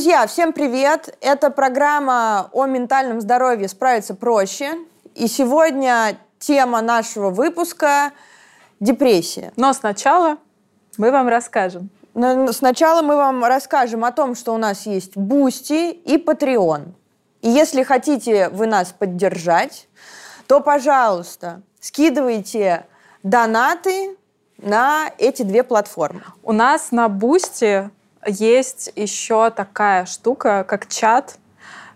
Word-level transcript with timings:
Друзья, 0.00 0.26
всем 0.26 0.54
привет! 0.54 1.14
Это 1.20 1.50
программа 1.50 2.48
о 2.54 2.64
ментальном 2.64 3.20
здоровье 3.20 3.68
«Справиться 3.68 4.14
проще». 4.14 4.78
И 5.14 5.26
сегодня 5.26 6.16
тема 6.38 6.80
нашего 6.80 7.28
выпуска– 7.28 8.12
депрессия. 8.80 9.52
Но 9.56 9.74
сначала 9.74 10.38
мы 10.96 11.10
вам 11.10 11.28
расскажем. 11.28 11.90
Сначала 12.50 13.02
мы 13.02 13.14
вам 13.16 13.44
расскажем 13.44 14.06
о 14.06 14.10
том, 14.10 14.34
что 14.36 14.54
у 14.54 14.56
нас 14.56 14.86
есть 14.86 15.18
Boosty 15.18 15.90
и 15.90 16.16
Patreon. 16.16 16.94
И 17.42 17.50
если 17.50 17.82
хотите 17.82 18.48
вы 18.48 18.64
нас 18.64 18.94
поддержать, 18.98 19.86
то, 20.46 20.60
пожалуйста, 20.60 21.60
скидывайте 21.78 22.86
донаты 23.22 24.16
на 24.56 25.10
эти 25.18 25.42
две 25.42 25.62
платформы. 25.62 26.22
У 26.42 26.52
нас 26.52 26.90
на 26.90 27.10
Boosty 27.10 27.90
есть 28.26 28.92
еще 28.96 29.50
такая 29.50 30.06
штука, 30.06 30.64
как 30.68 30.88
чат. 30.88 31.36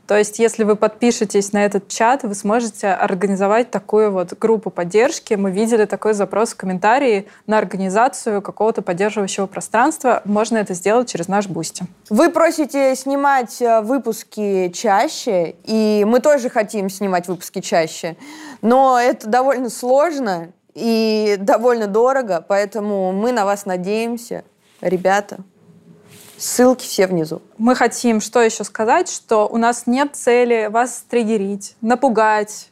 То 0.07 0.19
есть, 0.19 0.39
если 0.39 0.65
вы 0.65 0.77
подпишетесь 0.77 1.55
на 1.55 1.65
этот 1.65 1.89
чат, 1.89 2.25
вы 2.25 2.35
сможете 2.35 2.89
организовать 2.89 3.71
такую 3.71 4.13
вот 4.13 4.35
группу 4.39 4.69
поддержки. 4.69 5.33
Мы 5.33 5.51
видели 5.51 5.87
такой 5.87 6.13
запрос 6.13 6.53
в 6.53 6.57
комментарии 6.57 7.27
на 7.47 7.57
организацию 7.57 8.43
какого-то 8.43 8.83
поддерживающего 8.83 9.47
пространства. 9.47 10.21
Можно 10.27 10.59
это 10.59 10.75
сделать 10.75 11.11
через 11.11 11.29
наш 11.29 11.47
Boosty. 11.47 11.87
Вы 12.11 12.31
просите 12.31 12.95
снимать 12.97 13.63
э, 13.63 13.81
выпуски 13.81 14.71
чаще, 14.75 15.55
и 15.65 16.05
мы 16.07 16.21
тоже 16.21 16.51
хотим 16.51 16.91
снимать 16.91 17.27
выпуски 17.27 17.61
чаще. 17.61 18.17
Но 18.61 19.01
это 19.01 19.27
довольно 19.27 19.71
сложно 19.71 20.53
и 20.75 21.37
довольно 21.39 21.87
дорого, 21.87 22.45
поэтому 22.47 23.13
мы 23.13 23.33
на 23.33 23.47
вас 23.47 23.65
надеемся, 23.65 24.45
ребята. 24.83 25.39
Ссылки 26.45 26.85
все 26.85 27.07
внизу. 27.07 27.41
Мы 27.57 27.75
хотим 27.75 28.21
что 28.21 28.43
еще 28.43 28.65
сказать, 28.65 29.11
что 29.11 29.49
у 29.49 29.57
нас 29.57 29.87
нет 29.87 30.15
цели 30.15 30.69
вас 30.71 31.03
триггерить, 31.09 31.75
напугать, 31.81 32.69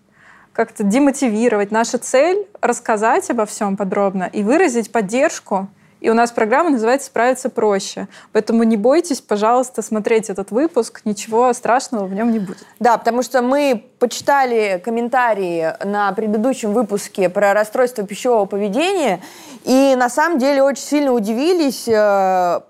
как-то 0.52 0.82
демотивировать. 0.82 1.70
Наша 1.70 1.96
цель— 1.96 2.46
рассказать 2.60 3.30
обо 3.30 3.46
всем 3.46 3.78
подробно 3.78 4.28
и 4.30 4.42
выразить 4.42 4.92
поддержку. 4.92 5.68
И 6.02 6.10
у 6.10 6.14
нас 6.14 6.32
программа 6.32 6.68
называется 6.68 7.06
«Справиться 7.06 7.48
проще». 7.48 8.08
Поэтому 8.32 8.62
не 8.64 8.76
бойтесь, 8.76 9.22
пожалуйста, 9.22 9.80
смотреть 9.80 10.28
этот 10.28 10.50
выпуск. 10.50 11.00
Ничего 11.06 11.50
страшного 11.54 12.04
в 12.04 12.12
нем 12.12 12.30
не 12.30 12.40
будет. 12.40 12.66
Да, 12.78 12.98
потому 12.98 13.22
что 13.22 13.40
мы 13.40 13.86
почитали 13.98 14.82
комментарии 14.84 15.72
на 15.82 16.12
предыдущем 16.12 16.74
выпуске 16.74 17.30
про 17.30 17.54
расстройство 17.54 18.04
пищевого 18.04 18.44
поведения, 18.44 19.22
и 19.64 19.94
на 19.96 20.10
самом 20.10 20.38
деле 20.38 20.62
очень 20.62 20.84
сильно 20.84 21.12
удивились, 21.12 21.88
э, 21.88 22.60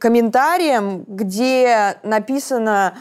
комментариям, 0.00 1.04
где 1.06 1.98
написано 2.02 2.94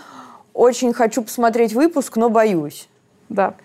«Очень 0.53 0.93
хочу 0.93 1.23
посмотреть 1.23 1.73
выпуск, 1.73 2.17
но 2.17 2.29
боюсь». 2.29 2.87
Да. 3.29 3.55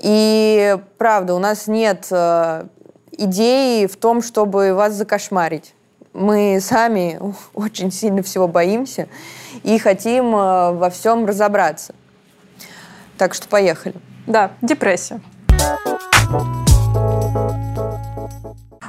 И 0.00 0.76
правда, 0.98 1.34
у 1.34 1.38
нас 1.38 1.66
нет 1.66 2.08
э, 2.10 2.66
идеи 3.12 3.86
в 3.86 3.96
том, 3.96 4.22
чтобы 4.22 4.74
вас 4.74 4.94
закошмарить. 4.94 5.74
Мы 6.12 6.58
сами 6.60 7.20
очень 7.54 7.92
сильно 7.92 8.22
всего 8.22 8.48
боимся 8.48 9.08
и 9.62 9.78
хотим 9.78 10.34
э, 10.34 10.72
во 10.72 10.90
всем 10.90 11.24
разобраться. 11.24 11.94
Так 13.16 13.34
что 13.34 13.48
поехали. 13.48 13.94
Да, 14.26 14.50
депрессия. 14.60 15.20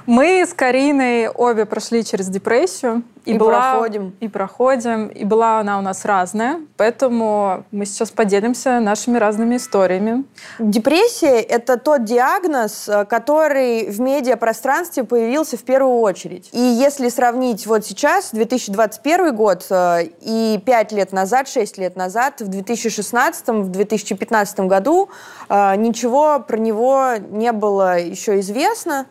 Мы 0.05 0.45
с 0.45 0.53
Кариной 0.53 1.29
обе 1.29 1.65
прошли 1.65 2.03
через 2.03 2.27
депрессию. 2.27 3.03
И, 3.25 3.33
и 3.33 3.37
была, 3.39 3.71
проходим. 3.71 4.15
И 4.19 4.27
проходим. 4.27 5.07
И 5.07 5.25
была 5.25 5.59
она 5.59 5.79
у 5.79 5.81
нас 5.81 6.05
разная. 6.05 6.59
Поэтому 6.77 7.66
мы 7.71 7.85
сейчас 7.85 8.11
поделимся 8.11 8.79
нашими 8.79 9.17
разными 9.17 9.55
историями. 9.55 10.25
Депрессия— 10.59 11.39
это 11.41 11.77
тот 11.77 12.03
диагноз, 12.03 12.88
э, 12.88 13.05
который 13.05 13.89
в 13.89 13.99
медиапространстве 13.99 15.05
появился 15.05 15.57
в 15.57 15.63
первую 15.63 15.99
очередь. 16.01 16.49
И 16.51 16.59
если 16.59 17.09
сравнить 17.09 17.65
вот 17.65 17.83
сейчас, 17.83 18.29
2021 18.31 19.35
год, 19.35 19.65
э, 19.71 20.03
и 20.21 20.61
5 20.63 20.91
лет 20.91 21.11
назад, 21.13 21.47
6 21.47 21.79
лет 21.79 21.95
назад, 21.95 22.41
в 22.41 22.47
2016, 22.47 23.63
в 23.63 23.69
2015 23.69 24.67
году, 24.67 25.09
э, 25.49 25.75
ничего 25.77 26.39
про 26.39 26.57
него 26.57 27.13
не 27.31 27.51
было 27.51 27.99
еще 27.99 28.39
известно. 28.39 29.07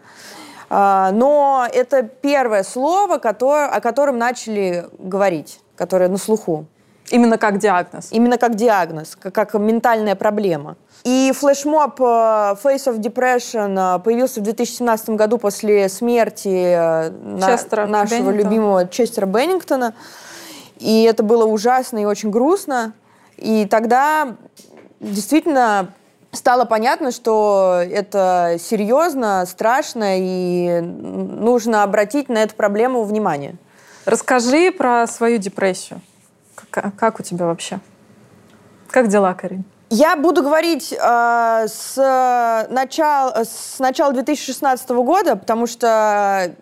А, 0.71 1.11
но 1.13 1.67
это 1.73 2.03
первое 2.03 2.63
слово, 2.63 3.19
которое, 3.19 3.67
о 3.67 3.81
котором 3.81 4.19
начали 4.19 4.87
говорить, 4.99 5.61
которое 5.77 6.09
на 6.09 6.19
слуху. 6.19 6.67
Именно 7.11 7.39
как 7.39 7.59
диагноз? 7.59 8.09
Именно 8.11 8.39
как 8.39 8.55
диагноз, 8.55 9.17
как, 9.17 9.35
как 9.35 9.55
ментальная 9.55 10.15
проблема. 10.15 10.77
И 11.05 11.33
флешмоб 11.37 12.01
э, 12.01 12.05
Face 12.05 12.87
of 12.87 12.99
Depression 12.99 13.99
э, 13.99 14.01
появился 14.01 14.41
в 14.41 14.45
2017 14.45 15.11
году 15.11 15.37
после 15.37 15.91
смерти 15.91 16.49
э, 16.49 17.13
Честера 17.47 17.87
нашего 17.87 18.31
Беннингтона. 18.31 18.37
любимого 18.37 18.89
Честера 18.89 19.27
Беннингтона. 19.27 19.95
И 20.79 21.03
это 21.03 21.23
было 21.23 21.45
ужасно 21.45 21.99
и 21.99 22.05
очень 22.07 22.31
грустно. 22.31 22.95
И 23.37 23.67
тогда 23.67 24.35
действительно 25.01 25.93
стало 26.34 26.65
понятно, 26.65 27.11
что 27.11 27.81
это 27.84 28.56
серьезно, 28.61 29.45
страшно, 29.47 30.19
и 30.19 30.81
нужно 30.81 31.83
обратить 31.83 32.28
на 32.28 32.43
эту 32.43 32.55
проблему 32.55 33.05
внимание. 33.05 33.56
Расскажи 34.05 34.71
про 34.71 35.06
свою 35.06 35.39
депрессию. 35.39 36.00
Как, 36.71 36.95
как 36.97 37.21
у 37.21 37.22
тебя 37.22 37.47
вообще? 37.47 37.81
Как 38.91 39.09
дела, 39.09 39.34
Карин? 39.34 39.65
Я 39.91 40.17
буду 40.17 40.43
говорить 40.43 40.93
э, 40.93 41.67
с, 41.69 42.66
начала, 42.71 43.45
с 43.45 43.78
начала 43.78 44.12
2016 44.12 44.91
года, 44.91 45.37
потому 45.37 45.66
что 45.66 46.53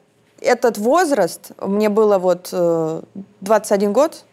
этот 0.41 0.77
возраст, 0.77 1.53
мне 1.61 1.89
было 1.89 2.19
вот 2.19 2.51
э, 2.53 3.03
21 3.41 3.93
год, 3.93 4.25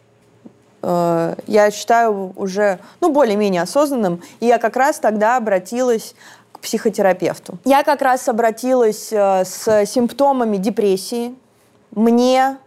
Э, 0.82 1.34
я 1.46 1.70
считаю 1.70 2.32
уже, 2.36 2.78
ну, 3.00 3.12
более-менее 3.12 3.62
осознанным. 3.62 4.22
И 4.40 4.46
я 4.46 4.58
как 4.58 4.76
раз 4.76 4.98
тогда 4.98 5.36
обратилась 5.36 6.14
к 6.52 6.60
психотерапевту. 6.60 7.58
Я 7.64 7.82
как 7.82 8.02
раз 8.02 8.28
обратилась 8.28 9.12
э, 9.12 9.44
с 9.44 9.86
симптомами 9.86 10.56
депрессии. 10.56 11.34
Мне 11.90 12.58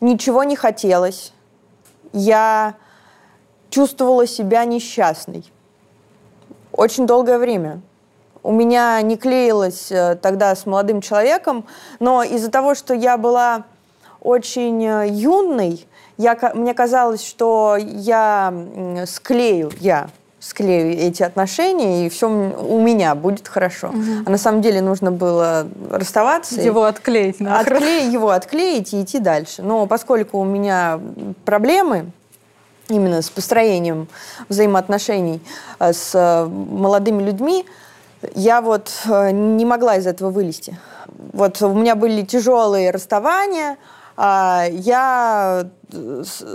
ничего 0.00 0.44
не 0.44 0.56
хотелось. 0.56 1.32
Я 2.12 2.74
чувствовала 3.70 4.26
себя 4.26 4.64
несчастной. 4.64 5.44
Очень 6.72 7.06
долгое 7.06 7.38
время. 7.38 7.80
У 8.42 8.52
меня 8.52 9.00
не 9.02 9.16
клеилось 9.16 9.90
э, 9.90 10.16
тогда 10.16 10.54
с 10.54 10.66
молодым 10.66 11.00
человеком, 11.00 11.66
но 11.98 12.22
из-за 12.22 12.50
того, 12.50 12.74
что 12.74 12.94
я 12.94 13.16
была 13.16 13.64
очень 14.20 14.82
юной, 14.82 15.86
я, 16.18 16.36
мне 16.54 16.74
казалось, 16.74 17.24
что 17.24 17.76
я 17.78 18.52
склею, 19.06 19.70
я 19.80 20.08
склею 20.46 20.92
эти 20.92 21.22
отношения, 21.22 22.06
и 22.06 22.08
все 22.08 22.28
у 22.28 22.80
меня 22.80 23.14
будет 23.14 23.48
хорошо. 23.48 23.88
Угу. 23.88 24.24
А 24.26 24.30
на 24.30 24.38
самом 24.38 24.62
деле 24.62 24.80
нужно 24.80 25.10
было 25.10 25.66
расставаться. 25.90 26.60
Его 26.60 26.84
отклеить. 26.84 27.40
Нахрен. 27.40 27.76
Отклеить, 27.76 28.12
его 28.12 28.30
отклеить 28.30 28.94
и 28.94 29.02
идти 29.02 29.18
дальше. 29.18 29.62
Но 29.62 29.86
поскольку 29.86 30.38
у 30.38 30.44
меня 30.44 31.00
проблемы 31.44 32.06
именно 32.88 33.22
с 33.22 33.30
построением 33.30 34.08
взаимоотношений 34.48 35.40
э, 35.80 35.92
с 35.92 36.14
э, 36.14 36.46
молодыми 36.46 37.22
людьми, 37.22 37.66
я 38.34 38.60
вот 38.60 38.92
э, 39.06 39.30
не 39.32 39.64
могла 39.64 39.96
из 39.96 40.06
этого 40.06 40.30
вылезти. 40.30 40.78
Вот 41.32 41.60
у 41.62 41.74
меня 41.74 41.96
были 41.96 42.22
тяжелые 42.22 42.90
расставания, 42.90 43.78
я 44.18 45.68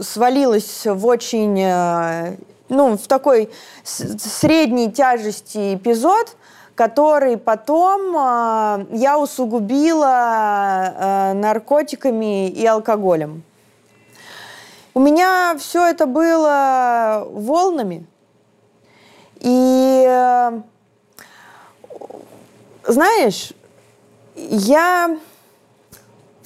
свалилась 0.02 0.86
в 0.86 1.06
очень, 1.06 1.60
э, 1.60 2.38
ну, 2.70 2.98
в 2.98 3.08
такой 3.08 3.52
средней 3.84 4.92
тяжести 4.92 5.76
эпизод, 5.76 6.36
который 6.76 7.38
потом 7.38 8.16
э, 8.16 8.86
я 8.98 9.20
усугубила 9.20 10.94
э, 10.96 11.34
наркотиками 11.34 12.50
и 12.50 12.66
алкоголем. 12.66 13.44
У 14.94 15.00
меня 15.00 15.56
все 15.58 15.86
это 15.86 16.06
было 16.06 17.26
волнами. 17.30 18.06
И 19.40 20.52
знаешь, 22.86 23.54
я 24.36 25.18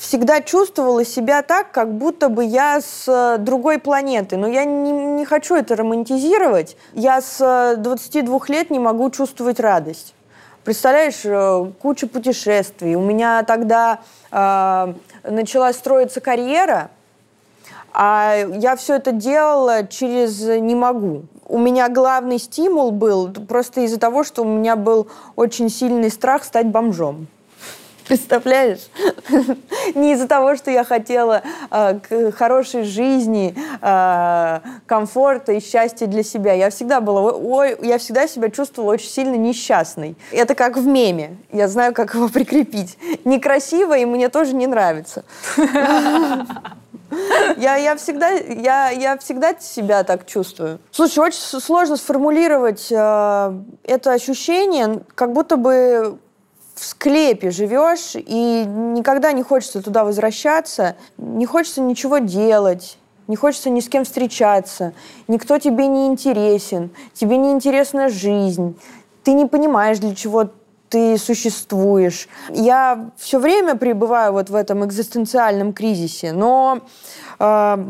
всегда 0.05 0.41
чувствовала 0.41 1.03
себя 1.03 1.41
так, 1.41 1.71
как 1.71 1.91
будто 1.91 2.29
бы 2.29 2.43
я 2.45 2.79
с 2.79 3.05
э, 3.07 3.37
другой 3.39 3.79
планеты. 3.79 4.37
Но 4.37 4.47
я 4.47 4.63
не, 4.63 4.91
не 4.91 5.25
хочу 5.25 5.55
это 5.55 5.75
романтизировать. 5.75 6.77
Я 6.93 7.21
с 7.21 7.75
22 7.77 8.37
э, 8.37 8.51
лет 8.51 8.69
не 8.69 8.77
могу 8.77 9.09
чувствовать 9.09 9.59
радость. 9.59 10.13
Представляешь, 10.63 11.21
э, 11.23 11.71
куча 11.81 12.07
путешествий. 12.07 12.95
У 12.95 13.01
меня 13.01 13.41
тогда 13.43 13.99
э, 14.31 14.93
начала 15.23 15.73
строиться 15.73 16.21
карьера, 16.21 16.91
А 17.91 18.35
я 18.35 18.75
все 18.75 18.95
это 18.95 19.11
делала 19.11 19.87
через 19.87 20.39
«не 20.41 20.75
могу». 20.75 21.23
У 21.47 21.57
меня 21.57 21.89
главный 21.89 22.39
стимул 22.39 22.91
был 22.91 23.31
просто 23.47 23.81
из-за 23.81 23.99
того, 23.99 24.23
что 24.23 24.43
у 24.43 24.45
меня 24.45 24.75
был 24.75 25.07
очень 25.35 25.69
сильный 25.69 26.11
страх 26.11 26.43
стать 26.43 26.67
бомжом. 26.67 27.27
Представляешь? 28.07 28.87
Не 29.95 30.13
из-за 30.13 30.27
того, 30.27 30.55
что 30.55 30.69
я 30.69 30.83
хотела 30.83 31.41
э, 31.71 32.31
хорошей 32.31 32.83
жизни, 32.83 33.55
э, 33.81 34.59
комфорта 34.85 35.53
и 35.53 35.59
счастья 35.59 36.05
для 36.05 36.23
себя. 36.23 36.53
Я 36.53 36.69
всегда 36.69 37.01
была, 37.01 37.31
ой, 37.31 37.77
я 37.81 37.97
всегда 37.97 38.27
себя 38.27 38.49
чувствовала 38.49 38.93
очень 38.93 39.09
сильно 39.09 39.35
несчастной. 39.35 40.15
Это 40.31 40.53
как 40.53 40.77
в 40.77 40.85
меме. 40.85 41.37
Я 41.51 41.67
знаю, 41.67 41.93
как 41.93 42.13
его 42.13 42.29
прикрепить. 42.29 42.97
Некрасиво, 43.25 43.97
и 43.97 44.05
мне 44.05 44.29
тоже 44.29 44.53
не 44.53 44.67
нравится. 44.67 45.23
Я, 47.57 47.75
я, 47.75 47.95
всегда, 47.95 48.29
я, 48.29 48.89
я 48.89 49.17
всегда 49.17 49.55
себя 49.59 50.03
так 50.03 50.25
чувствую. 50.25 50.79
Слушай, 50.91 51.19
очень 51.19 51.39
сложно 51.39 51.97
сформулировать 51.97 52.91
э, 52.91 53.53
это 53.83 54.11
ощущение, 54.11 55.01
как 55.13 55.31
будто 55.31 55.55
бы 55.55 56.17
в 56.75 56.85
склепе 56.85 57.51
живешь, 57.51 58.15
и 58.15 58.65
никогда 58.65 59.31
не 59.31 59.43
хочется 59.43 59.81
туда 59.81 60.03
возвращаться, 60.03 60.95
не 61.17 61.45
хочется 61.45 61.81
ничего 61.81 62.17
делать, 62.19 62.97
не 63.27 63.35
хочется 63.35 63.69
ни 63.69 63.79
с 63.79 63.89
кем 63.89 64.03
встречаться, 64.03 64.93
никто 65.27 65.57
тебе 65.57 65.87
не 65.87 66.07
интересен, 66.07 66.91
тебе 67.13 67.37
не 67.37 67.51
интересна 67.51 68.09
жизнь, 68.09 68.77
ты 69.23 69.33
не 69.33 69.45
понимаешь, 69.45 69.99
для 69.99 70.13
чего 70.13 70.49
ты 70.89 71.17
существуешь. 71.17 72.27
Я 72.49 73.09
все 73.17 73.39
время 73.39 73.75
пребываю 73.75 74.33
вот 74.33 74.49
в 74.49 74.55
этом 74.55 74.85
экзистенциальном 74.85 75.73
кризисе, 75.73 76.31
но 76.31 76.81
э, 77.39 77.85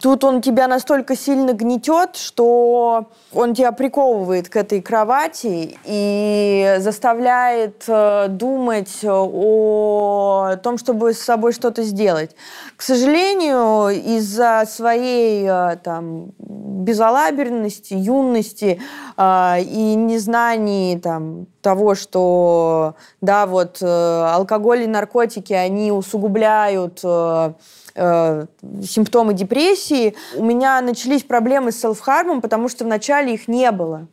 Тут 0.00 0.24
он 0.24 0.40
тебя 0.40 0.66
настолько 0.66 1.14
сильно 1.14 1.52
гнетет, 1.52 2.16
что 2.16 3.10
он 3.34 3.54
тебя 3.54 3.70
приковывает 3.70 4.48
к 4.48 4.56
этой 4.56 4.80
кровати 4.80 5.78
и 5.84 6.76
заставляет 6.78 7.84
э, 7.86 8.28
думать 8.30 9.04
о 9.04 10.56
том, 10.62 10.78
чтобы 10.78 11.12
с 11.12 11.18
собой 11.18 11.52
что-то 11.52 11.82
сделать. 11.82 12.34
К 12.76 12.82
сожалению, 12.82 13.90
из-за 13.90 14.64
своей 14.66 15.46
э, 15.46 15.76
там, 15.84 16.32
безалаберности, 16.38 17.92
юности 17.92 18.80
э, 19.18 19.60
и 19.60 19.94
незнаний 19.96 20.98
там, 20.98 21.46
того, 21.60 21.94
что 21.94 22.94
да, 23.20 23.44
вот, 23.44 23.82
алкоголь 23.82 24.84
и 24.84 24.86
наркотики, 24.86 25.52
они 25.52 25.92
усугубляют 25.92 27.00
э, 27.04 27.52
симптомы 27.94 29.34
депрессии. 29.34 30.14
У 30.36 30.44
меня 30.44 30.80
начались 30.80 31.22
проблемы 31.22 31.72
с 31.72 31.80
селфхармом, 31.80 32.40
потому 32.40 32.68
что 32.68 32.84
вначале 32.84 33.34
их 33.34 33.48
не 33.48 33.70
было. 33.70 34.08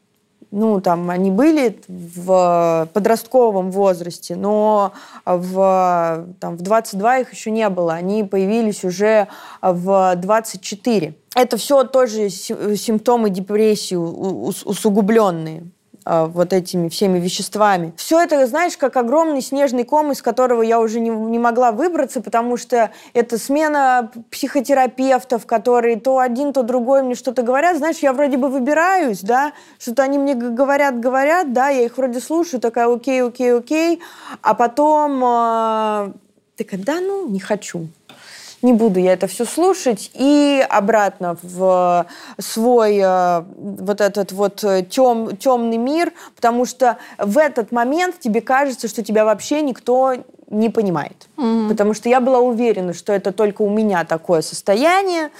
Ну, 0.52 0.82
там, 0.82 1.10
они 1.10 1.32
были 1.32 1.80
в 1.88 2.90
подростковом 2.94 3.72
возрасте, 3.72 4.36
но 4.36 4.92
в, 5.26 6.26
там, 6.42 6.58
в 6.58 6.62
22 6.62 7.20
их 7.20 7.32
еще 7.32 7.52
не 7.52 7.70
было. 7.70 7.94
Они 7.94 8.26
появились 8.26 8.84
уже 8.84 9.30
в 9.62 10.16
24. 10.18 11.14
Это 11.36 11.58
все 11.58 11.86
тоже 11.86 12.30
симптомы 12.30 13.30
депрессии 13.30 13.96
усугубленные. 13.96 15.64
А, 16.04 16.26
вот 16.26 16.52
этими 16.52 16.90
всеми 16.90 17.20
веществами. 17.20 17.94
Все 17.96 18.20
это, 18.20 18.48
знаешь, 18.48 18.76
как 18.76 18.98
огромный 18.98 19.42
снежный 19.42 19.84
ком, 19.84 20.12
из 20.12 20.24
которого 20.24 20.64
я 20.64 20.80
уже 20.80 21.00
не, 21.00 21.10
не 21.10 21.38
могла 21.38 21.72
выбраться, 21.72 22.22
потому 22.22 22.58
что 22.58 22.92
это 23.14 23.38
смена 23.38 24.12
психотерапевтов, 24.32 25.46
которые 25.46 26.00
то 26.00 26.18
один, 26.18 26.54
то 26.54 26.64
другой 26.64 27.04
мне 27.04 27.14
что-то 27.14 27.44
говорят. 27.44 27.78
Знаешь, 27.78 28.00
я 28.00 28.14
вроде 28.14 28.38
бы 28.38 28.50
выбираюсь, 28.50 29.22
да, 29.22 29.54
что-то 29.78 30.02
они 30.02 30.18
мне 30.18 30.34
говорят, 30.34 31.00
говорят, 31.00 31.54
да, 31.54 31.70
я 31.70 31.84
их 31.84 31.98
вроде 31.98 32.20
слушаю, 32.20 32.60
такая 32.60 32.88
окей, 32.88 33.22
окей, 33.22 33.54
окей, 33.54 34.02
а 34.42 34.56
потом 34.56 35.24
э, 35.24 36.14
такая, 36.58 36.80
да 36.80 37.00
ну, 37.00 37.30
не 37.30 37.40
хочу 37.40 37.88
не 38.62 38.74
буду 38.74 39.00
я 39.00 39.14
это 39.14 39.28
все 39.28 39.46
слушать, 39.46 40.12
и 40.14 40.66
обратно 40.70 41.38
в 41.42 42.06
свой 42.40 43.00
э, 43.02 43.44
вот 43.58 44.02
этот 44.02 44.32
вот 44.32 44.64
э, 44.64 44.86
тем, 44.90 45.36
темный 45.38 45.78
мир, 45.78 46.14
потому 46.36 46.66
что 46.66 46.98
в 47.18 47.38
этот 47.38 47.72
момент 47.72 48.20
тебе 48.20 48.42
кажется, 48.42 48.88
что 48.88 49.04
тебя 49.04 49.26
вообще 49.26 49.62
никто 49.62 50.16
не 50.52 50.70
понимает. 50.70 51.28
Mm-hmm. 51.38 51.70
Потому 51.70 51.94
что 51.94 52.10
я 52.10 52.20
была 52.20 52.40
уверена, 52.40 52.94
что 52.94 53.14
это 53.14 53.32
только 53.32 53.62
у 53.62 53.70
меня 53.70 54.04
такое 54.06 54.42
состояние, 54.42 55.32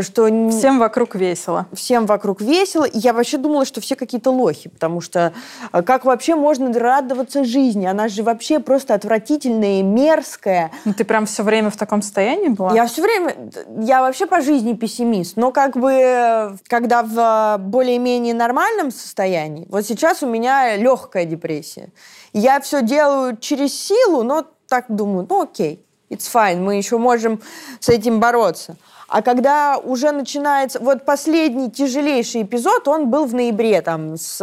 что... 0.00 0.24
Всем 0.50 0.78
вокруг 0.78 1.14
весело. 1.14 1.66
Всем 1.72 2.06
вокруг 2.06 2.40
весело. 2.40 2.84
И 2.84 2.98
я 2.98 3.12
вообще 3.12 3.36
думала, 3.36 3.64
что 3.64 3.80
все 3.80 3.94
какие-то 3.94 4.30
лохи, 4.30 4.68
потому 4.68 5.00
что 5.00 5.32
э, 5.72 5.82
как 5.82 6.04
вообще 6.04 6.34
можно 6.34 6.72
радоваться 6.72 7.44
жизни? 7.44 7.86
Она 7.86 8.08
же 8.08 8.22
вообще 8.22 8.58
просто 8.58 8.94
отвратительная 8.94 9.80
и 9.80 9.82
мерзкая. 9.82 10.70
Ну 10.84 10.94
ты 10.94 11.04
прям 11.04 11.26
все 11.26 11.42
время 11.42 11.70
в 11.70 11.76
таком 11.76 12.02
состоянии 12.02 12.48
была? 12.48 12.74
Я 12.74 12.86
все 12.86 13.02
время... 13.02 13.36
Я 13.78 14.00
вообще 14.00 14.26
по 14.26 14.40
жизни 14.40 14.72
пессимист. 14.72 15.36
Но 15.36 15.52
как 15.52 15.76
бы, 15.76 16.56
когда 16.66 17.02
в 17.02 17.58
более-менее 17.58 18.34
нормальном 18.34 18.90
состоянии, 18.90 19.66
вот 19.68 19.84
сейчас 19.84 20.22
у 20.22 20.26
меня 20.26 20.76
легкая 20.76 21.26
депрессия. 21.26 21.90
Я 22.32 22.60
все 22.60 22.82
делаю 22.82 23.36
через 23.36 23.78
силу, 23.78 24.22
но 24.24 24.44
так 24.74 24.86
думаю, 24.88 25.24
ну 25.30 25.42
окей, 25.42 25.84
it's 26.10 26.28
fine, 26.32 26.56
мы 26.56 26.74
еще 26.74 26.98
можем 26.98 27.40
с 27.78 27.88
этим 27.88 28.18
бороться. 28.18 28.76
А 29.06 29.22
когда 29.22 29.78
уже 29.78 30.10
начинается... 30.10 30.80
Вот 30.80 31.04
последний 31.04 31.70
тяжелейший 31.70 32.42
эпизод, 32.42 32.88
он 32.88 33.10
был 33.10 33.26
в 33.26 33.34
ноябре, 33.34 33.80
там, 33.82 34.16
с, 34.16 34.40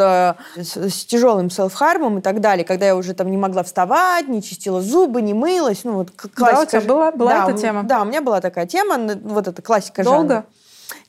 с, 0.55 0.77
с 0.77 1.05
тяжелым 1.05 1.49
селфхармом 1.49 2.19
и 2.19 2.21
так 2.21 2.39
далее, 2.39 2.63
когда 2.63 2.85
я 2.85 2.95
уже 2.95 3.13
там 3.13 3.29
не 3.29 3.37
могла 3.37 3.63
вставать, 3.63 4.29
не 4.29 4.41
чистила 4.41 4.81
зубы, 4.81 5.21
не 5.21 5.33
мылась. 5.33 5.83
Ну, 5.83 5.93
вот 5.93 6.11
классика. 6.11 6.55
Да, 6.55 6.61
у 6.61 6.65
тебя 6.65 6.81
была, 6.81 7.11
была 7.11 7.31
да, 7.31 7.49
эта 7.49 7.59
тема? 7.59 7.83
Да, 7.83 8.01
у 8.03 8.05
меня 8.05 8.21
была 8.21 8.39
такая 8.39 8.65
тема, 8.65 8.97
вот 9.23 9.47
эта 9.49 9.61
классика 9.61 10.03
Долго? 10.03 10.19
жанра. 10.19 10.45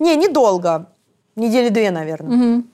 Не, 0.00 0.16
недолго. 0.16 0.86
Недели 1.36 1.68
две, 1.68 1.92
наверное. 1.92 2.56
Угу. 2.56 2.64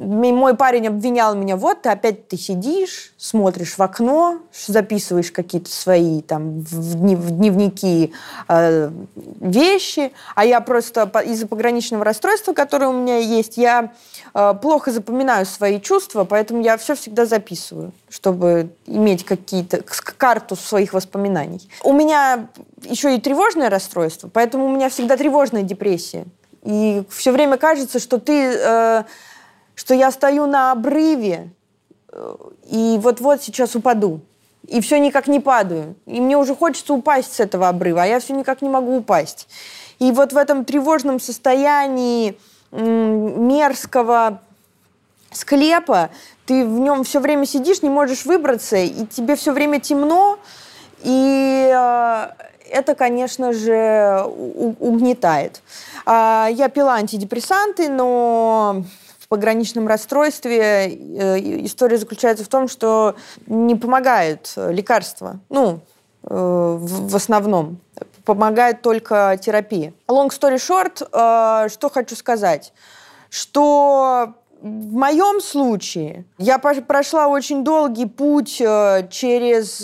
Мой 0.00 0.54
парень 0.54 0.86
обвинял 0.86 1.34
меня, 1.34 1.56
вот 1.56 1.82
ты 1.82 1.88
опять 1.88 2.28
ты 2.28 2.36
сидишь, 2.36 3.12
смотришь 3.16 3.76
в 3.76 3.82
окно, 3.82 4.38
записываешь 4.52 5.32
какие-то 5.32 5.70
свои 5.70 6.22
там 6.22 6.60
в, 6.60 6.94
днев, 6.94 7.18
в 7.18 7.30
дневники 7.36 8.12
э, 8.48 8.90
вещи, 9.40 10.12
а 10.36 10.44
я 10.44 10.60
просто 10.60 11.10
из-за 11.26 11.48
пограничного 11.48 12.04
расстройства, 12.04 12.52
которое 12.52 12.86
у 12.86 12.92
меня 12.92 13.18
есть, 13.18 13.56
я 13.56 13.92
э, 14.34 14.54
плохо 14.62 14.92
запоминаю 14.92 15.44
свои 15.46 15.80
чувства, 15.80 16.22
поэтому 16.22 16.62
я 16.62 16.76
все 16.76 16.94
всегда 16.94 17.26
записываю, 17.26 17.90
чтобы 18.08 18.70
иметь 18.86 19.24
какие-то 19.24 19.82
карту 20.16 20.54
своих 20.54 20.92
воспоминаний. 20.92 21.68
У 21.82 21.92
меня 21.92 22.46
еще 22.84 23.16
и 23.16 23.20
тревожное 23.20 23.68
расстройство, 23.68 24.30
поэтому 24.32 24.66
у 24.66 24.68
меня 24.68 24.90
всегда 24.90 25.16
тревожная 25.16 25.62
депрессия. 25.62 26.24
И 26.62 27.02
все 27.08 27.32
время 27.32 27.56
кажется, 27.56 27.98
что 27.98 28.18
ты 28.18 28.52
э, 28.54 29.04
что 29.78 29.94
я 29.94 30.10
стою 30.10 30.46
на 30.46 30.72
обрыве 30.72 31.50
э, 32.10 32.36
и 32.68 32.98
вот-вот 33.00 33.44
сейчас 33.44 33.76
упаду. 33.76 34.20
И 34.66 34.80
все 34.80 34.98
никак 34.98 35.28
не 35.28 35.38
падаю. 35.38 35.94
И 36.04 36.20
мне 36.20 36.36
уже 36.36 36.56
хочется 36.56 36.94
упасть 36.94 37.32
с 37.32 37.38
этого 37.38 37.68
обрыва, 37.68 38.02
а 38.02 38.06
я 38.06 38.18
все 38.18 38.34
никак 38.34 38.60
не 38.60 38.68
могу 38.68 38.96
упасть. 38.96 39.46
И 40.00 40.10
вот 40.10 40.32
в 40.32 40.36
этом 40.36 40.64
тревожном 40.64 41.20
состоянии 41.20 42.36
мерзкого 42.72 44.40
склепа 45.30 46.10
ты 46.44 46.66
в 46.66 46.80
нем 46.80 47.04
все 47.04 47.20
время 47.20 47.46
сидишь, 47.46 47.80
не 47.82 47.88
можешь 47.88 48.24
выбраться, 48.24 48.76
и 48.76 49.06
тебе 49.06 49.36
все 49.36 49.52
время 49.52 49.78
темно, 49.78 50.40
и 51.04 51.72
э, 51.72 52.28
это, 52.68 52.96
конечно 52.96 53.52
же, 53.52 54.24
угнетает. 54.80 55.62
Э, 56.04 56.48
я 56.50 56.68
пила 56.68 56.94
антидепрессанты, 56.94 57.88
но 57.88 58.82
в 59.28 59.30
пограничном 59.30 59.86
расстройстве 59.86 60.86
э, 60.86 61.38
история 61.66 61.98
заключается 61.98 62.46
в 62.46 62.48
том, 62.48 62.66
что 62.66 63.14
не 63.46 63.74
помогают 63.74 64.54
лекарства. 64.56 65.38
Ну, 65.50 65.80
э, 66.22 66.28
в 66.80 67.14
основном. 67.14 67.78
Помогает 68.24 68.80
только 68.80 69.38
терапия. 69.38 69.92
Long 70.08 70.30
story 70.30 70.56
short, 70.56 71.06
э, 71.12 71.68
что 71.68 71.90
хочу 71.90 72.16
сказать. 72.16 72.72
Что 73.28 74.32
в 74.62 74.94
моем 74.94 75.42
случае 75.42 76.24
я 76.38 76.58
прошла 76.58 77.28
очень 77.28 77.64
долгий 77.64 78.06
путь 78.06 78.56
через 78.56 79.76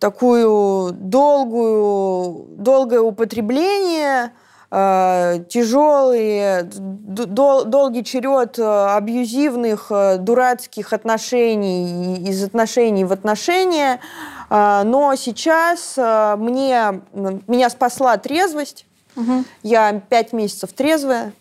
такую 0.00 0.90
долгую, 0.90 2.46
долгое 2.58 3.00
употребление– 3.00 4.32
Э, 4.40 4.45
тяжелый, 4.68 6.64
дол, 6.64 7.64
долгий 7.64 8.02
черед 8.02 8.58
э, 8.58 8.96
абьюзивных, 8.96 9.86
э, 9.90 10.18
дурацких 10.18 10.92
отношений 10.92 12.16
из 12.28 12.42
отношений 12.42 13.04
в 13.04 13.12
отношения, 13.12 14.00
но 14.48 15.14
сейчас 15.16 15.96
мне, 15.96 17.00
меня 17.12 17.68
спасла 17.68 18.16
трезвость. 18.16 18.86
Угу. 19.16 19.44
Я 19.64 20.00
пять 20.08 20.32
месяцев 20.32 20.72
трезвая, 20.72 21.32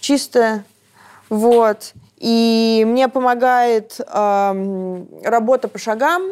чистая. 0.00 0.64
Вот. 1.28 1.92
И 2.16 2.84
мне 2.86 3.08
помогает 3.08 4.00
э, 4.00 5.04
работа 5.24 5.68
по 5.68 5.78
шагам, 5.78 6.22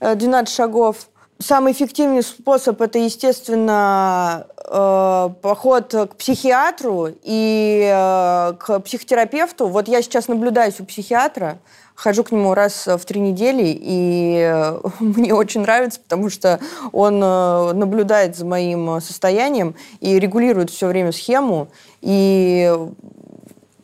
12 0.00 0.54
шагов. 0.54 1.08
Самый 1.40 1.72
эффективный 1.72 2.24
способ 2.24 2.82
это, 2.82 2.98
естественно, 2.98 4.48
э, 4.64 5.30
поход 5.40 5.94
к 5.94 6.16
психиатру 6.16 7.10
и 7.22 7.88
э, 7.88 8.54
к 8.58 8.80
психотерапевту. 8.80 9.68
Вот 9.68 9.86
я 9.86 10.02
сейчас 10.02 10.26
наблюдаюсь 10.26 10.80
у 10.80 10.84
психиатра, 10.84 11.58
хожу 11.94 12.24
к 12.24 12.32
нему 12.32 12.54
раз 12.54 12.88
в 12.88 12.98
три 13.04 13.20
недели, 13.20 13.66
и 13.66 14.50
э, 14.52 14.80
мне 15.00 15.32
очень 15.32 15.60
нравится, 15.60 16.00
потому 16.00 16.28
что 16.28 16.58
он 16.90 17.22
э, 17.22 17.72
наблюдает 17.72 18.36
за 18.36 18.44
моим 18.44 19.00
состоянием 19.00 19.76
и 20.00 20.18
регулирует 20.18 20.70
все 20.70 20.88
время 20.88 21.12
схему. 21.12 21.68
И 22.00 22.76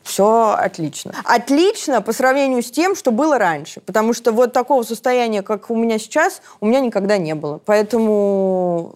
все 0.04 0.54
отлично. 0.56 1.14
Отлично 1.24 2.00
по 2.02 2.12
сравнению 2.12 2.62
с 2.62 2.70
тем, 2.70 2.94
что 2.94 3.10
было 3.10 3.38
раньше. 3.38 3.80
Потому 3.80 4.12
что 4.12 4.32
вот 4.32 4.52
такого 4.52 4.82
состояния, 4.82 5.42
как 5.42 5.70
у 5.70 5.76
меня 5.76 5.98
сейчас, 5.98 6.42
у 6.60 6.66
меня 6.66 6.80
никогда 6.80 7.16
не 7.16 7.34
было. 7.34 7.58
Поэтому 7.64 8.94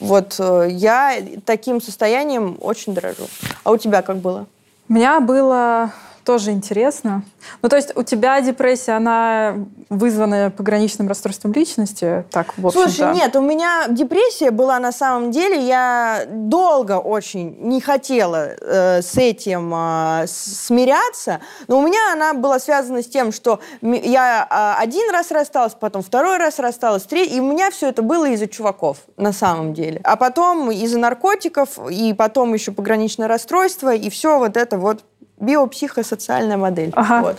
вот 0.00 0.36
э, 0.38 0.68
я 0.70 1.16
таким 1.44 1.80
состоянием 1.80 2.56
очень 2.60 2.94
дорожу. 2.94 3.28
А 3.62 3.70
у 3.70 3.76
тебя 3.76 4.00
как 4.02 4.16
было? 4.16 4.46
У 4.88 4.94
меня 4.94 5.20
было 5.20 5.92
тоже 6.24 6.50
интересно. 6.52 7.22
Ну, 7.62 7.68
то 7.68 7.76
есть 7.76 7.96
у 7.96 8.02
тебя 8.02 8.40
депрессия, 8.40 8.92
она 8.92 9.54
вызвана 9.88 10.52
пограничным 10.56 11.08
расстройством 11.08 11.52
личности? 11.52 12.24
Так, 12.30 12.56
в 12.56 12.66
общем 12.66 12.82
Слушай, 12.82 13.14
нет, 13.14 13.34
у 13.36 13.40
меня 13.40 13.86
депрессия 13.88 14.50
была 14.50 14.78
на 14.78 14.92
самом 14.92 15.30
деле. 15.30 15.66
Я 15.66 16.24
долго 16.28 16.98
очень 16.98 17.56
не 17.60 17.80
хотела 17.80 18.50
э, 18.50 19.02
с 19.02 19.16
этим 19.16 19.72
э, 19.74 20.26
смиряться, 20.28 21.40
но 21.68 21.78
у 21.78 21.82
меня 21.82 22.12
она 22.12 22.34
была 22.34 22.58
связана 22.58 23.02
с 23.02 23.06
тем, 23.06 23.32
что 23.32 23.60
я 23.82 24.46
э, 24.78 24.82
один 24.82 25.10
раз 25.10 25.30
рассталась, 25.30 25.74
потом 25.78 26.02
второй 26.02 26.38
раз 26.38 26.58
рассталась, 26.58 27.04
третий, 27.04 27.36
и 27.36 27.40
у 27.40 27.50
меня 27.50 27.70
все 27.70 27.88
это 27.88 28.02
было 28.02 28.26
из-за 28.26 28.46
чуваков 28.46 28.98
на 29.16 29.32
самом 29.32 29.74
деле. 29.74 30.00
А 30.04 30.16
потом 30.16 30.70
из-за 30.70 30.98
наркотиков, 30.98 31.78
и 31.90 32.12
потом 32.14 32.54
еще 32.54 32.72
пограничное 32.72 33.28
расстройство, 33.28 33.94
и 33.94 34.10
все 34.10 34.38
вот 34.38 34.56
это 34.56 34.78
вот 34.78 35.04
биопсихосоциальная 35.40 36.56
модель. 36.56 36.92
Ага. 36.94 37.22
Вот. 37.22 37.38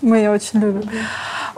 Мы 0.00 0.18
ее 0.18 0.30
очень 0.30 0.60
любим. 0.60 0.88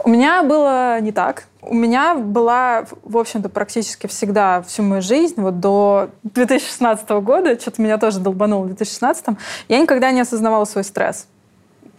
У 0.03 0.09
меня 0.09 0.43
было 0.43 0.99
не 1.01 1.11
так. 1.11 1.45
У 1.61 1.73
меня 1.73 2.15
была, 2.15 2.85
в 3.03 3.17
общем-то, 3.17 3.49
практически 3.49 4.07
всегда 4.07 4.61
всю 4.61 4.83
мою 4.83 5.01
жизнь, 5.01 5.41
вот 5.41 5.59
до 5.59 6.09
2016 6.23 7.09
года, 7.09 7.59
что-то 7.59 7.81
меня 7.81 7.97
тоже 7.97 8.19
долбануло 8.19 8.63
в 8.63 8.67
2016, 8.67 9.25
я 9.67 9.79
никогда 9.79 10.11
не 10.11 10.21
осознавала 10.21 10.63
свой 10.63 10.85
стресс. 10.85 11.27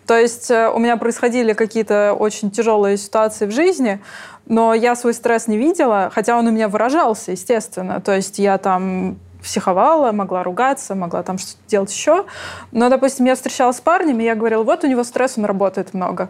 То 0.06 0.16
есть 0.16 0.50
э, 0.50 0.70
у 0.70 0.78
меня 0.78 0.96
происходили 0.96 1.52
какие-то 1.52 2.14
очень 2.18 2.50
тяжелые 2.50 2.96
ситуации 2.96 3.44
в 3.44 3.50
жизни, 3.50 4.00
но 4.46 4.72
я 4.72 4.96
свой 4.96 5.12
стресс 5.12 5.48
не 5.48 5.58
видела, 5.58 6.10
хотя 6.14 6.38
он 6.38 6.46
у 6.46 6.50
меня 6.50 6.68
выражался, 6.68 7.32
естественно. 7.32 8.00
То 8.00 8.16
есть 8.16 8.38
я 8.38 8.56
там 8.56 9.18
психовала, 9.42 10.12
могла 10.12 10.42
ругаться, 10.42 10.94
могла 10.94 11.22
там 11.22 11.38
что-то 11.38 11.60
делать 11.68 11.92
еще. 11.92 12.24
Но, 12.72 12.88
допустим, 12.88 13.26
я 13.26 13.34
встречалась 13.34 13.76
с 13.76 13.80
парнями, 13.80 14.22
и 14.22 14.26
я 14.26 14.34
говорила, 14.34 14.62
вот 14.62 14.84
у 14.84 14.86
него 14.86 15.04
стресс, 15.04 15.38
он 15.38 15.44
работает 15.44 15.94
много. 15.94 16.28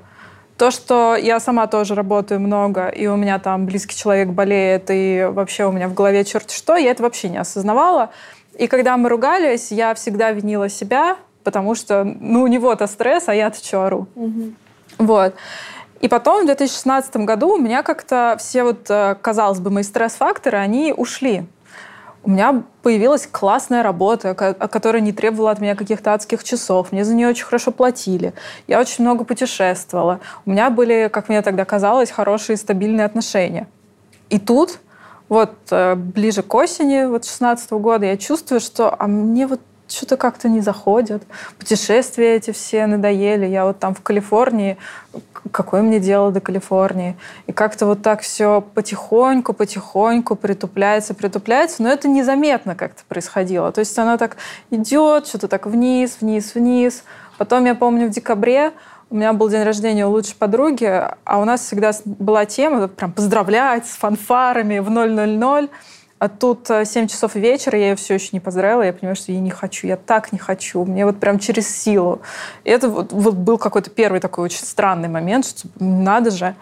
То, 0.57 0.71
что 0.71 1.15
я 1.15 1.38
сама 1.38 1.69
тоже 1.69 1.95
работаю 1.95 2.41
много, 2.41 2.88
и 2.88 3.07
у 3.07 3.17
меня 3.17 3.38
там 3.38 3.67
близкий 3.67 3.97
человек 3.97 4.29
болеет, 4.29 4.87
и 4.91 5.29
вообще 5.31 5.67
у 5.67 5.73
меня 5.73 5.88
в 5.88 5.95
голове 5.95 6.25
черт 6.25 6.50
что, 6.50 6.77
я 6.77 6.91
это 6.91 7.03
вообще 7.03 7.29
не 7.29 7.38
осознавала. 7.38 8.11
И 8.59 8.67
когда 8.67 8.97
мы 8.97 9.09
ругались, 9.09 9.71
я 9.71 9.95
всегда 9.95 10.33
винила 10.33 10.69
себя, 10.69 11.17
потому 11.45 11.77
что, 11.77 12.03
ну, 12.05 12.43
у 12.43 12.49
него-то 12.49 12.88
стресс, 12.88 13.29
а 13.29 13.35
я-то 13.35 13.65
что 13.65 13.87
ору. 13.87 14.09
Угу. 14.17 14.53
Вот. 14.99 15.35
И 16.00 16.09
потом 16.09 16.43
в 16.43 16.47
2016 16.47 17.17
году 17.19 17.55
у 17.55 17.59
меня 17.59 17.83
как-то 17.83 18.37
все 18.38 18.65
вот, 18.65 18.88
э, 18.88 19.17
казалось 19.21 19.61
бы, 19.61 19.71
мои 19.71 19.83
стресс-факторы, 19.83 20.59
они 20.59 20.93
ушли 20.97 21.47
у 22.28 22.30
меня 22.30 22.62
появилась 22.82 23.26
классная 23.26 23.82
работа, 23.82 24.35
которая 24.35 25.00
не 25.00 25.12
требовала 25.12 25.50
от 25.50 25.61
меня 25.61 25.75
каких-то 25.75 26.12
адских 26.12 26.44
часов. 26.44 26.92
Мне 26.92 27.02
за 27.02 27.14
нее 27.14 27.28
очень 27.28 27.47
хорошо 27.47 27.70
платили. 27.70 28.35
Я 28.66 28.80
очень 28.80 29.02
много 29.02 29.25
путешествовала. 29.25 30.20
У 30.44 30.50
меня 30.50 30.68
были, 30.68 31.08
как 31.11 31.30
мне 31.30 31.40
тогда 31.40 31.64
казалось, 31.64 32.11
хорошие 32.11 32.58
стабильные 32.58 33.06
отношения. 33.06 33.66
И 34.28 34.38
тут, 34.38 34.78
вот 35.30 35.54
э, 35.70 35.94
ближе 35.94 36.42
к 36.42 36.54
осени 36.54 37.06
вот 37.06 37.25
16 37.25 37.70
года, 37.70 38.04
я 38.04 38.18
чувствую, 38.18 38.61
что 38.61 38.94
а 38.99 39.06
мне 39.06 39.47
вот 39.47 39.62
что-то 39.88 40.18
как-то 40.18 40.50
не 40.50 40.61
заходят. 40.61 41.23
Путешествия 41.58 42.37
эти 42.37 42.50
все 42.50 42.87
надоели. 42.87 43.47
Я 43.47 43.64
вот 43.64 43.78
там 43.78 43.94
в 43.94 44.02
Калифорнии, 44.02 44.76
какое 45.50 45.83
мне 45.83 46.00
дело 46.00 46.30
до 46.30 46.40
Калифорнии? 46.40 47.16
И 47.47 47.52
как-то 47.52 47.87
вот 47.87 48.02
так 48.02 48.21
все 48.21 48.61
потихоньку, 48.61 49.52
потихоньку 49.52 50.37
притупляется, 50.37 51.14
притупляется, 51.14 51.83
но 51.83 51.88
это 51.88 52.09
незаметно 52.09 52.75
как-то 52.75 53.02
происходило. 53.09 53.73
То 53.73 53.80
есть 53.80 53.99
оно 53.99 54.16
так 54.16 54.37
идет, 54.71 55.26
что-то 55.26 55.49
так 55.49 55.66
вниз, 55.66 56.18
вниз, 56.21 56.54
вниз. 56.54 57.04
Потом, 57.38 57.64
я 57.64 57.75
помню, 57.75 58.09
в 58.09 58.11
декабре 58.11 58.73
у 59.11 59.16
меня 59.16 59.33
был 59.33 59.49
день 59.49 59.62
рождения 59.62 60.07
у 60.07 60.11
лучшей 60.11 60.37
подруги, 60.37 60.85
а 61.25 61.38
у 61.38 61.45
нас 61.45 61.62
всегда 61.62 61.92
была 62.04 62.45
тема 62.45 62.88
прям 62.88 63.12
поздравлять 63.12 63.87
с 63.87 63.97
фанфарами 63.97 64.80
в 64.80 64.90
000. 64.90 65.71
А 66.18 66.28
тут 66.28 66.66
7 66.66 67.04
э, 67.04 67.06
часов 67.06 67.34
вечера, 67.34 67.78
я 67.78 67.90
ее 67.90 67.96
все 67.96 68.14
еще 68.14 68.30
не 68.32 68.40
поздравила, 68.40 68.82
я 68.82 68.92
понимаю, 68.92 69.16
что 69.16 69.30
я 69.30 69.38
не 69.38 69.50
хочу, 69.50 69.87
я 69.87 69.96
так 69.96 70.32
не 70.32 70.38
хочу, 70.38 70.84
мне 70.84 71.06
вот 71.06 71.20
прям 71.20 71.38
через 71.38 71.68
силу. 71.68 72.20
И 72.64 72.70
это 72.70 72.88
вот, 72.88 73.12
вот 73.12 73.34
был 73.34 73.56
какой-то 73.58 73.90
первый 73.90 74.20
такой 74.20 74.44
очень 74.44 74.64
странный 74.64 75.08
момент, 75.08 75.46
что 75.46 75.68
надо 75.78 76.30
же. 76.30 76.54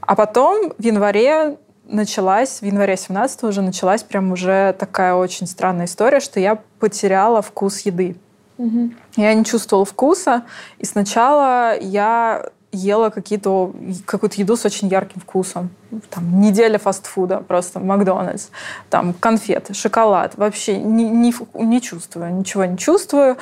А 0.00 0.16
потом 0.16 0.72
в 0.76 0.82
январе 0.82 1.56
началась, 1.84 2.60
в 2.60 2.64
январе 2.64 2.96
17 2.96 3.44
уже 3.44 3.62
началась 3.62 4.02
прям 4.02 4.32
уже 4.32 4.74
такая 4.78 5.14
очень 5.14 5.46
странная 5.46 5.86
история, 5.86 6.20
что 6.20 6.40
я 6.40 6.58
потеряла 6.78 7.42
вкус 7.42 7.80
еды. 7.80 8.16
Угу. 8.58 8.90
Я 9.16 9.34
не 9.34 9.44
чувствовала 9.44 9.86
вкуса, 9.86 10.42
и 10.78 10.84
сначала 10.84 11.78
я 11.78 12.50
ела 12.72 13.10
какие-то, 13.10 13.72
какую-то 14.04 14.40
еду 14.40 14.56
с 14.56 14.64
очень 14.64 14.88
ярким 14.88 15.20
вкусом. 15.20 15.70
Там, 16.10 16.40
неделя 16.40 16.78
фастфуда, 16.78 17.38
просто 17.38 17.80
Макдональдс. 17.80 18.48
Там 18.88 19.12
конфеты, 19.12 19.74
шоколад. 19.74 20.36
Вообще 20.36 20.78
не, 20.78 21.08
не, 21.08 21.34
не 21.54 21.80
чувствую, 21.80 22.34
ничего 22.34 22.64
не 22.64 22.78
чувствую. 22.78 23.36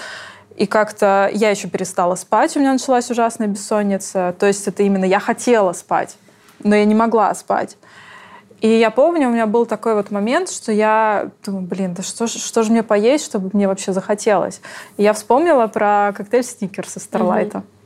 И 0.57 0.67
как-то 0.67 1.31
я 1.33 1.51
еще 1.51 1.69
перестала 1.69 2.17
спать, 2.17 2.57
у 2.57 2.61
меня 2.61 2.73
началась 2.73 3.11
ужасная 3.11 3.47
бессонница. 3.47 4.35
То 4.39 4.47
есть 4.47 4.67
это 4.67 4.83
именно 4.83 5.05
я 5.05 5.21
хотела 5.21 5.73
спать, 5.73 6.17
но 6.65 6.75
я 6.75 6.85
не 6.85 6.95
могла 6.95 7.33
спать. 7.35 7.77
И 8.61 8.69
я 8.69 8.91
помню, 8.91 9.29
у 9.29 9.33
меня 9.33 9.47
был 9.47 9.67
такой 9.67 9.95
вот 9.95 10.11
момент, 10.11 10.51
что 10.51 10.73
я 10.73 11.31
думаю, 11.45 11.65
блин, 11.65 11.95
да 11.95 12.03
что, 12.03 12.27
что 12.27 12.63
же 12.65 12.73
мне 12.73 12.83
поесть, 12.83 13.25
чтобы 13.25 13.51
мне 13.53 13.69
вообще 13.69 13.93
захотелось. 13.93 14.61
И 14.97 15.05
я 15.05 15.13
вспомнила 15.13 15.69
про 15.69 16.13
коктейль 16.17 16.43
Сникерс 16.43 16.97
из 16.97 17.05
Старлайта. 17.05 17.59
Mm-hmm. 17.59 17.78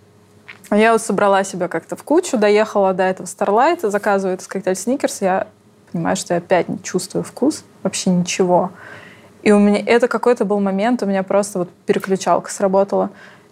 Я 0.74 0.92
вот 0.92 1.02
собрала 1.02 1.44
себя 1.44 1.68
как-то 1.68 1.96
в 1.96 2.02
кучу, 2.02 2.38
доехала 2.38 2.94
до 2.94 3.02
этого 3.02 3.26
Старлайта, 3.26 3.90
заказываю 3.90 4.34
этот 4.34 4.46
коктейль 4.46 4.74
Сникерс, 4.74 5.20
я 5.20 5.48
понимаю, 5.92 6.16
что 6.16 6.32
я 6.32 6.38
опять 6.38 6.70
не 6.70 6.82
чувствую 6.82 7.24
вкус, 7.24 7.64
вообще 7.82 8.08
ничего. 8.08 8.70
И 9.42 9.52
у 9.52 9.58
меня 9.58 9.82
это 9.84 10.08
какой-то 10.08 10.46
был 10.46 10.60
момент, 10.60 11.02
у 11.02 11.06
меня 11.06 11.22
просто 11.24 11.58
вот 11.58 11.70
переключалка 11.84 12.50
сработала. 12.50 13.10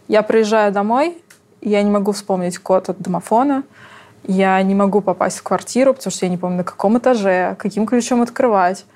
Я 0.08 0.22
приезжаю 0.22 0.72
домой, 0.72 1.22
я 1.60 1.82
не 1.82 1.90
могу 1.90 2.12
вспомнить 2.12 2.58
код 2.58 2.88
от 2.88 2.98
домофона, 2.98 3.64
я 4.24 4.62
не 4.62 4.74
могу 4.74 5.02
попасть 5.02 5.40
в 5.40 5.42
квартиру, 5.42 5.92
потому 5.92 6.10
что 6.12 6.24
я 6.24 6.30
не 6.30 6.38
помню, 6.38 6.58
на 6.58 6.64
каком 6.64 6.96
этаже, 6.96 7.54
каким 7.58 7.84
ключом 7.86 8.22
открывать. 8.22 8.86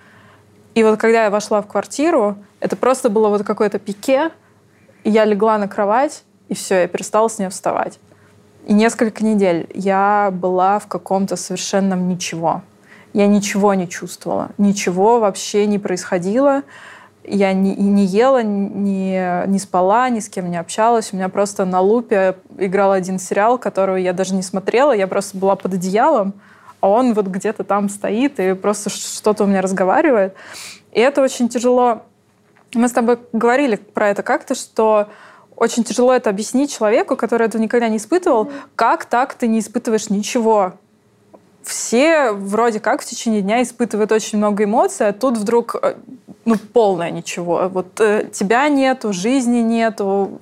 И 0.75 0.83
вот 0.83 0.99
когда 0.99 1.25
я 1.25 1.31
вошла 1.31 1.61
в 1.61 1.67
квартиру, 1.67 2.37
это 2.61 2.75
просто 2.75 3.11
было 3.11 3.29
вот 3.29 3.43
какое-то 3.43 3.79
пике, 3.79 4.31
и 5.03 5.11
я 5.11 5.27
легла 5.27 5.59
на 5.59 5.69
кровать, 5.69 6.23
и 6.49 6.55
все, 6.55 6.81
я 6.81 6.89
перестала 6.89 7.29
с 7.29 7.39
нее 7.39 7.51
вставать. 7.51 7.99
И 8.67 8.73
несколько 8.73 9.25
недель 9.25 9.69
я 9.75 10.31
была 10.33 10.79
в 10.79 10.87
каком-то 10.87 11.37
совершенном 11.37 12.09
ничего. 12.09 12.63
Я 13.13 13.27
ничего 13.27 13.75
не 13.75 13.89
чувствовала, 13.89 14.51
ничего 14.59 15.21
вообще 15.21 15.67
не 15.67 15.79
происходило. 15.79 16.63
Я 17.23 17.53
не, 17.53 17.75
не 17.75 18.05
ела, 18.05 18.43
не, 18.43 19.47
не 19.47 19.59
спала, 19.59 20.09
ни 20.11 20.21
с 20.21 20.29
кем 20.29 20.51
не 20.51 20.57
общалась. 20.57 21.13
У 21.13 21.17
меня 21.17 21.29
просто 21.29 21.65
на 21.65 21.81
лупе 21.81 22.37
играл 22.59 22.93
один 22.93 23.19
сериал, 23.19 23.57
который 23.57 24.03
я 24.03 24.13
даже 24.13 24.35
не 24.35 24.43
смотрела. 24.43 24.93
Я 24.93 25.07
просто 25.07 25.39
была 25.39 25.57
под 25.57 25.75
одеялом, 25.75 26.35
а 26.81 26.89
он 26.89 27.15
вот 27.15 27.27
где-то 27.27 27.65
там 27.65 27.89
стоит 27.89 28.41
и 28.41 28.55
просто 28.55 28.91
что-то 28.91 29.45
у 29.45 29.47
меня 29.47 29.63
разговаривает. 29.63 30.35
И 30.93 31.01
это 31.01 31.23
очень 31.23 31.49
тяжело. 31.49 32.03
Мы 32.75 32.89
с 32.89 32.93
тобой 32.93 33.19
говорили 33.33 33.77
про 33.77 34.09
это 34.09 34.23
как-то, 34.23 34.55
что 34.55 35.09
очень 35.57 35.85
тяжело 35.85 36.13
это 36.13 36.31
объяснить 36.31 36.77
человеку, 36.77 37.17
который 37.17 37.47
этого 37.47 37.61
никогда 37.61 37.89
не 37.89 37.99
испытывал, 37.99 38.51
как 38.77 39.05
так 39.05 39.35
ты 39.35 39.47
не 39.47 39.61
испытываешь 39.61 40.11
ничего. 40.11 40.75
все 41.63 42.33
вроде 42.33 42.81
как 42.81 43.01
в 43.01 43.07
течение 43.07 43.41
дня 43.41 43.63
испытывают 43.63 44.13
очень 44.13 44.39
много 44.39 44.65
эмоций, 44.65 45.09
а 45.09 45.13
тут 45.13 45.39
вдруг 45.39 45.77
э, 45.81 45.95
ну, 46.45 46.57
полное 46.57 47.11
ничего. 47.11 47.69
Вот 47.73 48.01
э, 48.01 48.29
тебя 48.33 48.69
нету, 48.69 49.13
жизни 49.13 49.61
нету, 49.61 50.41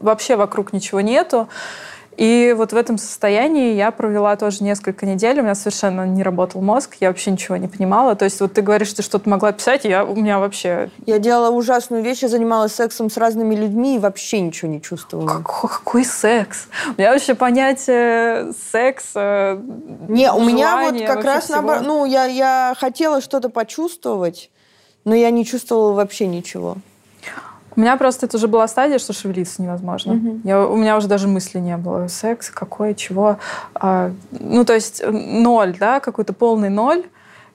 вообще 0.00 0.36
вокруг 0.36 0.72
ничего 0.72 1.00
нету. 1.00 1.48
И 2.16 2.54
вот 2.56 2.72
в 2.72 2.76
этом 2.76 2.98
состоянии 2.98 3.74
я 3.74 3.90
провела 3.90 4.36
тоже 4.36 4.62
несколько 4.62 5.06
недель, 5.06 5.40
у 5.40 5.42
меня 5.42 5.54
совершенно 5.54 6.06
не 6.06 6.22
работал 6.22 6.60
мозг, 6.60 6.96
я 7.00 7.08
вообще 7.08 7.32
ничего 7.32 7.56
не 7.56 7.68
понимала. 7.68 8.14
То 8.14 8.24
есть 8.24 8.40
вот 8.40 8.52
ты 8.52 8.62
говоришь, 8.62 8.92
ты 8.92 9.02
что-то 9.02 9.28
могла 9.28 9.52
писать, 9.52 9.84
я, 9.84 10.04
у 10.04 10.14
меня 10.14 10.38
вообще... 10.38 10.90
Я 11.06 11.18
делала 11.18 11.50
ужасную 11.50 12.02
вещь, 12.02 12.22
я 12.22 12.28
занималась 12.28 12.74
сексом 12.74 13.10
с 13.10 13.16
разными 13.16 13.54
людьми 13.54 13.96
и 13.96 13.98
вообще 13.98 14.40
ничего 14.40 14.70
не 14.70 14.80
чувствовала. 14.80 15.26
Какой, 15.26 15.70
какой 15.70 16.04
секс? 16.04 16.68
У 16.96 17.00
меня 17.00 17.12
вообще 17.12 17.34
понятие 17.34 18.52
секса, 18.72 19.60
Не, 20.08 20.32
у 20.32 20.44
меня 20.44 20.90
вот 20.90 21.00
как 21.06 21.24
раз 21.24 21.48
наоборот, 21.48 21.82
ну, 21.84 22.04
я, 22.04 22.26
я 22.26 22.74
хотела 22.78 23.20
что-то 23.20 23.48
почувствовать, 23.48 24.50
но 25.04 25.14
я 25.14 25.30
не 25.30 25.44
чувствовала 25.44 25.92
вообще 25.92 26.26
ничего. 26.26 26.76
У 27.76 27.80
меня 27.80 27.96
просто 27.96 28.26
это 28.26 28.36
уже 28.36 28.48
была 28.48 28.68
стадия, 28.68 28.98
что 28.98 29.12
шевелиться 29.12 29.62
невозможно. 29.62 30.14
Мгм. 30.14 30.40
Я, 30.44 30.66
у 30.66 30.76
меня 30.76 30.96
уже 30.96 31.08
даже 31.08 31.28
мысли 31.28 31.58
не 31.58 31.76
было. 31.76 32.06
Секс, 32.08 32.50
какой, 32.50 32.94
чего. 32.94 33.38
А, 33.74 34.12
ну, 34.30 34.64
то 34.64 34.74
есть 34.74 35.00
э, 35.00 35.10
ноль, 35.10 35.76
да, 35.78 36.00
какой-то 36.00 36.32
полный 36.32 36.70
ноль. 36.70 37.04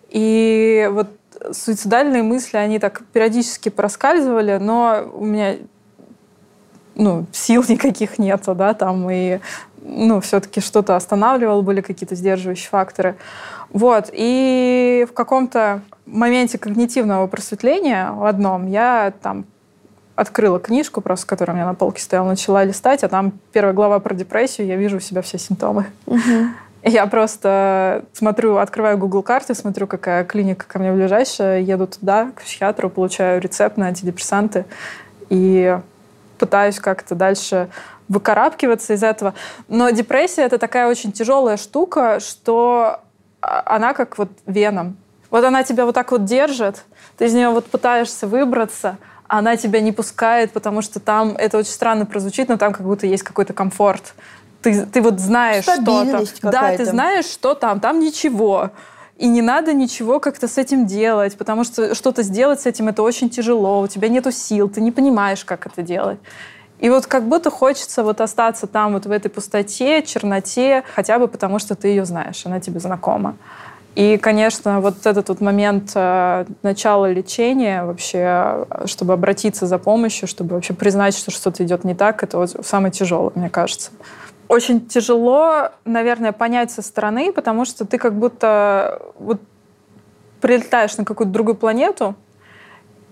И 0.09 0.89
вот 0.91 1.07
суицидальные 1.51 2.23
мысли, 2.23 2.57
они 2.57 2.79
так 2.79 3.03
периодически 3.13 3.69
проскальзывали, 3.69 4.57
но 4.57 5.09
у 5.13 5.23
меня 5.23 5.55
ну, 6.95 7.25
сил 7.31 7.63
никаких 7.69 8.19
нету, 8.19 8.53
да, 8.55 8.73
там, 8.73 9.09
и, 9.09 9.39
ну, 9.81 10.19
все-таки 10.21 10.59
что-то 10.59 10.95
останавливало, 10.95 11.61
были 11.61 11.81
какие-то 11.81 12.15
сдерживающие 12.15 12.69
факторы. 12.69 13.15
Вот, 13.71 14.09
и 14.11 15.05
в 15.09 15.13
каком-то 15.13 15.81
моменте 16.05 16.57
когнитивного 16.57 17.27
просветления 17.27 18.11
в 18.11 18.25
одном 18.25 18.67
я 18.67 19.13
там 19.21 19.45
открыла 20.19 20.59
книжку, 20.59 20.99
просто 20.99 21.25
которая 21.25 21.55
у 21.55 21.57
меня 21.57 21.67
на 21.67 21.75
полке 21.75 22.01
стояла, 22.01 22.27
начала 22.27 22.65
листать, 22.65 23.03
а 23.03 23.07
там 23.07 23.31
первая 23.53 23.73
глава 23.73 23.99
про 23.99 24.13
депрессию, 24.13 24.67
я 24.67 24.75
вижу 24.75 24.97
у 24.97 24.99
себя 24.99 25.21
все 25.21 25.38
симптомы. 25.38 25.85
Я 26.81 27.07
просто 27.07 28.05
смотрю, 28.13 28.57
открываю 28.57 28.97
Google 28.97 29.21
карты, 29.21 29.53
смотрю, 29.53 29.85
какая 29.85 30.23
клиника 30.23 30.65
ко 30.65 30.79
мне 30.79 30.93
ближайшая, 30.93 31.59
еду 31.59 31.88
туда, 31.88 32.31
к 32.35 32.41
психиатру, 32.41 32.89
получаю 32.89 33.41
рецепт 33.41 33.75
на 33.75 33.88
антидепрессанты 33.88 34.65
и 35.29 35.77
пытаюсь 36.38 36.79
как-то 36.79 37.15
дальше 37.15 37.69
выкарабкиваться 38.07 38.93
из 38.93 39.03
этого. 39.03 39.33
Но 39.67 39.89
депрессия— 39.89 40.41
это 40.43 40.57
такая 40.57 40.88
очень 40.88 41.11
тяжелая 41.11 41.57
штука, 41.57 42.21
что 42.21 43.01
а, 43.41 43.63
она 43.65 43.93
как 43.93 44.17
вот 44.17 44.29
веном. 44.45 44.95
Вот 45.29 45.43
она 45.43 45.63
тебя 45.63 45.85
вот 45.85 45.95
так 45.95 46.11
вот 46.11 46.23
держит, 46.23 46.85
ты 47.17 47.25
из 47.25 47.33
нее 47.33 47.49
вот 47.49 47.65
пытаешься 47.65 48.25
выбраться, 48.25 48.97
она 49.29 49.55
тебя 49.55 49.79
не 49.79 49.91
пускает, 49.91 50.51
потому 50.51 50.81
что 50.81 51.00
там, 51.00 51.36
это 51.38 51.57
очень 51.59 51.71
странно 51.71 52.05
прозвучит, 52.05 52.50
но 52.50 52.57
там 52.57 52.74
как 52.74 52.86
будто 52.86 53.07
есть 53.07 53.24
какой-то 53.24 53.53
комфорт. 53.53 54.15
Ты, 54.62 54.86
ты 54.86 55.01
вот 55.01 55.19
знаешь, 55.19 55.63
что 55.63 55.77
там. 55.77 56.25
Да, 56.41 56.75
ты 56.75 56.83
знаешь, 56.83 57.25
что 57.25 57.53
там. 57.53 57.79
Там 57.79 58.00
ничего. 58.00 58.71
И 59.17 59.27
не 59.27 59.41
надо 59.41 59.74
ничего 59.74 60.19
как-то 60.19 60.48
с 60.48 60.57
этим 60.57 60.86
делать, 60.88 61.38
потому 61.38 61.63
что 61.63 61.93
что-то 61.93 62.24
сделать 62.24 62.62
с 62.62 62.65
этим 62.65 62.88
это 62.88 63.03
очень 63.03 63.29
тяжело, 63.29 63.81
у 63.81 63.88
тебя 63.88 64.07
нету 64.07 64.31
сил, 64.31 64.69
ты 64.69 64.79
не 64.81 64.91
понимаешь, 64.91 65.43
как 65.43 65.67
это 65.67 65.81
делать. 65.81 66.19
И 66.79 66.89
вот 66.89 67.05
как 67.05 67.27
будто 67.27 67.51
хочется 67.51 68.03
вот 68.03 68.21
остаться 68.21 68.65
там 68.65 68.93
вот 68.93 69.05
в 69.05 69.12
этой 69.12 69.29
пустоте, 69.29 70.01
черноте, 70.03 70.83
хотя 70.95 71.19
бы 71.19 71.27
потому, 71.27 71.59
что 71.59 71.75
ты 71.75 71.89
ее 71.89 72.05
знаешь, 72.05 72.45
она 72.45 72.62
тебе 72.62 72.79
знакома. 72.79 73.36
И, 73.96 74.17
конечно, 74.17 74.81
вот 74.81 75.05
этот 75.05 75.29
вот 75.29 75.41
момент 75.41 75.91
э, 75.96 76.46
начала 76.62 77.12
лечения 77.12 77.84
вообще, 77.84 78.19
э, 78.69 78.86
чтобы 78.86 79.13
обратиться 79.13 79.65
за 79.65 79.78
помощью, 79.78 80.28
чтобы 80.28 80.56
вообще 80.56 80.73
признать, 80.73 81.17
что 81.17 81.32
что-то 81.32 81.63
идет 81.63 81.84
не 81.84 81.95
так, 81.95 82.23
это 82.23 82.38
вот 82.38 82.65
самое 82.65 82.91
тяжелое, 82.91 83.32
мне 83.36 83.49
кажется. 83.49 83.91
Очень 84.47 84.88
тяжело, 84.88 85.69
наверное, 85.86 86.32
понять 86.32 86.71
со 86.71 86.82
стороны, 86.82 87.32
потому 87.34 87.65
что 87.65 87.86
ты 87.86 87.97
как 87.97 88.13
будто 88.15 89.02
вот 89.17 89.41
прилетаешь 90.39 90.97
на 90.97 91.06
какую-то 91.06 91.34
другую 91.34 91.56
планету, 91.56 92.15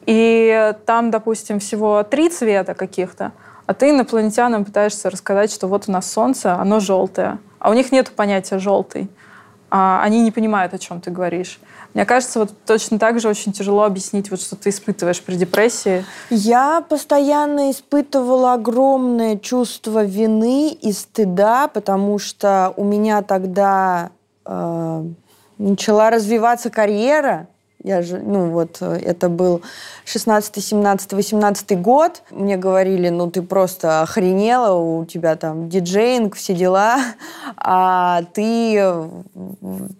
и 0.05 0.73
там, 0.85 1.11
допустим, 1.11 1.59
всего 1.59 2.01
три 2.03 2.29
цвета 2.29 2.73
каких-то, 2.73 3.33
а 3.65 3.73
ты 3.73 3.89
инопланетянам 3.89 4.63
пытаешься 4.63 5.09
рассказать, 5.09 5.51
что 5.51 5.67
вот 5.67 5.85
у 5.87 5.91
нас 5.91 6.09
Солнце, 6.09 6.55
оно 6.55 6.79
желтое, 6.79 7.39
а 7.59 7.69
у 7.69 7.73
них 7.73 7.91
нет 7.91 8.11
понятия 8.11 8.57
желтый. 8.57 9.09
А 9.69 10.01
они 10.01 10.21
не 10.21 10.31
понимают, 10.31 10.73
о 10.73 10.79
чем 10.79 11.01
ты 11.01 11.11
говоришь. 11.11 11.59
Мне 11.93 12.05
кажется, 12.05 12.39
вот 12.39 12.51
точно 12.65 12.99
так 12.99 13.19
же 13.19 13.27
очень 13.27 13.51
тяжело 13.51 13.83
объяснить, 13.83 14.31
вот, 14.31 14.41
что 14.41 14.55
ты 14.55 14.69
испытываешь 14.69 15.21
при 15.21 15.35
депрессии. 15.35 16.05
Я 16.29 16.81
постоянно 16.87 17.71
испытывала 17.71 18.53
огромное 18.53 19.37
чувство 19.37 20.05
вины 20.05 20.71
и 20.71 20.91
стыда, 20.91 21.67
потому 21.67 22.19
что 22.19 22.73
у 22.77 22.83
меня 22.83 23.23
тогда 23.23 24.11
э, 24.45 25.03
начала 25.57 26.09
развиваться 26.11 26.69
карьера. 26.69 27.47
Я 27.83 28.01
же, 28.01 28.19
ну 28.19 28.49
вот, 28.49 28.77
э, 28.81 28.99
это 29.03 29.29
был 29.29 29.61
16, 30.05 30.63
17, 30.63 31.13
18 31.13 31.79
год. 31.79 32.23
Мне 32.31 32.57
говорили, 32.57 33.09
ну 33.09 33.29
ты 33.29 33.41
просто 33.41 34.01
охренела, 34.01 34.73
у 34.73 35.05
тебя 35.05 35.35
там 35.35 35.69
диджейнг, 35.69 36.35
все 36.35 36.53
дела, 36.53 36.97
а 37.55 38.23
ты 38.33 38.77
э, 38.77 39.09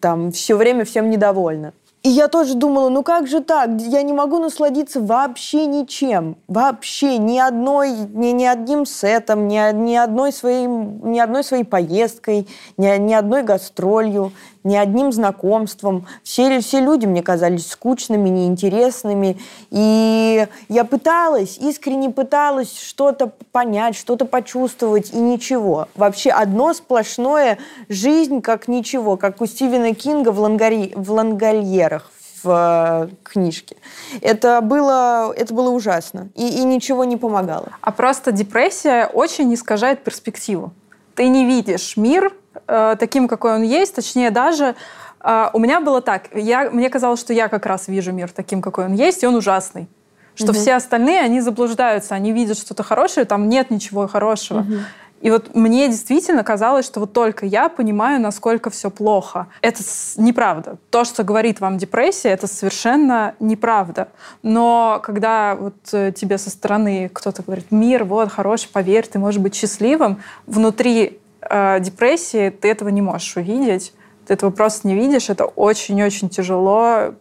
там 0.02 0.32
все 0.32 0.56
время 0.56 0.86
всем 0.86 1.10
недовольна. 1.10 1.74
И 2.08 2.10
я 2.10 2.30
тоже 2.30 2.54
думала, 2.54 2.88
ну 2.88 3.04
как 3.04 3.28
же 3.28 3.42
так? 3.42 3.70
Я 3.82 4.02
не 4.02 4.14
могу 4.14 4.40
насладиться 4.40 5.02
вообще 5.02 5.66
ничем. 5.66 6.38
Вообще 6.48 7.18
ни 7.18 7.38
одной, 7.38 7.92
ни, 7.92 8.28
ни 8.28 8.46
одним 8.46 8.86
сетом, 8.86 9.50
ни, 9.50 9.74
ни, 9.74 9.96
одной 9.96 10.32
своей, 10.32 10.68
ни 10.68 11.20
одной 11.20 11.44
своей 11.44 11.66
поездкой, 11.66 12.48
ни, 12.78 12.98
ни 12.98 13.14
одной 13.14 13.44
гастролью, 13.44 14.32
ни 14.68 14.76
одним 14.76 15.12
знакомством. 15.12 16.06
Все, 16.24 16.60
все 16.60 16.80
люди 16.80 17.06
мне 17.06 17.24
казались 17.24 17.68
скучными, 17.68 18.30
неинтересными. 18.30 19.40
И 19.72 20.48
я 20.68 20.84
пыталась, 20.84 21.58
искренне 21.58 22.10
пыталась 22.10 22.78
что-то 22.78 23.32
понять, 23.52 23.96
что-то 23.96 24.26
почувствовать, 24.26 25.14
и 25.14 25.18
ничего. 25.18 25.88
Вообще 25.96 26.30
одно 26.30 26.74
сплошное 26.74 27.58
жизнь 27.90 28.42
как 28.42 28.68
ничего, 28.68 29.18
как 29.18 29.42
у 29.42 29.46
Стивена 29.46 29.94
Кинга 29.94 30.32
в, 30.32 30.40
лангари, 30.40 30.92
в 30.96 31.12
лангольерах 31.12 32.12
в 32.44 33.10
э, 33.10 33.16
книжке. 33.24 33.78
Это 34.22 34.62
было, 34.62 35.34
это 35.36 35.54
было 35.54 35.70
ужасно. 35.70 36.30
И, 36.36 36.48
и 36.48 36.64
ничего 36.64 37.04
не 37.04 37.18
помогало. 37.18 37.70
А 37.82 37.92
просто 37.92 38.32
депрессия 38.32 39.08
очень 39.08 39.54
искажает 39.54 40.04
перспективу. 40.04 40.72
Ты 41.16 41.30
не 41.30 41.46
видишь 41.46 41.98
мир 41.98 42.32
э, 42.68 42.96
таким, 43.00 43.28
какой 43.28 43.56
он 43.56 43.64
есть, 43.64 43.96
точнее 43.96 44.32
даже 44.32 44.76
э, 45.22 45.50
у 45.54 45.60
меня 45.60 45.80
было 45.82 46.02
так, 46.02 46.30
я, 46.34 46.70
мне 46.70 46.90
казалось, 46.90 47.20
что 47.20 47.34
я 47.34 47.48
как 47.48 47.66
раз 47.66 47.88
вижу 47.88 48.12
мир 48.12 48.30
таким, 48.32 48.62
какой 48.62 48.86
он 48.86 48.94
есть, 48.94 49.24
и 49.24 49.28
он 49.28 49.36
ужасный. 49.36 49.88
Что 50.36 50.52
Мгм. 50.52 50.54
все 50.54 50.76
остальные, 50.76 51.22
они 51.22 51.42
заблуждаются, 51.42 52.14
они 52.14 52.32
видят 52.32 52.60
что-то 52.60 52.84
хорошее, 52.84 53.26
там 53.26 53.50
нет 53.50 53.72
ничего 53.72 54.08
хорошего. 54.08 54.60
Мгм. 54.60 54.80
И 55.22 55.32
вот 55.32 55.56
мне 55.56 55.88
действительно 55.88 56.44
казалось, 56.44 56.86
что 56.86 57.00
вот 57.00 57.14
только 57.14 57.46
я 57.46 57.70
понимаю, 57.70 58.22
насколько 58.22 58.70
все 58.70 58.92
плохо. 58.92 59.48
Это 59.62 59.82
неправда. 60.18 60.78
То, 60.92 61.06
что 61.06 61.24
говорит 61.24 61.60
вам 61.60 61.78
депрессия, 61.78 62.30
это 62.30 62.46
совершенно 62.46 63.34
неправда. 63.40 64.10
Но 64.44 65.00
когда 65.04 65.56
вот 65.56 65.76
э, 65.92 66.12
тебе 66.12 66.38
со 66.38 66.52
стороны 66.52 67.10
кто-то 67.12 67.42
говорит, 67.42 67.72
мир, 67.72 68.04
вот, 68.04 68.32
хороший, 68.32 68.70
поверь, 68.72 69.08
ты 69.08 69.18
можешь 69.18 69.42
быть 69.42 69.56
счастливым, 69.56 70.22
внутри 70.46 71.20
э, 71.50 71.80
депрессии 71.80 72.50
ты 72.50 72.70
этого 72.70 72.90
не 72.90 73.02
можешь 73.02 73.36
увидеть. 73.38 73.94
Ты 74.28 74.34
этого 74.34 74.52
просто 74.52 74.88
не 74.88 74.96
видишь. 74.96 75.30
Это 75.30 75.46
очень-очень 75.46 76.30
тяжело 76.30 77.14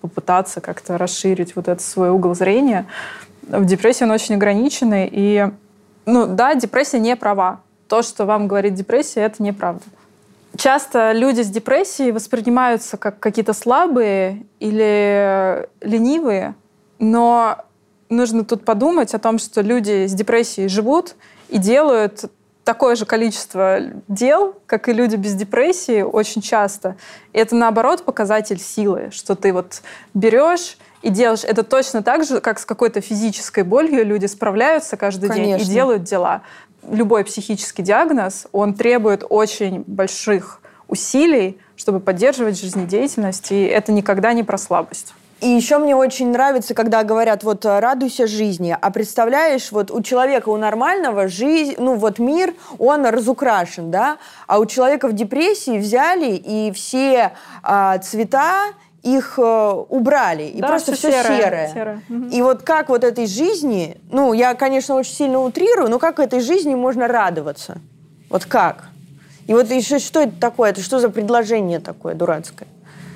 попытаться 0.00 0.60
как-то 0.60 0.98
расширить 0.98 1.56
вот 1.56 1.68
этот 1.68 1.82
свой 1.82 2.10
угол 2.10 2.34
зрения. 2.34 2.86
В 3.42 3.64
депрессии 3.64 4.04
он 4.04 4.10
очень 4.10 4.34
ограниченный, 4.34 5.08
и 5.10 5.48
ну 6.04 6.26
да, 6.26 6.54
депрессия 6.54 6.98
не 6.98 7.16
права. 7.16 7.60
То, 7.88 8.02
что 8.02 8.24
вам 8.24 8.48
говорит 8.48 8.74
депрессия, 8.74 9.20
это 9.20 9.42
неправда. 9.42 9.84
Часто 10.56 11.12
люди 11.12 11.42
с 11.42 11.48
депрессией 11.48 12.12
воспринимаются 12.12 12.96
как 12.96 13.20
какие-то 13.20 13.52
слабые 13.52 14.44
или 14.58 15.68
ленивые, 15.80 16.54
но 16.98 17.58
нужно 18.08 18.44
тут 18.44 18.64
подумать 18.64 19.14
о 19.14 19.18
том, 19.18 19.38
что 19.38 19.60
люди 19.60 20.06
с 20.06 20.14
депрессией 20.14 20.68
живут 20.68 21.14
и 21.48 21.58
делают 21.58 22.30
такое 22.66 22.96
же 22.96 23.06
количество 23.06 23.78
дел, 24.08 24.56
как 24.66 24.88
и 24.88 24.92
люди 24.92 25.14
без 25.14 25.34
депрессии, 25.34 26.02
очень 26.02 26.42
часто. 26.42 26.96
И 27.32 27.38
это, 27.38 27.54
наоборот, 27.54 28.04
показатель 28.04 28.58
силы, 28.58 29.10
что 29.12 29.36
ты 29.36 29.52
вот 29.52 29.82
берешь 30.14 30.76
и 31.00 31.08
делаешь. 31.08 31.44
Это 31.44 31.62
точно 31.62 32.02
так 32.02 32.24
же, 32.24 32.40
как 32.40 32.58
с 32.58 32.66
какой-то 32.66 33.00
физической 33.00 33.62
болью 33.62 34.04
люди 34.04 34.26
справляются 34.26 34.96
каждый 34.96 35.30
день 35.30 35.52
Конечно. 35.52 35.70
и 35.70 35.72
делают 35.72 36.02
дела. 36.02 36.42
Любой 36.90 37.24
психический 37.24 37.82
диагноз, 37.82 38.48
он 38.50 38.74
требует 38.74 39.24
очень 39.28 39.84
больших 39.86 40.60
усилий, 40.88 41.58
чтобы 41.76 42.00
поддерживать 42.00 42.58
жизнедеятельность, 42.60 43.52
и 43.52 43.62
это 43.62 43.92
никогда 43.92 44.32
не 44.32 44.42
про 44.42 44.58
слабость. 44.58 45.14
И 45.40 45.48
еще 45.48 45.76
мне 45.78 45.94
очень 45.94 46.30
нравится, 46.30 46.74
когда 46.74 47.02
говорят, 47.02 47.44
вот 47.44 47.66
радуйся 47.66 48.26
жизни. 48.26 48.76
А 48.80 48.90
представляешь, 48.90 49.70
вот 49.70 49.90
у 49.90 50.00
человека, 50.00 50.48
у 50.48 50.56
нормального 50.56 51.28
жизнь, 51.28 51.74
ну 51.78 51.96
вот 51.96 52.18
мир, 52.18 52.54
он 52.78 53.04
разукрашен, 53.04 53.90
да? 53.90 54.16
А 54.46 54.58
у 54.58 54.66
человека 54.66 55.08
в 55.08 55.12
депрессии 55.12 55.78
взяли 55.78 56.32
и 56.32 56.72
все 56.72 57.32
а, 57.62 57.98
цвета 57.98 58.72
их 59.02 59.38
э, 59.38 59.84
убрали, 59.88 60.44
и 60.44 60.60
да, 60.60 60.66
просто 60.66 60.94
все, 60.94 61.10
все 61.10 61.22
серое. 61.22 61.38
серое. 61.38 61.72
серое. 61.72 62.30
И 62.32 62.42
вот 62.42 62.62
как 62.62 62.88
вот 62.88 63.04
этой 63.04 63.26
жизни, 63.26 63.98
ну, 64.10 64.32
я, 64.32 64.54
конечно, 64.54 64.96
очень 64.96 65.12
сильно 65.12 65.40
утрирую, 65.40 65.88
но 65.88 66.00
как 66.00 66.18
этой 66.18 66.40
жизни 66.40 66.74
можно 66.74 67.06
радоваться? 67.06 67.78
Вот 68.30 68.46
как? 68.46 68.88
И 69.46 69.54
вот 69.54 69.70
еще 69.70 70.00
что 70.00 70.22
это 70.22 70.34
такое? 70.40 70.70
Это 70.70 70.80
что 70.80 70.98
за 70.98 71.08
предложение 71.08 71.78
такое 71.78 72.14
дурацкое? 72.14 72.66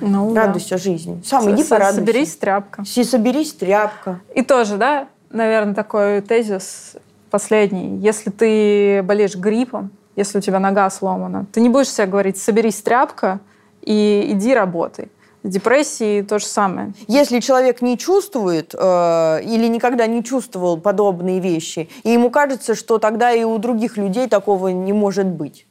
Ну, 0.01 0.33
радуйся 0.35 0.71
да. 0.71 0.77
жизни. 0.77 1.21
Сам 1.25 1.53
иди 1.53 1.63
порадуйся. 1.63 1.99
Соберись 1.99 2.35
тряпка. 2.35 2.83
Си, 2.85 3.03
соберись 3.03 3.53
тряпка. 3.53 4.19
И 4.35 4.41
тоже, 4.41 4.77
да, 4.77 5.07
наверное, 5.29 5.75
такой 5.75 6.21
тезис 6.21 6.95
последний. 7.29 7.97
Если 7.97 8.29
ты 8.29 9.03
болеешь 9.03 9.35
гриппом, 9.35 9.91
если 10.15 10.39
у 10.39 10.41
тебя 10.41 10.59
нога 10.59 10.89
сломана, 10.89 11.45
ты 11.51 11.61
не 11.61 11.69
будешь 11.69 11.89
себе 11.89 12.07
говорить 12.07 12.37
«соберись 12.37 12.81
тряпка» 12.81 13.39
и 13.81 14.25
иди 14.29 14.53
работай. 14.53 15.09
В 15.43 15.49
депрессии 15.49 16.21
то 16.21 16.37
же 16.37 16.45
самое. 16.45 16.93
Если 17.07 17.39
человек 17.39 17.81
не 17.81 17.97
чувствует 17.97 18.75
э, 18.77 19.41
или 19.43 19.67
никогда 19.67 20.05
не 20.05 20.23
чувствовал 20.23 20.77
подобные 20.77 21.39
вещи, 21.39 21.89
и 22.03 22.11
ему 22.11 22.29
кажется, 22.29 22.75
что 22.75 22.99
тогда 22.99 23.31
и 23.31 23.43
у 23.43 23.57
других 23.57 23.97
людей 23.97 24.27
такого 24.27 24.67
не 24.67 24.93
может 24.93 25.25
быть. 25.25 25.65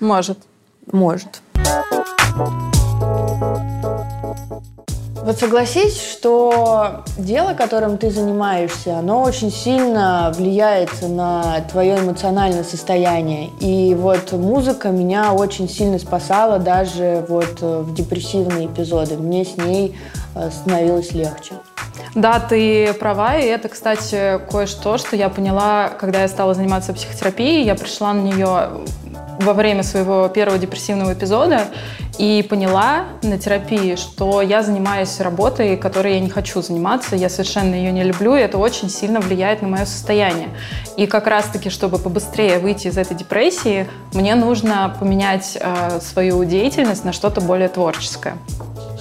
Может. 0.00 0.38
Может. 0.90 1.40
Вот 5.26 5.38
согласись, 5.38 6.00
что 6.00 7.02
дело, 7.18 7.54
которым 7.54 7.98
ты 7.98 8.10
занимаешься, 8.10 8.98
оно 8.98 9.22
очень 9.22 9.50
сильно 9.50 10.32
влияет 10.36 10.90
на 11.02 11.62
твое 11.62 11.98
эмоциональное 11.98 12.62
состояние. 12.62 13.50
И 13.58 13.96
вот 13.96 14.30
музыка 14.32 14.90
меня 14.90 15.32
очень 15.32 15.68
сильно 15.68 15.98
спасала 15.98 16.60
даже 16.60 17.24
вот 17.28 17.60
в 17.60 17.92
депрессивные 17.92 18.66
эпизоды. 18.66 19.16
Мне 19.16 19.44
с 19.44 19.56
ней 19.56 19.98
э, 20.36 20.50
становилось 20.50 21.10
легче. 21.10 21.54
Да, 22.14 22.38
ты 22.38 22.92
права, 22.92 23.36
и 23.36 23.46
это, 23.46 23.68
кстати, 23.68 24.38
кое-что, 24.50 24.96
что 24.96 25.16
я 25.16 25.28
поняла, 25.28 25.88
когда 25.88 26.22
я 26.22 26.28
стала 26.28 26.54
заниматься 26.54 26.92
психотерапией. 26.92 27.64
Я 27.64 27.74
пришла 27.74 28.12
на 28.12 28.20
нее 28.20 28.68
во 29.40 29.52
время 29.54 29.82
своего 29.82 30.28
первого 30.28 30.58
депрессивного 30.58 31.14
эпизода 31.14 31.62
и 32.18 32.44
поняла 32.48 33.04
на 33.22 33.38
терапии, 33.38 33.96
что 33.96 34.42
я 34.42 34.62
занимаюсь 34.62 35.20
работой, 35.20 35.76
которой 35.76 36.14
я 36.14 36.20
не 36.20 36.30
хочу 36.30 36.62
заниматься, 36.62 37.16
я 37.16 37.28
совершенно 37.28 37.74
ее 37.74 37.92
не 37.92 38.02
люблю, 38.02 38.34
и 38.34 38.40
это 38.40 38.58
очень 38.58 38.88
сильно 38.88 39.20
влияет 39.20 39.62
на 39.62 39.68
мое 39.68 39.84
состояние. 39.84 40.48
И 40.96 41.06
как 41.06 41.26
раз-таки, 41.26 41.70
чтобы 41.70 41.98
побыстрее 41.98 42.58
выйти 42.58 42.88
из 42.88 42.98
этой 42.98 43.16
депрессии, 43.16 43.88
мне 44.12 44.34
нужно 44.34 44.96
поменять 44.98 45.58
э, 45.60 46.00
свою 46.00 46.44
деятельность 46.44 47.04
на 47.04 47.12
что-то 47.12 47.40
более 47.40 47.68
творческое. 47.68 48.36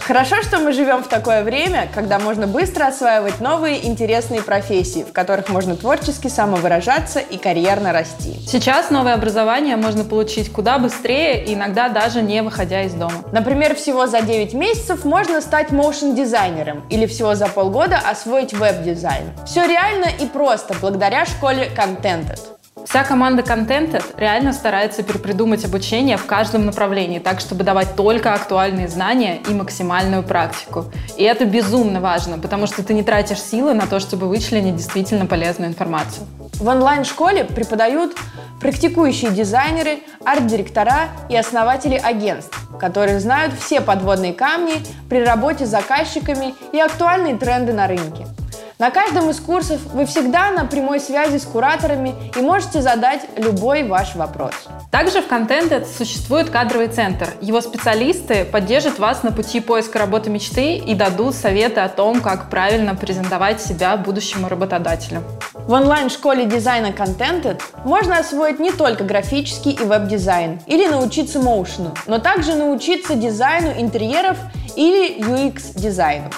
Хорошо, 0.06 0.44
что 0.44 0.60
мы 0.60 0.72
живем 0.72 1.04
в 1.04 1.08
такое 1.08 1.44
время, 1.44 1.90
когда 1.92 2.20
можно 2.20 2.46
быстро 2.46 2.86
осваивать 2.86 3.40
новые 3.40 3.88
интересные 3.88 4.44
профессии, 4.44 5.04
в 5.04 5.12
которых 5.12 5.50
можно 5.50 5.76
творчески 5.76 6.28
самовыражаться 6.28 7.20
и 7.20 7.38
карьерно 7.40 7.92
расти. 7.92 8.36
Сейчас 8.48 8.92
новое 8.92 9.16
образование 9.16 9.78
можно 9.78 10.04
получить 10.04 10.52
куда 10.52 10.78
быстрее, 10.78 11.52
иногда 11.52 11.90
даже 11.90 12.22
не 12.22 12.44
выходя 12.44 12.84
из 12.84 12.94
дома. 12.94 13.24
Например, 13.32 13.74
всего 13.74 14.06
за 14.06 14.22
9 14.22 14.54
месяцев 14.54 15.06
можно 15.06 15.42
стать 15.42 15.72
моушен-дизайнером 15.72 16.84
или 16.92 17.08
всего 17.08 17.34
за 17.34 17.48
полгода 17.48 17.98
освоить 17.98 18.54
веб-дизайн. 18.54 19.32
Все 19.48 19.66
реально 19.66 20.06
и 20.20 20.28
просто 20.28 20.76
благодаря 20.80 21.26
школе 21.26 21.68
Contented. 21.76 22.55
Вся 22.86 23.04
команда 23.04 23.42
Contented 23.42 24.04
реально 24.16 24.54
старается 24.54 25.02
перепридумать 25.02 25.66
обучение 25.66 26.18
в 26.18 26.26
каждом 26.28 26.68
направлении, 26.68 27.18
так, 27.20 27.40
чтобы 27.40 27.64
давать 27.64 27.96
только 27.96 28.34
актуальные 28.34 28.88
знания 28.88 29.42
и 29.50 29.54
максимальную 29.54 30.22
практику. 30.22 30.86
И 31.18 31.24
это 31.24 31.46
безумно 31.46 32.00
важно, 32.00 32.38
потому 32.38 32.68
что 32.68 32.84
ты 32.84 32.94
не 32.94 33.02
тратишь 33.02 33.42
силы 33.42 33.74
на 33.74 33.88
то, 33.88 34.00
чтобы 34.00 34.28
вычленить 34.28 34.76
действительно 34.76 35.26
полезную 35.26 35.72
информацию. 35.72 36.28
В 36.54 36.68
онлайн-школе 36.68 37.44
преподают 37.44 38.16
практикующие 38.62 39.32
дизайнеры, 39.32 40.00
арт-директора 40.24 41.10
и 41.28 41.36
основатели 41.36 41.96
агентств, 41.96 42.58
которые 42.80 43.20
знают 43.20 43.54
все 43.60 43.82
подводные 43.82 44.34
камни 44.34 44.76
при 45.10 45.24
работе 45.26 45.66
с 45.66 45.70
заказчиками 45.70 46.54
и 46.72 46.80
актуальные 46.80 47.36
тренды 47.36 47.74
на 47.74 47.88
рынке. 47.88 48.28
На 48.78 48.92
каждом 48.92 49.30
из 49.30 49.40
курсов 49.40 49.80
вы 49.94 50.06
всегда 50.06 50.52
на 50.52 50.66
прямой 50.66 51.00
связи 51.00 51.38
с 51.38 51.46
кураторами 51.46 52.14
и 52.36 52.42
можете 52.42 52.82
задать 52.82 53.22
любой 53.38 53.84
ваш 53.84 54.16
вопрос. 54.16 54.52
Также 54.92 55.22
в 55.22 55.32
Contented 55.32 55.88
существует 55.98 56.50
кадровый 56.50 56.90
центр. 56.90 57.30
Его 57.40 57.62
специалисты 57.62 58.44
поддержат 58.44 59.00
вас 59.00 59.24
на 59.24 59.32
пути 59.32 59.62
поиска 59.62 59.98
работы 59.98 60.30
мечты 60.30 60.76
и 60.76 60.94
дадут 60.94 61.36
советы 61.36 61.80
о 61.80 61.88
том, 61.88 62.20
как 62.20 62.50
правильно 62.50 62.96
презентовать 62.96 63.62
себя 63.62 63.96
будущему 63.96 64.50
работодателю. 64.50 65.24
В 65.54 65.72
онлайн-школе 65.72 66.46
дизайна 66.46 66.88
Contented 66.88 67.62
можно 67.86 68.18
освоить 68.18 68.60
не 68.60 68.74
только 68.74 69.06
графический 69.06 69.72
и 69.72 69.86
веб-дизайн 69.86 70.60
или 70.66 70.86
научиться 70.88 71.40
motion 71.40 71.80
у, 71.80 71.94
но 72.08 72.20
также 72.20 72.56
научиться 72.56 73.16
дизайну 73.16 73.72
интерьеров 73.72 74.38
или 74.76 75.18
UX-дизайну. 75.24 76.30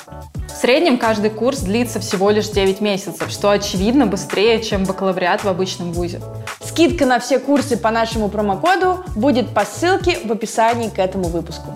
В 0.48 0.60
среднем 0.60 0.98
каждый 0.98 1.30
курс 1.30 1.60
длится 1.60 2.00
всего 2.00 2.30
лишь 2.30 2.50
9 2.50 2.82
месяцев, 2.82 3.30
что 3.30 3.52
очевидно 3.52 4.08
быстрее, 4.08 4.62
чем 4.64 4.86
бакалавриат 4.86 5.44
в 5.44 5.48
обычном 5.48 5.94
вузе. 5.94 6.22
Скидка 6.62 7.06
на 7.06 7.20
все 7.20 7.40
курсы 7.40 7.78
по 7.78 7.92
нашему 7.92 8.30
промокоду 8.30 9.04
будет 9.16 9.54
по 9.54 9.66
ссылке 9.66 10.20
в 10.24 10.32
описании 10.32 10.90
к 10.90 11.00
этому 11.00 11.26
выпуску. 11.26 11.76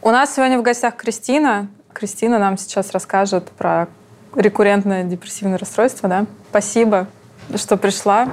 У 0.00 0.10
нас 0.10 0.34
сегодня 0.34 0.58
в 0.58 0.62
гостях 0.62 0.96
Кристина. 0.96 1.68
Кристина 1.92 2.38
нам 2.38 2.56
сейчас 2.56 2.92
расскажет 2.92 3.50
про 3.50 3.88
рекуррентное 4.34 5.04
депрессивное 5.04 5.58
расстройство. 5.58 6.08
Да? 6.08 6.26
Спасибо, 6.50 7.06
что 7.56 7.76
пришла. 7.76 8.28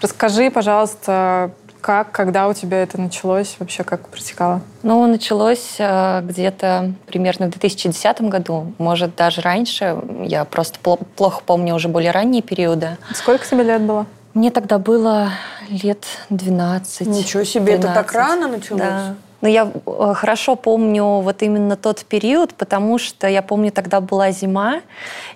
Расскажи, 0.00 0.50
пожалуйста, 0.50 1.52
как, 1.80 2.12
когда 2.12 2.48
у 2.48 2.54
тебя 2.54 2.82
это 2.82 3.00
началось, 3.00 3.56
вообще 3.58 3.84
как 3.84 4.08
протекало? 4.08 4.60
Ну, 4.82 5.06
началось 5.06 5.76
э, 5.78 6.20
где-то 6.22 6.92
примерно 7.06 7.46
в 7.46 7.50
2010 7.50 8.22
году, 8.22 8.72
может, 8.78 9.16
даже 9.16 9.40
раньше. 9.40 9.96
Я 10.22 10.44
просто 10.44 10.78
плохо 10.80 11.42
помню 11.44 11.74
уже 11.74 11.88
более 11.88 12.10
ранние 12.10 12.42
периоды. 12.42 12.96
Сколько 13.14 13.46
тебе 13.46 13.62
лет 13.62 13.82
было? 13.82 14.06
Мне 14.34 14.50
тогда 14.50 14.78
было 14.78 15.30
лет 15.68 16.04
12. 16.30 17.06
Ничего 17.06 17.44
себе, 17.44 17.76
12. 17.76 17.84
это 17.84 17.94
так 17.94 18.12
рано 18.12 18.48
началось? 18.48 18.82
Да. 18.82 19.14
Но 19.40 19.48
я 19.48 19.70
э, 19.86 20.14
хорошо 20.14 20.56
помню 20.56 21.20
вот 21.20 21.42
именно 21.42 21.76
тот 21.76 22.04
период, 22.04 22.54
потому 22.54 22.98
что 22.98 23.28
я 23.28 23.42
помню, 23.42 23.70
тогда 23.70 24.00
была 24.00 24.30
зима, 24.30 24.80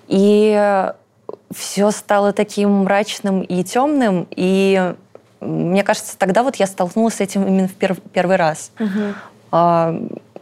и 0.07 0.91
все 1.53 1.91
стало 1.91 2.33
таким 2.33 2.83
мрачным 2.83 3.41
и 3.41 3.63
темным, 3.63 4.27
и 4.31 4.95
мне 5.43 5.83
кажется, 5.83 6.17
тогда 6.17 6.43
вот 6.43 6.55
я 6.57 6.67
столкнулась 6.67 7.15
с 7.15 7.21
этим 7.21 7.45
именно 7.45 7.67
в 7.67 7.73
перв, 7.73 7.97
первый 8.13 8.35
раз. 8.35 8.71
Угу 8.79 9.13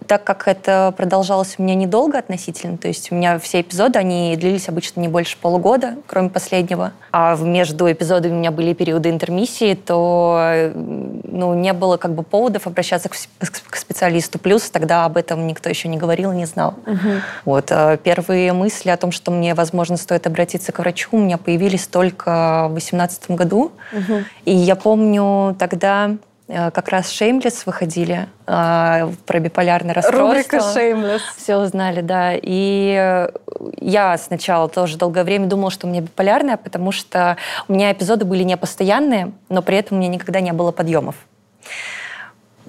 так 0.07 0.23
как 0.23 0.47
это 0.47 0.93
продолжалось 0.97 1.55
у 1.57 1.63
меня 1.63 1.75
недолго 1.75 2.17
относительно, 2.17 2.77
то 2.77 2.87
есть 2.87 3.11
у 3.11 3.15
меня 3.15 3.39
все 3.39 3.61
эпизоды, 3.61 3.99
они 3.99 4.35
длились 4.35 4.67
обычно 4.69 4.99
не 5.01 5.07
больше 5.07 5.37
полугода, 5.37 5.95
кроме 6.07 6.29
последнего, 6.29 6.93
а 7.11 7.35
между 7.35 7.91
эпизодами 7.91 8.33
у 8.33 8.35
меня 8.37 8.51
были 8.51 8.73
периоды 8.73 9.09
интермиссии, 9.09 9.75
то 9.75 10.71
ну, 10.73 11.53
не 11.53 11.73
было 11.73 11.97
как 11.97 12.13
бы 12.13 12.23
поводов 12.23 12.67
обращаться 12.67 13.09
к, 13.09 13.15
к 13.39 13.75
специалисту. 13.75 14.39
Плюс 14.39 14.69
тогда 14.69 15.05
об 15.05 15.17
этом 15.17 15.47
никто 15.47 15.69
еще 15.69 15.87
не 15.87 15.97
говорил, 15.97 16.31
не 16.31 16.45
знал. 16.45 16.75
Угу. 16.85 17.09
Вот. 17.45 17.71
А 17.71 17.97
первые 17.97 18.53
мысли 18.53 18.89
о 18.89 18.97
том, 18.97 19.11
что 19.11 19.31
мне, 19.31 19.53
возможно, 19.53 19.97
стоит 19.97 20.27
обратиться 20.27 20.71
к 20.71 20.79
врачу, 20.79 21.09
у 21.11 21.17
меня 21.17 21.37
появились 21.37 21.87
только 21.87 22.67
в 22.67 22.73
2018 22.73 23.31
году. 23.31 23.71
Угу. 23.93 24.23
И 24.45 24.53
я 24.53 24.75
помню 24.75 25.55
тогда 25.57 26.11
Э, 26.11 26.30
как 26.51 26.89
раз 26.89 27.09
«Шеймлес» 27.09 27.65
выходили 27.65 28.27
э, 28.45 29.11
про 29.25 29.39
биполярное 29.39 29.93
расстройство. 29.93 30.27
Рубрика 30.27 30.73
«Шеймлес». 30.73 31.21
Все 31.37 31.57
узнали, 31.57 32.01
да. 32.01 32.33
И 32.33 33.29
я 33.77 34.17
сначала 34.17 34.67
тоже 34.67 34.97
долгое 34.97 35.23
время 35.23 35.47
думала, 35.47 35.71
что 35.71 35.87
у 35.87 35.89
меня 35.89 36.01
биполярное, 36.01 36.57
потому 36.57 36.91
что 36.91 37.37
у 37.67 37.73
меня 37.73 37.91
эпизоды 37.91 38.25
были 38.25 38.43
не 38.43 38.57
постоянные, 38.57 39.31
но 39.49 39.61
при 39.61 39.77
этом 39.77 39.97
у 39.97 40.01
меня 40.01 40.09
никогда 40.09 40.41
не 40.41 40.51
было 40.51 40.71
подъемов. 40.71 41.15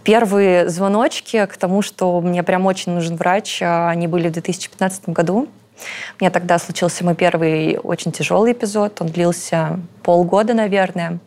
Первые 0.05 0.69
звоночки 0.69 1.47
к 1.47 1.57
тому, 1.57 1.83
что 1.83 2.21
мне 2.21 2.43
прям 2.43 2.67
очень 2.67 2.93
нужен 2.93 3.17
врач, 3.17 3.63
э, 3.63 3.89
они 3.89 4.07
были 4.07 4.29
в 4.29 4.33
2015 4.33 5.09
году. 5.09 5.49
У 6.19 6.23
меня 6.23 6.31
тогда 6.31 6.59
случился 6.59 7.05
мой 7.05 7.15
первый 7.15 7.79
очень 7.79 8.13
тяжелый 8.13 8.53
эпизод. 8.53 9.01
Он 9.01 9.09
длился 9.09 9.81
полгода, 10.03 10.55
наверное. 10.55 11.19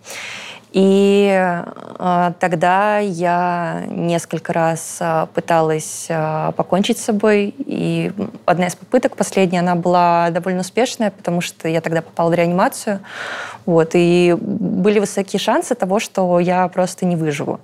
И 0.75 1.29
э, 1.31 2.33
тогда 2.37 2.99
я 2.99 3.85
несколько 3.87 4.51
раз 4.51 4.97
э, 4.99 5.25
пыталась 5.33 6.07
э, 6.09 6.51
покончить 6.57 6.97
с 6.97 7.05
собой. 7.05 7.55
И 7.59 8.11
одна 8.43 8.67
из 8.67 8.75
попыток, 8.75 9.15
последняя, 9.15 9.59
она 9.59 9.75
была 9.75 10.31
довольно 10.31 10.59
успешная, 10.59 11.11
потому 11.11 11.39
что 11.39 11.69
я 11.69 11.79
тогда 11.79 12.01
попала 12.01 12.29
в 12.29 12.33
реанимацию. 12.33 12.99
Вот, 13.65 13.91
и 13.93 14.35
были 14.37 14.99
высокие 14.99 15.39
шансы 15.39 15.75
того, 15.75 16.01
что 16.01 16.41
я 16.41 16.67
просто 16.67 17.05
не 17.05 17.15
выживу. 17.15 17.61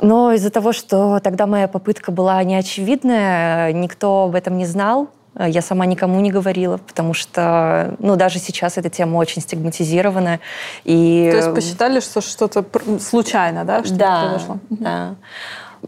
Но 0.00 0.32
из-за 0.32 0.48
того, 0.48 0.72
что 0.72 1.20
тогда 1.20 1.46
моя 1.46 1.68
попытка 1.68 2.12
была 2.12 2.42
неочевидная, 2.44 3.74
никто 3.74 4.24
об 4.24 4.34
этом 4.34 4.56
не 4.56 4.64
знал, 4.64 5.10
я 5.38 5.62
сама 5.62 5.86
никому 5.86 6.20
не 6.20 6.30
говорила, 6.30 6.78
потому 6.78 7.14
что, 7.14 7.94
ну, 7.98 8.16
даже 8.16 8.38
сейчас 8.38 8.78
эта 8.78 8.88
тема 8.88 9.16
очень 9.16 9.42
стигматизирована. 9.42 10.40
И... 10.84 11.28
То 11.30 11.36
есть 11.36 11.54
посчитали, 11.54 12.00
что 12.00 12.20
что-то 12.20 12.64
случайно, 13.00 13.64
да, 13.64 13.84
что 13.84 13.94
да, 13.94 14.20
произошло? 14.22 14.58
Да. 14.70 15.14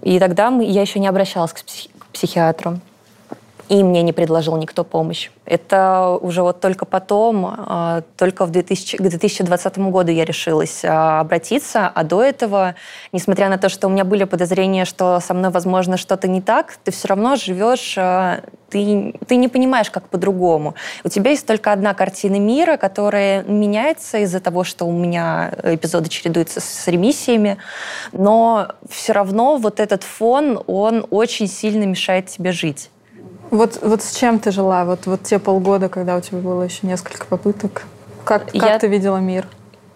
И 0.02 0.18
тогда 0.18 0.48
я 0.48 0.80
еще 0.80 0.98
не 0.98 1.06
обращалась 1.06 1.52
к 1.52 1.62
психиатру. 2.12 2.80
И 3.68 3.82
мне 3.82 4.02
не 4.02 4.12
предложил 4.12 4.56
никто 4.56 4.84
помощь. 4.84 5.30
Это 5.44 6.16
уже 6.20 6.42
вот 6.42 6.60
только 6.60 6.84
потом, 6.84 7.46
а, 7.46 8.02
только 8.16 8.46
в 8.46 8.50
2000, 8.50 8.96
к 8.96 9.00
2020 9.00 9.78
году 9.90 10.12
я 10.12 10.24
решилась 10.24 10.84
а, 10.84 11.20
обратиться, 11.20 11.88
а 11.88 12.04
до 12.04 12.22
этого, 12.22 12.76
несмотря 13.10 13.48
на 13.48 13.58
то, 13.58 13.68
что 13.68 13.88
у 13.88 13.90
меня 13.90 14.04
были 14.04 14.22
подозрения, 14.22 14.84
что 14.84 15.18
со 15.18 15.34
мной, 15.34 15.50
возможно, 15.50 15.96
что-то 15.96 16.28
не 16.28 16.40
так, 16.40 16.78
ты 16.84 16.92
все 16.92 17.08
равно 17.08 17.34
живешь, 17.34 17.96
а, 17.98 18.42
ты, 18.70 19.14
ты 19.26 19.34
не 19.34 19.48
понимаешь, 19.48 19.90
как 19.90 20.08
по-другому. 20.08 20.76
У 21.02 21.08
тебя 21.08 21.30
есть 21.32 21.46
только 21.46 21.72
одна 21.72 21.92
картина 21.94 22.38
мира, 22.38 22.76
которая 22.76 23.42
меняется 23.42 24.18
из-за 24.18 24.38
того, 24.38 24.62
что 24.62 24.84
у 24.84 24.92
меня 24.92 25.52
эпизоды 25.64 26.08
чередуются 26.08 26.60
с 26.60 26.86
ремиссиями, 26.86 27.58
но 28.12 28.68
все 28.88 29.12
равно 29.12 29.56
вот 29.56 29.80
этот 29.80 30.04
фон, 30.04 30.62
он 30.68 31.04
очень 31.10 31.48
сильно 31.48 31.82
мешает 31.82 32.26
тебе 32.26 32.52
жить. 32.52 32.90
Вот, 33.50 33.78
вот 33.82 34.02
с 34.02 34.14
чем 34.16 34.38
ты 34.38 34.50
жила? 34.50 34.84
Вот, 34.84 35.06
вот 35.06 35.22
те 35.22 35.38
полгода, 35.38 35.88
когда 35.88 36.16
у 36.16 36.20
тебя 36.20 36.38
было 36.38 36.62
еще 36.62 36.86
несколько 36.86 37.26
попыток. 37.26 37.84
Как, 38.24 38.46
как 38.46 38.54
Я- 38.54 38.78
ты 38.78 38.88
видела 38.88 39.18
мир? 39.18 39.46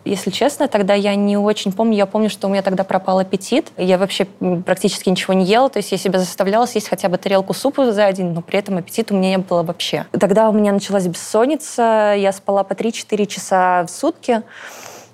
Если 0.05 0.31
честно, 0.31 0.67
тогда 0.67 0.95
я 0.95 1.15
не 1.15 1.37
очень 1.37 1.73
помню. 1.73 1.95
Я 1.95 2.07
помню, 2.07 2.31
что 2.31 2.47
у 2.47 2.51
меня 2.51 2.63
тогда 2.63 2.85
пропал 2.85 3.19
аппетит. 3.19 3.71
Я 3.77 3.99
вообще 3.99 4.25
практически 4.65 5.11
ничего 5.11 5.35
не 5.35 5.45
ела. 5.45 5.69
То 5.69 5.79
есть 5.79 5.93
я 5.93 5.99
себя 5.99 6.19
заставляла 6.19 6.65
съесть 6.65 6.89
хотя 6.89 7.11
бы 7.11 7.19
тарелку 7.19 7.53
супа 7.53 7.93
за 7.93 8.11
день, 8.13 8.33
но 8.33 8.41
при 8.41 8.59
этом 8.59 8.79
аппетита 8.79 9.13
у 9.13 9.19
меня 9.19 9.31
не 9.31 9.39
было 9.39 9.63
вообще. 9.63 10.07
Тогда 10.19 10.49
у 10.49 10.53
меня 10.53 10.73
началась 10.73 11.07
бессонница. 11.07 12.15
Я 12.17 12.33
спала 12.33 12.65
по 12.65 12.73
3-4 12.73 13.27
часа 13.27 13.85
в 13.87 13.91
сутки. 13.91 14.43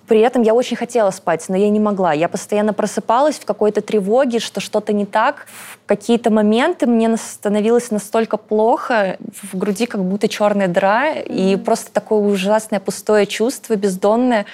При 0.07 0.21
этом 0.21 0.43
я 0.43 0.55
очень 0.55 0.77
хотела 0.77 1.11
спать, 1.11 1.45
но 1.49 1.57
я 1.57 1.69
не 1.69 1.81
могла. 1.81 2.13
Я 2.13 2.29
постоянно 2.29 2.73
просыпалась 2.73 3.37
в 3.37 3.45
какой-то 3.45 3.81
тревоге, 3.81 4.39
что 4.39 4.61
что-то 4.61 4.93
не 4.93 5.05
так. 5.05 5.47
В 5.85 5.87
какие-то 5.87 6.31
моменты 6.31 6.87
мне 6.87 7.17
становилось 7.17 7.91
настолько 7.91 8.37
плохо, 8.37 9.17
в 9.43 9.57
груди 9.57 9.87
как 9.87 10.05
будто 10.05 10.29
черная 10.29 10.69
дыра, 10.69 11.13
и 11.13 11.57
просто 11.57 11.93
такое 11.93 12.21
ужасное 12.21 12.81
пустое 12.81 13.27
чувство, 13.27 13.75
бездонное, 13.75 14.47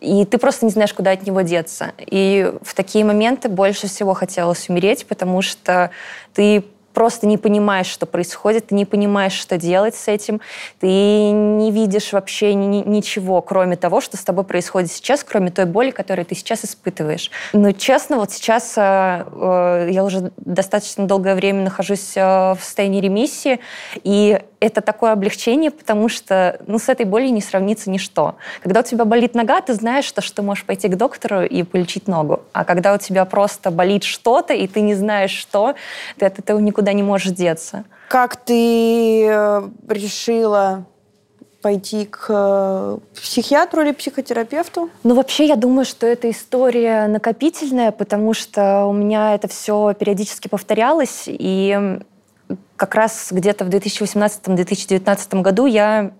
и 0.00 0.24
ты 0.24 0.38
просто 0.38 0.66
не 0.66 0.70
знаешь, 0.70 0.94
куда 0.94 1.10
от 1.10 1.26
него 1.26 1.40
деться. 1.40 1.92
И 1.98 2.52
в 2.62 2.74
такие 2.74 3.04
моменты 3.04 3.48
больше 3.48 3.88
всего 3.88 4.14
хотелось 4.14 4.68
умереть, 4.68 5.06
потому 5.06 5.42
что 5.42 5.90
ты 6.34 6.64
просто 6.92 7.26
не 7.26 7.38
понимаешь, 7.38 7.86
что 7.86 8.06
происходит, 8.06 8.68
ты 8.68 8.74
не 8.74 8.84
понимаешь, 8.84 9.32
что 9.32 9.56
делать 9.56 9.94
с 9.94 10.08
этим, 10.08 10.40
ты 10.80 10.86
не 10.86 11.70
видишь 11.70 12.12
вообще 12.12 12.54
ни- 12.54 12.66
ни- 12.66 12.88
ничего, 12.88 13.40
кроме 13.42 13.76
того, 13.76 14.00
что 14.00 14.16
с 14.16 14.20
тобой 14.22 14.44
происходит 14.44 14.90
сейчас, 14.90 15.24
кроме 15.24 15.50
той 15.50 15.64
боли, 15.64 15.90
которую 15.90 16.26
ты 16.26 16.34
сейчас 16.34 16.64
испытываешь. 16.64 17.30
Но 17.52 17.72
честно, 17.72 18.16
вот 18.16 18.32
сейчас 18.32 18.74
э, 18.76 18.80
э, 19.30 19.88
я 19.90 20.04
уже 20.04 20.32
достаточно 20.36 21.06
долгое 21.06 21.34
время 21.34 21.62
нахожусь 21.64 22.16
э, 22.16 22.20
в 22.20 22.58
состоянии 22.60 23.00
ремиссии, 23.00 23.60
и 24.02 24.40
это 24.60 24.82
такое 24.82 25.12
облегчение, 25.12 25.70
потому 25.70 26.08
что 26.08 26.60
ну, 26.66 26.78
с 26.78 26.88
этой 26.88 27.06
болью 27.06 27.32
не 27.32 27.40
сравнится 27.40 27.90
ничто. 27.90 28.36
Когда 28.62 28.80
у 28.80 28.82
тебя 28.82 29.04
болит 29.04 29.34
нога, 29.34 29.60
ты 29.60 29.74
знаешь, 29.74 30.04
что, 30.04 30.20
что 30.20 30.36
ты 30.36 30.42
можешь 30.42 30.64
пойти 30.64 30.88
к 30.88 30.96
доктору 30.96 31.42
и 31.42 31.62
полечить 31.62 32.06
ногу. 32.06 32.40
А 32.52 32.64
когда 32.64 32.94
у 32.94 32.98
тебя 32.98 33.24
просто 33.24 33.70
болит 33.70 34.04
что-то, 34.04 34.52
и 34.52 34.66
ты 34.68 34.82
не 34.82 34.94
знаешь, 34.94 35.32
что, 35.32 35.74
ты 36.18 36.26
от 36.26 36.38
этого 36.38 36.58
никуда 36.58 36.92
не 36.92 37.02
можешь 37.02 37.32
деться. 37.32 37.84
Как 38.08 38.36
ты 38.36 39.26
э, 39.26 39.68
решила 39.88 40.84
пойти 41.62 42.06
к 42.06 42.26
э, 42.28 42.98
психиатру 43.14 43.82
или 43.82 43.92
психотерапевту? 43.92 44.90
Ну, 45.04 45.14
вообще, 45.14 45.46
я 45.46 45.56
думаю, 45.56 45.84
что 45.84 46.06
эта 46.06 46.30
история 46.30 47.06
накопительная, 47.06 47.92
потому 47.92 48.34
что 48.34 48.86
у 48.86 48.92
меня 48.92 49.34
это 49.34 49.48
все 49.48 49.94
периодически 49.94 50.48
повторялось, 50.48 51.24
и 51.26 51.98
как 52.76 52.94
раз 52.94 53.28
где-то 53.30 53.64
в 53.64 53.68
2018-2019 53.68 55.42
году 55.42 55.66
я 55.66 56.12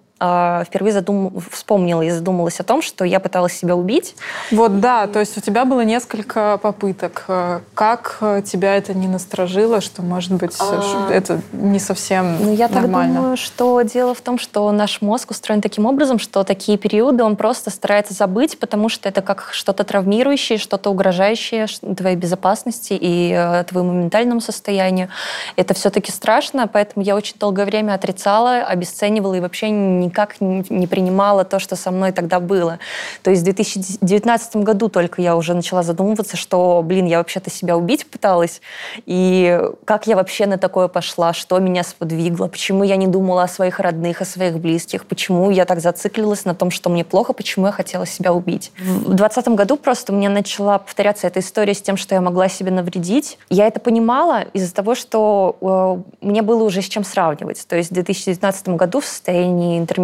впервые 0.67 0.93
задум... 0.93 1.33
вспомнила 1.51 2.03
и 2.03 2.11
задумалась 2.11 2.61
о 2.61 2.63
том, 2.63 2.83
что 2.83 3.05
я 3.05 3.21
пыталась 3.21 3.55
себя 3.55 3.75
убить. 3.77 4.15
Вот 4.51 4.81
да, 4.81 5.07
то 5.07 5.19
есть 5.21 5.37
у 5.39 5.41
тебя 5.41 5.65
было 5.65 5.81
несколько 5.81 6.59
попыток. 6.59 7.25
Э, 7.29 7.61
Как 7.75 8.19
э, 8.21 8.43
тебя 8.45 8.77
это 8.77 8.93
не 8.95 9.09
насторожило, 9.09 9.81
что, 9.81 10.03
может 10.03 10.33
быть, 10.33 10.55
А. 10.59 10.83
ш- 10.83 11.13
это 11.13 11.41
не 11.53 11.79
совсем 11.79 12.37
Ну, 12.45 12.53
я 12.55 12.69
так 12.69 12.83
нормально? 12.83 13.15
думаю, 13.21 13.37
что 13.37 13.81
дело 13.83 14.15
в 14.15 14.21
том, 14.21 14.39
что 14.39 14.71
наш 14.73 15.01
мозг 15.01 15.31
устроен 15.31 15.61
таким 15.61 15.87
образом, 15.87 16.19
что 16.19 16.45
такие 16.45 16.77
периоды 16.77 17.25
он 17.25 17.37
просто 17.37 17.71
старается 17.71 18.13
забыть, 18.15 18.59
потому 18.59 18.89
что 18.89 19.09
это 19.09 19.23
как 19.23 19.49
что-то 19.53 19.85
травмирующее, 19.85 20.59
что-то 20.59 20.91
угрожающее 20.91 21.67
твоей 21.97 22.17
безопасности 22.17 22.93
и 22.93 23.33
э, 23.35 23.65
твоему 23.65 23.93
ментальному 23.93 24.41
состоянию. 24.41 25.09
Это 25.57 25.75
все-таки 25.75 26.13
страшно, 26.13 26.69
поэтому 26.69 27.05
я 27.05 27.17
очень 27.17 27.37
долгое 27.39 27.65
время 27.65 27.95
отрицала, 27.95 28.59
обесценивала 28.59 29.35
и 29.35 29.41
вообще 29.41 29.71
никак 30.11 30.41
не, 30.41 30.87
принимала 30.87 31.45
то, 31.45 31.61
что 31.61 31.77
со 31.77 31.91
мной 31.91 32.13
тогда 32.13 32.41
было. 32.41 32.79
То 33.23 33.31
есть 33.31 33.43
в 33.43 33.45
2019 33.45 34.57
году 34.57 34.89
только 34.89 35.23
я 35.23 35.37
уже 35.37 35.55
начала 35.55 35.83
задумываться, 35.83 36.37
что, 36.37 36.83
блин, 36.85 37.07
я 37.07 37.19
вообще-то 37.19 37.51
себя 37.51 37.77
убить 37.77 38.07
пыталась, 38.07 38.61
и 39.07 39.61
как 39.85 40.07
я 40.07 40.17
вообще 40.17 40.47
на 40.47 40.59
такое 40.59 40.89
пошла, 40.89 41.33
что 41.33 41.59
меня 41.59 41.85
сподвигло, 41.85 42.49
почему 42.49 42.83
я 42.83 42.97
не 42.97 43.07
думала 43.07 43.45
о 43.45 43.49
своих 43.49 43.79
родных, 43.79 44.21
о 44.21 44.25
своих 44.25 44.59
близких, 44.59 45.07
почему 45.07 45.51
я 45.51 45.65
так 45.65 45.81
зациклилась 45.81 46.45
на 46.45 46.55
том, 46.55 46.71
что 46.71 46.91
мне 46.91 47.05
плохо, 47.05 47.33
почему 47.33 47.67
я 47.67 47.73
хотела 47.73 48.07
себя 48.07 48.33
убить. 48.33 48.73
В 48.79 49.15
2020 49.15 49.49
году 49.49 49.77
просто 49.77 50.13
меня 50.13 50.29
начала 50.29 50.79
повторяться 50.79 51.27
эта 51.27 51.41
история 51.41 51.75
с 51.75 51.83
тем, 51.83 51.97
что 51.97 52.15
я 52.15 52.21
могла 52.21 52.49
себе 52.49 52.73
навредить. 52.73 53.39
Я 53.49 53.67
это 53.67 53.79
понимала 53.79 54.43
из-за 54.53 54.75
того, 54.75 54.95
что 54.95 56.03
э, 56.21 56.27
мне 56.27 56.43
было 56.43 56.65
уже 56.65 56.83
с 56.83 56.87
чем 56.87 57.05
сравнивать. 57.05 57.65
То 57.69 57.77
есть 57.77 57.91
в 57.91 57.95
2019 57.95 58.71
году 58.71 59.01
в 59.01 59.07
состоянии 59.07 59.79
интермиссии 59.79 60.00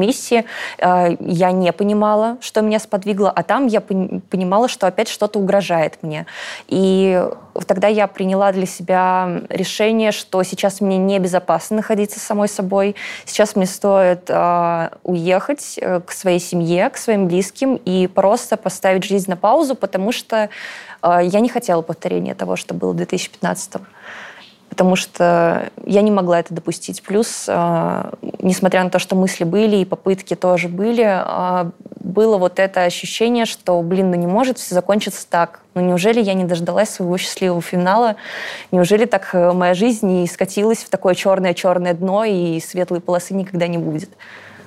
э, 0.78 1.16
я 1.20 1.52
не 1.52 1.72
понимала, 1.72 2.37
что 2.40 2.61
меня 2.61 2.78
сподвигло, 2.78 3.30
а 3.30 3.42
там 3.42 3.66
я 3.66 3.80
пони- 3.80 4.20
понимала, 4.30 4.68
что 4.68 4.87
опять 4.87 5.09
что-то 5.09 5.38
угрожает 5.38 6.02
мне. 6.02 6.26
И 6.68 7.22
тогда 7.66 7.88
я 7.88 8.06
приняла 8.06 8.52
для 8.52 8.66
себя 8.66 9.42
решение, 9.48 10.12
что 10.12 10.42
сейчас 10.42 10.80
мне 10.80 10.98
небезопасно 10.98 11.76
находиться 11.76 12.20
самой 12.20 12.48
собой. 12.48 12.96
Сейчас 13.24 13.56
мне 13.56 13.66
стоит 13.66 14.28
э, 14.28 14.90
уехать 15.02 15.78
э, 15.80 16.00
к 16.00 16.12
своей 16.12 16.40
семье, 16.40 16.90
к 16.90 16.96
своим 16.96 17.26
близким 17.26 17.76
и 17.76 18.06
просто 18.06 18.56
поставить 18.56 19.04
жизнь 19.04 19.30
на 19.30 19.37
паузу, 19.37 19.74
потому 19.74 20.12
что 20.12 20.48
я 21.02 21.40
не 21.40 21.48
хотела 21.48 21.82
повторения 21.82 22.35
того, 22.35 22.56
что 22.56 22.74
было 22.74 22.92
в 22.92 22.96
2015 22.96 23.74
потому 24.68 24.96
что 24.96 25.70
я 25.85 26.02
не 26.02 26.11
могла 26.11 26.40
это 26.40 26.52
допустить. 26.52 27.02
Плюс, 27.02 27.46
э, 27.48 28.11
несмотря 28.40 28.85
на 28.85 28.90
то, 28.90 28.98
что 28.98 29.16
мысли 29.16 29.44
были 29.44 29.76
и 29.76 29.85
попытки 29.85 30.35
тоже 30.35 30.68
были, 30.68 31.05
э, 31.05 31.70
было 32.00 32.38
вот 32.38 32.59
это 32.59 32.85
ощущение, 32.85 33.46
что, 33.46 33.81
блин, 33.83 34.11
ну 34.11 34.16
не 34.16 34.26
может 34.26 34.59
все 34.59 34.74
закончиться 34.74 35.26
так. 35.29 35.61
Ну 35.74 35.83
неужели 35.83 36.20
я 36.20 36.35
не 36.35 36.44
дождалась 36.44 36.90
своего 36.90 37.16
счастливого 37.18 37.62
финала? 37.62 38.16
Неужели 38.70 39.05
так 39.05 39.31
э, 39.33 39.52
моя 39.52 39.74
жизнь 39.74 40.07
не 40.07 40.26
скатилась 40.26 40.79
в 40.79 40.90
такое 40.90 41.14
черное-черное 41.14 41.94
дно 41.94 42.24
и 42.24 42.61
светлой 42.61 43.00
полосы 43.00 43.35
никогда 43.35 43.66
не 43.66 43.79
будет? 43.79 44.11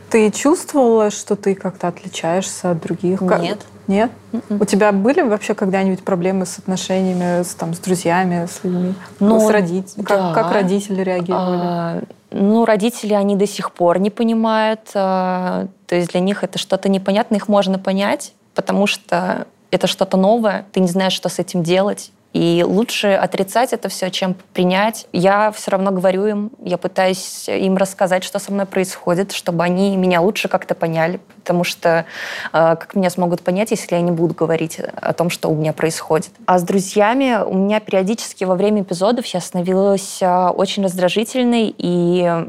Ты 0.09 0.31
чувствовала, 0.31 1.11
что 1.11 1.35
ты 1.35 1.53
как-то 1.53 1.87
отличаешься 1.87 2.71
от 2.71 2.81
других? 2.81 3.19
Как- 3.19 3.41
Нет. 3.89 4.11
Нет? 4.31 4.43
У 4.49 4.65
тебя 4.65 4.91
были 4.91 5.21
вообще 5.21 5.55
когда-нибудь 5.55 6.03
проблемы 6.03 6.45
с 6.45 6.59
отношениями 6.59 7.41
с, 7.43 7.55
там, 7.55 7.73
с 7.73 7.79
друзьями, 7.79 8.45
с 8.45 8.63
людьми? 8.63 8.93
Ну, 9.19 9.39
с 9.39 9.49
родителями? 9.49 10.05
Как, 10.05 10.19
да. 10.19 10.33
как 10.33 10.51
родители 10.51 11.01
реагировали? 11.01 11.59
А, 11.59 12.01
ну, 12.29 12.65
родители, 12.65 13.13
они 13.15 13.35
до 13.35 13.47
сих 13.47 13.71
пор 13.71 13.97
не 13.99 14.11
понимают. 14.11 14.91
а, 14.93 15.65
то 15.87 15.95
есть 15.95 16.11
для 16.11 16.19
них 16.19 16.43
это 16.43 16.59
что-то 16.59 16.87
непонятное, 16.87 17.39
их 17.39 17.47
можно 17.47 17.79
понять, 17.79 18.33
потому 18.53 18.85
что 18.85 19.47
это 19.71 19.87
что-то 19.87 20.17
новое, 20.17 20.65
ты 20.71 20.81
не 20.81 20.87
знаешь, 20.87 21.13
что 21.13 21.27
с 21.27 21.39
этим 21.39 21.63
делать. 21.63 22.11
И 22.33 22.63
лучше 22.65 23.07
отрицать 23.07 23.73
это 23.73 23.89
все, 23.89 24.11
чем 24.11 24.35
принять. 24.53 25.07
Я 25.11 25.51
все 25.51 25.71
равно 25.71 25.91
говорю 25.91 26.27
им, 26.27 26.51
я 26.63 26.77
пытаюсь 26.77 27.49
им 27.49 27.75
рассказать, 27.75 28.23
что 28.23 28.37
со 28.37 28.51
мной 28.51 28.67
происходит, 28.67 29.31
чтобы 29.31 29.63
они 29.63 29.97
меня 29.97 30.21
лучше 30.21 30.47
как-то 30.47 30.75
поняли, 30.75 31.19
потому 31.37 31.63
что 31.63 32.05
э, 32.53 32.75
как 32.75 32.93
меня 32.93 33.09
смогут 33.09 33.41
понять, 33.41 33.71
если 33.71 33.95
я 33.95 34.01
не 34.01 34.11
буду 34.11 34.35
говорить 34.35 34.79
о 34.79 35.13
том, 35.13 35.31
что 35.31 35.49
у 35.49 35.55
меня 35.55 35.73
происходит. 35.73 36.29
А 36.45 36.59
с 36.59 36.63
друзьями 36.63 37.43
у 37.43 37.55
меня 37.55 37.79
периодически 37.79 38.43
во 38.43 38.55
время 38.55 38.83
эпизодов 38.83 39.25
я 39.27 39.41
становилась 39.41 40.21
э, 40.21 40.47
очень 40.49 40.83
раздражительной 40.83 41.73
и 41.75 42.45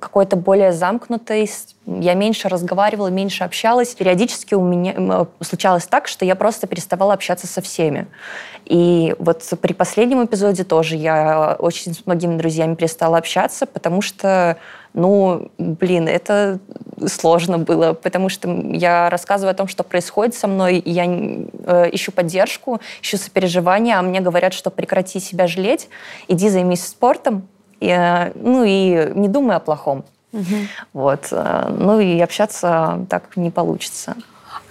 какой-то 0.00 0.36
более 0.36 0.72
замкнутой, 0.72 1.50
я 1.86 2.14
меньше 2.14 2.48
разговаривала, 2.48 3.08
меньше 3.08 3.44
общалась. 3.44 3.94
Периодически 3.94 4.54
у 4.54 4.62
меня 4.62 5.26
случалось 5.40 5.86
так, 5.86 6.08
что 6.08 6.24
я 6.24 6.34
просто 6.34 6.66
переставала 6.66 7.14
общаться 7.14 7.46
со 7.46 7.60
всеми. 7.60 8.06
И 8.64 9.14
вот 9.18 9.42
при 9.60 9.72
последнем 9.72 10.24
эпизоде 10.24 10.64
тоже 10.64 10.96
я 10.96 11.56
очень 11.58 11.94
с 11.94 12.04
многими 12.06 12.36
друзьями 12.36 12.74
перестала 12.74 13.18
общаться, 13.18 13.66
потому 13.66 14.02
что, 14.02 14.56
ну, 14.92 15.50
блин, 15.58 16.08
это 16.08 16.58
сложно 17.06 17.58
было, 17.58 17.92
потому 17.92 18.28
что 18.28 18.48
я 18.72 19.08
рассказываю 19.08 19.52
о 19.52 19.54
том, 19.54 19.68
что 19.68 19.84
происходит 19.84 20.34
со 20.34 20.48
мной, 20.48 20.82
я 20.84 21.04
э, 21.06 21.90
ищу 21.92 22.10
поддержку, 22.10 22.80
ищу 23.02 23.16
сопереживание, 23.18 23.96
а 23.96 24.02
мне 24.02 24.20
говорят, 24.20 24.52
что 24.52 24.70
прекрати 24.70 25.20
себя 25.20 25.46
жалеть, 25.46 25.88
иди 26.26 26.48
займись 26.48 26.84
спортом, 26.84 27.46
и, 27.80 27.88
э, 27.88 28.32
ну 28.34 28.64
и 28.64 29.12
не 29.14 29.28
думай 29.28 29.56
о 29.56 29.60
плохом. 29.60 30.04
Угу. 30.32 30.56
Вот. 30.92 31.28
Э, 31.30 31.68
ну 31.68 32.00
и 32.00 32.20
общаться 32.20 33.06
так 33.08 33.36
не 33.36 33.50
получится. 33.50 34.16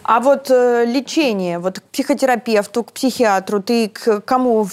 А 0.03 0.19
вот 0.19 0.51
э, 0.51 0.85
лечение, 0.85 1.59
вот 1.59 1.79
к 1.79 1.83
психотерапевту, 1.83 2.83
к 2.83 2.91
психиатру, 2.91 3.61
ты 3.61 3.89
к 3.89 4.21
кому 4.21 4.67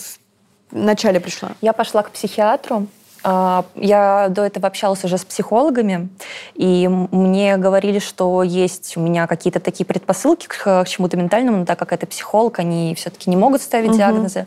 вначале 0.70 1.20
пришла? 1.20 1.52
Я 1.60 1.72
пошла 1.72 2.02
к 2.02 2.10
психиатру. 2.10 2.86
А, 3.24 3.64
я 3.74 4.28
до 4.28 4.42
этого 4.42 4.66
общалась 4.66 5.04
уже 5.04 5.18
с 5.18 5.24
психологами, 5.24 6.08
и 6.54 6.88
мне 6.88 7.56
говорили, 7.56 7.98
что 7.98 8.42
есть 8.42 8.96
у 8.96 9.00
меня 9.00 9.26
какие-то 9.26 9.60
такие 9.60 9.84
предпосылки 9.84 10.46
к 10.48 10.84
чему-то 10.86 11.16
ментальному, 11.16 11.58
но 11.58 11.64
так 11.64 11.78
как 11.78 11.92
это 11.92 12.06
психолог, 12.06 12.58
они 12.58 12.94
все-таки 12.94 13.30
не 13.30 13.36
могут 13.36 13.62
ставить 13.62 13.90
угу. 13.90 13.98
диагнозы. 13.98 14.46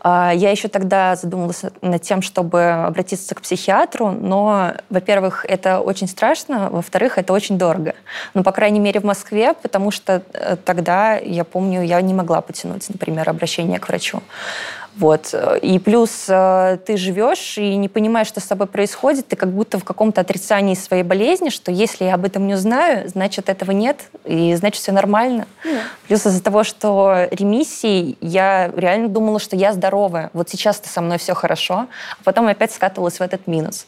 А, 0.00 0.32
я 0.34 0.50
еще 0.50 0.68
тогда 0.68 1.16
задумалась 1.16 1.62
над 1.82 2.02
тем, 2.02 2.22
чтобы 2.22 2.70
обратиться 2.70 3.34
к 3.34 3.42
психиатру, 3.42 4.10
но, 4.10 4.72
во-первых, 4.90 5.44
это 5.48 5.80
очень 5.80 6.08
страшно, 6.08 6.70
во-вторых, 6.70 7.18
это 7.18 7.32
очень 7.32 7.58
дорого. 7.58 7.94
Ну, 8.32 8.42
по 8.42 8.52
крайней 8.52 8.80
мере, 8.80 9.00
в 9.00 9.04
Москве, 9.04 9.54
потому 9.54 9.90
что 9.90 10.22
э, 10.32 10.56
тогда, 10.64 11.16
я 11.16 11.44
помню, 11.44 11.82
я 11.82 12.00
не 12.00 12.14
могла 12.14 12.40
потянуть, 12.40 12.88
например, 12.88 13.28
обращение 13.28 13.78
к 13.78 13.88
врачу. 13.88 14.22
Вот. 14.96 15.34
И 15.60 15.78
плюс 15.78 16.26
э, 16.28 16.78
ты 16.86 16.96
живешь 16.96 17.58
и 17.58 17.76
не 17.76 17.88
понимаешь, 17.88 18.28
что 18.28 18.40
с 18.40 18.44
тобой 18.44 18.66
происходит, 18.66 19.26
ты 19.26 19.36
как 19.36 19.50
будто 19.50 19.78
в 19.78 19.84
каком-то 19.84 20.20
отрицании 20.20 20.74
своей 20.74 21.02
болезни, 21.02 21.50
что 21.50 21.72
если 21.72 22.04
я 22.04 22.14
об 22.14 22.24
этом 22.24 22.46
не 22.46 22.54
узнаю, 22.54 23.08
значит, 23.08 23.48
этого 23.48 23.72
нет, 23.72 24.08
и 24.24 24.54
значит, 24.54 24.80
все 24.80 24.92
нормально. 24.92 25.46
Mm. 25.64 25.78
Плюс 26.06 26.26
из-за 26.26 26.42
того, 26.42 26.62
что 26.62 27.26
ремиссии, 27.30 28.16
я 28.20 28.70
реально 28.76 29.08
думала, 29.08 29.40
что 29.40 29.56
я 29.56 29.72
здоровая. 29.72 30.30
Вот 30.32 30.48
сейчас-то 30.48 30.88
со 30.88 31.00
мной 31.00 31.18
все 31.18 31.34
хорошо, 31.34 31.86
а 32.12 32.22
потом 32.22 32.46
опять 32.46 32.72
скатывалась 32.72 33.18
в 33.18 33.22
этот 33.22 33.46
минус. 33.46 33.86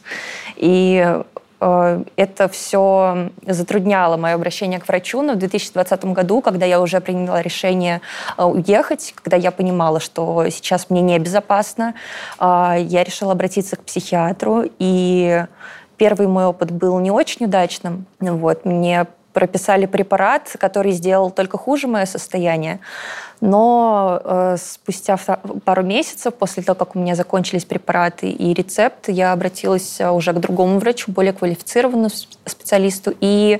И 0.57 1.21
это 1.59 2.49
все 2.49 3.31
затрудняло 3.45 4.17
мое 4.17 4.35
обращение 4.35 4.79
к 4.79 4.87
врачу, 4.87 5.21
но 5.21 5.33
в 5.33 5.37
2020 5.37 6.05
году, 6.05 6.41
когда 6.41 6.65
я 6.65 6.79
уже 6.79 7.01
приняла 7.01 7.41
решение 7.41 8.01
э, 8.37 8.43
уехать, 8.43 9.13
когда 9.15 9.37
я 9.37 9.51
понимала, 9.51 9.99
что 9.99 10.47
сейчас 10.49 10.89
мне 10.89 11.01
небезопасно, 11.01 11.95
э, 12.39 12.75
я 12.79 13.03
решила 13.03 13.31
обратиться 13.31 13.75
к 13.75 13.83
психиатру, 13.83 14.65
и 14.77 15.45
первый 15.97 16.27
мой 16.27 16.45
опыт 16.45 16.71
был 16.71 16.99
не 16.99 17.11
очень 17.11 17.45
удачным. 17.45 18.05
Вот, 18.19 18.65
мне 18.65 19.07
прописали 19.37 19.85
препарат, 19.85 20.55
который 20.57 20.93
сделал 20.93 21.29
только 21.29 21.59
хуже 21.59 21.87
мое 21.87 22.05
состояние. 22.05 22.79
Но 23.39 24.19
э, 24.23 24.57
спустя 24.59 25.15
пару 25.63 25.83
месяцев, 25.83 26.33
после 26.33 26.63
того, 26.63 26.75
как 26.75 26.95
у 26.95 26.99
меня 26.99 27.13
закончились 27.13 27.63
препараты 27.63 28.31
и 28.31 28.51
рецепт, 28.55 29.09
я 29.09 29.33
обратилась 29.33 30.01
э, 30.01 30.09
уже 30.09 30.33
к 30.33 30.39
другому 30.39 30.79
врачу, 30.79 31.11
более 31.11 31.33
квалифицированному 31.33 32.09
специалисту. 32.45 33.13
И 33.21 33.59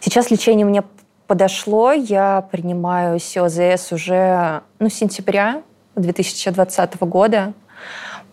сейчас 0.00 0.32
лечение 0.32 0.66
мне 0.66 0.82
подошло. 1.28 1.92
Я 1.92 2.44
принимаю 2.50 3.20
СИОЗС 3.20 3.92
уже 3.92 4.62
ну, 4.80 4.90
с 4.90 4.94
сентября 4.94 5.62
2020 5.94 7.00
года. 7.02 7.52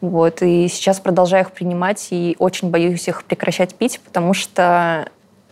Вот, 0.02 0.41
и 0.41 0.67
сейчас 0.69 0.99
продолжаю 0.99 1.43
их 1.43 1.52
принимать 1.52 2.08
и 2.10 2.36
очень 2.39 2.71
боюсь 2.71 3.08
их 3.08 3.25
прекращать 3.25 3.75
пить, 3.75 4.02
потому 4.04 4.34
что 4.34 5.06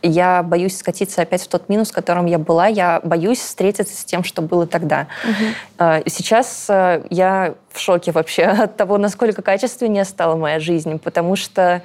я 0.08 0.44
боюсь 0.44 0.78
скатиться 0.78 1.22
опять 1.22 1.44
в 1.44 1.48
тот 1.48 1.70
минус, 1.70 1.92
в 1.92 1.94
котором 1.94 2.26
я 2.26 2.38
была. 2.38 2.68
Я 2.68 3.02
боюсь 3.04 3.40
встретиться 3.40 3.96
с 3.96 4.06
тем, 4.06 4.24
что 4.24 4.42
было 4.42 4.68
тогда. 4.68 5.08
Угу. 5.24 6.04
Сейчас 6.08 6.66
э, 6.70 7.04
я 7.10 7.56
в 7.72 7.80
шоке 7.80 8.12
вообще 8.12 8.44
от 8.46 8.78
того, 8.78 8.98
насколько 8.98 9.42
качественнее 9.42 10.06
стала 10.06 10.36
моя 10.36 10.60
жизнь, 10.60 11.00
потому 11.00 11.36
что 11.36 11.82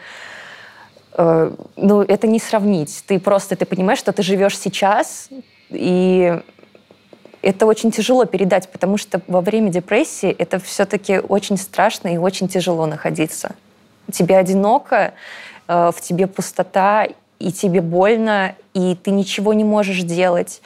э, 1.14 1.52
ну, 1.76 2.02
это 2.02 2.26
не 2.26 2.38
сравнить. 2.38 3.04
Ты 3.06 3.18
просто 3.18 3.56
ты 3.56 3.66
понимаешь, 3.66 3.98
что 3.98 4.12
ты 4.12 4.22
живешь 4.22 4.58
сейчас, 4.58 5.28
и 5.70 6.40
это 7.42 7.66
очень 7.66 7.90
тяжело 7.90 8.24
передать, 8.24 8.68
потому 8.68 8.96
что 8.96 9.20
во 9.26 9.40
время 9.40 9.70
депрессии 9.70 10.30
это 10.30 10.58
все-таки 10.60 11.18
очень 11.18 11.56
страшно 11.56 12.08
и 12.08 12.16
очень 12.16 12.48
тяжело 12.48 12.86
находиться. 12.86 13.56
Тебе 14.10 14.38
одиноко, 14.38 15.14
э, 15.68 15.90
в 15.94 16.00
тебе 16.00 16.26
пустота, 16.26 17.08
и 17.42 17.52
тебе 17.52 17.80
больно, 17.80 18.54
и 18.74 18.94
ты 18.94 19.10
ничего 19.10 19.52
не 19.52 19.64
можешь 19.64 20.02
делать, 20.02 20.62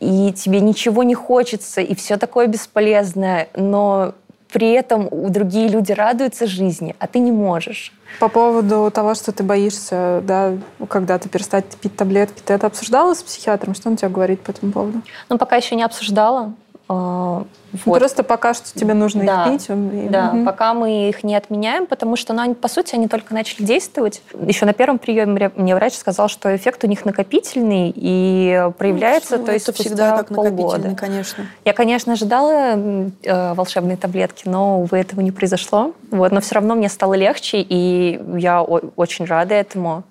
и 0.00 0.32
тебе 0.32 0.60
ничего 0.60 1.02
не 1.02 1.14
хочется, 1.14 1.80
и 1.80 1.94
все 1.94 2.16
такое 2.16 2.48
бесполезное, 2.48 3.48
но 3.56 4.14
при 4.52 4.72
этом 4.72 5.08
другие 5.30 5.68
люди 5.68 5.92
радуются 5.92 6.46
жизни, 6.46 6.94
а 6.98 7.06
ты 7.06 7.18
не 7.18 7.32
можешь. 7.32 7.92
По 8.20 8.28
поводу 8.28 8.90
того, 8.90 9.14
что 9.14 9.32
ты 9.32 9.42
боишься, 9.42 10.22
да, 10.24 10.54
когда 10.88 11.18
ты 11.18 11.28
перестать 11.28 11.66
пить 11.76 11.96
таблетки, 11.96 12.40
ты 12.44 12.54
это 12.54 12.66
обсуждала 12.66 13.14
с 13.14 13.22
психиатром? 13.22 13.74
Что 13.74 13.90
он 13.90 13.96
тебе 13.96 14.08
говорит 14.08 14.40
по 14.40 14.52
этому 14.52 14.72
поводу? 14.72 15.02
Ну, 15.28 15.38
пока 15.38 15.56
еще 15.56 15.74
не 15.74 15.82
обсуждала. 15.82 16.54
А, 16.88 17.44
вот. 17.84 17.98
Просто 17.98 18.22
пока 18.22 18.54
что 18.54 18.72
тебе 18.78 18.94
нужно 18.94 19.24
да, 19.24 19.46
их 19.46 19.66
пить. 19.66 20.10
Да, 20.10 20.30
угу. 20.32 20.44
пока 20.44 20.72
мы 20.72 21.08
их 21.08 21.24
не 21.24 21.34
отменяем, 21.34 21.86
потому 21.86 22.16
что, 22.16 22.32
ну, 22.32 22.42
они, 22.42 22.54
по 22.54 22.68
сути, 22.68 22.94
они 22.94 23.08
только 23.08 23.34
начали 23.34 23.64
действовать. 23.64 24.22
Еще 24.40 24.66
на 24.66 24.72
первом 24.72 24.98
приеме 24.98 25.50
мне 25.56 25.74
врач 25.74 25.94
сказал, 25.94 26.28
что 26.28 26.54
эффект 26.54 26.84
у 26.84 26.86
них 26.86 27.04
накопительный 27.04 27.92
и 27.94 28.70
проявляется, 28.78 29.38
ну, 29.38 29.46
то 29.46 29.52
есть 29.52 29.68
это 29.68 29.82
всегда 29.82 30.18
как 30.18 30.28
полгода. 30.28 30.94
конечно. 30.94 31.46
Я, 31.64 31.72
конечно, 31.72 32.12
ожидала 32.12 32.78
э, 33.22 33.54
волшебной 33.54 33.96
таблетки, 33.96 34.48
но, 34.48 34.80
увы, 34.80 34.98
этого 34.98 35.20
не 35.20 35.32
произошло. 35.32 35.92
Вот, 36.10 36.30
но 36.30 36.40
все 36.40 36.54
равно 36.54 36.76
мне 36.76 36.88
стало 36.88 37.14
легче, 37.14 37.58
и 37.60 38.20
я 38.36 38.62
очень 38.62 39.24
рада 39.24 39.54
этому. 39.54 40.04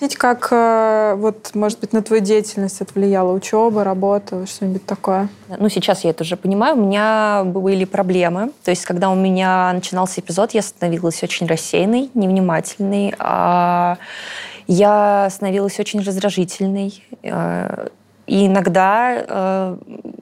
Видите, 0.00 0.18
как, 0.18 0.48
э, 0.50 1.14
вот, 1.16 1.50
может 1.54 1.80
быть, 1.80 1.92
на 1.92 2.02
твою 2.02 2.22
деятельность 2.22 2.80
это 2.80 2.92
влияла 2.94 3.32
учеба, 3.32 3.84
работа, 3.84 4.46
что-нибудь 4.46 4.84
такое? 4.84 5.28
Ну, 5.48 5.68
сейчас 5.68 6.04
я 6.04 6.10
это 6.10 6.24
уже 6.24 6.36
понимаю. 6.36 6.76
У 6.76 6.80
меня 6.80 7.42
были 7.44 7.84
проблемы. 7.84 8.50
То 8.64 8.70
есть, 8.70 8.84
когда 8.84 9.10
у 9.10 9.14
меня 9.14 9.72
начинался 9.72 10.20
эпизод, 10.20 10.52
я 10.52 10.62
становилась 10.62 11.22
очень 11.22 11.46
рассеянной, 11.46 12.10
невнимательной. 12.14 13.14
А 13.18 13.98
я 14.66 15.28
становилась 15.30 15.78
очень 15.78 16.00
раздражительной. 16.00 17.02
И 18.26 18.46
иногда 18.46 19.14
э, 19.16 19.76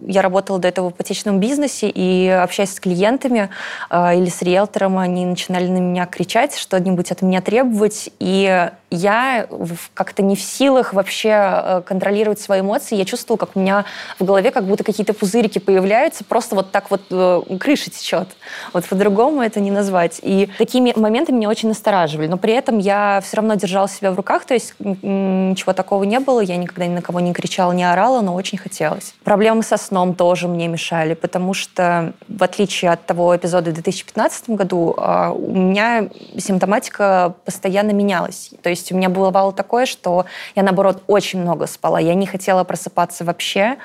я 0.07 0.23
работала 0.23 0.59
до 0.59 0.69
этого 0.69 0.91
в 0.91 0.93
ипотечном 0.95 1.41
бизнесе, 1.41 1.89
и 1.89 2.29
общаясь 2.29 2.75
с 2.75 2.81
клиентами 2.81 3.51
э, 3.91 4.17
или 4.17 4.29
с 4.29 4.43
риэлтором, 4.43 4.99
они 4.99 5.25
начинали 5.25 5.69
на 5.69 5.79
меня 5.79 6.07
кричать, 6.07 6.57
что-нибудь 6.57 7.11
от 7.13 7.23
меня 7.23 7.41
требовать, 7.41 8.11
и 8.19 8.71
я 8.93 9.47
как-то 9.95 10.23
не 10.23 10.37
в 10.37 10.41
силах 10.41 10.93
вообще 10.93 11.31
э, 11.33 11.83
контролировать 11.85 12.41
свои 12.41 12.61
эмоции. 12.61 12.95
Я 12.95 13.07
чувствовала, 13.07 13.39
как 13.39 13.57
у 13.57 13.61
меня 13.61 13.87
в 14.19 14.25
голове 14.25 14.51
как 14.51 14.65
будто 14.65 14.85
какие-то 14.85 15.15
пузырики 15.15 15.59
появляются, 15.59 16.25
просто 16.25 16.55
вот 16.55 16.73
так 16.73 16.91
вот 16.91 17.01
э, 17.11 17.41
крыша 17.59 17.91
течет. 17.91 18.29
Вот 18.75 18.85
по-другому 18.85 19.43
это 19.43 19.61
не 19.61 19.71
назвать. 19.71 20.21
И 20.23 20.49
такие 20.59 20.93
моменты 20.95 21.33
меня 21.33 21.49
очень 21.49 21.69
настораживали. 21.69 22.27
Но 22.27 22.37
при 22.37 22.53
этом 22.53 22.79
я 22.79 23.23
все 23.25 23.39
равно 23.39 23.55
держала 23.55 23.89
себя 23.89 24.13
в 24.13 24.17
руках, 24.17 24.45
то 24.45 24.53
есть 24.53 24.75
ничего 24.79 25.73
такого 25.73 26.05
не 26.05 26.21
было. 26.21 26.41
Я 26.41 26.59
никогда 26.59 26.87
ни 26.87 26.95
на 26.95 27.01
кого 27.01 27.21
не 27.21 27.33
кричала, 27.33 27.73
не 27.73 27.85
орала, 27.93 28.21
но 28.21 28.35
очень 28.35 28.59
хотелось. 28.59 29.15
Проблемы 29.25 29.63
со 29.63 29.77
сном 29.77 30.15
тоже 30.15 30.49
мне 30.49 30.69
мешали, 30.69 31.15
потому 31.15 31.55
что 31.55 32.13
в 32.29 32.43
отличие 32.43 32.91
от 32.91 33.07
того 33.07 33.37
эпизода 33.37 33.71
в 33.71 33.75
2015 33.75 34.51
году, 34.51 34.95
а, 34.97 35.31
у 35.33 35.55
меня 35.55 36.09
симптоматика 36.39 37.35
постоянно 37.45 37.93
менялась. 37.93 38.51
То 38.63 38.71
есть 38.71 38.93
у 38.93 38.97
меня 38.97 39.09
бывало 39.09 39.53
такое, 39.53 39.87
что 39.87 40.27
я, 40.55 40.63
наоборот, 40.63 41.03
очень 41.07 41.41
много 41.41 41.67
спала. 41.67 41.99
Я 41.99 42.15
не 42.15 42.27
хотела 42.27 42.65
просыпаться 42.65 43.25
вообще. 43.25 43.77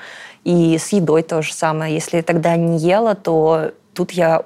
И 0.44 0.78
с 0.78 0.90
едой 0.94 1.24
то 1.24 1.42
же 1.42 1.54
самое. 1.54 1.94
Если 1.94 2.22
тогда 2.22 2.56
не 2.56 2.78
ела, 2.78 3.16
то 3.16 3.72
тут 3.94 4.12
я 4.12 4.44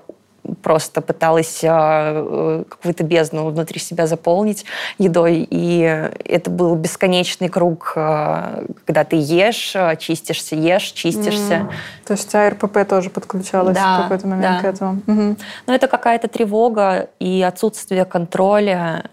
просто 0.61 1.01
пыталась 1.01 1.59
э, 1.63 2.63
какую-то 2.67 3.03
бездну 3.03 3.49
внутри 3.49 3.79
себя 3.79 4.07
заполнить 4.07 4.65
едой. 4.97 5.47
И 5.49 6.09
это 6.25 6.49
был 6.49 6.75
бесконечный 6.75 7.49
круг, 7.49 7.93
э, 7.95 8.65
когда 8.85 9.03
ты 9.03 9.17
ешь, 9.17 9.75
чистишься, 9.99 10.55
ешь, 10.55 10.91
чистишься. 10.91 11.53
Mm. 11.53 11.71
То 12.05 12.13
есть 12.13 12.33
АРПП 12.33 12.87
тоже 12.87 13.09
подключалась 13.09 13.75
да, 13.75 13.99
в 13.99 14.01
какой-то 14.03 14.27
момент 14.27 14.57
да. 14.57 14.61
к 14.61 14.73
этому? 14.73 15.01
Угу. 15.07 15.35
Ну, 15.67 15.73
это 15.73 15.87
какая-то 15.87 16.27
тревога 16.27 17.09
и 17.19 17.41
отсутствие 17.41 18.05
контроля. 18.05 19.05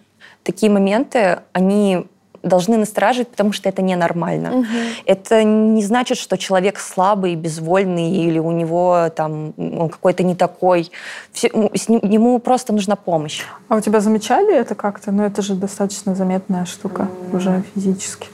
Такие 0.43 0.73
моменты, 0.73 1.41
они 1.53 2.07
должны 2.43 2.77
настораживать, 2.77 3.29
потому 3.29 3.53
что 3.53 3.69
это 3.69 3.83
ненормально. 3.83 4.59
Угу. 4.59 4.67
Это 5.07 5.45
не 5.45 5.83
значит, 5.83 6.19
что 6.19 6.37
человек 6.37 6.79
слабый, 6.79 7.35
безвольный 7.35 8.11
или 8.11 8.39
у 8.39 8.51
него 8.51 9.11
там 9.15 9.55
он 9.57 9.89
какой-то 9.89 10.23
не 10.23 10.35
такой. 10.35 10.91
Все, 11.33 11.51
с 11.75 11.89
ним, 11.89 12.01
ему 12.03 12.39
просто 12.39 12.73
нужна 12.73 12.97
помощь. 12.97 13.43
А 13.69 13.77
у 13.77 13.81
тебя 13.81 14.01
замечали 14.01 14.55
это 14.55 14.75
как-то? 14.75 15.13
Ну, 15.13 15.23
это 15.25 15.43
же 15.43 15.55
достаточно 15.55 16.15
заметная 16.15 16.65
штука 16.65 17.09
mm. 17.09 17.37
уже 17.37 17.63
физически. 17.75 18.29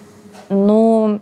Ну, 0.49 1.21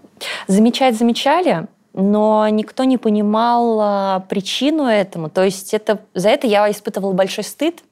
замечать 0.48 0.96
замечали, 0.96 1.66
но 1.92 2.48
никто 2.48 2.84
не 2.84 2.98
понимал 2.98 3.78
а, 3.80 4.20
причину 4.28 4.84
этому. 4.84 5.28
То 5.30 5.44
есть 5.44 5.74
это, 5.74 6.00
за 6.14 6.30
это 6.30 6.46
я 6.46 6.70
испытывала 6.70 7.12
большой 7.12 7.44
стыд, 7.44 7.82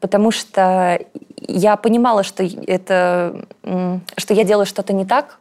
потому 0.00 0.30
что 0.30 0.98
я 1.40 1.76
понимала, 1.76 2.22
что, 2.22 2.44
это, 2.44 3.46
что 4.16 4.34
я 4.34 4.44
делаю 4.44 4.66
что-то 4.66 4.92
не 4.92 5.04
так, 5.04 5.38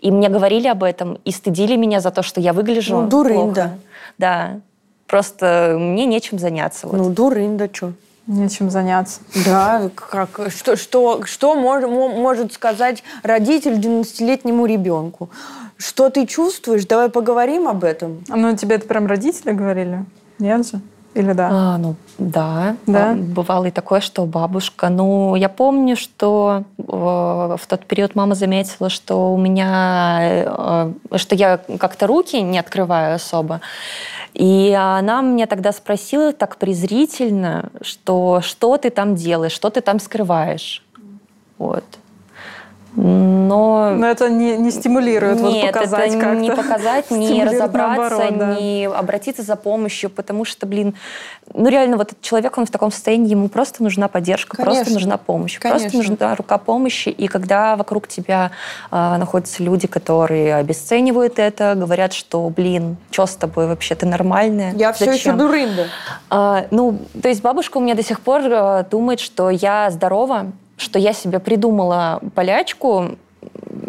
и 0.00 0.10
мне 0.10 0.28
говорили 0.28 0.68
об 0.68 0.82
этом, 0.82 1.18
и 1.24 1.30
стыдили 1.30 1.76
меня 1.76 2.00
за 2.00 2.10
то, 2.10 2.22
что 2.22 2.40
я 2.40 2.52
выгляжу 2.52 3.02
Ну, 3.02 3.08
дурында. 3.08 3.62
Плохо. 3.62 3.78
Да. 4.18 4.60
Просто 5.06 5.76
мне 5.78 6.06
нечем 6.06 6.38
заняться. 6.38 6.86
Вот. 6.86 6.96
Ну, 6.96 7.10
дурында, 7.10 7.68
что? 7.72 7.92
Нечем 8.26 8.70
заняться. 8.70 9.20
Да, 9.44 9.90
как, 9.94 10.40
что, 10.48 10.76
что, 10.76 11.24
что 11.24 11.54
мож, 11.56 11.84
может 11.84 12.52
сказать 12.52 13.02
родитель 13.22 13.74
12-летнему 13.74 14.64
ребенку? 14.66 15.28
Что 15.76 16.08
ты 16.08 16.26
чувствуешь? 16.26 16.86
Давай 16.86 17.08
поговорим 17.08 17.66
об 17.66 17.82
этом. 17.82 18.22
А 18.30 18.36
ну 18.36 18.56
тебе 18.56 18.76
это 18.76 18.86
прям 18.86 19.06
родители 19.06 19.50
говорили? 19.50 20.04
Нет 20.38 20.66
же? 20.68 20.80
Или 21.14 21.32
да? 21.32 21.48
А, 21.52 21.78
ну, 21.78 21.94
да. 22.18 22.76
да. 22.86 23.10
А, 23.10 23.14
бывало 23.14 23.66
и 23.66 23.70
такое, 23.70 24.00
что 24.00 24.24
бабушка. 24.24 24.88
Ну, 24.88 25.34
я 25.36 25.50
помню, 25.50 25.94
что 25.96 26.64
э, 26.78 26.82
в 26.82 27.60
тот 27.68 27.84
период 27.84 28.14
мама 28.14 28.34
заметила, 28.34 28.88
что 28.88 29.34
у 29.34 29.36
меня, 29.36 30.18
э, 30.22 30.92
что 31.16 31.34
я 31.34 31.58
как-то 31.78 32.06
руки 32.06 32.40
не 32.40 32.58
открываю 32.58 33.16
особо. 33.16 33.60
И 34.32 34.72
она 34.72 35.20
меня 35.20 35.46
тогда 35.46 35.72
спросила 35.72 36.32
так 36.32 36.56
презрительно, 36.56 37.70
что 37.82 38.40
что 38.40 38.78
ты 38.78 38.88
там 38.88 39.14
делаешь, 39.14 39.52
что 39.52 39.68
ты 39.68 39.82
там 39.82 40.00
скрываешь. 40.00 40.82
Вот. 41.58 41.84
Но... 42.94 43.94
Но 43.96 44.06
это 44.06 44.28
не, 44.28 44.56
не 44.56 44.70
стимулирует 44.70 45.40
Нет, 45.40 45.64
вот 45.64 45.72
показать 45.72 46.14
это 46.14 46.34
не 46.34 46.50
показать, 46.50 47.10
не 47.10 47.42
разобраться, 47.44 48.18
наоборот, 48.18 48.38
да. 48.38 48.56
не 48.56 48.86
обратиться 48.86 49.42
за 49.42 49.56
помощью, 49.56 50.10
потому 50.10 50.44
что, 50.44 50.66
блин, 50.66 50.94
ну 51.54 51.68
реально 51.68 51.96
вот 51.96 52.08
этот 52.08 52.20
человек, 52.20 52.56
он 52.58 52.66
в 52.66 52.70
таком 52.70 52.92
состоянии, 52.92 53.30
ему 53.30 53.48
просто 53.48 53.82
нужна 53.82 54.08
поддержка, 54.08 54.56
Конечно. 54.56 54.74
просто 54.74 54.92
нужна 54.92 55.16
помощь, 55.16 55.58
Конечно. 55.58 55.90
просто 55.90 56.10
нужна 56.10 56.34
рука 56.34 56.58
помощи. 56.58 57.08
И 57.08 57.28
когда 57.28 57.76
вокруг 57.76 58.08
тебя 58.08 58.50
э, 58.90 59.16
находятся 59.16 59.62
люди, 59.62 59.86
которые 59.86 60.56
обесценивают 60.56 61.38
это, 61.38 61.74
говорят, 61.74 62.12
что, 62.12 62.48
блин, 62.50 62.96
что 63.10 63.26
с 63.26 63.36
тобой 63.36 63.68
вообще, 63.68 63.94
ты 63.94 64.06
нормальная? 64.06 64.74
Я 64.74 64.92
Зачем? 64.92 65.14
все 65.14 65.30
еще 65.30 65.32
дурында. 65.32 65.86
А, 66.28 66.66
ну, 66.70 66.98
то 67.20 67.28
есть 67.28 67.42
бабушка 67.42 67.78
у 67.78 67.80
меня 67.80 67.94
до 67.94 68.02
сих 68.02 68.20
пор 68.20 68.42
э, 68.44 68.84
думает, 68.90 69.20
что 69.20 69.48
я 69.50 69.90
здорова, 69.90 70.52
что 70.82 70.98
я 70.98 71.12
себе 71.12 71.38
придумала 71.38 72.20
полячку, 72.34 73.16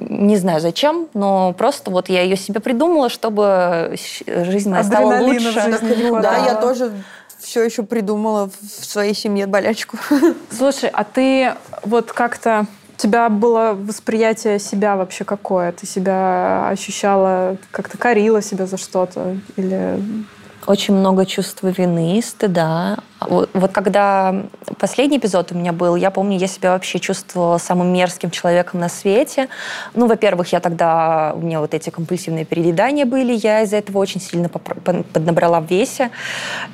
не 0.09 0.37
знаю 0.37 0.61
зачем, 0.61 1.07
но 1.13 1.53
просто 1.53 1.91
вот 1.91 2.09
я 2.09 2.21
ее 2.21 2.37
себе 2.37 2.59
придумала, 2.59 3.09
чтобы 3.09 3.95
жизнь 4.27 4.69
моя 4.69 4.83
стала 4.83 5.19
лучше. 5.19 5.79
Ну, 5.81 6.21
да, 6.21 6.37
я 6.37 6.55
тоже 6.55 6.91
все 7.39 7.63
еще 7.63 7.83
придумала 7.83 8.49
в 8.61 8.85
своей 8.85 9.13
семье 9.13 9.47
болячку. 9.47 9.97
Слушай, 10.49 10.89
а 10.93 11.03
ты 11.03 11.53
вот 11.83 12.13
как-то 12.13 12.65
у 12.95 12.99
тебя 12.99 13.27
было 13.29 13.73
восприятие 13.73 14.59
себя 14.59 14.95
вообще 14.95 15.25
какое? 15.25 15.71
Ты 15.71 15.85
себя 15.85 16.69
ощущала, 16.69 17.57
как-то 17.71 17.97
корила 17.97 18.41
себя 18.41 18.65
за 18.65 18.77
что-то? 18.77 19.37
Или 19.57 19.99
очень 20.67 20.93
много 20.93 21.25
чувства 21.25 21.69
вины, 21.69 22.21
стыда. 22.21 22.97
Вот, 23.19 23.49
вот 23.53 23.71
когда 23.71 24.35
последний 24.79 25.17
эпизод 25.17 25.51
у 25.51 25.55
меня 25.55 25.71
был, 25.71 25.95
я 25.95 26.11
помню, 26.11 26.37
я 26.37 26.47
себя 26.47 26.73
вообще 26.73 26.99
чувствовала 26.99 27.57
самым 27.57 27.93
мерзким 27.93 28.31
человеком 28.31 28.79
на 28.79 28.89
свете. 28.89 29.47
Ну, 29.93 30.07
во-первых, 30.07 30.51
я 30.51 30.59
тогда, 30.59 31.33
у 31.35 31.39
меня 31.39 31.59
вот 31.59 31.73
эти 31.73 31.89
компульсивные 31.89 32.45
переедания 32.45 33.05
были, 33.05 33.33
я 33.33 33.61
из-за 33.61 33.77
этого 33.77 33.99
очень 33.99 34.21
сильно 34.21 34.49
поднабрала 34.49 35.61
в 35.61 35.65
весе. 35.65 36.11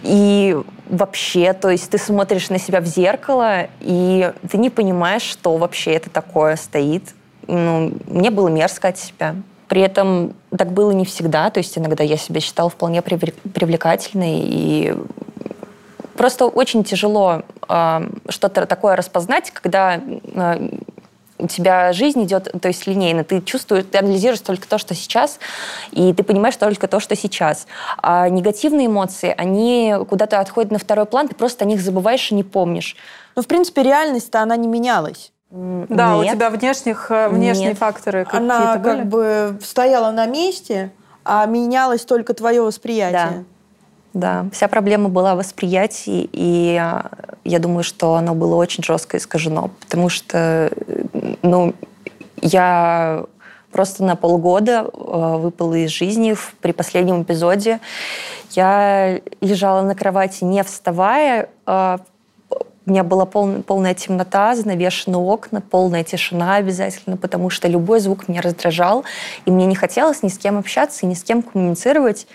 И 0.03 0.57
вообще, 0.89 1.53
то 1.53 1.69
есть 1.69 1.89
ты 1.89 1.97
смотришь 1.97 2.49
на 2.49 2.59
себя 2.59 2.81
в 2.81 2.85
зеркало, 2.85 3.67
и 3.79 4.31
ты 4.49 4.57
не 4.57 4.69
понимаешь, 4.69 5.23
что 5.23 5.57
вообще 5.57 5.91
это 5.91 6.09
такое 6.09 6.55
стоит. 6.55 7.13
Ну, 7.47 7.93
мне 8.07 8.31
было 8.31 8.47
мерзко 8.47 8.89
от 8.89 8.97
себя. 8.97 9.35
При 9.69 9.81
этом 9.81 10.33
так 10.55 10.71
было 10.71 10.91
не 10.91 11.05
всегда, 11.05 11.49
то 11.51 11.59
есть 11.59 11.77
иногда 11.77 12.03
я 12.03 12.17
себя 12.17 12.41
считала 12.41 12.69
вполне 12.69 13.01
привлекательной, 13.03 14.41
и 14.43 14.95
просто 16.17 16.47
очень 16.47 16.83
тяжело 16.83 17.43
э, 17.69 18.09
что-то 18.29 18.65
такое 18.65 18.95
распознать, 18.95 19.51
когда 19.51 20.01
э, 20.01 20.69
у 21.37 21.47
тебя 21.47 21.93
жизнь 21.93 22.23
идет, 22.23 22.51
то 22.61 22.67
есть 22.67 22.85
линейно. 22.87 23.23
Ты 23.23 23.41
чувствуешь, 23.41 23.85
ты 23.89 23.99
анализируешь 23.99 24.41
только 24.41 24.67
то, 24.67 24.79
что 24.79 24.95
сейчас, 24.95 25.39
и 25.91 26.13
ты 26.13 26.23
понимаешь 26.23 26.57
только 26.57 26.87
то, 26.87 26.99
что 26.99 27.15
сейчас. 27.15 27.67
А 27.97 28.27
негативные 28.27 28.87
эмоции, 28.87 29.33
они 29.37 29.95
куда-то 30.09 30.39
отходят 30.39 30.71
на 30.71 30.79
второй 30.79 31.05
план, 31.05 31.27
ты 31.27 31.35
просто 31.35 31.63
о 31.63 31.67
них 31.67 31.79
забываешь 31.79 32.31
и 32.31 32.35
не 32.35 32.43
помнишь. 32.43 32.95
Ну, 33.35 33.43
в 33.43 33.47
принципе, 33.47 33.83
реальность-то 33.83 34.41
она 34.41 34.55
не 34.55 34.67
менялась. 34.67 35.31
Да, 35.51 36.15
Нет. 36.15 36.33
у 36.33 36.35
тебя 36.35 36.49
внешних, 36.51 37.09
э, 37.09 37.27
внешние 37.29 37.69
Нет. 37.69 37.77
факторы 37.77 38.25
какие-то 38.25 38.37
Она 38.45 38.77
были? 38.77 38.97
как 38.97 39.05
бы 39.07 39.57
стояла 39.63 40.11
на 40.11 40.27
месте, 40.27 40.91
а 41.25 41.45
менялось 41.47 42.05
только 42.05 42.33
твое 42.33 42.61
восприятие. 42.61 43.29
Да. 43.29 43.43
Да, 44.11 44.45
вся 44.51 44.67
проблема 44.67 45.09
была 45.09 45.35
в 45.35 45.37
восприятии, 45.37 46.27
и 46.31 46.79
э, 46.81 47.01
я 47.43 47.59
думаю, 47.59 47.83
что 47.83 48.15
оно 48.15 48.33
было 48.33 48.55
очень 48.55 48.83
жестко 48.83 49.17
искажено, 49.17 49.69
потому 49.81 50.09
что, 50.09 50.71
ну, 51.43 51.75
я 52.41 53.25
просто 53.71 54.03
на 54.03 54.15
полгода 54.15 54.89
э, 54.91 55.37
выпала 55.37 55.75
из 55.75 55.91
жизни 55.91 56.35
при 56.61 56.71
последнем 56.71 57.21
эпизоде. 57.21 57.79
Я 58.51 59.19
лежала 59.41 59.81
на 59.83 59.93
кровати, 59.93 60.43
не 60.43 60.63
вставая, 60.63 61.49
у 62.85 62.89
меня 62.89 63.03
была 63.03 63.25
пол, 63.25 63.61
полная 63.63 63.93
темнота, 63.93 64.55
занавешены 64.55 65.17
окна, 65.17 65.61
полная 65.61 66.03
тишина 66.03 66.55
обязательно, 66.55 67.17
потому 67.17 67.49
что 67.49 67.67
любой 67.67 67.99
звук 67.99 68.27
меня 68.27 68.41
раздражал, 68.41 69.03
и 69.45 69.51
мне 69.51 69.65
не 69.65 69.75
хотелось 69.75 70.23
ни 70.23 70.29
с 70.29 70.37
кем 70.37 70.57
общаться 70.57 71.05
ни 71.05 71.13
с 71.13 71.23
кем 71.23 71.41
коммуницировать 71.41 72.27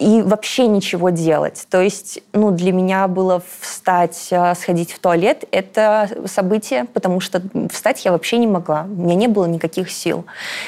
и 0.00 0.22
вообще 0.22 0.66
ничего 0.66 1.10
делать. 1.10 1.66
То 1.68 1.82
есть, 1.82 2.22
ну, 2.32 2.52
для 2.52 2.72
меня 2.72 3.06
было 3.06 3.42
встать, 3.60 4.28
а, 4.30 4.54
сходить 4.54 4.92
в 4.92 4.98
туалет— 4.98 5.44
это 5.50 6.08
событие, 6.24 6.86
потому 6.86 7.20
что 7.20 7.42
встать 7.70 8.02
я 8.06 8.12
вообще 8.12 8.38
не 8.38 8.46
могла. 8.46 8.84
У 8.84 9.02
меня 9.02 9.14
не 9.14 9.28
было 9.28 9.44
никаких 9.44 9.90
сил. 9.90 10.24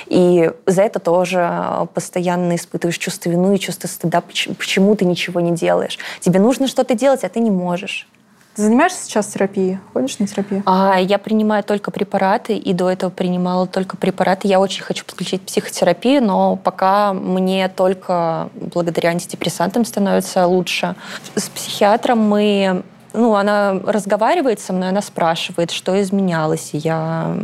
И 0.07 0.53
за 0.67 0.83
это 0.83 0.99
тоже 0.99 1.89
постоянно 1.95 2.57
испытываешь 2.57 2.99
чувство 2.99 3.31
вины 3.31 3.57
и 3.57 3.59
чувство 3.59 3.89
стыда, 3.89 4.21
почему 4.21 4.95
ты 4.97 5.07
ничего 5.07 5.41
не 5.41 5.53
делаешь. 5.53 5.99
Тебе 6.21 6.39
нужно 6.39 6.69
что-то 6.69 6.95
делать, 6.95 7.25
а 7.25 7.31
ты 7.31 7.41
не 7.41 7.51
можешь. 7.51 8.07
Ты 8.55 8.63
занимаешься 8.63 9.05
сейчас 9.05 9.29
терапией? 9.29 9.79
Ходишь 9.93 10.19
на 10.19 10.27
терапию? 10.27 10.63
А, 10.67 10.99
я 11.01 11.19
принимаю 11.19 11.65
только 11.65 11.91
препараты, 11.91 12.57
и 12.57 12.73
до 12.75 12.91
этого 12.91 13.11
принимала 13.11 13.67
только 13.67 13.97
препараты. 13.97 14.47
Я 14.49 14.61
очень 14.61 14.83
хочу 14.83 15.05
подключить 15.07 15.43
психотерапию, 15.43 16.23
но 16.23 16.57
пока 16.57 17.15
мне 17.15 17.69
только 17.69 18.51
благодаря 18.55 19.11
антидепрессантам 19.11 19.85
становится 19.85 20.47
лучше. 20.47 20.95
С 21.35 21.49
психиатром 21.49 22.19
мы 22.19 22.83
ну, 23.15 23.35
она 23.35 23.79
разговаривает 23.87 24.61
со 24.61 24.73
мной, 24.73 24.89
она 24.89 25.03
спрашивает, 25.03 25.71
что 25.71 26.01
изменялось. 26.01 26.71
Я... 26.73 27.35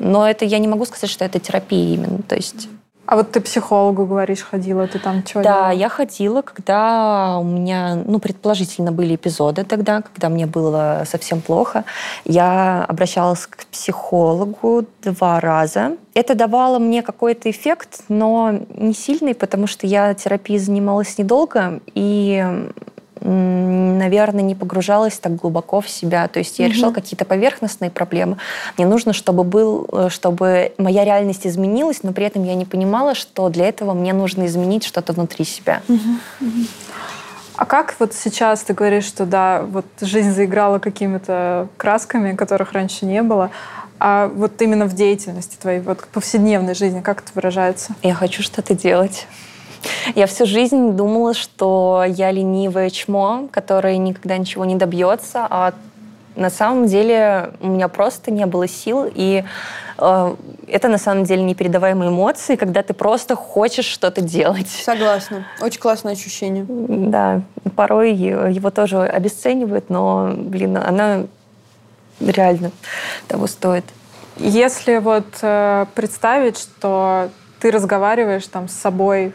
Но 0.00 0.28
это 0.28 0.44
я 0.44 0.58
не 0.58 0.68
могу 0.68 0.84
сказать, 0.84 1.10
что 1.10 1.24
это 1.24 1.40
терапия 1.40 1.94
именно. 1.94 2.22
То 2.22 2.36
есть 2.36 2.68
а 3.06 3.16
вот 3.16 3.30
ты 3.32 3.40
психологу, 3.40 4.04
говоришь, 4.06 4.42
ходила, 4.42 4.86
ты 4.86 4.98
там 4.98 5.24
что 5.26 5.42
Да, 5.42 5.42
делала? 5.42 5.70
я 5.70 5.88
ходила, 5.88 6.42
когда 6.42 7.38
у 7.38 7.44
меня, 7.44 7.94
ну, 8.04 8.18
предположительно, 8.18 8.92
были 8.92 9.14
эпизоды 9.14 9.64
тогда, 9.64 10.02
когда 10.02 10.28
мне 10.28 10.46
было 10.46 11.04
совсем 11.06 11.40
плохо. 11.40 11.84
Я 12.24 12.84
обращалась 12.88 13.46
к 13.46 13.66
психологу 13.66 14.84
два 15.02 15.40
раза. 15.40 15.92
Это 16.14 16.34
давало 16.34 16.78
мне 16.78 17.02
какой-то 17.02 17.50
эффект, 17.50 18.00
но 18.08 18.52
не 18.76 18.94
сильный, 18.94 19.34
потому 19.34 19.66
что 19.66 19.86
я 19.86 20.12
терапией 20.14 20.58
занималась 20.58 21.18
недолго, 21.18 21.80
и 21.94 22.44
наверное, 23.20 24.42
не 24.42 24.54
погружалась 24.54 25.18
так 25.18 25.36
глубоко 25.36 25.80
в 25.80 25.88
себя. 25.88 26.28
То 26.28 26.38
есть 26.38 26.58
я 26.58 26.66
угу. 26.66 26.74
решала 26.74 26.92
какие-то 26.92 27.24
поверхностные 27.24 27.90
проблемы. 27.90 28.36
Мне 28.76 28.86
нужно, 28.86 29.12
чтобы 29.12 29.44
был, 29.44 29.88
э, 29.90 30.08
чтобы 30.10 30.72
моя 30.78 31.04
реальность 31.04 31.46
изменилась, 31.46 32.02
но 32.02 32.12
при 32.12 32.26
этом 32.26 32.44
я 32.44 32.54
не 32.54 32.64
понимала, 32.64 33.14
что 33.14 33.48
для 33.48 33.66
этого 33.68 33.94
мне 33.94 34.12
нужно 34.12 34.46
изменить 34.46 34.84
что-то 34.84 35.12
внутри 35.12 35.44
себя. 35.44 35.82
Угу. 35.88 36.46
А 37.56 37.64
как 37.64 37.94
вот 37.98 38.12
сейчас 38.12 38.62
ты 38.62 38.74
говоришь, 38.74 39.04
что 39.04 39.24
да, 39.24 39.62
вот 39.62 39.86
жизнь 40.00 40.32
заиграла 40.32 40.78
какими-то 40.78 41.68
красками, 41.78 42.34
которых 42.34 42.72
раньше 42.72 43.06
не 43.06 43.22
было, 43.22 43.50
а 43.98 44.28
вот 44.28 44.60
именно 44.60 44.84
в 44.84 44.94
деятельности 44.94 45.56
твоей, 45.56 45.80
вот 45.80 46.06
повседневной 46.12 46.74
жизни, 46.74 47.00
как 47.00 47.22
это 47.22 47.30
выражается? 47.34 47.94
Я 48.02 48.14
хочу 48.14 48.42
что-то 48.42 48.74
делать. 48.74 49.26
Я 50.14 50.26
всю 50.26 50.46
жизнь 50.46 50.92
думала, 50.92 51.34
что 51.34 52.04
я 52.06 52.30
ленивое 52.30 52.90
чмо, 52.90 53.48
которое 53.50 53.96
никогда 53.96 54.36
ничего 54.38 54.64
не 54.64 54.76
добьется, 54.76 55.46
а 55.48 55.74
на 56.36 56.50
самом 56.50 56.86
деле 56.86 57.52
у 57.60 57.68
меня 57.68 57.88
просто 57.88 58.30
не 58.30 58.46
было 58.46 58.68
сил, 58.68 59.10
и 59.12 59.42
э, 59.98 60.34
это 60.68 60.88
на 60.88 60.98
самом 60.98 61.24
деле 61.24 61.42
непередаваемые 61.42 62.10
эмоции, 62.10 62.56
когда 62.56 62.82
ты 62.82 62.92
просто 62.92 63.34
хочешь 63.34 63.86
что-то 63.86 64.20
делать. 64.20 64.68
Согласна. 64.68 65.46
Очень 65.60 65.80
классное 65.80 66.12
ощущение. 66.12 66.66
Да, 66.68 67.40
порой 67.74 68.12
его 68.14 68.70
тоже 68.70 69.02
обесценивают, 69.02 69.88
но, 69.88 70.32
блин, 70.36 70.76
она 70.76 71.24
реально 72.20 72.70
того 73.28 73.46
стоит. 73.46 73.84
Если 74.36 74.98
вот 74.98 75.26
э, 75.40 75.86
представить, 75.94 76.58
что 76.58 77.30
ты 77.60 77.70
разговариваешь 77.70 78.46
там 78.46 78.68
с 78.68 78.72
собой 78.72 79.32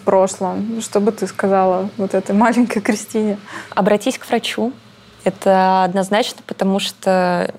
в 0.00 0.04
прошлом, 0.04 0.80
что 0.80 1.00
бы 1.00 1.12
ты 1.12 1.26
сказала 1.26 1.90
вот 1.96 2.14
этой 2.14 2.34
маленькой 2.34 2.80
Кристине? 2.80 3.38
Обратись 3.70 4.18
к 4.18 4.26
врачу. 4.26 4.72
Это 5.24 5.84
однозначно, 5.84 6.40
потому 6.46 6.80
что 6.80 7.52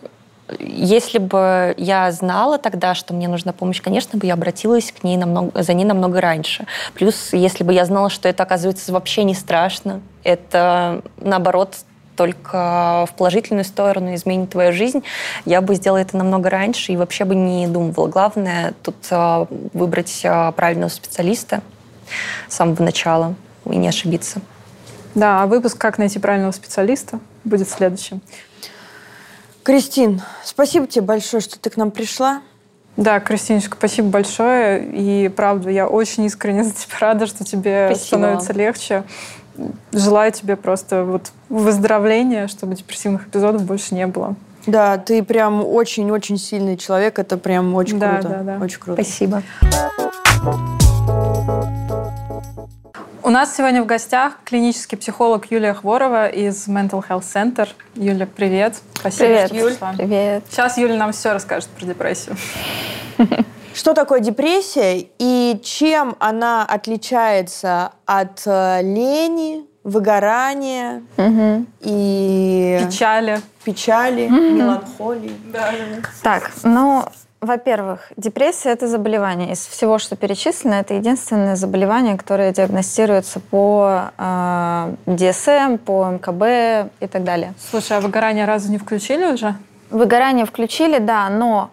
если 0.59 1.19
бы 1.19 1.73
я 1.77 2.11
знала 2.11 2.57
тогда, 2.57 2.95
что 2.95 3.13
мне 3.13 3.27
нужна 3.27 3.53
помощь, 3.53 3.81
конечно 3.81 4.17
бы 4.17 4.25
я 4.25 4.33
обратилась 4.33 4.91
к 4.91 5.03
ней 5.03 5.15
намного, 5.15 5.61
за 5.61 5.73
ней 5.73 5.85
намного 5.85 6.19
раньше. 6.19 6.65
Плюс, 6.93 7.29
если 7.31 7.63
бы 7.63 7.73
я 7.73 7.85
знала, 7.85 8.09
что 8.09 8.27
это, 8.27 8.43
оказывается, 8.43 8.91
вообще 8.91 9.23
не 9.23 9.35
страшно, 9.35 10.01
это, 10.23 11.01
наоборот, 11.17 11.75
только 12.17 13.07
в 13.09 13.15
положительную 13.15 13.63
сторону 13.63 14.13
изменит 14.15 14.49
твою 14.49 14.73
жизнь, 14.73 15.03
я 15.45 15.61
бы 15.61 15.75
сделала 15.75 15.99
это 15.99 16.17
намного 16.17 16.49
раньше 16.49 16.91
и 16.91 16.97
вообще 16.97 17.23
бы 17.23 17.35
не 17.35 17.67
думала. 17.67 18.07
Главное 18.07 18.73
тут 18.83 18.95
а, 19.11 19.47
выбрать 19.73 20.21
а, 20.25 20.51
правильного 20.51 20.89
специалиста 20.89 21.61
с 22.51 22.55
самого 22.55 22.83
начала 22.83 23.33
и 23.65 23.77
не 23.77 23.87
ошибиться. 23.87 24.41
Да, 25.15 25.43
а 25.43 25.47
выпуск 25.47 25.77
«Как 25.77 25.97
найти 25.97 26.19
правильного 26.19 26.51
специалиста» 26.51 27.19
будет 27.43 27.69
следующим. 27.69 28.21
Кристин, 29.63 30.21
спасибо 30.43 30.87
тебе 30.87 31.03
большое, 31.03 31.41
что 31.41 31.57
ты 31.59 31.69
к 31.69 31.77
нам 31.77 31.91
пришла. 31.91 32.41
Да, 32.97 33.19
Кристиночка, 33.21 33.77
спасибо 33.77 34.09
большое. 34.09 34.85
И 34.85 35.29
правда, 35.29 35.69
я 35.69 35.87
очень 35.87 36.25
искренне 36.25 36.63
за 36.65 36.73
тебя 36.73 36.97
рада, 36.99 37.25
что 37.25 37.45
тебе 37.45 37.87
спасибо. 37.89 38.05
становится 38.07 38.53
легче. 38.53 39.03
Желаю 39.93 40.31
тебе 40.31 40.55
просто 40.55 41.03
вот 41.05 41.31
выздоровления, 41.49 42.47
чтобы 42.47 42.75
депрессивных 42.75 43.27
эпизодов 43.27 43.63
больше 43.63 43.95
не 43.95 44.07
было. 44.07 44.35
Да, 44.65 44.97
ты 44.97 45.23
прям 45.23 45.65
очень-очень 45.65 46.37
сильный 46.37 46.77
человек. 46.77 47.17
Это 47.17 47.37
прям 47.37 47.73
очень 47.75 47.99
да, 47.99 48.19
круто. 48.19 48.29
Да, 48.29 48.57
да. 48.57 48.63
Очень 48.63 48.79
круто. 48.79 49.01
Спасибо. 49.01 49.41
У 53.31 53.33
нас 53.33 53.55
сегодня 53.55 53.81
в 53.81 53.85
гостях 53.85 54.39
клинический 54.43 54.97
психолог 54.97 55.49
Юлия 55.51 55.73
Хворова 55.73 56.27
из 56.27 56.67
Mental 56.67 57.01
Health 57.07 57.23
Center. 57.33 57.69
Юля, 57.95 58.27
привет. 58.27 58.75
Спасибо, 58.93 59.23
привет, 59.23 59.53
Юль. 59.53 59.73
Привет. 59.95 60.43
Сейчас 60.49 60.77
Юля 60.77 60.97
нам 60.97 61.13
все 61.13 61.31
расскажет 61.31 61.69
про 61.69 61.85
депрессию. 61.85 62.35
Что 63.73 63.93
такое 63.93 64.19
депрессия 64.19 65.07
и 65.17 65.61
чем 65.63 66.17
она 66.19 66.65
отличается 66.65 67.93
от 68.05 68.41
э, 68.45 68.81
лени, 68.81 69.65
выгорания 69.85 71.01
угу. 71.15 71.65
и 71.79 72.81
печали, 72.85 73.39
печали, 73.63 74.25
угу. 74.25 74.35
меланхолии? 74.35 75.31
Да. 75.53 75.71
Так, 76.21 76.51
ну 76.63 77.05
во-первых, 77.41 78.11
депрессия– 78.17 78.69
это 78.71 78.87
заболевание. 78.87 79.51
Из 79.53 79.65
всего, 79.65 79.97
что 79.97 80.15
перечислено, 80.15 80.75
это 80.75 80.93
единственное 80.93 81.55
заболевание, 81.55 82.15
которое 82.15 82.53
диагностируется 82.53 83.39
по 83.39 84.11
э, 84.15 84.93
DSM, 85.07 85.79
по 85.79 86.05
МКБ 86.11 86.91
и 86.99 87.07
так 87.07 87.23
далее. 87.23 87.55
Слушай, 87.71 87.97
а 87.97 87.99
выгорание 87.99 88.45
разве 88.45 88.71
не 88.71 88.77
включили 88.77 89.25
уже? 89.25 89.55
Выгорание 89.89 90.45
включили, 90.45 90.99
да, 90.99 91.29
но 91.29 91.71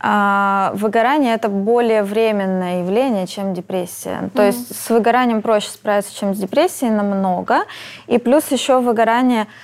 э, 0.00 0.70
выгорание– 0.74 1.34
это 1.36 1.48
более 1.48 2.04
временное 2.04 2.82
явление, 2.82 3.26
чем 3.26 3.54
депрессия. 3.54 4.20
Mm-hmm. 4.22 4.30
То 4.30 4.46
есть 4.46 4.76
с 4.76 4.88
выгоранием 4.88 5.42
проще 5.42 5.70
справиться, 5.70 6.14
чем 6.14 6.32
с 6.32 6.38
депрессией 6.38 6.92
намного. 6.92 7.64
И 8.06 8.18
плюс 8.18 8.52
еще 8.52 8.78
выгорание– 8.78 9.48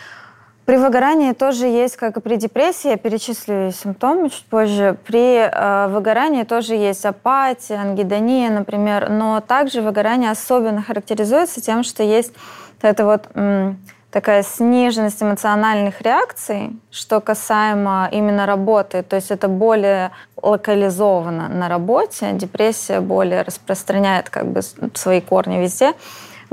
при 0.65 0.77
выгорании 0.77 1.33
тоже 1.33 1.67
есть, 1.67 1.97
как 1.97 2.17
и 2.17 2.21
при 2.21 2.37
депрессии, 2.37 2.89
я 2.89 2.97
перечислю 2.97 3.71
симптомы 3.71 4.31
чуть 4.31 4.47
позже. 4.47 4.97
При 5.07 5.37
э, 5.37 5.89
выгорании 5.89 6.45
тоже 6.45 6.75
есть 6.75 7.05
апатия, 7.05 7.77
ангидония, 7.77 8.51
например, 8.51 9.11
но 9.11 9.41
также 9.41 9.83
выгорание 9.83 10.31
особенно 10.31 10.83
характеризуется 10.83 11.61
тем, 11.61 11.83
что 11.83 12.03
есть 12.03 12.33
это 12.81 13.05
вот 13.05 13.29
м, 13.35 13.79
такая 14.11 14.43
сниженность 14.43 15.23
эмоциональных 15.23 16.01
реакций, 16.01 16.71
что 16.91 17.21
касаемо 17.21 18.09
именно 18.13 18.47
работы, 18.47 19.03
то 19.03 19.17
есть 19.17 19.31
это 19.31 19.49
более 19.49 20.13
локализовано 20.41 21.49
на 21.49 21.69
работе, 21.69 22.31
депрессия 22.33 23.01
более 23.01 23.43
распространяет 23.43 24.31
как 24.31 24.47
бы 24.47 24.61
свои 24.95 25.21
корни 25.21 25.59
везде. 25.59 25.93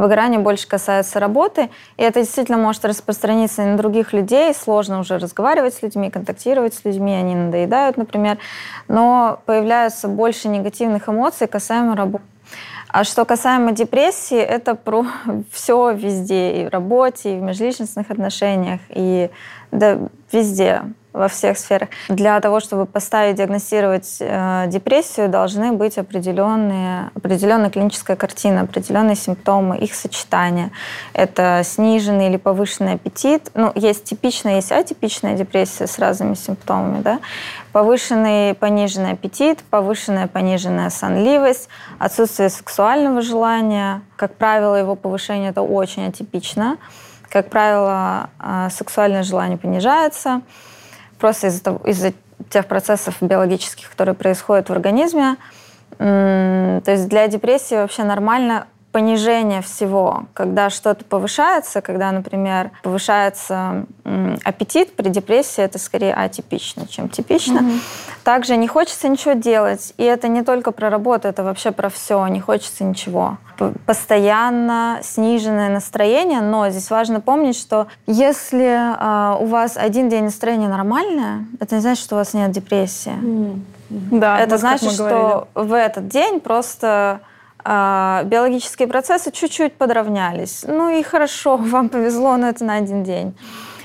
Выгорание 0.02 0.39
больше 0.39 0.68
касается 0.68 1.20
работы, 1.20 1.70
и 1.95 2.02
это 2.02 2.22
действительно 2.22 2.58
может 2.58 2.84
распространиться 2.86 3.62
на 3.62 3.78
других 3.78 4.14
людей. 4.14 4.52
Сложно 4.52 4.99
уже 4.99 5.20
разговаривать 5.20 5.76
с 5.76 5.84
людьми, 5.84 6.10
контактировать 6.10 6.74
с 6.74 6.84
людьми, 6.84 7.14
они 7.14 7.36
надоедают, 7.36 7.97
например. 7.97 8.39
Но 8.88 9.41
появляется 9.45 10.08
больше 10.08 10.47
негативных 10.47 11.08
эмоций 11.08 11.45
касаемо 11.45 11.95
работы. 11.95 12.24
А 12.88 13.04
что 13.04 13.26
касаемо 13.26 13.74
депрессии, 13.74 14.39
это 14.39 14.74
про 14.74 15.06
все 15.52 15.91
везде, 15.91 16.64
и 16.64 16.66
в 16.66 16.70
работе, 16.70 17.36
и 17.36 17.39
в 17.39 17.43
межличностных 17.43 18.10
отношениях, 18.10 18.80
и 18.89 19.30
да, 19.72 19.99
везде 20.32 20.84
во 21.13 21.28
всех 21.28 21.57
сферах. 21.57 21.89
Для 22.07 22.39
того, 22.39 22.59
чтобы 22.59 22.86
поставить, 22.86 23.36
диагностировать 23.36 24.17
э, 24.19 24.65
депрессию, 24.67 25.28
должны 25.28 25.74
быть 25.74 25.97
определенные, 25.97 27.11
определенная 27.15 27.69
клиническая 27.69 28.15
картина, 28.15 28.61
определенные 28.61 29.15
симптомы, 29.15 29.78
их 29.78 29.93
сочетание. 29.93 30.72
Это 31.13 31.63
сниженный 31.65 32.30
или 32.30 32.38
повышенный 32.38 32.93
аппетит. 32.93 33.51
Ну, 33.55 33.72
есть 33.76 34.05
типичная, 34.05 34.55
есть 34.55 34.72
атипичная 34.72 35.36
депрессия 35.36 35.86
с 35.86 35.99
разными 35.99 36.36
симптомами. 36.36 37.01
Да? 37.01 37.19
Повышенный, 37.74 38.53
пониженный 38.53 39.11
аппетит, 39.11 39.59
повышенная, 39.69 40.28
пониженная 40.28 40.89
сонливость, 40.89 41.67
отсутствие 41.99 42.49
сексуального 42.49 43.22
желания. 43.22 44.01
Как 44.15 44.36
правило, 44.36 44.76
его 44.76 44.95
повышение 44.95 45.49
это 45.49 45.61
очень 45.61 46.07
атипично. 46.07 46.78
Как 47.32 47.49
правило, 47.49 48.29
э, 48.39 48.67
сексуальное 48.69 49.23
желание 49.23 49.57
понижается 49.57 50.41
просто 51.17 51.47
из-за 51.47 51.79
из 51.86 52.13
тех 52.49 52.65
процессов 52.65 53.15
биологических, 53.21 53.89
которые 53.89 54.15
происходят 54.15 54.69
в 54.69 54.73
организме. 54.73 55.38
То 55.97 56.82
есть 56.88 57.07
для 57.07 57.27
депрессии 57.27 57.75
вообще 57.75 58.03
нормально 58.03 58.65
понижение 58.91 59.61
всего, 59.61 60.25
когда 60.33 60.69
что-то 60.69 61.05
повышается, 61.05 61.81
когда, 61.81 62.11
например, 62.11 62.71
повышается 62.83 63.85
аппетит 64.43 64.95
при 64.95 65.09
депрессии, 65.09 65.63
это 65.63 65.79
скорее 65.79 66.13
атипично, 66.13 66.87
чем 66.87 67.09
типично. 67.09 67.59
Mm-hmm. 67.59 67.79
Также 68.23 68.57
не 68.57 68.67
хочется 68.67 69.07
ничего 69.07 69.33
делать, 69.33 69.93
и 69.97 70.03
это 70.03 70.27
не 70.27 70.43
только 70.43 70.71
про 70.71 70.89
работу, 70.89 71.27
это 71.27 71.43
вообще 71.43 71.71
про 71.71 71.89
все, 71.89 72.25
не 72.27 72.39
хочется 72.39 72.83
ничего. 72.83 73.37
Постоянно 73.85 74.99
сниженное 75.03 75.69
настроение, 75.69 76.41
но 76.41 76.69
здесь 76.69 76.89
важно 76.89 77.21
помнить, 77.21 77.57
что 77.57 77.87
если 78.07 78.65
э, 78.65 79.37
у 79.39 79.45
вас 79.45 79.77
один 79.77 80.09
день 80.09 80.25
настроения 80.25 80.67
нормальное, 80.67 81.45
это 81.59 81.75
не 81.75 81.81
значит, 81.81 82.03
что 82.03 82.15
у 82.15 82.17
вас 82.17 82.33
нет 82.33 82.51
депрессии. 82.51 83.11
Mm-hmm. 83.11 84.19
Да, 84.19 84.39
это 84.39 84.57
значит, 84.57 84.91
что 84.91 85.47
в 85.53 85.73
этот 85.73 86.07
день 86.07 86.39
просто 86.39 87.21
а, 87.64 88.24
биологические 88.26 88.88
процессы 88.88 89.32
чуть-чуть 89.32 89.74
подравнялись. 89.74 90.64
Ну 90.68 90.89
и 90.89 91.03
хорошо, 91.03 91.57
вам 91.57 91.89
повезло, 91.89 92.38
но 92.38 92.49
это 92.49 92.64
на 92.64 92.76
один 92.76 93.03
день. 93.03 93.36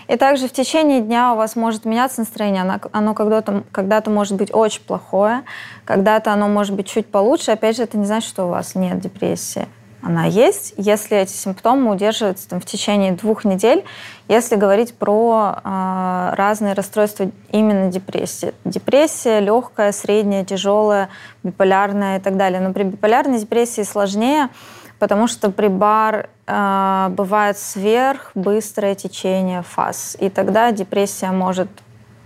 И 0.08 0.16
также 0.16 0.46
в 0.46 0.52
течение 0.52 1.00
дня 1.00 1.32
у 1.32 1.36
вас 1.36 1.56
может 1.56 1.84
меняться 1.84 2.20
настроение. 2.20 2.62
Оно, 2.62 2.80
оно 2.92 3.14
когда-то, 3.14 3.64
когда-то 3.72 4.10
может 4.10 4.36
быть 4.36 4.54
очень 4.54 4.82
плохое, 4.82 5.42
когда-то 5.84 6.32
оно 6.32 6.48
может 6.48 6.74
быть 6.76 6.86
чуть 6.86 7.06
получше. 7.06 7.50
Опять 7.50 7.76
же, 7.76 7.82
это 7.82 7.98
не 7.98 8.06
значит, 8.06 8.28
что 8.28 8.46
у 8.46 8.48
вас 8.48 8.76
нет 8.76 9.00
депрессии. 9.00 9.66
Она 10.06 10.24
есть, 10.26 10.72
если 10.76 11.18
эти 11.18 11.32
симптомы 11.32 11.90
удерживаются 11.90 12.48
там, 12.48 12.60
в 12.60 12.64
течение 12.64 13.10
двух 13.10 13.44
недель, 13.44 13.84
если 14.28 14.54
говорить 14.54 14.94
про 14.94 15.58
э, 15.64 16.30
разные 16.36 16.74
расстройства 16.74 17.28
именно 17.50 17.90
депрессии. 17.90 18.54
Депрессия 18.64 19.40
легкая, 19.40 19.90
средняя, 19.90 20.44
тяжелая, 20.44 21.08
биполярная 21.42 22.18
и 22.18 22.20
так 22.20 22.36
далее. 22.36 22.60
Но 22.60 22.72
при 22.72 22.84
биполярной 22.84 23.40
депрессии 23.40 23.82
сложнее, 23.82 24.48
потому 25.00 25.26
что 25.26 25.50
при 25.50 25.66
бар 25.66 26.30
э, 26.46 27.08
бывает 27.10 27.58
сверх 27.58 28.30
быстрое 28.36 28.94
течение 28.94 29.62
фаз. 29.62 30.16
И 30.20 30.30
тогда 30.30 30.70
депрессия 30.70 31.32
может 31.32 31.68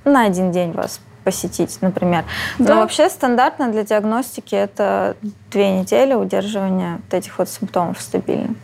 на 0.04 0.24
один 0.24 0.52
день 0.52 0.72
вас 0.72 1.00
посетить, 1.24 1.78
например. 1.80 2.24
Да. 2.58 2.74
Но 2.74 2.80
вообще 2.80 3.08
стандартно 3.08 3.70
для 3.70 3.84
диагностики 3.84 4.54
это 4.54 5.16
две 5.50 5.78
недели 5.78 6.14
удерживания 6.14 7.00
вот 7.04 7.14
этих 7.14 7.38
вот 7.38 7.48
симптомов 7.48 8.00
стабильно. 8.00 8.54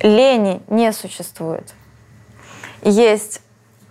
Лени 0.00 0.60
не 0.68 0.92
существует. 0.92 1.74
Есть 2.82 3.40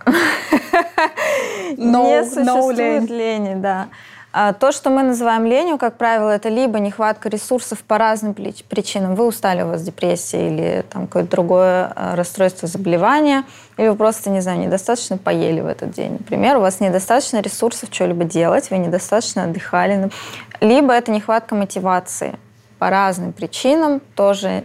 не 1.76 2.24
существует 2.24 3.10
лени, 3.10 3.54
да. 3.54 3.88
А 4.30 4.52
то, 4.52 4.72
что 4.72 4.90
мы 4.90 5.02
называем 5.02 5.46
ленью, 5.46 5.78
как 5.78 5.96
правило, 5.96 6.28
это 6.28 6.50
либо 6.50 6.78
нехватка 6.78 7.30
ресурсов 7.30 7.82
по 7.82 7.96
разным 7.96 8.34
причинам. 8.34 9.14
Вы 9.14 9.26
устали, 9.26 9.62
у 9.62 9.68
вас 9.68 9.82
депрессия 9.82 10.48
или 10.48 10.84
там 10.90 11.06
какое-то 11.06 11.30
другое 11.30 11.92
а, 11.96 12.14
расстройство 12.14 12.68
заболевания, 12.68 13.44
или 13.78 13.88
вы 13.88 13.96
просто, 13.96 14.28
не 14.28 14.40
знаю, 14.40 14.58
недостаточно 14.58 15.16
поели 15.16 15.60
в 15.60 15.66
этот 15.66 15.92
день. 15.92 16.12
Например, 16.12 16.58
у 16.58 16.60
вас 16.60 16.80
недостаточно 16.80 17.40
ресурсов 17.40 17.88
что-либо 17.90 18.24
делать, 18.24 18.70
вы 18.70 18.76
недостаточно 18.78 19.44
отдыхали. 19.44 20.10
Либо 20.60 20.92
это 20.92 21.10
нехватка 21.10 21.54
мотивации 21.54 22.38
по 22.78 22.90
разным 22.90 23.32
причинам. 23.32 24.00
Тоже 24.14 24.64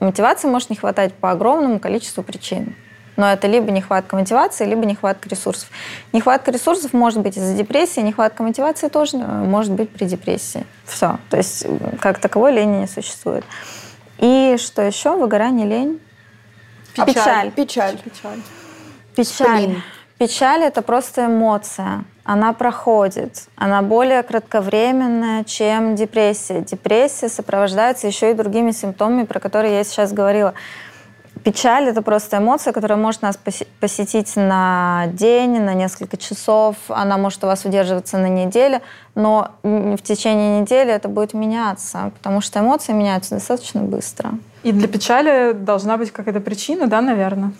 мотивации 0.00 0.48
может 0.48 0.70
не 0.70 0.76
хватать 0.76 1.14
по 1.14 1.30
огромному 1.30 1.78
количеству 1.78 2.24
причин. 2.24 2.74
Но 3.16 3.30
это 3.32 3.46
либо 3.46 3.70
нехватка 3.70 4.16
мотивации, 4.16 4.64
либо 4.64 4.84
нехватка 4.84 5.28
ресурсов. 5.28 5.68
Нехватка 6.12 6.50
ресурсов 6.50 6.92
может 6.92 7.20
быть 7.20 7.36
из-за 7.36 7.54
депрессии, 7.54 8.00
нехватка 8.00 8.42
мотивации 8.42 8.88
тоже 8.88 9.18
э, 9.18 9.20
может 9.26 9.72
быть 9.72 9.90
при 9.90 10.04
депрессии. 10.06 10.66
Все. 10.84 11.18
То 11.30 11.36
есть 11.36 11.66
как 12.00 12.18
таковой 12.18 12.52
лени 12.52 12.80
не 12.80 12.86
существует. 12.86 13.44
И 14.18 14.56
что 14.58 14.82
еще? 14.82 15.16
Выгорание, 15.16 15.66
лень. 15.66 16.00
Печаль. 16.94 17.50
Печаль. 17.50 17.98
Печаль. 17.98 18.40
Печаль. 19.16 19.76
Печаль. 20.18 20.62
это 20.62 20.82
просто 20.82 21.26
эмоция. 21.26 22.04
Она 22.24 22.52
проходит. 22.54 23.48
Она 23.56 23.82
более 23.82 24.22
кратковременная, 24.22 25.44
чем 25.44 25.94
депрессия. 25.94 26.60
Депрессия 26.62 27.28
сопровождается 27.28 28.06
еще 28.06 28.30
и 28.30 28.34
другими 28.34 28.70
симптомами, 28.70 29.24
про 29.24 29.40
которые 29.40 29.74
я 29.76 29.84
сейчас 29.84 30.12
говорила. 30.12 30.54
Печаль— 31.44 31.88
это 31.88 32.00
просто 32.00 32.38
эмоция, 32.38 32.72
которая 32.72 32.98
может 32.98 33.20
нас 33.20 33.38
посетить 33.78 34.34
на 34.34 35.08
день, 35.12 35.60
на 35.60 35.74
несколько 35.74 36.16
часов. 36.16 36.76
Она 36.88 37.18
может 37.18 37.44
у 37.44 37.46
вас 37.46 37.66
удерживаться 37.66 38.16
на 38.16 38.28
неделю, 38.30 38.80
но 39.14 39.50
в 39.62 39.98
течение 39.98 40.60
недели 40.60 40.90
это 40.90 41.08
будет 41.08 41.34
меняться, 41.34 42.12
потому 42.16 42.40
что 42.40 42.60
эмоции 42.60 42.92
меняются 42.92 43.34
достаточно 43.34 43.82
быстро. 43.82 44.30
И 44.62 44.72
для 44.72 44.88
печали 44.88 45.52
должна 45.52 45.98
быть 45.98 46.10
какая-то 46.12 46.40
причина, 46.40 46.86
да, 46.86 47.02
наверное? 47.02 47.52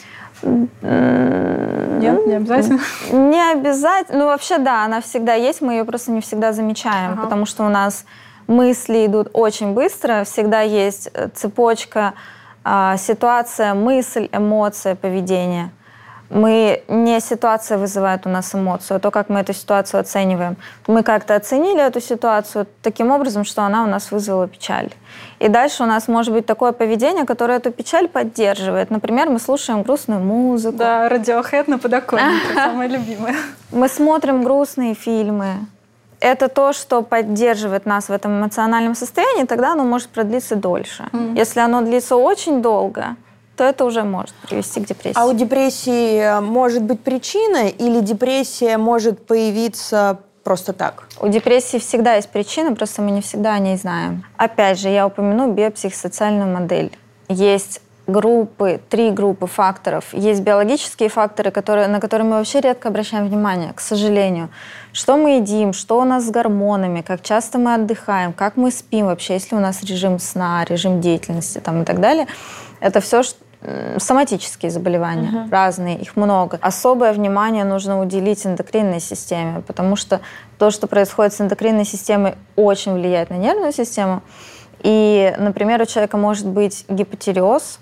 Нет, 0.43 2.27
не 2.27 2.37
обязательно? 2.37 2.81
Не 3.13 3.53
обязательно. 3.53 4.19
Ну, 4.19 4.25
вообще, 4.27 4.57
да, 4.59 4.85
она 4.85 5.03
всегда 5.03 5.35
есть, 5.35 5.61
мы 5.61 5.75
ее 5.75 5.85
просто 5.85 6.11
не 6.11 6.23
всегда 6.23 6.55
замечаем, 6.55 7.13
ага. 7.13 7.23
потому 7.23 7.45
что 7.45 7.65
у 7.65 7.69
нас 7.69 8.07
мысли 8.47 9.07
идут 9.07 9.29
очень 9.35 9.75
быстро, 9.75 10.25
всегда 10.25 10.63
есть 10.63 11.11
э, 11.13 11.29
цепочка 11.35 12.15
ситуация, 12.99 13.75
мысль, 13.75 14.29
эмоция, 14.33 14.95
поведение. 14.95 15.71
Мы 16.31 16.83
не 16.89 17.21
ситуация 17.21 17.77
вызывает 17.79 18.27
у 18.27 18.31
нас 18.31 18.55
эмоцию, 18.55 18.97
а 18.97 19.01
то, 19.01 19.11
как 19.11 19.29
мы 19.29 19.41
эту 19.41 19.53
ситуацию 19.53 20.01
оцениваем. 20.01 20.57
Мы 20.87 21.03
как-то 21.03 21.37
оценили 21.37 21.81
эту 21.87 22.01
ситуацию 22.01 22.67
таким 22.83 23.11
образом, 23.11 23.45
что 23.45 23.63
она 23.63 23.85
у 23.85 23.87
нас 23.87 24.11
вызвала 24.11 24.49
печаль. 24.49 24.89
И 25.39 25.49
дальше 25.49 25.83
у 25.83 25.87
нас 25.87 26.09
может 26.09 26.33
быть 26.33 26.47
такое 26.47 26.73
поведение, 26.73 27.25
которое 27.25 27.59
эту 27.59 27.71
печаль 27.71 28.09
поддерживает. 28.09 28.91
Например, 28.91 29.29
мы 29.29 29.39
слушаем 29.39 29.83
грустную 29.83 30.21
музыку. 30.21 30.79
Да, 30.79 31.09
радиохэд 31.09 31.69
на 31.69 31.79
подоконнике, 31.79 32.55
самое 32.55 32.89
любимое. 32.89 33.37
Мы 33.71 33.89
смотрим 33.89 34.43
грустные 34.43 34.95
фильмы 34.95 35.67
это 36.25 36.49
то, 36.49 36.73
что 36.73 37.03
поддерживает 37.03 37.87
нас 37.87 38.09
в 38.09 38.13
этом 38.13 38.41
эмоциональном 38.41 38.95
состоянии, 38.95 39.45
тогда 39.45 39.73
оно 39.73 39.85
может 39.85 40.09
продлиться 40.09 40.57
дольше. 40.57 41.05
Mm. 41.13 41.37
Если 41.37 41.61
оно 41.61 41.83
длится 41.83 42.17
очень 42.17 42.63
долго, 42.63 43.17
то 43.57 43.65
это 43.65 43.85
уже 43.85 44.03
может 44.03 44.35
привести 44.49 44.81
к 44.81 44.87
депрессии. 44.87 45.19
А 45.19 45.27
у 45.27 45.35
депрессии 45.35 46.19
э, 46.19 46.41
может 46.41 46.83
быть 46.83 47.01
причина 47.01 47.69
или 47.69 48.01
депрессия 48.01 48.79
может 48.79 49.27
появиться 49.27 50.19
просто 50.43 50.73
так? 50.73 51.09
У 51.21 51.29
депрессии 51.29 51.79
всегда 51.79 52.15
есть 52.15 52.31
причина, 52.31 52.75
просто 52.75 53.03
мы 53.03 53.11
не 53.11 53.21
всегда 53.21 53.53
о 53.53 53.59
ней 53.59 53.77
знаем. 53.77 54.25
Опять 54.37 54.79
же, 54.79 54.89
я 54.89 55.07
упомяну 55.07 55.53
биопсихосоциальную 55.53 56.53
модель. 56.53 56.91
Есть 57.29 57.81
группы, 58.07 58.81
три 58.89 59.11
группы 59.11 59.47
факторов. 59.47 60.13
Есть 60.13 60.43
биологические 60.43 61.09
факторы, 61.09 61.51
которые, 61.51 61.89
на 61.89 62.01
которые 62.01 62.29
мы 62.29 62.37
вообще 62.37 62.61
редко 62.61 62.89
обращаем 62.89 63.27
внимание, 63.27 63.73
к 63.73 63.81
сожалению. 63.81 64.51
Что 64.93 65.17
мы 65.17 65.37
едим, 65.37 65.73
что 65.73 66.01
у 66.01 66.05
нас 66.05 66.25
с 66.25 66.31
гормонами, 66.31 67.01
как 67.01 67.23
часто 67.23 67.59
мы 67.59 67.75
отдыхаем, 67.75 68.33
как 68.33 68.57
мы 68.57 68.71
спим 68.71 69.07
вообще, 69.07 69.35
если 69.35 69.57
у 69.57 69.61
нас 69.61 69.83
режим 69.83 70.19
сна, 70.19 70.65
режим 70.65 71.01
деятельности 71.01 71.59
там, 71.59 71.83
и 71.83 71.85
так 71.85 72.01
далее. 72.01 72.27
Это 72.81 73.01
все 73.01 73.23
соматические 73.97 74.71
заболевания, 74.71 75.31
uh-huh. 75.31 75.51
разные, 75.51 75.99
их 75.99 76.17
много. 76.17 76.59
Особое 76.61 77.15
внимание 77.15 77.65
нужно 77.65 77.99
уделить 77.99 78.47
эндокринной 78.47 79.01
системе, 79.01 79.63
потому 79.67 79.97
что 79.97 80.21
то, 80.59 80.71
что 80.71 80.87
происходит 80.87 81.33
с 81.33 81.41
эндокринной 81.41 81.87
системой, 81.87 82.35
очень 82.57 82.93
влияет 82.93 83.31
на 83.31 83.37
нервную 83.37 83.73
систему. 83.73 84.23
И, 84.81 85.35
например, 85.39 85.81
у 85.81 85.87
человека 85.87 86.19
может 86.19 86.47
быть 86.47 86.85
гипотереоз, 86.89 87.79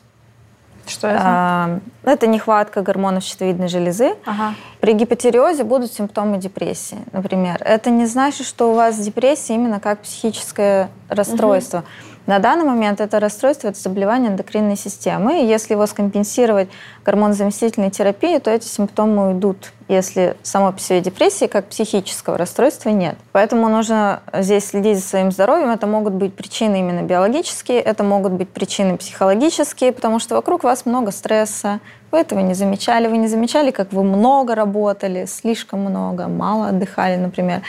что 0.87 1.09
это? 1.09 1.23
А, 1.23 1.79
это 2.05 2.27
нехватка 2.27 2.83
гормонов 2.83 3.23
щитовидной 3.23 3.69
железы. 3.69 4.15
Ага. 4.25 4.55
При 4.81 4.93
гипотереозе 4.93 5.65
будут 5.65 5.93
симптомы 5.93 6.39
депрессии, 6.39 6.99
например. 7.13 7.61
Это 7.65 7.91
не 7.91 8.07
значит, 8.07 8.47
что 8.47 8.73
у 8.73 8.75
вас 8.75 8.99
депрессия 8.99 9.55
именно 9.55 9.81
как 9.81 10.01
психическое 10.01 10.91
расстройство. 11.09 11.79
Угу. 11.79 11.87
На 12.27 12.39
данный 12.39 12.65
момент 12.65 13.01
это 13.01 13.19
расстройство, 13.19 13.69
это 13.69 13.81
заболевание 13.81 14.31
эндокринной 14.31 14.77
системы. 14.77 15.43
И 15.43 15.47
если 15.47 15.73
его 15.75 15.87
скомпенсировать 15.87 16.69
гормонозаместительной 17.05 17.91
терапией, 17.91 18.39
то 18.39 18.51
эти 18.51 18.67
симптомы 18.67 19.31
уйдут, 19.31 19.73
если 19.89 20.37
самой 20.43 20.73
по 20.73 20.79
себе 20.79 21.01
депрессии 21.01 21.47
как 21.47 21.67
психического 21.67 22.39
расстройства 22.39 22.91
нет. 22.91 23.17
Поэтому 23.33 23.69
нужно 23.69 24.23
здесь 24.33 24.67
следить 24.67 24.99
за 24.99 25.05
своим 25.05 25.33
здоровьем. 25.33 25.71
Это 25.71 25.89
могут 25.89 26.13
быть 26.13 26.35
причины 26.35 26.79
именно 26.79 27.03
биологические, 27.03 27.81
это 27.81 28.05
могут 28.05 28.33
быть 28.33 28.51
причины 28.51 28.97
психологические, 28.97 29.93
потому 29.93 30.21
что 30.21 30.37
вокруг 30.37 30.63
вас 30.63 30.87
много 30.87 31.11
стресса, 31.11 31.81
вы 32.13 32.19
этого 32.19 32.41
не 32.41 32.55
замечали, 32.55 33.09
вы 33.09 33.17
не 33.17 33.27
замечали, 33.27 33.71
как 33.71 33.93
вы 33.93 34.05
много 34.05 34.55
работали, 34.55 35.25
слишком 35.25 35.81
много, 35.81 36.29
мало 36.29 36.69
отдыхали, 36.69 37.17
например. 37.17 37.63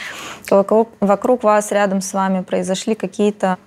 Вокруг, 0.49 0.89
вокруг 0.99 1.43
вас, 1.43 1.71
рядом 1.71 2.01
с 2.01 2.13
вами 2.13 2.41
произошли 2.41 2.93
какие-то 2.93 3.57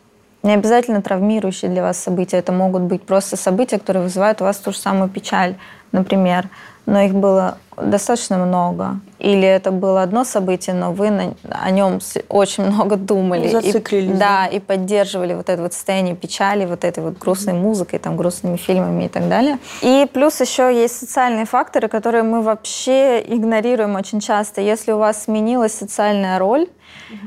не 0.42 0.54
обязательно 0.54 1.02
травмирующие 1.02 1.70
для 1.70 1.82
вас 1.82 1.98
события, 1.98 2.38
это 2.38 2.52
могут 2.52 2.82
быть 2.82 3.02
просто 3.02 3.36
события, 3.36 3.78
которые 3.78 4.04
вызывают 4.04 4.40
у 4.40 4.44
вас 4.44 4.56
ту 4.58 4.72
же 4.72 4.78
самую 4.78 5.08
печаль, 5.08 5.56
например. 5.92 6.48
Но 6.86 7.00
их 7.00 7.14
было 7.14 7.58
достаточно 7.76 8.38
много. 8.38 9.00
Или 9.18 9.46
это 9.46 9.70
было 9.70 10.02
одно 10.02 10.24
событие, 10.24 10.74
но 10.74 10.92
вы 10.92 11.10
на, 11.10 11.34
о 11.50 11.70
нем 11.70 11.98
очень 12.28 12.64
много 12.64 12.96
думали. 12.96 13.48
Зациклились. 13.48 14.14
И, 14.14 14.18
да, 14.18 14.46
и 14.46 14.60
поддерживали 14.60 15.34
вот 15.34 15.48
это 15.48 15.62
вот 15.62 15.74
состояние 15.74 16.14
печали, 16.14 16.64
вот 16.64 16.84
этой 16.84 17.02
вот 17.02 17.18
грустной 17.18 17.54
музыкой, 17.54 17.98
там, 17.98 18.16
грустными 18.16 18.56
фильмами 18.56 19.04
и 19.04 19.08
так 19.08 19.28
далее. 19.28 19.58
И 19.82 20.08
плюс 20.12 20.40
еще 20.40 20.72
есть 20.72 20.98
социальные 20.98 21.44
факторы, 21.46 21.88
которые 21.88 22.22
мы 22.22 22.42
вообще 22.42 23.20
игнорируем 23.20 23.96
очень 23.96 24.20
часто. 24.20 24.60
Если 24.60 24.92
у 24.92 24.98
вас 24.98 25.24
сменилась 25.24 25.72
социальная 25.72 26.38
роль, 26.38 26.66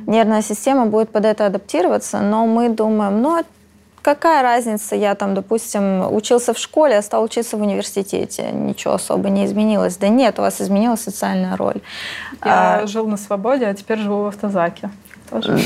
Нервная 0.07 0.41
система 0.41 0.86
будет 0.88 1.10
под 1.10 1.26
это 1.26 1.45
адаптироваться, 1.45 2.20
но 2.20 2.45
мы 2.45 2.70
думаем, 2.70 3.22
ну, 3.22 3.38
какая 4.02 4.41
разница, 4.41 4.95
я 4.95 5.16
там, 5.16 5.34
допустим, 5.34 6.12
учился 6.14 6.54
в 6.54 6.58
школе, 6.58 6.97
а 6.97 7.02
стал 7.02 7.24
учиться 7.24 7.58
в 7.58 7.62
университете, 7.62 8.52
ничего 8.52 8.93
особо 8.95 9.30
не 9.30 9.45
изменилось. 9.45 9.97
Да 9.97 10.08
нет, 10.08 10.39
у 10.39 10.41
вас 10.41 10.62
изменилась 10.62 11.02
социальная 11.02 11.56
роль. 11.58 11.82
Я 12.43 12.82
а, 12.82 12.88
жил 12.88 13.08
на 13.08 13.18
свободе, 13.18 13.68
а 13.68 13.74
теперь 13.74 14.00
живу 14.00 14.24
в 14.24 14.28
автозаке 14.28 14.89
тоже. 15.30 15.60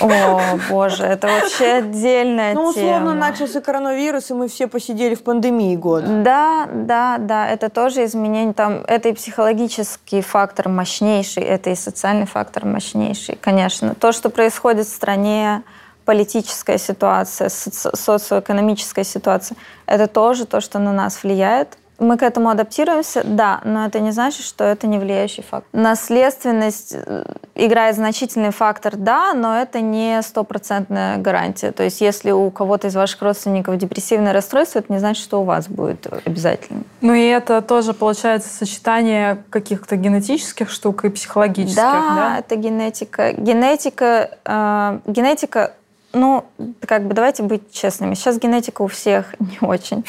О, 0.00 0.40
боже, 0.68 1.04
это 1.04 1.28
вообще 1.28 1.64
отдельная 1.66 2.52
тема. 2.52 2.62
Ну, 2.62 2.68
условно, 2.70 3.14
начался 3.14 3.60
коронавирус, 3.60 4.30
и 4.30 4.34
мы 4.34 4.48
все 4.48 4.66
посидели 4.66 5.14
в 5.14 5.22
пандемии 5.22 5.76
год. 5.76 6.22
Да, 6.22 6.68
да, 6.72 7.18
да, 7.18 7.48
это 7.48 7.68
тоже 7.68 8.04
изменение. 8.04 8.54
Там, 8.54 8.82
это 8.86 9.08
и 9.08 9.12
психологический 9.12 10.22
фактор 10.22 10.68
мощнейший, 10.68 11.42
это 11.42 11.70
и 11.70 11.74
социальный 11.74 12.26
фактор 12.26 12.64
мощнейший, 12.64 13.38
конечно. 13.40 13.94
То, 13.94 14.12
что 14.12 14.30
происходит 14.30 14.86
в 14.86 14.90
стране, 14.90 15.62
политическая 16.10 16.76
ситуация, 16.76 17.46
соци- 17.46 17.94
социоэкономическая 17.94 19.04
ситуация, 19.04 19.56
это 19.86 20.08
тоже 20.08 20.44
то, 20.44 20.60
что 20.60 20.80
на 20.80 20.92
нас 20.92 21.22
влияет. 21.22 21.78
Мы 22.00 22.16
к 22.16 22.24
этому 22.24 22.48
адаптируемся, 22.48 23.22
да, 23.24 23.60
но 23.62 23.86
это 23.86 24.00
не 24.00 24.10
значит, 24.10 24.44
что 24.44 24.64
это 24.64 24.88
не 24.88 24.98
влияющий 24.98 25.44
фактор. 25.44 25.68
Наследственность 25.72 26.94
э, 26.96 27.24
играет 27.54 27.94
значительный 27.94 28.50
фактор, 28.50 28.96
да, 28.96 29.34
но 29.34 29.56
это 29.60 29.80
не 29.80 30.20
стопроцентная 30.22 31.18
гарантия. 31.18 31.70
То 31.70 31.84
есть 31.84 32.00
если 32.00 32.32
у 32.32 32.50
кого-то 32.50 32.88
из 32.88 32.96
ваших 32.96 33.22
родственников 33.22 33.76
депрессивное 33.76 34.32
расстройство, 34.32 34.80
это 34.80 34.92
не 34.92 34.98
значит, 34.98 35.22
что 35.22 35.42
у 35.42 35.44
вас 35.44 35.68
будет 35.68 36.08
обязательно. 36.26 36.82
Ну 37.02 37.14
и 37.14 37.24
это 37.24 37.62
тоже 37.62 37.92
получается 37.92 38.48
сочетание 38.48 39.44
каких-то 39.50 39.94
генетических 39.94 40.70
штук 40.70 41.04
и 41.04 41.10
психологических, 41.10 41.76
да? 41.76 42.14
Да, 42.16 42.38
это 42.38 42.56
генетика. 42.56 43.32
Генетика, 43.32 44.30
э, 44.44 45.00
генетика 45.06 45.74
ну, 46.12 46.44
как 46.86 47.06
бы 47.06 47.14
давайте 47.14 47.42
быть 47.42 47.72
честными. 47.72 48.14
Сейчас 48.14 48.38
генетика 48.38 48.82
у 48.82 48.88
всех 48.88 49.34
не 49.38 49.58
очень. 49.60 50.04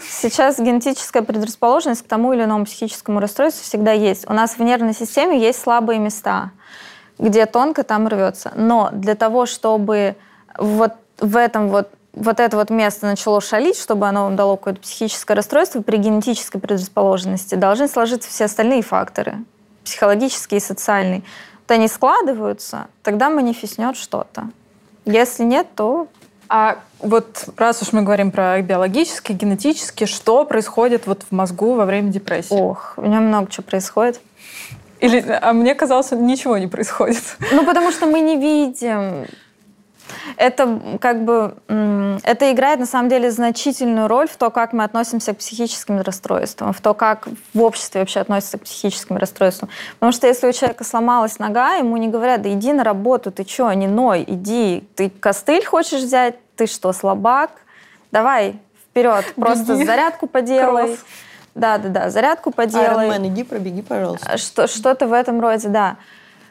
Сейчас 0.00 0.58
генетическая 0.58 1.22
предрасположенность 1.22 2.02
к 2.02 2.06
тому 2.06 2.32
или 2.32 2.44
иному 2.44 2.64
психическому 2.64 3.20
расстройству 3.20 3.64
всегда 3.64 3.92
есть. 3.92 4.28
У 4.28 4.32
нас 4.32 4.58
в 4.58 4.62
нервной 4.62 4.94
системе 4.94 5.38
есть 5.40 5.60
слабые 5.60 5.98
места, 5.98 6.50
где 7.18 7.46
тонко 7.46 7.82
там 7.82 8.08
рвется. 8.08 8.52
Но 8.54 8.90
для 8.92 9.14
того, 9.14 9.46
чтобы 9.46 10.16
вот 10.56 10.92
в 11.18 11.36
этом 11.36 11.68
вот 11.68 11.90
вот 12.14 12.40
это 12.40 12.56
вот 12.56 12.70
место 12.70 13.06
начало 13.06 13.40
шалить, 13.40 13.78
чтобы 13.78 14.08
оно 14.08 14.24
вам 14.24 14.34
дало 14.34 14.56
какое-то 14.56 14.80
психическое 14.80 15.34
расстройство, 15.34 15.82
при 15.82 15.98
генетической 15.98 16.58
предрасположенности 16.58 17.54
должны 17.54 17.86
сложиться 17.86 18.28
все 18.28 18.46
остальные 18.46 18.82
факторы, 18.82 19.36
психологические 19.84 20.58
и 20.58 20.60
социальные. 20.60 21.22
Вот 21.60 21.70
они 21.70 21.86
складываются, 21.86 22.88
тогда 23.04 23.30
манифестнет 23.30 23.96
что-то. 23.96 24.48
Если 25.08 25.42
нет, 25.42 25.66
то... 25.74 26.08
А 26.50 26.78
вот 27.00 27.48
раз 27.56 27.82
уж 27.82 27.92
мы 27.92 28.02
говорим 28.02 28.30
про 28.30 28.60
биологически, 28.62 29.32
генетически, 29.32 30.06
что 30.06 30.44
происходит 30.44 31.06
вот 31.06 31.24
в 31.28 31.34
мозгу 31.34 31.74
во 31.74 31.84
время 31.84 32.10
депрессии? 32.10 32.54
Ох, 32.54 32.94
в 32.96 33.06
нем 33.06 33.24
много 33.24 33.50
чего 33.50 33.64
происходит. 33.64 34.20
Или, 35.00 35.24
а 35.42 35.52
мне 35.52 35.74
казалось, 35.74 36.10
ничего 36.12 36.56
не 36.56 36.66
происходит. 36.66 37.22
Ну, 37.52 37.66
потому 37.66 37.92
что 37.92 38.06
мы 38.06 38.20
не 38.20 38.36
видим 38.36 39.26
это 40.36 40.98
как 41.00 41.24
бы 41.24 41.56
это 42.22 42.52
играет 42.52 42.80
на 42.80 42.86
самом 42.86 43.08
деле 43.08 43.30
значительную 43.30 44.08
роль 44.08 44.28
в 44.28 44.36
то, 44.36 44.50
как 44.50 44.72
мы 44.72 44.84
относимся 44.84 45.34
к 45.34 45.38
психическим 45.38 46.00
расстройствам, 46.00 46.72
в 46.72 46.80
то, 46.80 46.94
как 46.94 47.28
в 47.54 47.62
обществе 47.62 48.00
вообще 48.00 48.20
относятся 48.20 48.58
к 48.58 48.62
психическим 48.62 49.16
расстройствам. 49.16 49.70
Потому 49.94 50.12
что 50.12 50.26
если 50.26 50.48
у 50.48 50.52
человека 50.52 50.84
сломалась 50.84 51.38
нога, 51.38 51.74
ему 51.74 51.96
не 51.96 52.08
говорят, 52.08 52.42
да 52.42 52.52
иди 52.52 52.72
на 52.72 52.84
работу, 52.84 53.30
ты 53.30 53.44
что, 53.46 53.72
не 53.72 53.86
ной, 53.86 54.24
иди, 54.26 54.88
ты 54.94 55.10
костыль 55.10 55.64
хочешь 55.64 56.02
взять, 56.02 56.36
ты 56.56 56.66
что, 56.66 56.92
слабак, 56.92 57.50
давай 58.12 58.58
вперед, 58.90 59.24
просто 59.36 59.74
Беги. 59.74 59.84
зарядку 59.84 60.26
поделай. 60.26 60.86
Кросс. 60.86 60.98
Да, 61.54 61.78
да, 61.78 61.88
да, 61.88 62.10
зарядку 62.10 62.52
поделай. 62.52 63.08
Iron 63.08 63.18
Man, 63.18 63.26
иди 63.28 63.42
пробеги, 63.42 63.82
пожалуйста. 63.82 64.38
Что, 64.38 64.68
что-то 64.68 65.08
в 65.08 65.12
этом 65.12 65.40
роде, 65.40 65.68
да. 65.68 65.96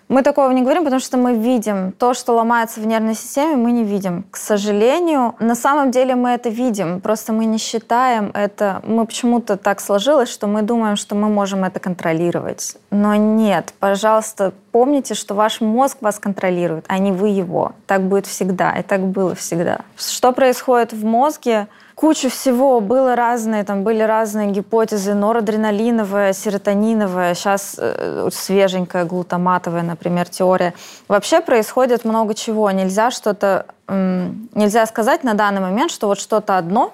Мы 0.08 0.24
такого 0.24 0.52
не 0.52 0.62
говорим, 0.62 0.84
потому 0.84 1.02
что 1.02 1.18
мы 1.18 1.36
видим 1.36 1.92
то, 1.92 2.14
что 2.14 2.34
ломается 2.34 2.80
в 2.80 2.88
нервной 2.88 3.14
системе, 3.14 3.58
мы 3.58 3.74
не 3.74 3.84
видим. 3.84 4.24
К 4.32 4.38
сожалению, 4.38 5.36
на 5.40 5.54
самом 5.54 5.92
деле 5.92 6.16
мы 6.16 6.30
это 6.30 6.48
видим, 6.48 7.02
просто 7.02 7.34
мы 7.34 7.46
не 7.46 7.58
считаем 7.58 8.32
это. 8.34 8.82
Мы 8.86 9.06
почему-то 9.06 9.58
так 9.58 9.82
сложилось, 9.82 10.30
что 10.30 10.48
мы 10.48 10.62
думаем, 10.62 10.96
что 10.96 11.16
мы 11.16 11.28
можем 11.28 11.66
это 11.66 11.82
контролировать. 11.82 12.78
Но 12.90 13.16
нет, 13.16 13.74
пожалуйста, 13.80 14.54
помните, 14.72 15.14
что 15.14 15.36
ваш 15.36 15.60
мозг 15.60 15.98
вас 16.00 16.20
контролирует, 16.20 16.86
а 16.88 17.00
не 17.00 17.12
вы 17.12 17.30
его. 17.30 17.74
Так 17.86 18.04
будет 18.04 18.28
всегда, 18.28 18.72
и 18.78 18.84
так 18.84 19.02
было 19.02 19.36
всегда. 19.36 19.82
Что 19.98 20.32
происходит 20.32 20.94
в 20.94 21.04
мозге? 21.04 21.68
Кучу 21.98 22.30
всего. 22.30 22.80
Было 22.80 23.16
разные, 23.16 23.64
там 23.64 23.84
были 23.84 24.04
разные 24.04 24.52
гипотезы, 24.52 25.16
норадреналиновая, 25.16 26.32
серотониновая, 26.32 27.34
сейчас 27.34 27.76
э, 27.80 28.30
свеженькая, 28.32 29.04
глутаматовая, 29.04 29.82
например, 29.82 30.30
теория. 30.30 30.76
Вообще 31.08 31.42
происходит 31.42 32.06
много 32.06 32.36
чего. 32.36 32.70
Нельзя 32.70 33.10
что-то, 33.10 33.66
э, 33.88 34.30
нельзя 34.54 34.86
сказать 34.86 35.24
на 35.24 35.34
данный 35.34 35.60
момент, 35.60 35.90
что 35.92 36.08
вот 36.08 36.20
что-то 36.20 36.60
одно 36.60 36.94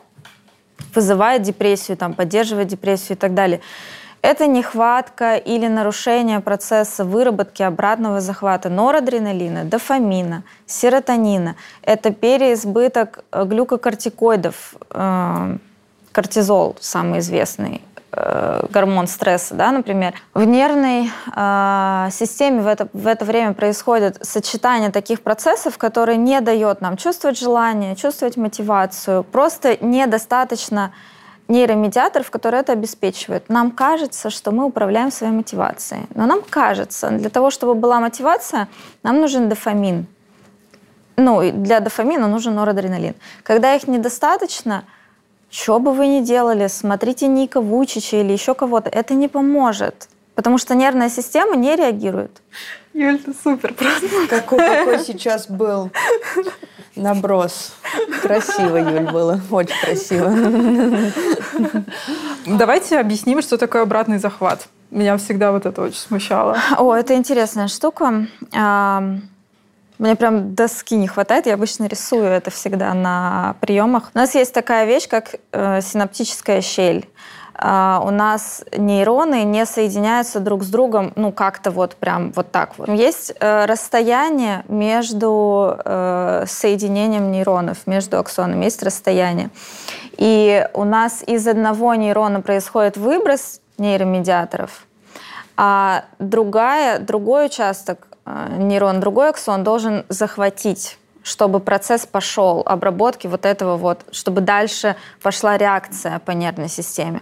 вызывает 0.95 1.41
депрессию, 1.41 1.97
там, 1.97 2.13
поддерживает 2.13 2.69
депрессию 2.69 3.17
и 3.17 3.19
так 3.19 3.33
далее. 3.33 3.59
Это 4.23 4.47
нехватка 4.47 5.35
или 5.35 5.67
нарушение 5.67 6.39
процесса 6.39 7.03
выработки 7.03 7.61
обратного 7.61 8.21
захвата 8.21 8.69
норадреналина, 8.69 9.65
дофамина, 9.65 10.43
серотонина. 10.65 11.55
Это 11.81 12.13
переизбыток 12.13 13.25
э, 13.33 13.43
глюкокортикоидов, 13.43 14.75
э, 14.91 15.57
кортизол 16.13 16.77
самый 16.79 17.19
известный, 17.19 17.81
э, 18.13 18.65
гормон 18.69 19.07
стресса, 19.07 19.55
да, 19.55 19.73
например. 19.73 20.13
В 20.33 20.45
нервной 20.45 21.11
э, 21.35 22.07
системе 22.11 22.61
в 22.61 22.67
это, 22.67 22.87
в 22.93 23.07
это 23.07 23.25
время 23.25 23.53
происходит 23.53 24.25
сочетание 24.25 24.89
таких 24.89 25.21
процессов, 25.21 25.77
которые 25.77 26.17
не 26.17 26.39
дает 26.39 26.79
нам 26.79 26.95
чувствовать 26.95 27.37
желание, 27.37 27.97
чувствовать 27.97 28.37
мотивацию. 28.37 29.25
Просто 29.25 29.77
недостаточно 29.81 30.93
нейромедиаторов, 31.53 32.29
которые 32.31 32.61
это 32.61 32.73
обеспечивают. 32.73 33.49
Нам 33.49 33.71
кажется, 33.71 34.29
что 34.29 34.51
мы 34.51 34.65
управляем 34.65 35.11
своей 35.11 35.33
мотивацией. 35.33 36.07
Но 36.15 36.25
нам 36.25 36.41
кажется, 36.49 37.09
для 37.09 37.29
того, 37.29 37.51
чтобы 37.51 37.75
была 37.75 37.99
мотивация, 37.99 38.67
нам 39.03 39.21
нужен 39.21 39.49
дофамин. 39.49 40.05
Ну, 41.15 41.51
для 41.51 41.79
дофамина 41.79 42.27
нужен 42.27 42.55
норадреналин. 42.55 43.13
Когда 43.43 43.75
их 43.75 43.87
недостаточно, 43.87 44.83
что 45.51 45.79
бы 45.79 45.93
вы 45.93 46.07
ни 46.07 46.21
делали, 46.21 46.67
смотрите 46.67 47.27
Ника 47.27 47.61
Вучича 47.61 48.17
или 48.17 48.33
еще 48.33 48.55
кого-то, 48.55 48.89
это 48.89 49.13
не 49.13 49.27
поможет. 49.27 50.09
Потому 50.35 50.57
что 50.57 50.73
нервная 50.73 51.09
система 51.09 51.55
не 51.55 51.75
реагирует. 51.75 52.41
Юль, 52.93 53.19
ты 53.19 53.33
супер 53.43 53.73
просто. 53.73 54.07
Какой, 54.27 54.57
какой 54.57 54.99
сейчас 54.99 55.47
был 55.47 55.91
наброс. 56.95 57.73
Красиво, 58.21 58.77
Юль, 58.77 59.11
было. 59.11 59.39
Очень 59.51 59.75
красиво. 59.81 60.31
Давайте 62.45 62.99
объясним, 62.99 63.41
что 63.41 63.57
такое 63.57 63.83
обратный 63.83 64.19
захват. 64.19 64.67
Меня 64.91 65.17
всегда 65.17 65.51
вот 65.51 65.65
это 65.65 65.81
очень 65.81 65.97
смущало. 65.97 66.57
О, 66.77 66.93
это 66.93 67.15
интересная 67.15 67.67
штука. 67.67 68.27
Мне 69.99 70.15
прям 70.15 70.53
доски 70.53 70.95
не 70.95 71.07
хватает. 71.07 71.45
Я 71.45 71.53
обычно 71.53 71.85
рисую 71.85 72.25
это 72.25 72.51
всегда 72.51 72.93
на 72.93 73.55
приемах. 73.61 74.11
У 74.13 74.17
нас 74.17 74.35
есть 74.35 74.53
такая 74.53 74.85
вещь, 74.85 75.07
как 75.07 75.35
э, 75.51 75.81
синаптическая 75.81 76.61
щель. 76.61 77.07
А, 77.65 78.01
у 78.05 78.11
нас 78.11 78.61
нейроны 78.75 79.43
не 79.45 79.65
соединяются 79.65 80.41
друг 80.41 80.63
с 80.63 80.67
другом, 80.67 81.13
ну, 81.15 81.31
как-то 81.31 81.71
вот 81.71 81.95
прям 81.95 82.33
вот 82.33 82.51
так 82.51 82.77
вот. 82.77 82.89
Есть 82.89 83.33
э, 83.39 83.65
расстояние 83.65 84.65
между 84.67 85.77
э, 85.85 86.43
соединением 86.45 87.31
нейронов, 87.31 87.87
между 87.87 88.19
аксонами, 88.19 88.65
есть 88.65 88.83
расстояние. 88.83 89.49
И 90.17 90.67
у 90.73 90.83
нас 90.83 91.23
из 91.25 91.47
одного 91.47 91.95
нейрона 91.95 92.41
происходит 92.41 92.97
выброс 92.97 93.61
нейромедиаторов, 93.77 94.85
а 95.55 96.03
другая, 96.19 96.99
другой 96.99 97.45
участок 97.45 98.09
э, 98.25 98.57
нейрон, 98.57 98.99
другой 98.99 99.29
аксон 99.29 99.63
должен 99.63 100.03
захватить 100.09 100.97
чтобы 101.23 101.59
процесс 101.59 102.05
пошел 102.05 102.61
обработки 102.65 103.27
вот 103.27 103.45
этого 103.45 103.77
вот, 103.77 104.05
чтобы 104.11 104.41
дальше 104.41 104.95
пошла 105.21 105.57
реакция 105.57 106.19
по 106.19 106.31
нервной 106.31 106.69
системе. 106.69 107.21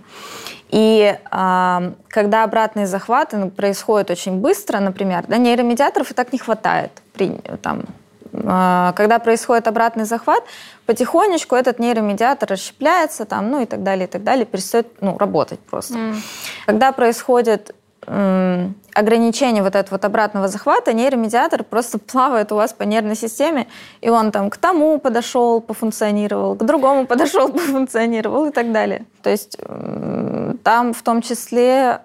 И 0.70 1.16
э, 1.32 1.91
когда 2.08 2.43
обратный 2.43 2.86
захват 2.86 3.34
происходит 3.56 4.10
очень 4.10 4.38
быстро, 4.38 4.80
например, 4.80 5.26
да, 5.28 5.38
нейромедиаторов 5.38 6.12
и 6.12 6.14
так 6.14 6.34
не 6.34 6.39
хватает. 6.39 6.91
При, 7.14 7.39
там, 7.62 7.84
э, 8.32 8.93
когда 8.95 9.20
происходит 9.20 9.68
обратный 9.68 10.06
захват, 10.06 10.43
потихонечку 10.86 11.56
этот 11.56 11.80
нейромедиатор 11.80 12.49
расщепляется, 12.49 13.26
там, 13.26 13.52
ну 13.52 13.62
и 13.62 13.66
так 13.66 13.84
далее, 13.84 14.08
и 14.08 14.10
так 14.10 14.24
далее, 14.24 14.45
перестает 14.45 14.88
ну, 15.02 15.18
работать 15.18 15.60
просто. 15.60 15.93
Mm. 15.93 16.16
Когда 16.66 16.91
происходит 16.93 17.76
ограничение 18.06 19.64
вот 19.64 19.76
этого 19.76 19.95
вот 19.95 20.06
обратного 20.06 20.47
захвата, 20.47 20.93
нейромедиатор 20.93 21.64
просто 21.64 21.99
плавает 22.12 22.52
у 22.52 22.56
вас 22.56 22.74
по 22.74 22.84
нервной 22.84 23.16
системе, 23.16 23.68
и 24.02 24.10
он 24.10 24.32
там 24.32 24.49
к 24.49 24.58
тому 24.58 24.99
подошел, 24.99 25.62
пофункционировал, 25.62 26.56
к 26.56 26.64
другому 26.64 27.06
подошел, 27.08 27.49
пофункционировал 27.49 28.47
и 28.47 28.52
так 28.52 28.72
далее. 28.72 29.06
То 29.22 29.30
есть 29.30 29.58
там 30.64 30.93
в 30.93 31.02
том 31.04 31.22
числе 31.22 31.99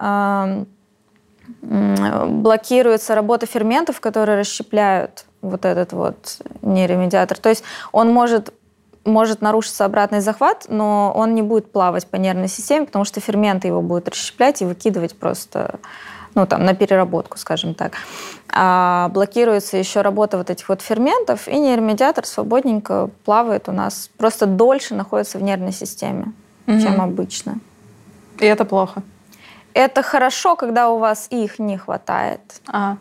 блокируется 1.62 3.14
работа 3.14 3.46
ферментов, 3.46 4.00
которые 4.00 4.40
расщепляют 4.40 5.24
вот 5.42 5.64
этот 5.64 5.92
вот 5.92 6.38
нейромедиатор. 6.62 7.38
То 7.38 7.48
есть 7.48 7.62
он 7.92 8.12
может 8.12 8.52
может 9.06 9.40
нарушиться 9.40 9.84
обратный 9.84 10.20
захват, 10.20 10.66
но 10.68 11.12
он 11.14 11.34
не 11.34 11.42
будет 11.42 11.72
плавать 11.72 12.06
по 12.06 12.16
нервной 12.16 12.48
системе, 12.48 12.86
потому 12.86 13.04
что 13.04 13.20
ферменты 13.20 13.68
его 13.68 13.82
будут 13.82 14.08
расщеплять 14.08 14.60
и 14.62 14.64
выкидывать 14.64 15.16
просто 15.16 15.78
ну, 16.34 16.46
там, 16.46 16.64
на 16.64 16.74
переработку, 16.74 17.38
скажем 17.38 17.74
так. 17.74 17.92
А 18.52 19.08
блокируется 19.08 19.78
еще 19.78 20.02
работа 20.02 20.36
вот 20.36 20.50
этих 20.50 20.68
вот 20.68 20.82
ферментов, 20.82 21.48
и 21.48 21.58
нейромедиатор 21.58 22.26
свободненько 22.26 23.10
плавает 23.24 23.68
у 23.68 23.72
нас, 23.72 24.10
просто 24.18 24.46
дольше 24.46 24.94
находится 24.94 25.38
в 25.38 25.42
нервной 25.42 25.72
системе, 25.72 26.32
угу. 26.66 26.78
чем 26.78 27.00
обычно. 27.00 27.58
И 28.38 28.44
это 28.44 28.66
плохо? 28.66 29.02
Это 29.72 30.02
хорошо, 30.02 30.56
когда 30.56 30.90
у 30.90 30.98
вас 30.98 31.26
их 31.30 31.58
не 31.58 31.78
хватает. 31.78 32.40
А. 32.66 32.98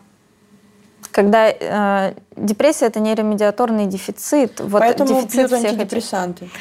Когда 1.16 1.48
э, 1.48 2.12
депрессия 2.36 2.84
это 2.84 3.00
нейромедиаторный 3.00 3.86
дефицит. 3.86 4.60
Вот 4.60 4.80
Поэтому 4.80 5.08
дефицит 5.08 5.48
пьют 5.48 5.52
антидепрессанты. 5.54 6.44
Этих. 6.44 6.54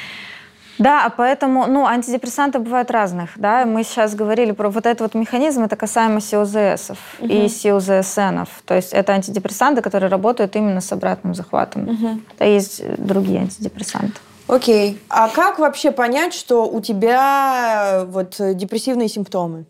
Да, 0.77 1.05
а 1.05 1.09
поэтому, 1.09 1.67
ну, 1.67 1.85
антидепрессанты 1.85 2.59
бывают 2.59 2.89
разных, 2.89 3.31
да, 3.35 3.65
мы 3.65 3.83
сейчас 3.83 4.15
говорили 4.15 4.53
про 4.53 4.69
вот 4.69 4.85
этот 4.85 5.01
вот 5.01 5.13
механизм, 5.13 5.63
это 5.63 5.75
касаемо 5.75 6.21
СИОЗСов 6.21 6.97
угу. 7.19 7.27
и 7.27 7.49
СИОЗСНов, 7.49 8.47
то 8.65 8.75
есть 8.75 8.93
это 8.93 9.11
антидепрессанты, 9.11 9.81
которые 9.81 10.09
работают 10.09 10.55
именно 10.55 10.79
с 10.79 10.91
обратным 10.91 11.33
захватом, 11.33 11.89
угу. 11.89 12.21
а 12.39 12.45
есть 12.45 12.81
другие 12.97 13.41
антидепрессанты. 13.41 14.19
Окей, 14.47 14.99
а 15.09 15.27
как 15.27 15.59
вообще 15.59 15.91
понять, 15.91 16.33
что 16.33 16.65
у 16.65 16.79
тебя 16.79 18.03
э, 18.03 18.05
вот 18.05 18.35
депрессивные 18.39 19.09
симптомы? 19.09 19.65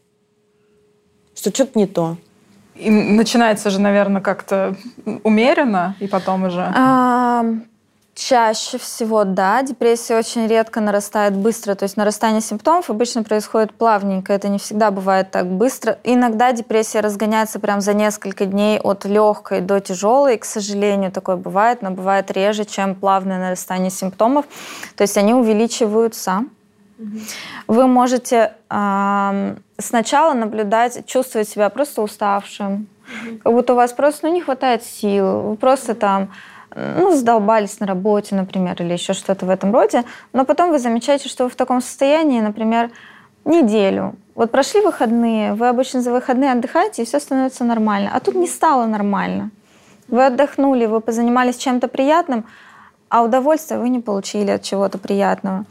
Что 1.36 1.50
что-то 1.52 1.80
не 1.80 1.88
то? 1.88 2.18
И 2.76 2.90
начинается 2.90 3.70
же, 3.70 3.80
наверное, 3.80 4.22
как-то 4.22 4.76
умеренно, 5.24 5.96
и 6.00 6.08
потом 6.08 6.44
уже... 6.44 6.72
А, 6.76 7.46
Чаще 8.16 8.78
всего, 8.78 9.26
да. 9.26 9.62
Депрессия 9.62 10.18
очень 10.18 10.48
редко 10.48 10.80
нарастает 10.80 11.36
быстро. 11.36 11.76
То 11.76 11.84
есть 11.84 11.98
нарастание 11.98 12.40
симптомов 12.40 12.90
обычно 12.90 13.24
происходит 13.24 13.74
плавненько. 13.74 14.32
Это 14.32 14.48
не 14.48 14.58
всегда 14.58 14.90
бывает 14.90 15.32
так 15.32 15.48
быстро. 15.48 16.00
Иногда 16.06 16.54
депрессия 16.54 17.02
разгоняется 17.02 17.60
прям 17.60 17.82
за 17.82 17.94
несколько 17.94 18.46
дней 18.46 18.80
от 18.80 19.04
легкой 19.04 19.60
до 19.60 19.82
тяжелой. 19.82 20.38
К 20.38 20.46
сожалению, 20.46 21.12
такое 21.12 21.36
бывает, 21.36 21.82
но 21.82 21.92
бывает 21.92 22.32
реже, 22.32 22.64
чем 22.64 22.96
плавное 22.96 23.38
нарастание 23.38 23.92
симптомов. 23.92 24.46
То 24.96 25.02
есть 25.02 25.18
они 25.18 25.34
увеличиваются. 25.34 26.46
Вы 27.68 27.88
можете 27.88 28.54
э, 28.70 29.56
сначала 29.78 30.34
наблюдать, 30.34 31.06
чувствовать 31.06 31.50
себя 31.50 31.70
просто 31.70 32.02
уставшим, 32.02 32.88
как 33.44 33.54
будто 33.54 33.74
у 33.74 33.76
вас 33.76 33.94
просто 33.94 34.28
ну, 34.28 34.34
не 34.34 34.42
хватает 34.42 34.84
сил, 34.84 35.42
вы 35.42 35.56
просто 35.58 35.94
там 35.94 36.32
ну, 36.76 37.16
задолбались 37.16 37.80
на 37.80 37.88
работе, 37.88 38.36
например, 38.36 38.82
или 38.82 38.94
еще 38.94 39.14
что-то 39.14 39.46
в 39.46 39.50
этом 39.50 39.74
роде, 39.74 40.04
но 40.34 40.46
потом 40.46 40.72
вы 40.72 40.80
замечаете, 40.80 41.30
что 41.30 41.46
вы 41.46 41.50
в 41.50 41.56
таком 41.56 41.82
состоянии, 41.82 42.42
например, 42.42 42.92
неделю. 43.46 44.16
Вот 44.34 44.52
прошли 44.52 44.82
выходные, 44.82 45.54
вы 45.54 45.70
обычно 45.70 46.02
за 46.02 46.12
выходные 46.12 46.52
отдыхаете, 46.52 47.04
и 47.04 47.06
все 47.06 47.20
становится 47.20 47.64
нормально. 47.64 48.12
А 48.14 48.20
тут 48.20 48.36
не 48.36 48.48
стало 48.48 48.86
нормально. 48.86 49.52
Вы 50.08 50.26
отдохнули, 50.26 50.86
вы 50.86 51.00
позанимались 51.00 51.58
чем-то 51.58 51.88
приятным, 51.88 52.46
а 53.10 53.24
удовольствия 53.24 53.78
вы 53.78 53.90
не 53.90 54.00
получили 54.00 54.52
от 54.52 54.64
чего-то 54.64 54.98
приятного. 54.98 55.66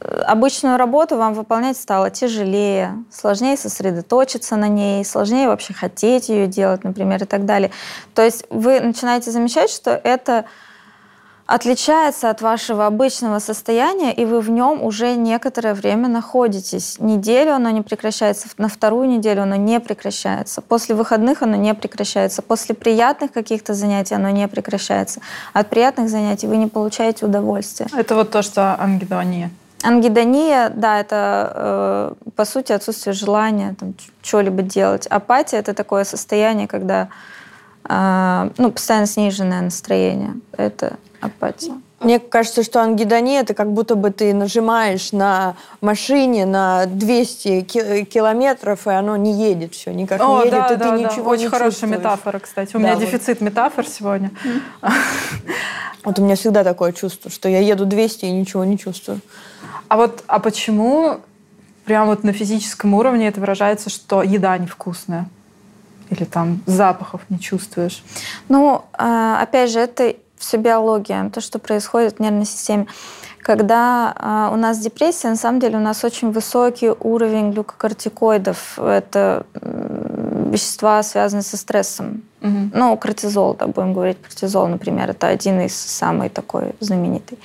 Обычную 0.00 0.76
работу 0.76 1.16
вам 1.16 1.34
выполнять 1.34 1.76
стало 1.76 2.10
тяжелее, 2.10 3.04
сложнее 3.10 3.56
сосредоточиться 3.56 4.56
на 4.56 4.68
ней, 4.68 5.04
сложнее 5.04 5.48
вообще 5.48 5.74
хотеть 5.74 6.28
ее 6.28 6.46
делать, 6.46 6.84
например, 6.84 7.22
и 7.22 7.26
так 7.26 7.44
далее. 7.44 7.70
То 8.14 8.22
есть 8.22 8.44
вы 8.50 8.80
начинаете 8.80 9.30
замечать, 9.30 9.70
что 9.70 9.90
это 9.90 10.46
отличается 11.48 12.28
от 12.28 12.42
вашего 12.42 12.86
обычного 12.86 13.38
состояния, 13.38 14.12
и 14.12 14.26
вы 14.26 14.40
в 14.40 14.50
нем 14.50 14.82
уже 14.82 15.16
некоторое 15.16 15.72
время 15.72 16.06
находитесь. 16.06 16.96
Неделю 17.00 17.54
оно 17.54 17.70
не 17.70 17.80
прекращается, 17.80 18.48
на 18.58 18.68
вторую 18.68 19.08
неделю 19.08 19.42
оно 19.42 19.56
не 19.56 19.80
прекращается. 19.80 20.60
После 20.60 20.94
выходных 20.94 21.42
оно 21.42 21.56
не 21.56 21.72
прекращается. 21.72 22.42
После 22.42 22.74
приятных 22.74 23.32
каких-то 23.32 23.72
занятий 23.72 24.14
оно 24.14 24.28
не 24.28 24.46
прекращается. 24.46 25.20
От 25.54 25.70
приятных 25.70 26.10
занятий 26.10 26.46
вы 26.46 26.58
не 26.58 26.66
получаете 26.66 27.24
удовольствия. 27.24 27.86
Это 27.96 28.14
вот 28.14 28.30
то, 28.30 28.42
что 28.42 28.76
ангидония. 28.78 29.50
Ангидония, 29.82 30.68
да, 30.68 31.00
это 31.00 31.52
э, 31.54 32.30
по 32.36 32.44
сути 32.44 32.72
отсутствие 32.72 33.14
желания 33.14 33.74
там, 33.80 33.94
что-либо 34.20 34.60
делать. 34.60 35.06
Апатия— 35.06 35.56
это 35.60 35.72
такое 35.72 36.04
состояние, 36.04 36.68
когда 36.68 37.08
э, 37.88 38.50
ну, 38.58 38.70
постоянно 38.70 39.06
сниженное 39.06 39.62
настроение. 39.62 40.34
Это 40.52 40.98
апатия. 41.20 41.72
Мне 42.00 42.20
кажется, 42.20 42.62
что 42.62 42.80
ангидония– 42.80 43.40
это 43.42 43.54
как 43.54 43.72
будто 43.72 43.96
бы 43.96 44.12
ты 44.12 44.32
нажимаешь 44.32 45.10
на 45.10 45.56
машине 45.80 46.46
на 46.46 46.86
200 46.86 47.62
километров, 48.04 48.86
и 48.86 48.90
оно 48.90 49.16
не 49.16 49.32
едет 49.32 49.74
все, 49.74 49.92
никак 49.92 50.20
О, 50.20 50.38
не 50.38 50.46
едет, 50.46 50.52
да, 50.52 50.66
и 50.66 50.76
да, 50.76 50.90
ты 50.90 50.90
да. 50.90 50.96
ничего 50.96 51.30
Очень 51.30 51.44
не 51.44 51.48
хорошая 51.48 51.70
чувствуешь. 51.70 51.96
метафора, 51.98 52.38
кстати. 52.38 52.76
У 52.76 52.78
да, 52.78 52.84
меня 52.84 52.94
вот. 52.94 53.00
дефицит 53.04 53.40
метафор 53.40 53.86
сегодня. 53.86 54.30
Вот 56.04 56.18
у 56.20 56.22
меня 56.22 56.36
всегда 56.36 56.64
такое 56.64 56.92
чувство, 56.92 57.30
что 57.30 57.48
я 57.48 57.58
еду 57.58 57.84
200 57.84 58.24
и 58.24 58.30
ничего 58.30 58.64
не 58.64 58.78
чувствую. 58.78 59.20
А 59.88 59.96
вот, 59.96 60.22
а 60.26 60.38
почему 60.38 61.20
прямо 61.84 62.10
вот 62.10 62.22
на 62.24 62.32
физическом 62.32 62.94
уровне 62.94 63.28
это 63.28 63.40
выражается, 63.40 63.90
что 63.90 64.22
еда 64.22 64.56
невкусная? 64.56 65.28
Или 66.08 66.24
там 66.24 66.62
запахов 66.66 67.22
не 67.28 67.38
чувствуешь? 67.38 68.02
Ну, 68.48 68.84
а, 68.92 69.42
опять 69.42 69.70
же, 69.70 69.80
это 69.80 70.14
все 70.38 70.56
биология, 70.56 71.30
то, 71.30 71.40
что 71.40 71.58
происходит 71.58 72.16
в 72.16 72.20
нервной 72.20 72.46
системе. 72.46 72.86
Когда 73.40 74.14
э, 74.18 74.54
у 74.54 74.56
нас 74.56 74.78
депрессия, 74.78 75.28
на 75.28 75.36
самом 75.36 75.60
деле 75.60 75.76
у 75.76 75.80
нас 75.80 76.04
очень 76.04 76.32
высокий 76.32 76.90
уровень 76.90 77.52
глюкокортикоидов. 77.52 78.78
Это 78.78 79.46
вещества, 80.48 81.02
связанные 81.02 81.42
со 81.42 81.56
стрессом. 81.56 82.22
Угу. 82.40 82.70
Ну, 82.74 82.96
кортизол, 82.96 83.54
да, 83.54 83.66
будем 83.66 83.94
говорить, 83.94 84.20
кортизол, 84.22 84.66
например, 84.68 85.10
это 85.10 85.28
один 85.28 85.60
из 85.60 85.74
самый 85.74 86.28
такой 86.28 86.74
знаменитый. 86.80 87.38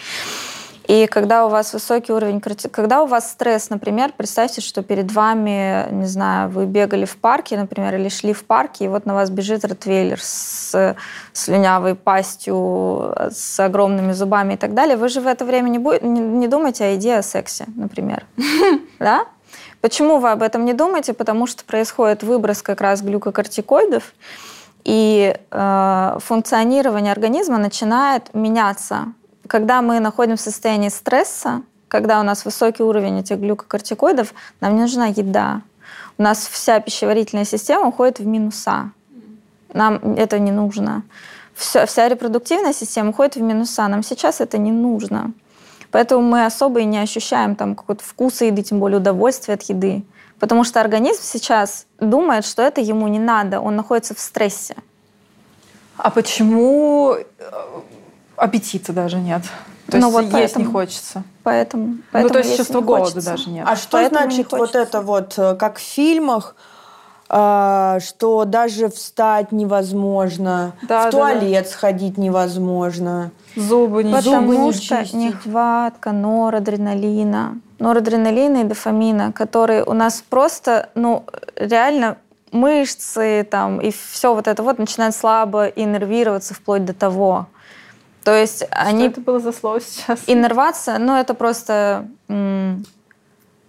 И 0.88 1.08
когда 1.08 1.46
у 1.46 1.50
вас 1.50 1.74
высокий 1.74 2.12
уровень, 2.12 2.42
когда 2.42 3.04
у 3.04 3.06
вас 3.06 3.32
стресс, 3.32 3.70
например, 3.70 4.12
представьте, 4.16 4.60
что 4.60 4.84
перед 4.84 5.12
вами, 5.12 5.88
не 5.92 6.06
знаю, 6.06 6.50
вы 6.50 6.66
бегали 6.66 7.06
в 7.06 7.16
парке, 7.18 7.58
например, 7.58 7.96
или 7.96 8.10
шли 8.10 8.34
в 8.34 8.44
парке, 8.44 8.86
и 8.86 8.88
вот 8.90 9.06
на 9.06 9.14
вас 9.14 9.30
бежит 9.30 9.64
ротвейлер 9.64 10.20
с 10.22 10.96
слюнявой 11.32 11.96
пастью, 11.96 13.14
с 13.32 13.60
огромными 13.60 14.12
зубами 14.12 14.56
и 14.56 14.58
так 14.58 14.74
далее, 14.74 14.98
вы 14.98 15.08
же 15.08 15.22
в 15.22 15.28
это 15.28 15.46
время 15.46 15.70
не, 15.70 15.80
будете, 15.80 16.06
не, 16.06 16.20
не 16.20 16.48
думаете 16.48 16.84
о 16.84 16.88
еде, 16.90 17.16
о 17.16 17.22
сексе, 17.24 17.66
например. 17.76 18.26
Да? 19.00 19.26
Почему 19.82 20.20
вы 20.20 20.32
об 20.32 20.42
этом 20.42 20.64
не 20.64 20.74
думаете? 20.74 21.14
Потому 21.14 21.46
что 21.46 21.66
происходит 21.66 22.24
выброс 22.24 22.62
как 22.62 22.80
раз 22.80 23.02
глюкокортикоидов, 23.02 24.14
и 24.86 25.36
э, 25.52 26.18
функционирование 26.20 27.12
организма 27.12 27.58
начинает 27.58 28.34
меняться 28.34 29.14
когда 29.48 29.82
мы 29.82 30.00
находимся 30.00 30.44
в 30.44 30.54
состоянии 30.54 30.90
стресса, 30.90 31.62
когда 31.88 32.20
у 32.20 32.24
нас 32.24 32.46
высокий 32.46 32.84
уровень 32.84 33.20
этих 33.20 33.38
глюкокортикоидов, 33.38 34.34
нам 34.62 34.76
не 34.76 34.82
нужна 34.82 35.08
еда. 35.08 35.62
У 36.18 36.24
нас 36.24 36.48
вся 36.48 36.80
пищеварительная 36.80 37.46
система 37.46 37.88
уходит 37.88 38.20
в 38.20 38.26
минуса. 38.26 38.92
Нам 39.74 39.96
это 40.18 40.40
не 40.40 40.52
нужно. 40.52 41.04
Вся, 41.54 41.86
вся 41.86 42.08
репродуктивная 42.08 42.74
система 42.74 43.10
уходит 43.10 43.36
в 43.36 43.42
минуса. 43.42 43.88
Нам 43.88 44.04
сейчас 44.04 44.42
это 44.42 44.58
не 44.58 44.72
нужно. 44.72 45.34
Поэтому 45.92 46.22
мы 46.24 46.46
особо 46.46 46.80
и 46.80 46.86
не 46.86 46.98
ощущаем 46.98 47.56
там 47.56 47.76
какой-то 47.76 48.04
вкуса 48.04 48.46
еды, 48.46 48.64
тем 48.64 48.80
более 48.80 48.98
удовольствия 48.98 49.54
от 49.54 49.64
еды. 49.64 50.04
Потому 50.40 50.64
что 50.64 50.82
организм 50.82 51.22
сейчас 51.22 51.86
думает, 52.00 52.46
что 52.46 52.64
это 52.64 52.82
ему 52.82 53.08
не 53.08 53.20
надо, 53.20 53.60
он 53.60 53.76
находится 53.76 54.16
в 54.16 54.20
стрессе. 54.20 54.76
А 55.98 56.10
почему 56.10 57.14
э, 57.14 57.24
аппетита 58.36 58.94
даже 58.94 59.18
нет. 59.18 59.44
То 59.90 59.98
ну, 59.98 60.08
есть 60.08 60.14
вот 60.14 60.22
есть 60.22 60.34
поэтому, 60.34 60.66
не 60.66 60.72
хочется. 60.72 61.24
Поэтому, 61.44 61.98
поэтому 62.12 62.34
ну, 62.34 62.42
то 62.42 62.48
есть 62.48 62.58
чувства 62.58 62.82
голода 62.82 63.06
хочется. 63.06 63.32
даже 63.32 63.50
нет. 63.50 63.66
А 63.68 63.76
что 63.76 63.98
поэтому 63.98 64.22
значит 64.22 64.52
вот 64.52 64.76
это 64.76 65.02
вот, 65.02 65.34
э, 65.38 65.56
как 65.56 65.78
в 65.78 65.82
фильмах, 65.82 66.56
э, 67.30 68.00
что 68.02 68.46
даже 68.46 68.90
встать 68.90 69.52
невозможно, 69.52 70.74
да, 70.88 71.08
в 71.08 71.12
туалет 71.12 71.66
да. 71.66 71.70
сходить 71.70 72.18
невозможно. 72.18 73.32
Зубы 73.56 74.04
не 74.04 74.14
Потому 74.14 74.54
зубы 74.54 74.58
не 74.58 74.72
что 74.72 75.04
чистить. 75.04 75.14
нехватка 75.14 76.12
норадреналина. 76.12 77.60
Норадреналина 77.80 78.62
и 78.62 78.64
дофамина, 78.64 79.34
которые 79.34 79.84
у 79.84 79.94
нас 79.94 80.24
просто, 80.28 80.90
ну, 80.96 81.26
реально 81.58 82.18
мышцы 82.54 83.46
там 83.50 83.82
и 83.82 83.92
все 83.92 84.34
вот 84.34 84.48
это 84.48 84.64
вот 84.64 84.78
начинает 84.80 85.16
слабо 85.16 85.66
иннервироваться 85.66 86.54
вплоть 86.54 86.86
до 86.86 86.94
того. 86.94 87.48
То 88.24 88.36
есть 88.36 88.66
Что 88.66 88.76
они... 88.76 89.08
это 89.08 89.22
было 89.22 89.40
за 89.40 89.52
слово 89.52 89.82
сейчас? 89.82 90.22
Иннервация, 90.28 90.98
ну 90.98 91.16
это 91.16 91.34
просто 91.34 92.08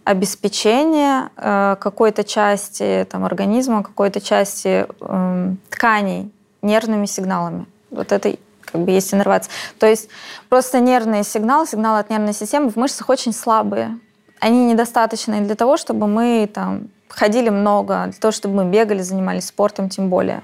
обеспечение 0.04 1.30
э, 1.36 1.76
какой-то 1.80 2.24
части 2.24 3.06
там, 3.10 3.24
организма, 3.24 3.82
какой-то 3.82 4.20
части 4.20 4.86
э, 5.00 5.54
тканей 5.70 6.30
нервными 6.60 7.06
сигналами. 7.06 7.66
Вот 7.90 8.12
это 8.12 8.36
как 8.64 8.82
бы 8.82 8.90
есть 8.90 9.14
иннервация. 9.14 9.50
То 9.78 9.86
есть 9.86 10.10
просто 10.48 10.80
нервные 10.80 11.24
сигналы, 11.24 11.66
сигналы 11.66 12.00
от 12.00 12.10
нервной 12.10 12.34
системы 12.34 12.70
в 12.70 12.76
мышцах 12.76 13.08
очень 13.08 13.32
слабые. 13.32 13.98
Они 14.40 14.66
недостаточны 14.66 15.40
для 15.40 15.54
того, 15.54 15.78
чтобы 15.78 16.06
мы 16.06 16.50
там 16.52 16.88
ходили 17.08 17.48
много, 17.48 18.04
для 18.04 18.20
того, 18.20 18.32
чтобы 18.32 18.56
мы 18.56 18.70
бегали, 18.70 19.00
занимались 19.00 19.46
спортом 19.46 19.88
тем 19.88 20.10
более. 20.10 20.42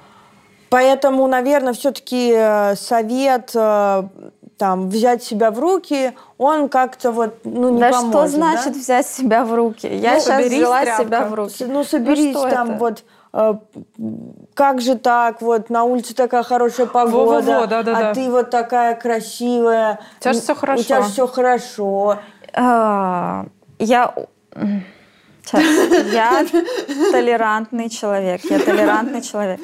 Поэтому, 0.71 1.27
наверное, 1.27 1.73
все-таки 1.73 2.33
э, 2.35 2.77
совет 2.77 3.51
э, 3.55 4.03
там 4.57 4.89
взять 4.89 5.23
себя 5.25 5.51
в 5.51 5.59
руки, 5.59 6.13
он 6.39 6.69
как-то 6.69 7.11
вот 7.13 7.39
ну 7.45 7.71
не 7.71 7.81
да 7.81 7.91
поможет. 7.91 8.11
что 8.11 8.27
значит 8.29 8.73
да? 8.75 8.79
взять 8.79 9.07
себя 9.07 9.45
в 9.45 9.53
руки? 9.55 9.87
Я 9.89 10.15
Ну, 10.15 10.21
сейчас 10.21 10.37
соберись, 10.37 10.59
взяла 10.59 10.83
тряпка. 10.83 11.03
себя 11.05 11.25
в 11.25 11.35
руки. 11.35 11.65
Ну 11.67 11.85
соберись 11.85 12.37
что 12.37 12.49
там 12.51 12.71
это? 12.71 12.79
вот. 12.79 13.05
э, 13.33 13.55
Как 14.55 14.81
же 14.81 14.95
так? 14.97 15.43
Вот 15.43 15.71
на 15.71 15.83
улице 15.85 16.15
такая 16.15 16.43
хорошая 16.45 16.87
погода, 16.87 17.41
Во-во-во, 17.43 17.67
да-да-да. 17.67 18.11
а 18.11 18.15
ты 18.15 18.31
вот 18.31 18.51
такая 18.51 18.95
красивая. 18.95 19.99
У 20.19 20.23
тебя 20.23 20.33
ж 20.35 20.37
всё 20.41 20.53
У 20.53 20.57
хорошо. 20.57 20.83
тебя 20.85 21.03
все 21.03 21.27
хорошо. 21.27 22.19
А, 22.53 23.47
Я... 23.79 24.15
Сейчас. 25.43 25.63
Я 26.13 26.47
толерантный 27.11 27.89
человек. 27.89 28.43
Я 28.45 28.59
толерантный 28.61 29.23
человек. 29.23 29.61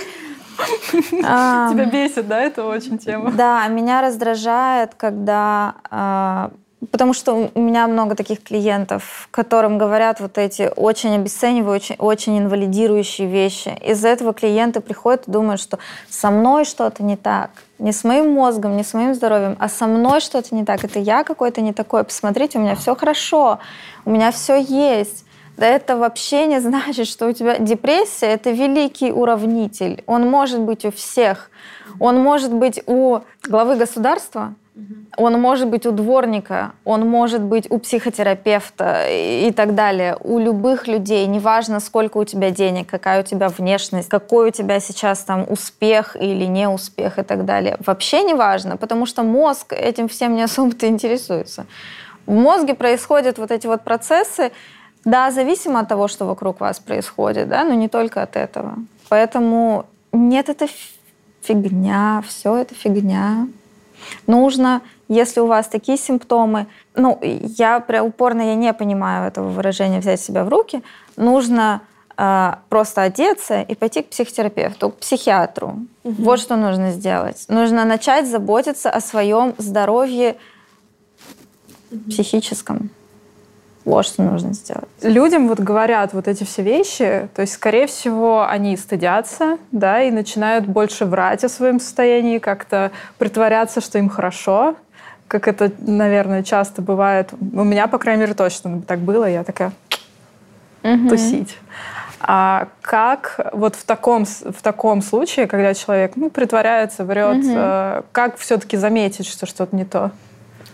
Тебя 1.71 1.85
бесит, 1.87 2.29
да, 2.29 2.41
это 2.41 2.65
очень 2.65 2.99
тема? 2.99 3.31
Да, 3.33 3.67
меня 3.69 4.01
раздражает, 4.03 4.95
когда... 4.95 5.75
а, 5.91 6.51
Потому 6.91 7.15
что 7.15 7.51
у 7.55 7.61
меня 7.61 7.87
много 7.89 8.15
таких 8.15 8.43
клиентов, 8.43 9.29
которым 9.31 9.79
говорят 9.79 10.21
вот 10.21 10.39
эти 10.39 10.71
очень 10.77 11.15
обесценивающие, 11.17 11.97
очень 11.99 12.39
инвалидирующие 12.39 13.27
вещи. 13.27 13.77
Из-за 13.85 14.09
этого 14.09 14.35
клиенты 14.35 14.81
приходят 14.81 15.27
и 15.27 15.31
думают, 15.31 15.61
что 15.61 15.79
со 16.09 16.31
мной 16.31 16.65
что-то 16.65 17.03
не 17.03 17.17
так. 17.17 17.51
Не 17.79 17.93
с 17.93 18.05
моим 18.05 18.33
мозгом, 18.33 18.77
не 18.77 18.85
с 18.85 18.95
моим 18.95 19.15
здоровьем, 19.15 19.57
а 19.59 19.69
со 19.69 19.87
мной 19.87 20.21
что-то 20.21 20.55
не 20.55 20.65
так. 20.65 20.85
Это 20.85 20.99
я 20.99 21.25
какой-то 21.25 21.61
не 21.63 21.73
такой. 21.73 22.05
Посмотрите, 22.05 22.59
у 22.59 22.63
меня 22.63 22.77
все 22.77 22.95
хорошо, 22.95 23.59
у 24.05 24.11
меня 24.11 24.31
все 24.31 24.61
есть. 24.61 25.26
Да 25.57 25.67
это 25.67 25.97
вообще 25.97 26.47
не 26.47 26.61
значит, 26.61 27.07
что 27.07 27.29
у 27.29 27.33
тебя 27.33 27.59
депрессия— 27.59 28.27
это 28.35 28.51
великий 28.51 29.11
уравнитель. 29.11 30.03
Он 30.07 30.29
может 30.29 30.61
быть 30.61 30.85
у 30.85 30.91
всех. 30.91 31.51
Он 31.99 32.19
может 32.19 32.53
быть 32.53 32.83
у 32.87 33.21
главы 33.49 33.77
государства, 33.77 34.55
он 35.17 35.41
может 35.41 35.69
быть 35.69 35.87
у 35.87 35.93
дворника, 35.93 36.73
он 36.85 37.09
может 37.09 37.41
быть 37.41 37.71
у 37.71 37.79
психотерапевта 37.79 39.07
и 39.09 39.51
так 39.51 39.75
далее. 39.75 40.19
У 40.21 40.39
любых 40.39 40.87
людей, 40.87 41.27
неважно, 41.27 41.81
сколько 41.81 42.19
у 42.19 42.25
тебя 42.25 42.51
денег, 42.51 42.87
какая 42.87 43.23
у 43.23 43.25
тебя 43.25 43.49
внешность, 43.49 44.11
какой 44.11 44.49
у 44.49 44.51
тебя 44.51 44.81
сейчас 44.81 45.21
там 45.21 45.47
успех 45.49 46.17
или 46.21 46.45
не 46.45 46.69
успех 46.69 47.19
и 47.19 47.23
так 47.23 47.47
далее. 47.47 47.79
Вообще 47.87 48.23
не 48.25 48.35
важно, 48.35 48.77
потому 48.77 49.07
что 49.07 49.23
мозг 49.23 49.73
этим 49.73 50.09
всем 50.09 50.35
не 50.35 50.43
особо-то 50.43 50.87
интересуется. 50.87 51.65
В 52.27 52.35
мозге 52.35 52.75
происходят 52.75 53.39
вот 53.39 53.51
эти 53.51 53.67
вот 53.67 53.83
процессы, 53.83 54.53
да, 55.07 55.31
зависимо 55.31 55.81
от 55.81 55.89
того, 55.89 56.09
что 56.09 56.27
вокруг 56.27 56.61
вас 56.61 56.81
происходит, 56.81 57.49
да, 57.49 57.63
но 57.63 57.75
не 57.75 57.89
только 57.89 58.23
от 58.23 58.35
этого. 58.35 58.75
Поэтому 59.09 59.87
нет, 60.13 60.49
это 60.49 60.67
фигня, 61.43 62.25
все 62.27 62.57
это 62.57 62.75
фигня. 62.75 63.47
Нужно, 64.27 64.83
если 65.09 65.39
у 65.39 65.47
вас 65.47 65.69
такие 65.69 65.97
симптомы, 65.97 66.67
ну, 66.97 67.21
я 67.23 67.79
прям 67.79 68.07
упорно 68.07 68.43
я 68.43 68.55
не 68.57 68.73
понимаю 68.73 69.29
этого 69.29 69.49
выражения 69.49 70.01
взять 70.01 70.21
себя 70.21 70.43
в 70.43 70.49
руки, 70.49 70.83
нужно 71.17 71.83
э, 72.17 72.55
просто 72.69 73.03
одеться 73.03 73.63
и 73.63 73.77
пойти 73.77 74.03
к 74.03 74.09
психотерапевту, 74.09 74.91
к 74.91 74.97
психиатру. 74.97 75.77
Вот 76.03 76.41
что 76.41 76.57
нужно 76.57 76.91
сделать. 76.91 77.45
Нужно 77.49 77.85
начать 77.85 78.29
заботиться 78.29 78.91
о 78.91 79.01
своем 79.01 79.55
здоровье 79.59 80.35
психическом. 82.09 82.91
Вот 83.87 84.05
что 84.05 84.25
нужно 84.25 84.53
сделать. 84.53 84.89
Людям 85.01 85.47
вот 85.47 85.61
говорят 85.61 86.13
вот 86.13 86.27
эти 86.27 86.43
все 86.43 86.63
вещи, 86.63 87.29
то 87.35 87.43
есть, 87.43 87.53
скорее 87.53 87.87
всего, 87.87 88.45
они 88.45 88.77
стыдятся, 88.77 89.59
да, 89.71 90.03
и 90.03 90.11
начинают 90.11 90.67
больше 90.67 91.05
врать 91.05 91.45
о 91.45 91.49
своем 91.49 91.79
состоянии, 91.79 92.39
как-то 92.39 92.91
притворяться, 93.17 93.81
что 93.81 93.99
им 93.99 94.09
хорошо, 94.09 94.75
как 95.29 95.47
это, 95.47 95.71
наверное, 95.79 96.43
часто 96.43 96.83
бывает. 96.83 97.33
У 97.41 97.63
меня, 97.63 97.87
по 97.87 97.99
крайней 97.99 98.23
мере, 98.23 98.35
точно 98.35 98.83
так 98.83 98.99
было. 98.99 99.25
Я 99.25 99.45
такая 99.45 99.71
тусить. 101.09 101.57
А 102.21 102.69
как 102.81 103.53
вот 103.53 103.77
в 103.77 103.85
таком, 103.85 104.25
в 104.25 104.63
таком 104.63 105.01
случае, 105.01 105.47
когда 105.47 105.75
человек 105.75 106.13
ну, 106.17 106.29
притворяется, 106.29 107.05
врет, 107.05 107.45
э, 107.45 108.03
как 108.11 108.37
все-таки 108.39 108.77
заметить, 108.77 109.29
что 109.29 109.47
что-то 109.47 109.77
не 109.77 109.85
то? 109.85 110.11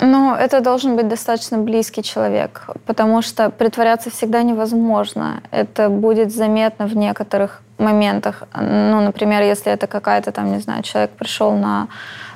Ну, 0.00 0.34
это 0.34 0.60
должен 0.60 0.96
быть 0.96 1.08
достаточно 1.08 1.58
близкий 1.58 2.02
человек, 2.02 2.66
потому 2.86 3.22
что 3.22 3.50
притворяться 3.50 4.10
всегда 4.10 4.42
невозможно. 4.42 5.42
Это 5.50 5.88
будет 5.88 6.32
заметно 6.32 6.86
в 6.86 6.96
некоторых 6.96 7.62
моментах. 7.78 8.44
Ну, 8.54 9.00
например, 9.00 9.42
если 9.42 9.72
это 9.72 9.86
какая-то 9.86 10.32
там, 10.32 10.52
не 10.52 10.58
знаю, 10.58 10.82
человек 10.82 11.10
пришел 11.10 11.52
на 11.52 11.88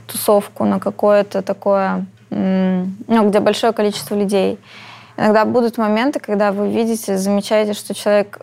тусовку, 0.07 0.65
на 0.65 0.79
какое-то 0.79 1.43
такое, 1.43 2.07
ну, 2.31 3.29
где 3.29 3.41
большое 3.41 3.73
количество 3.73 4.15
людей. 4.15 4.59
Иногда 5.17 5.45
будут 5.45 5.79
моменты, 5.79 6.21
когда 6.21 6.53
вы 6.53 6.69
видите, 6.69 7.17
замечаете, 7.17 7.73
что 7.73 7.95
человек 7.95 8.41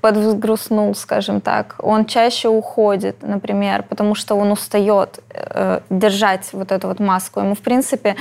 подгрустнул, 0.00 0.94
скажем 0.94 1.40
так. 1.40 1.76
Он 1.78 2.04
чаще 2.04 2.48
уходит, 2.48 3.22
например, 3.22 3.82
потому 3.82 4.14
что 4.14 4.34
он 4.34 4.52
устает 4.52 5.20
э, 5.30 5.80
держать 5.90 6.48
вот 6.52 6.72
эту 6.72 6.88
вот 6.88 7.00
маску. 7.00 7.40
Ему, 7.40 7.54
в 7.54 7.60
принципе, 7.60 8.16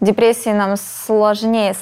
в 0.00 0.04
депрессии 0.04 0.50
нам 0.50 0.76
сложнее 0.76 1.74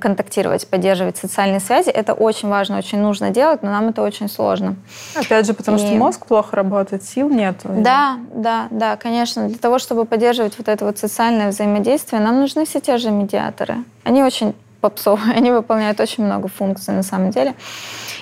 контактировать, 0.00 0.66
поддерживать 0.68 1.16
социальные 1.16 1.60
связи. 1.60 1.90
Это 1.90 2.12
очень 2.12 2.48
важно, 2.48 2.78
очень 2.78 2.98
нужно 2.98 3.30
делать, 3.30 3.62
но 3.62 3.70
нам 3.70 3.88
это 3.88 4.02
очень 4.02 4.28
сложно. 4.28 4.76
Опять 5.14 5.46
же, 5.46 5.54
потому 5.54 5.78
что 5.78 5.88
И- 5.88 5.96
мозг 5.98 6.26
плохо 6.26 6.56
работает, 6.56 7.04
сил 7.04 7.28
нет. 7.28 7.56
Да, 7.64 8.18
да, 8.34 8.66
да, 8.70 8.96
конечно. 8.96 9.48
Для 9.48 9.58
того, 9.58 9.78
чтобы 9.78 10.04
поддерживать 10.04 10.58
вот 10.58 10.68
это 10.68 10.84
вот 10.84 10.98
социальное 10.98 11.50
взаимодействие, 11.50 12.20
нам 12.20 12.40
нужны 12.40 12.64
все 12.66 12.80
те 12.80 12.98
же 12.98 13.10
медиаторы. 13.10 13.76
Они 14.04 14.22
очень 14.24 14.54
попсовые, 14.88 15.34
они 15.36 15.50
выполняют 15.50 16.00
очень 16.00 16.24
много 16.24 16.48
функций 16.48 16.94
на 16.94 17.02
самом 17.02 17.30
деле, 17.30 17.54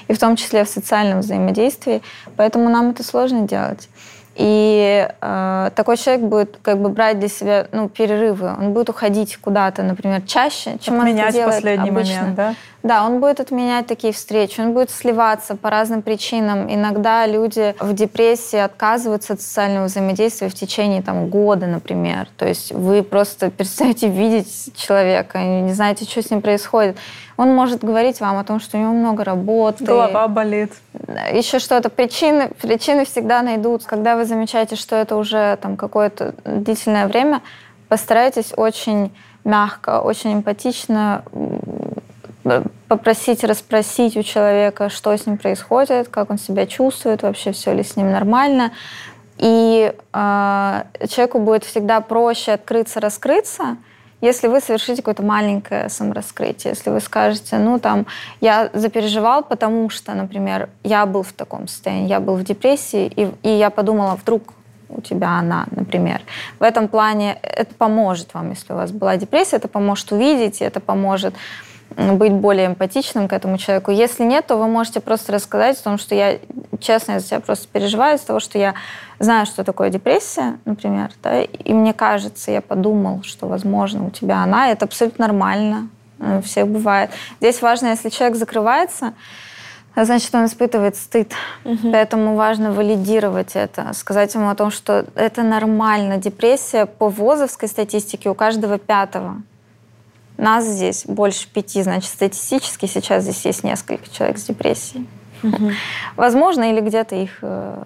и 0.08 0.12
в 0.14 0.18
том 0.18 0.36
числе 0.36 0.64
в 0.64 0.68
социальном 0.68 1.20
взаимодействии, 1.20 2.02
поэтому 2.36 2.68
нам 2.68 2.90
это 2.90 3.02
сложно 3.02 3.46
делать. 3.46 3.88
И 4.35 5.09
э, 5.20 5.70
такой 5.76 5.97
человек 5.97 6.24
будет 6.24 6.59
как 6.62 6.78
бы 6.80 6.89
брать 6.89 7.20
для 7.20 7.28
себя 7.28 7.68
ну, 7.70 7.89
перерывы, 7.89 8.49
он 8.59 8.72
будет 8.72 8.89
уходить 8.89 9.37
куда-то, 9.37 9.82
например, 9.82 10.22
чаще, 10.22 10.76
чем 10.80 10.99
он 10.99 11.07
это 11.07 11.32
делает 11.32 11.55
последний 11.55 11.91
обычно. 11.91 12.14
момент, 12.14 12.37
да? 12.37 12.55
Да, 12.82 13.07
он 13.07 13.20
будет 13.20 13.41
отменять 13.41 13.87
такие 13.87 14.12
встречи, 14.12 14.61
он 14.61 14.74
будет 14.74 14.91
сливаться 14.91 15.57
по 15.57 15.70
разным 15.70 16.03
причинам. 16.03 16.72
Иногда 16.72 17.26
люди 17.26 17.74
в 17.80 17.95
депрессии 17.95 18.59
отказываются 18.59 19.32
от 19.32 19.41
социального 19.41 19.87
взаимодействия 19.87 20.51
в 20.51 20.55
течение 20.55 21.01
там, 21.01 21.28
года, 21.28 21.66
например. 21.66 22.28
То 22.37 22.47
есть 22.47 22.72
вы 22.72 23.03
просто 23.03 23.51
перестаете 23.51 24.09
видеть 24.11 24.76
человека, 24.76 25.39
и 25.39 25.61
не 25.62 25.72
знаете, 25.72 26.05
что 26.05 26.22
с 26.22 26.30
ним 26.30 26.43
происходит. 26.43 26.99
Он 27.37 27.55
может 27.55 27.82
говорить 27.82 28.20
вам 28.20 28.39
о 28.39 28.45
том, 28.45 28.61
что 28.61 28.76
у 28.76 28.80
него 28.80 28.93
много 28.93 29.24
работы. 29.24 29.85
Голова 29.85 30.28
болит. 30.28 30.72
Еще 31.32 31.59
что-то. 31.59 31.91
Причины, 31.91 32.51
причины 32.61 33.05
всегда 33.05 33.43
найдутся. 33.43 33.89
Когда 33.89 34.16
вы 34.16 34.24
замечаете, 34.24 34.76
что 34.76 34.97
это 34.97 35.16
уже 35.16 35.59
там, 35.61 35.76
какое-то 35.76 36.35
длительное 36.45 37.09
время, 37.09 37.43
постарайтесь 37.89 38.53
очень 38.57 39.12
мягко, 39.45 40.01
очень 40.01 40.35
эмпатично 40.35 41.24
м, 41.32 42.64
попросить, 42.89 43.43
расспросить 43.43 44.16
у 44.16 44.22
человека, 44.22 44.89
что 44.89 45.16
с 45.16 45.26
ним 45.26 45.39
происходит, 45.39 46.09
как 46.09 46.30
он 46.30 46.39
себя 46.39 46.66
чувствует, 46.66 47.22
вообще 47.22 47.53
все 47.53 47.72
ли 47.72 47.82
с 47.82 47.97
ним 47.97 48.11
нормально. 48.12 48.70
И 49.39 49.93
э, 50.12 50.82
человеку 51.09 51.41
будет 51.41 51.64
всегда 51.64 52.01
проще 52.01 52.53
открыться, 52.53 53.01
раскрыться, 53.01 53.76
если 54.24 54.48
вы 54.48 54.60
совершите 54.60 55.02
какое-то 55.02 55.22
маленькое 55.22 55.88
самораскрытие, 55.88 56.72
если 56.72 56.90
вы 56.90 57.00
скажете, 57.00 57.58
ну 57.58 57.78
там, 57.78 58.06
я 58.40 58.70
запереживал, 58.72 59.42
потому 59.42 59.90
что, 59.90 60.14
например, 60.14 60.68
я 60.82 61.04
был 61.04 61.22
в 61.22 61.32
таком 61.32 61.68
состоянии, 61.68 62.08
я 62.08 62.20
был 62.20 62.36
в 62.36 62.42
депрессии, 62.42 63.12
и, 63.14 63.30
и 63.42 63.50
я 63.50 63.70
подумала, 63.70 64.16
вдруг 64.16 64.54
у 64.88 65.00
тебя 65.00 65.38
она, 65.38 65.66
например. 65.70 66.22
В 66.58 66.62
этом 66.62 66.88
плане 66.88 67.38
это 67.42 67.74
поможет 67.74 68.32
вам, 68.34 68.50
если 68.50 68.72
у 68.72 68.76
вас 68.76 68.92
была 68.92 69.16
депрессия, 69.16 69.56
это 69.56 69.68
поможет 69.68 70.12
увидеть, 70.12 70.62
это 70.62 70.80
поможет 70.80 71.34
быть 71.97 72.32
более 72.32 72.66
эмпатичным 72.66 73.28
к 73.28 73.32
этому 73.32 73.59
человеку. 73.59 73.91
Если 73.91 74.24
нет, 74.24 74.47
то 74.47 74.57
вы 74.57 74.66
можете 74.66 75.01
просто 75.01 75.32
рассказать 75.32 75.78
о 75.78 75.85
том, 75.85 75.99
что 75.99 76.14
я, 76.14 76.39
честно, 76.80 77.12
я 77.12 77.20
за 77.20 77.26
себя 77.26 77.41
просто 77.41 77.68
переживаю 77.68 78.16
из-за 78.16 78.26
того, 78.26 78.41
что 78.41 78.59
я 78.59 78.74
знаю, 79.18 79.47
что 79.47 79.64
такое 79.64 79.91
депрессия, 79.91 80.59
например, 80.64 81.11
да, 81.22 81.43
и 81.43 81.72
мне 81.72 81.93
кажется, 81.93 82.51
я 82.51 82.61
подумал, 82.61 83.22
что, 83.22 83.47
возможно, 83.47 84.07
у 84.07 84.11
тебя 84.11 84.43
она, 84.43 84.68
и 84.68 84.72
это 84.72 84.87
абсолютно 84.87 85.26
нормально, 85.26 85.89
э, 86.18 86.39
у 86.39 86.43
всех 86.43 86.66
бывает. 86.66 87.11
Здесь 87.41 87.62
важно, 87.62 87.89
если 87.89 88.09
человек 88.09 88.37
закрывается, 88.37 89.14
значит, 89.97 90.35
он 90.35 90.47
испытывает 90.47 90.97
стыд. 90.97 91.32
Поэтому 91.93 92.35
важно 92.35 92.72
валидировать 92.72 93.53
это, 93.55 93.93
сказать 93.95 94.35
ему 94.35 94.49
о 94.49 94.57
том, 94.57 94.72
что 94.72 95.07
это 95.14 95.43
нормально. 95.45 96.16
Депрессия 96.16 96.87
по 96.87 97.09
ВОЗовской 97.09 97.68
статистике 97.68 98.28
у 98.28 98.35
каждого 98.35 98.78
пятого. 98.78 99.43
Нас 100.37 100.64
здесь 100.64 101.05
больше 101.07 101.49
пяти, 101.49 101.82
значит, 101.82 102.11
статистически 102.11 102.87
сейчас 102.87 103.22
здесь 103.22 103.45
есть 103.45 103.64
несколько 103.64 104.11
человек 104.11 104.39
с 104.39 104.45
депрессией. 104.45 105.07
Угу. 105.43 105.70
Возможно, 106.16 106.70
или 106.70 106.80
где-то 106.80 107.14
их 107.14 107.39
э, 107.43 107.85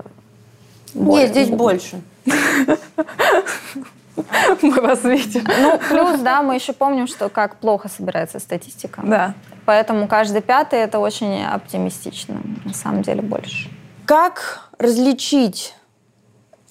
Нет, 0.95 1.31
здесь 1.31 1.51
больше. 1.51 2.01
Мы 4.63 4.81
вас 4.81 5.05
видим. 5.05 5.45
Ну, 5.61 5.79
плюс, 5.89 6.21
да, 6.21 6.43
мы 6.43 6.57
еще 6.57 6.73
помним, 6.73 7.07
что 7.07 7.29
как 7.29 7.57
плохо 7.57 7.89
собирается 7.89 8.41
статистика. 8.41 9.01
Да. 9.05 9.35
Поэтому 9.65 10.09
каждый 10.09 10.41
пятый 10.43 10.81
это 10.81 10.99
очень 10.99 11.45
оптимистично, 11.45 12.41
на 12.65 12.75
самом 12.75 13.03
деле 13.03 13.23
больше. 13.23 13.71
Как 14.07 14.69
различить 14.79 15.75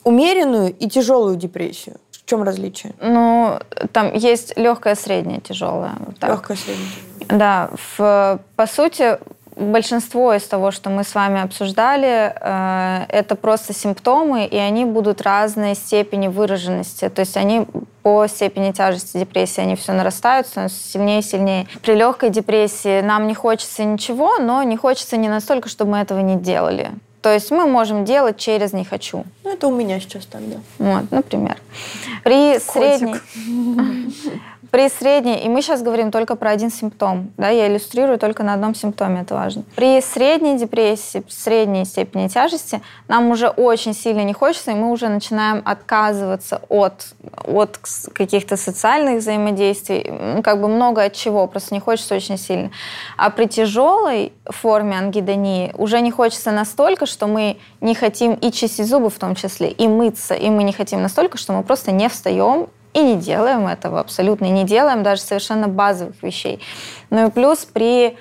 умеренную 0.04 0.76
и 0.76 0.90
тяжелую 0.90 1.38
депрессию? 1.38 1.98
В 2.28 2.30
чем 2.30 2.44
различие? 2.44 2.94
Ну, 3.00 3.58
там 3.94 4.14
есть 4.14 4.58
легкая, 4.58 4.96
средняя, 4.96 5.40
тяжелая. 5.40 5.96
Так. 6.20 6.32
Легкая, 6.32 6.58
средняя. 6.58 6.90
Да, 7.30 7.70
в, 7.98 8.42
по 8.58 8.68
сути, 8.68 9.18
большинство 9.56 10.34
из 10.34 10.44
того, 10.44 10.72
что 10.72 10.90
мы 10.90 11.06
с 11.06 11.16
вами 11.16 11.42
обсуждали, 11.42 12.34
э, 12.36 13.06
это 13.08 13.36
просто 13.36 13.72
симптомы, 13.72 14.46
и 14.46 14.58
они 14.58 14.84
будут 14.84 15.22
разной 15.22 15.74
степени 15.74 16.28
выраженности. 16.28 17.08
То 17.08 17.22
есть 17.22 17.38
они 17.38 17.66
по 18.04 18.28
степени 18.28 18.74
тяжести 18.74 19.20
депрессии, 19.20 19.62
они 19.62 19.78
все 19.78 19.94
нарастают, 19.94 20.48
становятся 20.48 20.84
сильнее 20.84 21.20
и 21.20 21.24
сильнее. 21.24 21.68
При 21.82 21.94
легкой 21.94 22.30
депрессии 22.30 23.00
нам 23.00 23.28
не 23.28 23.36
хочется 23.36 23.86
ничего, 23.86 24.38
но 24.38 24.64
не 24.64 24.76
хочется 24.76 25.16
не 25.16 25.30
настолько, 25.30 25.70
чтобы 25.70 25.92
мы 25.92 26.00
этого 26.00 26.20
не 26.20 26.36
делали. 26.36 26.92
То 27.22 27.34
есть 27.34 27.52
мы 27.52 27.68
можем 27.68 28.06
делать 28.06 28.38
через 28.38 28.74
«не 28.74 28.86
хочу». 28.86 29.26
Ну, 29.44 29.54
это 29.54 29.68
у 29.68 29.76
меня 29.76 30.00
сейчас 30.00 30.26
тогда. 30.26 30.58
Вот, 30.78 31.12
например. 31.12 31.58
При 32.24 32.60
Котик. 32.60 32.72
средней... 32.72 33.16
При 34.72 34.90
средней, 34.90 35.38
и 35.38 35.50
мы 35.50 35.62
сейчас 35.62 35.82
говорим 35.82 36.12
только 36.12 36.36
про 36.36 36.52
один 36.52 36.70
симптом, 36.70 37.32
да, 37.38 37.50
я 37.50 37.68
иллюстрирую 37.68 38.20
только 38.20 38.44
на 38.44 38.54
одном 38.54 38.76
симптоме, 38.76 39.22
это 39.22 39.36
важно. 39.36 39.64
При 39.76 40.02
средней 40.02 40.58
депрессии, 40.58 41.24
средней 41.28 41.86
степени 41.86 42.28
тяжести, 42.28 42.82
нам 43.08 43.30
уже 43.32 43.48
очень 43.50 43.94
сильно 43.94 44.24
не 44.24 44.34
хочется, 44.34 44.72
и 44.72 44.76
мы 44.76 44.92
уже 44.92 45.10
начинаем 45.10 45.62
отказываться 45.66 46.62
от, 46.70 47.08
от 47.44 47.80
каких-то 48.14 48.58
социальных 48.58 49.20
взаимодействий, 49.20 50.42
как 50.44 50.62
бы 50.62 50.68
много 50.68 51.04
от 51.04 51.14
чего, 51.14 51.48
просто 51.48 51.74
не 51.74 51.80
хочется 51.80 52.16
очень 52.16 52.38
сильно. 52.38 52.72
А 53.18 53.30
при 53.30 53.46
тяжелой 53.46 54.34
форме 54.46 54.98
ангидонии 54.98 55.74
уже 55.78 56.02
не 56.02 56.12
хочется 56.12 56.52
настолько, 56.52 57.06
что 57.06 57.28
мы 57.28 57.58
не 57.82 57.96
хотим 57.96 58.34
и 58.34 58.52
чистить 58.52 58.88
зубы 58.88 59.10
в 59.10 59.18
том 59.18 59.36
числе, 59.36 59.70
и 59.70 59.88
мыться, 59.88 60.34
и 60.34 60.50
мы 60.50 60.64
не 60.64 60.74
хотим 60.74 61.02
настолько, 61.02 61.38
что 61.38 61.54
мы 61.54 61.64
просто 61.64 61.92
не 61.92 62.08
встаем 62.10 62.68
и 62.98 63.04
не 63.04 63.16
делаем 63.16 63.68
этого 63.68 64.00
абсолютно, 64.00 64.46
и 64.46 64.50
не 64.50 64.64
делаем 64.64 65.04
даже 65.04 65.22
совершенно 65.22 65.68
базовых 65.68 66.24
вещей. 66.24 66.60
Ну 67.12 67.28
и 67.28 67.32
плюс 67.32 67.60
при 67.66 68.18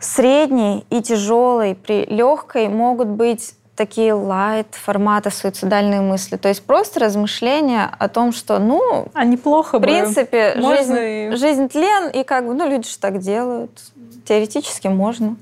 средней 0.00 0.84
и 0.90 1.00
тяжелой, 1.00 1.76
при 1.76 2.06
легкой 2.06 2.68
могут 2.68 3.06
быть 3.06 3.54
такие 3.76 4.12
лайт 4.12 4.66
формата 4.72 5.30
суицидальные 5.30 6.00
мысли. 6.00 6.36
То 6.36 6.48
есть 6.48 6.64
просто 6.64 7.00
размышления 7.00 7.88
о 7.98 8.08
том, 8.08 8.32
что, 8.32 8.58
ну, 8.58 9.06
а 9.14 9.24
неплохо 9.24 9.78
в 9.78 9.82
принципе, 9.82 10.54
бы. 10.56 10.76
жизнь, 10.76 10.96
и... 10.98 11.30
жизнь 11.36 11.68
тлен, 11.68 12.10
и 12.10 12.24
как 12.24 12.46
бы, 12.46 12.54
ну, 12.54 12.68
люди 12.68 12.88
же 12.88 12.98
так 12.98 13.20
делают. 13.20 13.70
Теоретически 14.26 14.88
можно. 14.88 15.36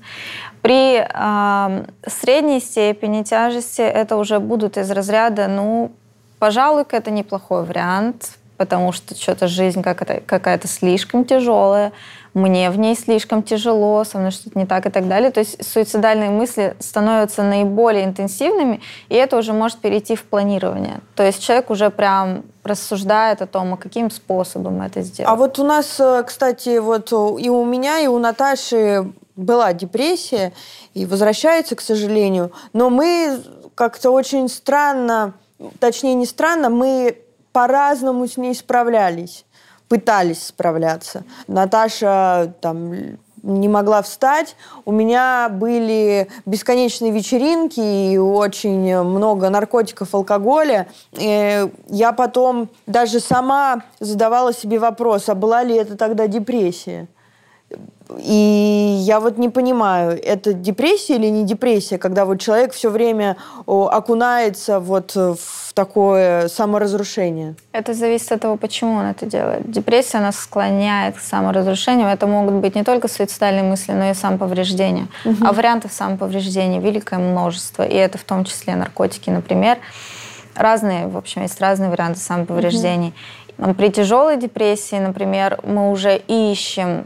При 0.61 0.99
э, 0.99 1.85
средней 2.07 2.59
степени 2.59 3.23
тяжести 3.23 3.81
это 3.81 4.15
уже 4.15 4.39
будут 4.39 4.77
из 4.77 4.89
разряда, 4.91 5.47
ну, 5.47 5.91
пожалуй, 6.37 6.85
это 6.89 7.11
неплохой 7.11 7.65
вариант 7.65 8.38
потому 8.59 8.91
что 8.91 9.15
что-то 9.15 9.47
жизнь 9.47 9.81
какая-то, 9.81 10.67
слишком 10.67 11.23
тяжелая, 11.23 11.93
мне 12.33 12.69
в 12.69 12.77
ней 12.77 12.93
слишком 12.93 13.41
тяжело, 13.41 14.03
со 14.03 14.17
мной 14.17 14.31
что-то 14.31 14.59
не 14.59 14.65
так 14.65 14.85
и 14.85 14.89
так 14.89 15.07
далее. 15.07 15.31
То 15.31 15.39
есть 15.39 15.65
суицидальные 15.65 16.29
мысли 16.29 16.75
становятся 16.79 17.41
наиболее 17.41 18.03
интенсивными, 18.03 18.81
и 19.07 19.15
это 19.15 19.37
уже 19.37 19.53
может 19.53 19.79
перейти 19.79 20.17
в 20.17 20.25
планирование. 20.25 20.99
То 21.15 21.23
есть 21.23 21.41
человек 21.41 21.69
уже 21.69 21.89
прям 21.89 22.43
рассуждает 22.65 23.41
о 23.41 23.47
том, 23.47 23.75
а 23.75 23.77
каким 23.77 24.11
способом 24.11 24.81
это 24.81 25.03
сделать. 25.03 25.31
А 25.31 25.37
вот 25.37 25.57
у 25.57 25.63
нас, 25.63 25.97
э, 25.97 26.23
кстати, 26.27 26.79
вот 26.79 27.13
и 27.13 27.49
у 27.49 27.63
меня, 27.63 27.99
и 28.01 28.07
у 28.07 28.19
Наташи 28.19 29.09
была 29.37 29.71
депрессия, 29.71 30.51
и 30.93 31.05
возвращается, 31.05 31.77
к 31.77 31.81
сожалению, 31.81 32.51
но 32.73 32.89
мы 32.89 33.41
как-то 33.75 34.11
очень 34.11 34.49
странно, 34.49 35.33
точнее 35.79 36.15
не 36.15 36.25
странно, 36.25 36.69
мы 36.69 37.15
по-разному 37.51 38.27
с 38.27 38.37
ней 38.37 38.55
справлялись, 38.55 39.45
пытались 39.87 40.47
справляться. 40.47 41.23
Наташа 41.47 42.53
там 42.61 43.17
не 43.43 43.67
могла 43.67 44.01
встать. 44.01 44.55
У 44.85 44.91
меня 44.91 45.49
были 45.49 46.29
бесконечные 46.45 47.11
вечеринки 47.11 47.79
и 47.79 48.17
очень 48.17 49.01
много 49.01 49.49
наркотиков, 49.49 50.13
алкоголя. 50.13 50.87
И 51.13 51.69
я 51.87 52.11
потом 52.11 52.69
даже 52.85 53.19
сама 53.19 53.83
задавала 53.99 54.53
себе 54.53 54.79
вопрос, 54.79 55.29
а 55.29 55.35
была 55.35 55.63
ли 55.63 55.75
это 55.75 55.97
тогда 55.97 56.27
депрессия? 56.27 57.07
И 58.17 58.97
я 59.01 59.19
вот 59.19 59.37
не 59.37 59.49
понимаю, 59.49 60.19
это 60.21 60.53
депрессия 60.53 61.15
или 61.15 61.27
не 61.27 61.45
депрессия, 61.45 61.99
когда 61.99 62.25
вот 62.25 62.39
человек 62.39 62.73
все 62.73 62.89
время 62.89 63.37
окунается 63.67 64.79
вот 64.79 65.15
в 65.15 65.73
такое 65.75 66.47
саморазрушение? 66.47 67.55
Это 67.71 67.93
зависит 67.93 68.31
от 68.31 68.41
того, 68.41 68.57
почему 68.57 68.95
он 68.95 69.05
это 69.05 69.27
делает. 69.27 69.69
Депрессия 69.69 70.19
нас 70.19 70.37
склоняет 70.37 71.17
к 71.17 71.19
саморазрушению. 71.19 72.07
Это 72.07 72.25
могут 72.25 72.55
быть 72.55 72.75
не 72.75 72.83
только 72.83 73.07
суицидальные 73.07 73.63
мысли, 73.63 73.91
но 73.91 74.09
и 74.09 74.13
самоповреждения. 74.15 75.07
Угу. 75.25 75.45
А 75.45 75.53
вариантов 75.53 75.93
самоповреждения 75.93 76.79
великое 76.79 77.19
множество. 77.19 77.83
И 77.83 77.93
это 77.93 78.17
в 78.17 78.23
том 78.23 78.43
числе 78.43 78.75
наркотики, 78.75 79.29
например. 79.29 79.77
Разные, 80.55 81.07
в 81.07 81.15
общем, 81.15 81.43
есть 81.43 81.61
разные 81.61 81.91
варианты 81.91 82.19
самоповреждений. 82.19 83.13
Угу. 83.59 83.75
При 83.75 83.91
тяжелой 83.91 84.37
депрессии, 84.37 84.95
например, 84.95 85.59
мы 85.63 85.91
уже 85.91 86.17
ищем 86.27 87.05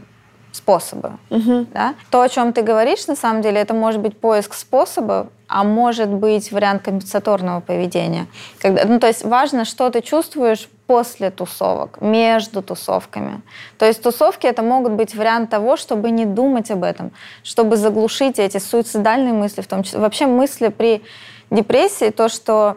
способы. 0.54 1.18
Угу. 1.30 1.66
Да? 1.74 1.94
То, 2.10 2.20
о 2.20 2.28
чем 2.28 2.52
ты 2.52 2.62
говоришь, 2.62 3.06
на 3.08 3.16
самом 3.16 3.42
деле, 3.42 3.60
это 3.60 3.74
может 3.74 4.00
быть 4.00 4.16
поиск 4.16 4.54
способа, 4.54 5.26
а 5.48 5.64
может 5.64 6.08
быть 6.08 6.52
вариант 6.52 6.82
компенсаторного 6.82 7.60
поведения. 7.60 8.26
Когда, 8.60 8.84
ну, 8.84 9.00
то 9.00 9.08
есть 9.08 9.24
важно, 9.24 9.64
что 9.64 9.90
ты 9.90 10.00
чувствуешь 10.00 10.68
после 10.86 11.30
тусовок, 11.30 12.00
между 12.00 12.62
тусовками. 12.62 13.42
То 13.78 13.86
есть 13.86 14.02
тусовки 14.02 14.46
это 14.46 14.62
могут 14.62 14.92
быть 14.92 15.14
вариант 15.14 15.50
того, 15.50 15.76
чтобы 15.76 16.10
не 16.10 16.24
думать 16.24 16.70
об 16.70 16.84
этом, 16.84 17.10
чтобы 17.42 17.76
заглушить 17.76 18.38
эти 18.38 18.58
суицидальные 18.58 19.32
мысли, 19.32 19.60
в 19.60 19.66
том 19.66 19.82
числе 19.82 19.98
вообще 19.98 20.26
мысли 20.26 20.68
при 20.68 21.02
депрессии, 21.50 22.10
то, 22.10 22.28
что 22.28 22.76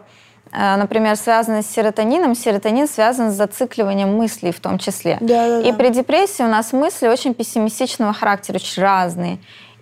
например, 0.52 1.16
связаны 1.16 1.62
с 1.62 1.66
серотонином. 1.66 2.34
Серотонин 2.34 2.88
связан 2.88 3.30
с 3.30 3.34
зацикливанием 3.34 4.16
мыслей 4.16 4.52
в 4.52 4.60
том 4.60 4.78
числе. 4.78 5.18
Да, 5.20 5.48
да, 5.48 5.60
и 5.60 5.72
при 5.72 5.90
депрессии 5.90 6.42
у 6.42 6.48
нас 6.48 6.72
мысли 6.72 7.08
очень 7.08 7.34
пессимистичного 7.34 8.12
характера, 8.12 8.56
очень 8.56 8.82
разные. 8.82 9.38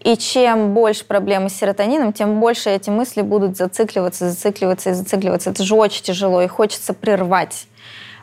И 0.07 0.17
чем 0.17 0.73
больше 0.73 1.05
проблемы 1.05 1.51
с 1.51 1.55
серотонином, 1.55 2.13
тем 2.13 2.39
больше 2.39 2.71
эти 2.71 2.91
мысли 2.91 3.23
будут 3.23 3.57
зацикливаться, 3.57 4.31
зацикливаться 4.31 4.91
и 4.91 4.93
зацикливаться. 4.93 5.51
Это 5.51 5.65
же 5.65 5.75
очень 5.75 6.05
тяжело, 6.05 6.43
и 6.43 6.47
хочется 6.47 6.95
прервать. 6.95 7.67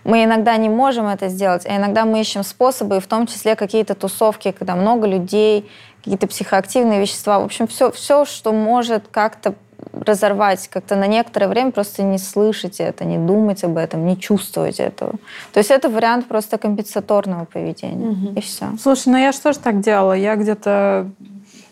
Мы 0.05 0.23
иногда 0.23 0.55
не 0.57 0.69
можем 0.69 1.07
это 1.07 1.27
сделать, 1.29 1.65
а 1.65 1.75
иногда 1.75 2.05
мы 2.05 2.21
ищем 2.21 2.43
способы, 2.43 2.97
и 2.97 2.99
в 2.99 3.07
том 3.07 3.27
числе 3.27 3.55
какие-то 3.55 3.95
тусовки, 3.95 4.51
когда 4.51 4.75
много 4.75 5.07
людей, 5.07 5.69
какие-то 5.99 6.27
психоактивные 6.27 6.99
вещества. 6.99 7.39
В 7.39 7.45
общем, 7.45 7.67
все, 7.67 7.91
все 7.91 8.25
что 8.25 8.51
может 8.51 9.05
как-то 9.09 9.53
разорвать 9.91 10.67
как-то 10.67 10.95
на 10.95 11.07
некоторое 11.07 11.47
время, 11.47 11.71
просто 11.71 12.03
не 12.03 12.17
слышать 12.17 12.79
это, 12.79 13.05
не 13.05 13.17
думать 13.17 13.63
об 13.63 13.77
этом, 13.77 14.05
не 14.05 14.17
чувствовать 14.17 14.79
этого. 14.79 15.13
То 15.51 15.59
есть 15.59 15.71
это 15.71 15.89
вариант 15.89 16.27
просто 16.27 16.57
компенсаторного 16.57 17.45
поведения. 17.45 18.09
Угу. 18.09 18.39
И 18.39 18.41
все. 18.41 18.65
Слушай, 18.81 19.09
ну 19.09 19.17
я 19.17 19.31
же 19.31 19.39
тоже 19.39 19.59
так 19.59 19.81
делала. 19.81 20.13
Я 20.13 20.35
где-то 20.35 21.09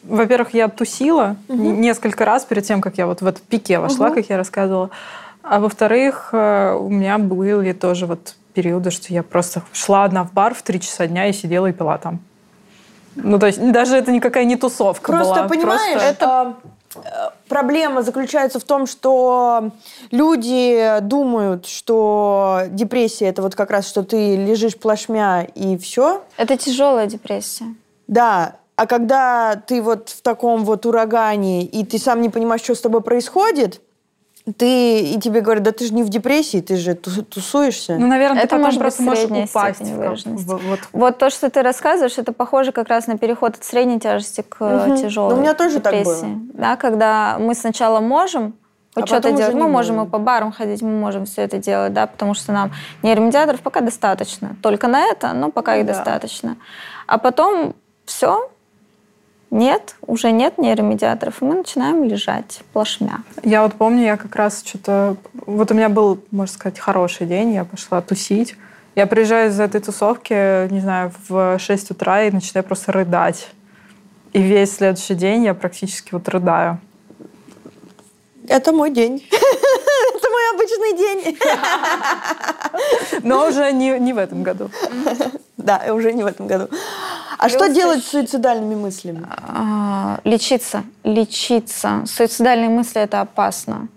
во-первых, 0.03 0.53
я 0.53 0.67
тусила 0.67 1.35
угу. 1.47 1.57
несколько 1.57 2.25
раз 2.25 2.43
перед 2.43 2.65
тем, 2.65 2.81
как 2.81 2.97
я 2.97 3.05
вот 3.05 3.21
в 3.21 3.27
этот 3.27 3.43
пике 3.43 3.79
вошла, 3.79 4.07
угу. 4.07 4.15
как 4.15 4.29
я 4.29 4.37
рассказывала. 4.37 4.89
А 5.43 5.59
во-вторых, 5.59 6.29
э, 6.33 6.73
у 6.73 6.89
меня 6.89 7.17
были 7.17 7.73
тоже 7.73 8.05
вот 8.05 8.35
периоды, 8.53 8.91
что 8.91 9.13
я 9.13 9.23
просто 9.23 9.63
шла 9.73 10.03
одна 10.03 10.23
в 10.23 10.33
бар 10.33 10.53
в 10.53 10.61
три 10.61 10.79
часа 10.79 11.07
дня 11.07 11.27
и 11.27 11.33
сидела 11.33 11.67
и 11.67 11.71
пила 11.71 11.97
там. 11.97 12.19
Ну, 13.15 13.39
то 13.39 13.47
есть 13.47 13.71
даже 13.71 13.97
это 13.97 14.11
никакая 14.11 14.45
не 14.45 14.55
тусовка 14.55 15.11
просто, 15.11 15.35
была. 15.35 15.47
Понимаешь, 15.47 15.93
просто... 15.93 16.07
это 16.07 16.53
проблема 17.47 18.01
заключается 18.01 18.59
в 18.59 18.63
том, 18.63 18.87
что 18.87 19.71
люди 20.11 20.99
думают, 21.01 21.65
что 21.65 22.63
депрессия 22.69 23.27
это 23.27 23.41
вот 23.41 23.55
как 23.55 23.71
раз, 23.71 23.87
что 23.87 24.03
ты 24.03 24.35
лежишь 24.35 24.77
плашмя 24.77 25.43
и 25.43 25.77
все. 25.77 26.23
Это 26.37 26.57
тяжелая 26.57 27.07
депрессия. 27.07 27.75
Да, 28.07 28.55
а 28.75 28.87
когда 28.87 29.61
ты 29.67 29.81
вот 29.81 30.09
в 30.09 30.21
таком 30.21 30.65
вот 30.65 30.85
урагане, 30.85 31.63
и 31.63 31.85
ты 31.85 31.99
сам 31.99 32.21
не 32.21 32.29
понимаешь, 32.29 32.61
что 32.61 32.75
с 32.75 32.81
тобой 32.81 33.01
происходит, 33.01 33.81
ты 34.57 34.99
и 35.01 35.19
тебе 35.19 35.41
говорят, 35.41 35.63
да 35.63 35.71
ты 35.71 35.85
же 35.85 35.93
не 35.93 36.03
в 36.03 36.09
депрессии, 36.09 36.61
ты 36.61 36.75
же 36.75 36.95
тусуешься. 36.95 37.95
Ну, 37.97 38.07
наверное, 38.07 38.39
это 38.43 38.47
ты 38.47 38.55
потом 38.55 38.65
может 38.65 38.79
просто 38.79 39.03
быть 39.03 39.09
можешь 39.29 39.49
упасть. 39.49 39.75
степень 39.77 39.93
в- 39.93 39.97
выраженности. 39.97 40.45
в- 40.45 40.57
вот. 40.67 40.79
Вот 40.93 41.17
то, 41.19 41.29
что 41.29 41.49
ты 41.49 41.61
рассказываешь, 41.61 42.17
это 42.17 42.33
похоже 42.33 42.71
как 42.71 42.87
раз 42.89 43.07
на 43.07 43.17
переход 43.17 43.55
от 43.57 43.63
средней 43.63 43.99
тяжести 43.99 44.41
к 44.47 44.59
Мгм. 44.59 44.97
тяжелой 44.97 45.33
Ну, 45.33 45.37
у 45.37 45.41
меня 45.41 45.53
тоже 45.53 45.79
так 45.79 45.93
депрессии. 45.93 46.21
было. 46.25 46.35
Да, 46.53 46.75
когда 46.75 47.37
мы 47.39 47.53
сначала 47.53 47.99
можем 47.99 48.53
А 48.95 49.01
что-то 49.05 49.15
потом 49.15 49.33
уже 49.35 49.37
делать, 49.43 49.53
мы 49.55 49.67
можем 49.69 49.95
можем. 49.97 50.07
и 50.09 50.11
по 50.11 50.17
барам 50.17 50.51
ходить, 50.51 50.81
мы 50.81 50.89
можем 50.89 51.25
все 51.25 51.43
это 51.43 51.57
делать, 51.59 51.93
да, 51.93 52.07
потому 52.07 52.33
что 52.33 52.51
нам 52.51 52.71
нейромедиаторов 53.03 53.61
пока 53.61 53.81
достаточно. 53.81 54.55
Только 54.61 54.87
на 54.87 55.01
это, 55.05 55.33
но 55.33 55.51
пока 55.51 55.75
их 55.77 55.85
Да. 55.85 55.93
достаточно. 55.93 56.57
А 57.07 57.17
потом 57.17 57.75
все, 58.05 58.49
нет, 59.51 59.95
уже 60.01 60.31
нет 60.31 60.57
нейромедиаторов, 60.57 61.41
и 61.41 61.45
мы 61.45 61.55
начинаем 61.55 62.03
лежать 62.05 62.61
плашмя. 62.71 63.19
Я 63.43 63.63
вот 63.63 63.73
помню, 63.73 64.03
я 64.03 64.17
как 64.17 64.35
раз 64.35 64.63
что-то... 64.65 65.17
Вот 65.45 65.69
у 65.71 65.73
меня 65.73 65.89
был, 65.89 66.23
можно 66.31 66.53
сказать, 66.53 66.79
хороший 66.79 67.27
день, 67.27 67.53
я 67.53 67.65
пошла 67.65 68.01
тусить. 68.01 68.55
Я 68.95 69.07
приезжаю 69.07 69.49
из 69.49 69.59
этой 69.59 69.81
тусовки, 69.81 70.69
не 70.71 70.79
знаю, 70.79 71.11
в 71.27 71.59
6 71.59 71.91
утра 71.91 72.23
и 72.23 72.31
начинаю 72.31 72.63
просто 72.63 72.93
рыдать. 72.93 73.49
И 74.31 74.41
весь 74.41 74.75
следующий 74.75 75.15
день 75.15 75.43
я 75.43 75.53
практически 75.53 76.13
вот 76.13 76.27
рыдаю. 76.29 76.79
Это 78.51 78.73
мой 78.73 78.91
день. 78.91 79.25
Это 79.31 80.29
мой 80.29 80.49
обычный 80.53 80.97
день. 80.97 81.39
Но 83.23 83.47
уже 83.47 83.71
не, 83.71 83.97
не 83.97 84.11
в 84.11 84.17
этом 84.17 84.43
году. 84.43 84.69
Да, 85.57 85.93
уже 85.93 86.11
не 86.11 86.23
в 86.23 86.25
этом 86.25 86.47
году. 86.47 86.69
А 87.37 87.47
что 87.47 87.69
делать 87.69 88.03
с 88.03 88.07
суицидальными 88.07 88.73
мыслями? 88.73 89.27
А, 89.29 90.19
лечиться, 90.23 90.83
лечиться. 91.03 92.03
Суицидальные 92.07 92.69
мысли 92.69 92.99
это 92.99 93.21
опасно. 93.21 93.87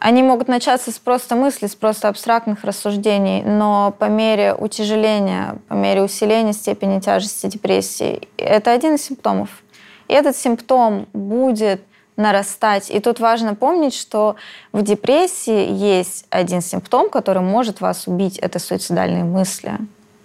Они 0.00 0.24
могут 0.24 0.48
начаться 0.48 0.90
с 0.90 0.98
просто 0.98 1.36
мыслей, 1.36 1.68
с 1.68 1.76
просто 1.76 2.08
абстрактных 2.08 2.64
рассуждений, 2.64 3.44
но 3.44 3.94
по 3.96 4.06
мере 4.06 4.52
утяжеления, 4.52 5.58
по 5.68 5.74
мере 5.74 6.02
усиления 6.02 6.54
степени 6.54 6.98
тяжести 6.98 7.46
депрессии, 7.46 8.28
это 8.36 8.72
один 8.72 8.96
из 8.96 9.04
симптомов. 9.04 9.62
И 10.08 10.12
этот 10.12 10.36
симптом 10.36 11.06
будет 11.12 11.82
нарастать. 12.20 12.90
И 12.90 13.00
тут 13.00 13.20
важно 13.20 13.54
помнить, 13.54 13.94
что 13.94 14.36
в 14.72 14.82
депрессии 14.82 15.72
есть 15.72 16.26
один 16.30 16.60
симптом, 16.60 17.10
который 17.10 17.42
может 17.42 17.80
вас 17.80 18.06
убить. 18.06 18.38
Это 18.38 18.58
суицидальные 18.58 19.24
мысли. 19.24 19.72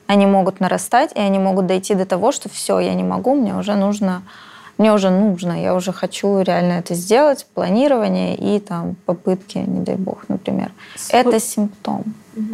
Они 0.07 0.25
могут 0.25 0.59
нарастать, 0.59 1.11
и 1.15 1.19
они 1.19 1.39
могут 1.39 1.65
дойти 1.65 1.95
до 1.95 2.05
того, 2.05 2.31
что 2.31 2.49
все, 2.49 2.79
я 2.79 2.93
не 2.93 3.03
могу, 3.03 3.33
мне 3.33 3.55
уже 3.55 3.75
нужно, 3.75 4.21
мне 4.77 4.93
уже 4.93 5.09
нужно, 5.09 5.59
я 5.59 5.73
уже 5.73 5.93
хочу 5.93 6.41
реально 6.41 6.73
это 6.73 6.93
сделать, 6.93 7.47
планирование 7.55 8.35
и 8.35 8.59
там 8.59 8.95
попытки, 9.05 9.57
не 9.57 9.79
дай 9.79 9.95
бог, 9.95 10.25
например. 10.27 10.71
Это 11.09 11.39
симптом. 11.39 12.03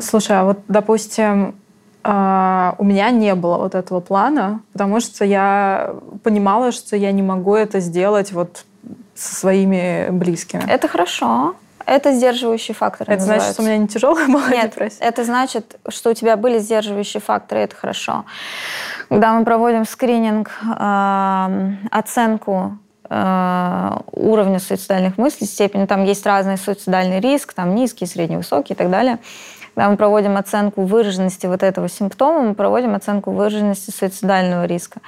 Слушай, 0.01 0.39
а 0.39 0.43
вот, 0.45 0.59
допустим, 0.69 1.55
а, 2.03 2.75
у 2.77 2.83
меня 2.83 3.11
не 3.11 3.35
было 3.35 3.57
вот 3.57 3.75
этого 3.75 3.99
плана, 3.99 4.61
потому 4.73 4.99
что 5.01 5.25
я 5.25 5.93
понимала, 6.23 6.71
что 6.71 6.95
я 6.95 7.11
не 7.11 7.21
могу 7.21 7.55
это 7.55 7.79
сделать 7.79 8.31
вот 8.31 8.65
со 9.15 9.35
своими 9.35 10.09
близкими. 10.09 10.63
Это 10.67 10.87
хорошо. 10.87 11.55
Это 11.85 12.13
сдерживающий 12.13 12.73
фактор. 12.73 13.09
Это 13.09 13.23
значит, 13.23 13.53
что 13.53 13.61
у 13.61 13.65
меня 13.65 13.77
не 13.77 13.87
тяжелая 13.87 14.27
была 14.27 14.47
Нет, 14.49 14.71
депрессия? 14.71 15.03
это 15.03 15.23
значит, 15.23 15.79
что 15.89 16.11
у 16.11 16.13
тебя 16.13 16.37
были 16.37 16.59
сдерживающие 16.59 17.21
факторы, 17.21 17.61
это 17.61 17.75
хорошо. 17.75 18.25
Когда 19.09 19.33
мы 19.33 19.43
проводим 19.45 19.85
скрининг, 19.85 20.51
оценку 21.91 22.77
э, 23.09 23.97
уровня 24.11 24.59
суицидальных 24.59 25.17
мыслей, 25.17 25.47
степени, 25.47 25.85
там 25.85 26.05
есть 26.05 26.25
разный 26.25 26.57
суицидальный 26.57 27.19
риск, 27.19 27.53
там 27.53 27.75
низкий, 27.75 28.05
средний, 28.05 28.37
высокий 28.37 28.73
и 28.73 28.75
так 28.75 28.89
далее. 28.89 29.19
Когда 29.75 29.89
мы 29.89 29.97
проводим 29.97 30.37
оценку 30.37 30.83
выраженности 30.83 31.45
вот 31.45 31.63
этого 31.63 31.87
симптома, 31.87 32.41
мы 32.41 32.55
проводим 32.55 32.93
оценку 32.93 33.31
выраженности 33.31 33.91
суицидального 33.91 34.65
риска. 34.65 34.99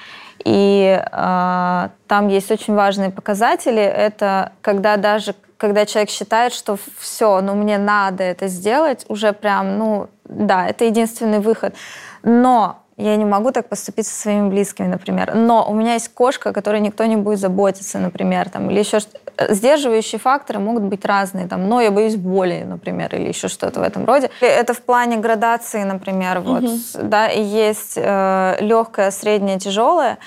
И 0.46 1.02
э, 1.02 1.90
там 2.08 2.28
есть 2.28 2.52
очень 2.52 2.74
важные 2.74 3.10
показатели. 3.10 3.82
Это 3.82 4.52
когда 4.62 4.98
даже 4.98 5.36
когда 5.58 5.86
человек 5.86 6.10
считает, 6.10 6.54
что 6.54 6.78
все, 7.00 7.40
ну 7.40 7.56
мне 7.56 7.78
надо 7.78 8.22
это 8.24 8.48
сделать, 8.48 9.06
уже 9.08 9.32
прям, 9.32 9.78
ну 9.78 10.10
да, 10.26 10.68
это 10.68 10.84
единственный 10.84 11.40
выход. 11.40 11.74
Но 12.22 12.80
я 12.98 13.16
не 13.16 13.26
могу 13.26 13.52
так 13.52 13.70
поступить 13.70 14.06
со 14.06 14.14
своими 14.14 14.50
близкими, 14.50 14.88
например. 14.88 15.36
Но 15.36 15.66
у 15.70 15.74
меня 15.74 15.94
есть 15.94 16.10
кошка, 16.10 16.52
которой 16.52 16.82
никто 16.82 17.06
не 17.06 17.16
будет 17.16 17.40
заботиться, 17.40 17.98
например, 17.98 18.50
там, 18.50 18.70
или 18.70 18.80
еще 18.80 19.00
что 19.00 19.18
Сдерживающие 19.38 20.20
факторы 20.20 20.60
могут 20.60 20.84
быть 20.84 21.06
разные, 21.06 21.48
там, 21.48 21.68
но 21.68 21.82
я 21.82 21.92
боюсь 21.92 22.16
боли, 22.16 22.64
например, 22.66 23.16
или 23.16 23.28
еще 23.28 23.48
что-то 23.48 23.80
в 23.80 23.84
этом 23.84 24.06
роде. 24.06 24.30
Это 24.42 24.74
в 24.74 24.82
плане 24.82 25.18
градации, 25.18 25.84
например, 25.84 26.40
вот, 26.40 26.64
да, 26.96 27.28
и 27.28 27.42
есть 27.42 27.94
э, 27.96 28.58
легкое, 28.60 29.12
среднее, 29.12 29.60
тяжелое. 29.60 30.18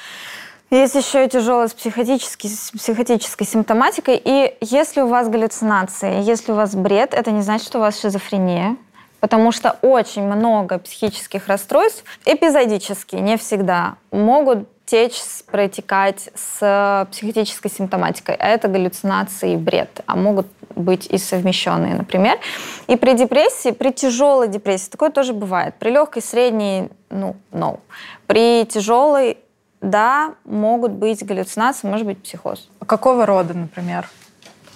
Есть 0.70 0.96
еще 0.96 1.24
и 1.24 1.28
тяжелое 1.28 1.68
с 1.68 1.74
психотической, 1.74 2.50
с 2.50 2.72
психотической 2.72 3.46
симптоматикой. 3.46 4.20
И 4.22 4.56
если 4.60 5.00
у 5.00 5.06
вас 5.06 5.28
галлюцинации, 5.28 6.20
если 6.22 6.50
у 6.50 6.56
вас 6.56 6.74
бред, 6.74 7.14
это 7.14 7.30
не 7.30 7.42
значит, 7.42 7.68
что 7.68 7.78
у 7.78 7.82
вас 7.82 8.00
шизофрения. 8.00 8.76
Потому 9.20 9.52
что 9.52 9.76
очень 9.82 10.24
много 10.24 10.78
психических 10.78 11.46
расстройств, 11.48 12.04
эпизодически, 12.24 13.16
не 13.16 13.36
всегда, 13.36 13.94
могут 14.10 14.68
течь, 14.86 15.20
протекать 15.50 16.30
с 16.34 17.06
психотической 17.10 17.70
симптоматикой. 17.70 18.36
Это 18.36 18.68
галлюцинации 18.68 19.54
и 19.54 19.56
бред. 19.56 20.00
А 20.06 20.16
могут 20.16 20.46
быть 20.74 21.06
и 21.06 21.18
совмещенные, 21.18 21.94
например. 21.94 22.38
И 22.86 22.96
при 22.96 23.14
депрессии, 23.14 23.72
при 23.72 23.90
тяжелой 23.90 24.48
депрессии, 24.48 24.88
такое 24.88 25.10
тоже 25.10 25.32
бывает. 25.32 25.74
При 25.78 25.90
легкой, 25.90 26.22
средней, 26.22 26.88
ну, 27.10 27.36
no. 27.52 27.80
При 28.26 28.64
тяжелой 28.64 29.38
да, 29.80 30.34
могут 30.44 30.92
быть 30.92 31.24
галлюцинации, 31.24 31.86
может 31.86 32.06
быть 32.06 32.22
психоз. 32.22 32.68
А 32.80 32.84
Какого 32.86 33.26
рода, 33.26 33.54
например? 33.54 34.08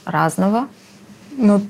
Разного. 0.04 0.68
Ну, 1.36 1.60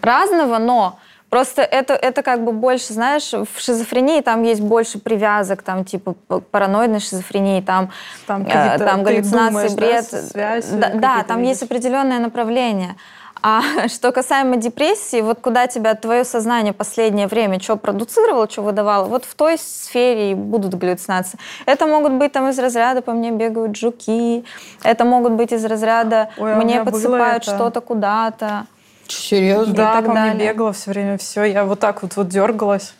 Разного, 0.00 0.58
но 0.58 0.98
просто 1.30 1.62
это, 1.62 1.94
это 1.94 2.22
как 2.22 2.44
бы 2.44 2.52
больше, 2.52 2.92
знаешь, 2.92 3.32
в 3.32 3.60
шизофрении 3.60 4.20
там 4.20 4.42
есть 4.42 4.60
больше 4.60 4.98
привязок, 4.98 5.62
там 5.62 5.84
типа 5.84 6.14
параноидной 6.50 7.00
шизофрении, 7.00 7.60
там, 7.62 7.90
Там 8.26 8.46
э, 8.46 8.78
там 8.78 9.02
галлюцинации, 9.02 9.68
думаешь, 9.68 9.72
да, 9.72 9.76
бред. 9.76 10.04
связь 10.04 10.68
да, 10.68 10.90
да, 10.94 11.24
там 11.24 11.42
есть 11.42 11.62
определенное 11.62 12.18
направление. 12.18 12.96
А 13.42 13.62
что 13.88 14.12
касаемо 14.12 14.56
депрессии, 14.56 15.20
вот 15.20 15.40
куда 15.40 15.66
тебя 15.66 15.94
твое 15.94 16.24
сознание 16.24 16.72
последнее 16.72 17.26
время 17.26 17.60
что 17.60 17.76
продуцировало, 17.76 18.50
что 18.50 18.62
выдавало, 18.62 19.04
вот 19.06 19.24
в 19.24 19.34
той 19.34 19.56
сфере 19.58 20.32
и 20.32 20.34
будут 20.34 20.74
галлюцинации. 20.74 21.38
Это 21.66 21.86
могут 21.86 22.12
быть 22.12 22.32
там 22.32 22.48
из 22.48 22.58
разряда 22.58 23.02
«по 23.02 23.12
мне 23.12 23.30
бегают 23.30 23.76
жуки», 23.76 24.44
это 24.82 25.04
могут 25.04 25.32
быть 25.32 25.52
из 25.52 25.64
разряда 25.64 26.30
Ой, 26.36 26.54
а 26.54 26.56
«мне 26.56 26.84
подсыпают 26.84 27.44
что-то 27.44 27.80
куда-то». 27.80 28.66
Серьезно? 29.12 29.74
да, 29.74 29.94
так 29.94 30.06
по 30.06 30.12
мне 30.12 30.20
далее. 30.30 30.48
бегала 30.52 30.72
все 30.72 30.90
время, 30.90 31.18
все, 31.18 31.44
я 31.44 31.64
вот 31.64 31.80
так 31.80 32.02
вот, 32.02 32.16
вот 32.16 32.28
дергалась. 32.28 32.94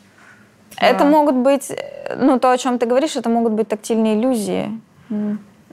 Это 0.77 1.01
Да. 1.01 1.05
могут 1.05 1.35
быть, 1.37 1.71
э, 1.71 2.17
ну, 2.17 2.39
то, 2.39 2.51
о 2.51 2.59
чем 2.59 2.79
ты 2.79 2.87
говоришь, 2.87 3.17
это 3.17 3.29
могут 3.29 3.53
быть 3.53 3.69
тактильные 3.69 4.15
иллюзии. 4.19 4.71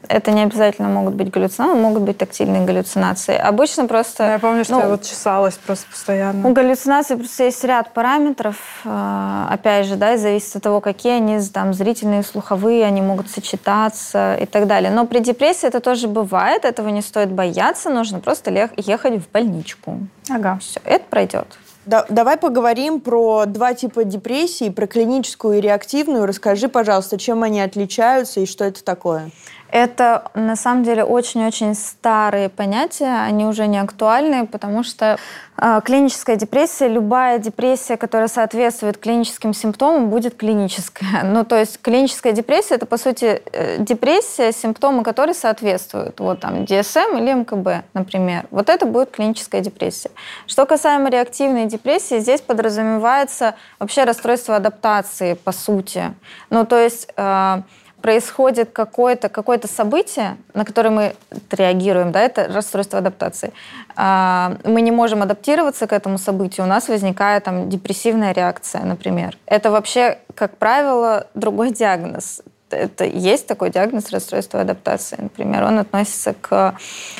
Это 0.07 0.31
не 0.31 0.43
обязательно 0.43 0.87
могут 0.89 1.15
быть 1.15 1.29
галлюцинации, 1.29 1.79
могут 1.79 2.03
быть 2.03 2.17
тактильные 2.17 2.65
галлюцинации. 2.65 3.35
Обычно 3.35 3.87
просто... 3.87 4.31
Я 4.31 4.39
помню, 4.39 4.63
что 4.63 4.73
ну, 4.73 4.81
я 4.81 4.87
вот 4.89 5.03
чесалась 5.03 5.55
просто 5.55 5.85
постоянно. 5.89 6.47
У 6.47 6.53
галлюцинаций 6.53 7.17
просто 7.17 7.43
есть 7.43 7.63
ряд 7.63 7.93
параметров, 7.93 8.55
э, 8.85 9.45
опять 9.49 9.85
же, 9.85 9.95
да, 9.95 10.13
и 10.13 10.17
зависит 10.17 10.55
от 10.55 10.63
того, 10.63 10.81
какие 10.81 11.13
они, 11.13 11.39
там, 11.53 11.73
зрительные, 11.73 12.23
слуховые, 12.23 12.85
они 12.85 13.01
могут 13.01 13.29
сочетаться 13.29 14.35
и 14.35 14.45
так 14.45 14.67
далее. 14.67 14.91
Но 14.91 15.05
при 15.05 15.19
депрессии 15.19 15.67
это 15.67 15.79
тоже 15.79 16.07
бывает, 16.07 16.63
этого 16.63 16.89
не 16.89 17.01
стоит 17.01 17.31
бояться, 17.31 17.89
нужно 17.89 18.19
просто 18.19 18.51
ехать 18.77 19.21
в 19.21 19.31
больничку. 19.31 19.99
Ага. 20.29 20.59
Все, 20.61 20.79
это 20.85 21.05
пройдет. 21.09 21.57
Да- 21.87 22.05
давай 22.09 22.35
поговорим 22.35 22.99
про 22.99 23.45
два 23.45 23.73
типа 23.73 24.03
депрессии, 24.03 24.69
про 24.69 24.87
клиническую 24.87 25.59
и 25.59 25.61
реактивную. 25.61 26.25
Расскажи, 26.25 26.67
пожалуйста, 26.67 27.17
чем 27.17 27.43
они 27.43 27.61
отличаются 27.61 28.41
и 28.41 28.45
что 28.45 28.65
это 28.65 28.83
такое? 28.83 29.31
Это 29.69 30.31
на 30.33 30.55
самом 30.55 30.83
деле 30.83 31.03
очень-очень 31.03 31.75
старые 31.75 32.49
понятия, 32.49 33.23
они 33.23 33.45
уже 33.45 33.67
не 33.67 33.77
актуальны, 33.77 34.47
потому 34.47 34.83
что 34.83 35.17
э, 35.57 35.81
клиническая 35.83 36.37
депрессия, 36.37 36.87
любая 36.87 37.37
депрессия, 37.39 37.97
которая 37.97 38.29
соответствует 38.29 38.97
клиническим 38.97 39.53
симптомам, 39.53 40.09
будет 40.09 40.37
клиническая. 40.37 41.23
Ну, 41.37 41.43
то 41.43 41.57
есть 41.57 41.81
клиническая 41.81 42.31
депрессия 42.31 42.75
это, 42.75 42.85
по 42.85 42.97
сути, 42.97 43.41
э, 43.51 43.77
депрессия, 43.79 44.51
симптомы 44.51 45.03
которой 45.03 45.35
соответствуют. 45.35 46.19
Вот 46.19 46.39
там 46.39 46.63
DSM 46.63 47.19
или 47.19 47.33
МКБ, 47.33 47.85
например. 47.93 48.47
Вот 48.51 48.69
это 48.69 48.85
будет 48.85 49.11
клиническая 49.11 49.61
депрессия. 49.61 50.11
Что 50.47 50.65
касаемо 50.65 51.09
реактивной 51.09 51.65
депрессии, 51.65 52.19
здесь 52.19 52.41
подразумевается 52.41 53.55
вообще 53.79 54.05
расстройство 54.05 54.55
адаптации, 54.55 55.33
по 55.33 55.51
сути. 55.51 56.13
Ну, 56.49 56.65
то 56.65 56.77
есть 56.77 57.09
э, 57.17 57.61
происходит 58.07 58.69
какое-то 58.71 59.27
какое 59.27 59.59
событие, 59.67 60.37
на 60.53 60.63
которое 60.63 60.91
мы 60.91 61.15
реагируем, 61.51 62.13
да, 62.13 62.21
это 62.21 62.47
расстройство 62.47 62.99
адаптации. 62.99 63.51
А, 63.97 64.55
мы 64.63 64.79
не 64.79 64.91
можем 64.91 65.23
адаптироваться 65.23 65.87
к 65.87 65.91
этому 65.91 66.17
событию, 66.17 66.65
у 66.65 66.69
нас 66.69 66.87
возникает 66.87 67.43
там 67.43 67.69
депрессивная 67.69 68.31
реакция, 68.31 68.85
например. 68.85 69.37
Это 69.45 69.71
вообще, 69.71 70.19
как 70.35 70.55
правило, 70.55 71.27
другой 71.33 71.71
диагноз 71.71 72.41
это 72.69 73.03
есть 73.03 73.47
такой 73.47 73.71
диагноз 73.71 74.09
расстройства 74.11 74.61
адаптации, 74.61 75.17
например. 75.19 75.63
Он 75.63 75.79
относится 75.79 76.33
к 76.33 76.75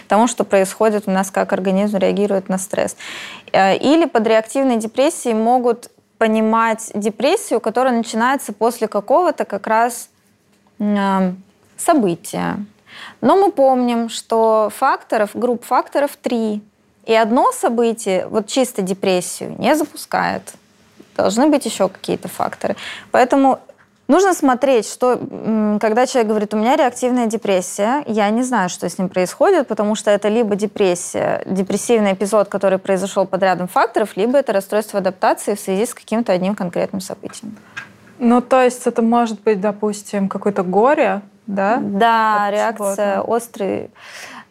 тому, 0.08 0.28
что 0.28 0.46
происходит 0.46 1.04
у 1.08 1.12
нас, 1.12 1.32
как 1.32 1.52
организм 1.52 1.98
реагирует 1.98 2.50
на 2.50 2.58
стресс. 2.58 2.96
Э, 3.52 3.76
или 3.76 4.06
под 4.06 4.28
реактивной 4.28 4.78
депрессией 4.78 5.36
могут 5.36 5.90
понимать 6.18 6.92
депрессию, 6.94 7.60
которая 7.60 7.94
начинается 7.94 8.54
после 8.54 8.88
какого-то 8.88 9.44
как 9.46 9.68
раз 9.68 10.10
события. 11.78 12.58
Но 13.22 13.36
мы 13.36 13.52
помним, 13.52 14.10
что 14.10 14.72
факторов, 14.76 15.32
групп 15.34 15.66
факторов 15.66 16.18
три. 16.22 16.62
И 17.06 17.14
одно 17.14 17.52
событие, 17.52 18.28
вот 18.28 18.48
чисто 18.48 18.82
депрессию, 18.82 19.56
не 19.58 19.76
запускает. 19.76 20.54
Должны 21.16 21.48
быть 21.48 21.66
еще 21.66 21.88
какие-то 21.88 22.28
факторы. 22.28 22.76
Поэтому 23.12 23.60
Нужно 24.08 24.34
смотреть, 24.34 24.88
что 24.88 25.20
когда 25.82 26.06
человек 26.06 26.30
говорит, 26.30 26.54
у 26.54 26.58
меня 26.58 26.78
реактивная 26.78 27.26
депрессия, 27.26 28.04
я 28.08 28.30
не 28.30 28.42
знаю, 28.42 28.70
что 28.70 28.88
с 28.88 28.98
ним 28.98 29.10
происходит, 29.10 29.68
потому 29.68 29.96
что 29.96 30.12
это 30.12 30.30
либо 30.30 30.56
депрессия, 30.56 31.44
депрессивный 31.46 32.14
эпизод, 32.14 32.48
который 32.48 32.78
произошел 32.80 33.26
под 33.26 33.44
рядом 33.44 33.68
факторов, 33.68 34.16
либо 34.16 34.38
это 34.38 34.54
расстройство 34.54 35.00
адаптации 35.00 35.56
в 35.56 35.60
связи 35.60 35.86
с 35.86 35.94
каким-то 35.94 36.32
одним 36.32 36.56
конкретным 36.56 37.02
событием. 37.02 37.58
Ну, 38.20 38.42
то 38.42 38.62
есть 38.62 38.88
это 38.88 39.02
может 39.02 39.42
быть, 39.42 39.62
допустим, 39.62 40.30
какое-то 40.30 40.64
горе, 40.64 41.22
да? 41.46 41.80
Да, 41.82 42.50
реакция 42.52 43.22
острый, 43.22 43.90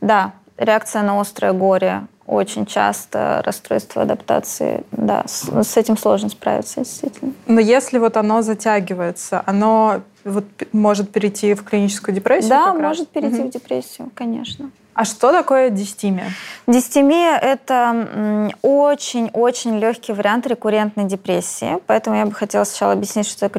да, 0.01 0.33
реакция 0.57 1.03
на 1.03 1.21
острое 1.21 1.53
горе, 1.53 2.03
очень 2.27 2.67
часто 2.67 3.43
расстройство 3.45 4.03
адаптации. 4.03 4.85
Да, 4.91 5.25
с, 5.27 5.49
с 5.63 5.77
этим 5.77 5.97
сложно 5.97 6.29
справиться, 6.29 6.81
действительно. 6.81 7.33
Но 7.47 7.61
если 7.61 7.99
вот 7.99 8.17
оно 8.17 8.43
затягивается, 8.43 9.43
оно 9.47 10.01
вот 10.27 10.45
может 10.73 11.11
перейти 11.11 11.55
в 11.55 11.65
клиническую 11.65 12.15
депрессию? 12.15 12.51
Да, 12.51 12.75
может 12.75 13.09
перейти 13.09 13.41
угу. 13.41 13.49
в 13.49 13.51
депрессию, 13.51 14.11
конечно. 14.15 14.71
А 14.97 15.05
что 15.05 15.31
такое 15.31 15.69
дистемия? 15.69 16.31
Дистемия– 16.67 17.37
это 17.43 18.51
очень-очень 18.63 19.79
легкий 19.79 20.15
вариант 20.15 20.47
рекуррентной 20.47 21.05
депрессии. 21.05 21.79
Поэтому 21.87 22.17
я 22.17 22.25
бы 22.25 22.33
хотела 22.33 22.65
сначала 22.65 22.93
объяснить, 22.93 23.29
что 23.29 23.51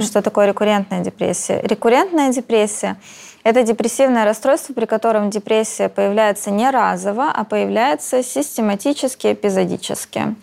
что 0.00 0.22
такое 0.22 0.46
рекуррентная 0.46 1.00
депрессия. 1.04 1.60
Рекуррентная 1.62 2.32
депрессия– 2.32 2.96
это 3.44 3.64
депрессивное 3.64 4.24
расстройство, 4.24 4.72
при 4.72 4.86
котором 4.86 5.28
депрессия 5.28 5.90
появляется 5.90 6.50
не 6.50 6.70
разово, 6.70 7.30
а 7.30 7.44
появляется 7.44 8.22
систематически, 8.22 9.34
эпизодически. 9.34 10.36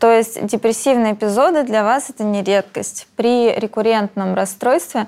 То 0.00 0.10
есть 0.10 0.44
депрессивные 0.46 1.12
эпизоды 1.12 1.62
для 1.62 1.84
вас 1.84 2.08
это 2.08 2.24
не 2.24 2.42
редкость. 2.42 3.06
При 3.16 3.54
рекуррентном 3.54 4.34
расстройстве 4.34 5.06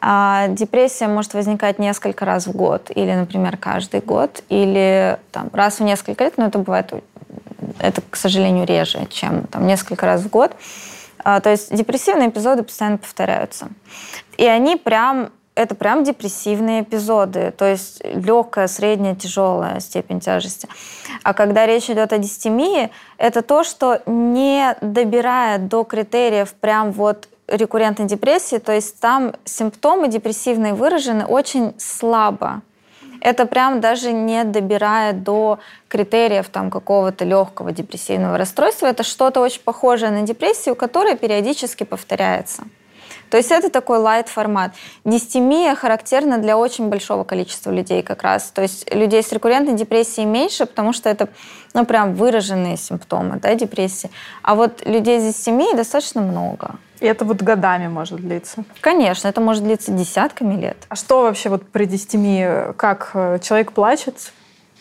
а, 0.00 0.48
депрессия 0.48 1.06
может 1.06 1.34
возникать 1.34 1.78
несколько 1.78 2.24
раз 2.24 2.46
в 2.46 2.52
год, 2.52 2.90
или, 2.94 3.12
например, 3.12 3.58
каждый 3.58 4.00
год, 4.00 4.42
или 4.48 5.18
там, 5.30 5.50
раз 5.52 5.80
в 5.80 5.82
несколько 5.82 6.24
лет, 6.24 6.38
но 6.38 6.46
это 6.46 6.58
бывает, 6.58 6.94
это, 7.78 8.00
к 8.08 8.16
сожалению, 8.16 8.66
реже, 8.66 9.06
чем 9.10 9.46
там, 9.46 9.66
несколько 9.66 10.06
раз 10.06 10.22
в 10.22 10.30
год. 10.30 10.56
А, 11.22 11.40
то 11.40 11.50
есть 11.50 11.74
депрессивные 11.74 12.30
эпизоды 12.30 12.62
постоянно 12.62 12.96
повторяются. 12.96 13.68
И 14.38 14.46
они 14.46 14.76
прям 14.76 15.30
это 15.54 15.74
прям 15.74 16.04
депрессивные 16.04 16.82
эпизоды, 16.82 17.52
то 17.56 17.64
есть 17.64 18.02
легкая, 18.04 18.66
средняя, 18.66 19.14
тяжелая 19.14 19.80
степень 19.80 20.20
тяжести. 20.20 20.68
А 21.22 21.34
когда 21.34 21.66
речь 21.66 21.90
идет 21.90 22.12
о 22.12 22.18
дистемии, 22.18 22.90
это 23.18 23.42
то, 23.42 23.64
что 23.64 24.00
не 24.06 24.76
добирает 24.80 25.68
до 25.68 25.84
критериев 25.84 26.54
прям 26.54 26.92
вот 26.92 27.28
рекуррентной 27.46 28.06
депрессии, 28.06 28.58
то 28.58 28.72
есть 28.72 29.00
там 29.00 29.34
симптомы 29.44 30.08
депрессивные 30.08 30.74
выражены 30.74 31.26
очень 31.26 31.74
слабо. 31.78 32.62
Это 33.20 33.44
прям 33.44 33.80
даже 33.80 34.12
не 34.12 34.44
добирает 34.44 35.22
до 35.22 35.58
критериев 35.88 36.48
там 36.48 36.70
какого-то 36.70 37.26
легкого 37.26 37.70
депрессивного 37.70 38.38
расстройства. 38.38 38.86
Это 38.86 39.02
что-то 39.02 39.40
очень 39.40 39.60
похожее 39.60 40.10
на 40.10 40.22
депрессию, 40.22 40.74
которая 40.74 41.16
периодически 41.16 41.84
повторяется. 41.84 42.62
То 43.30 43.36
есть 43.36 43.50
это 43.50 43.70
такой 43.70 43.98
лайт-формат. 43.98 44.72
Дистемия 45.04 45.74
характерна 45.74 46.38
для 46.38 46.58
очень 46.58 46.88
большого 46.88 47.24
количества 47.24 47.70
людей 47.70 48.02
как 48.02 48.22
раз. 48.22 48.50
То 48.50 48.62
есть 48.62 48.92
людей 48.92 49.22
с 49.22 49.32
рекуррентной 49.32 49.74
депрессией 49.74 50.26
меньше, 50.26 50.66
потому 50.66 50.92
что 50.92 51.08
это 51.08 51.28
ну, 51.72 51.86
прям 51.86 52.14
выраженные 52.14 52.76
симптомы 52.76 53.38
да, 53.40 53.54
депрессии. 53.54 54.10
А 54.42 54.54
вот 54.54 54.84
людей 54.84 55.20
с 55.20 55.24
дистемией 55.34 55.76
достаточно 55.76 56.20
много. 56.20 56.76
И 56.98 57.06
это 57.06 57.24
вот 57.24 57.40
годами 57.40 57.88
может 57.88 58.20
длиться? 58.20 58.64
Конечно, 58.80 59.28
это 59.28 59.40
может 59.40 59.64
длиться 59.64 59.92
десятками 59.92 60.60
лет. 60.60 60.76
А 60.88 60.96
что 60.96 61.22
вообще 61.22 61.48
вот 61.48 61.66
при 61.70 61.86
дистемии? 61.86 62.72
Как 62.74 63.12
э, 63.14 63.38
человек 63.42 63.72
плачет? 63.72 64.32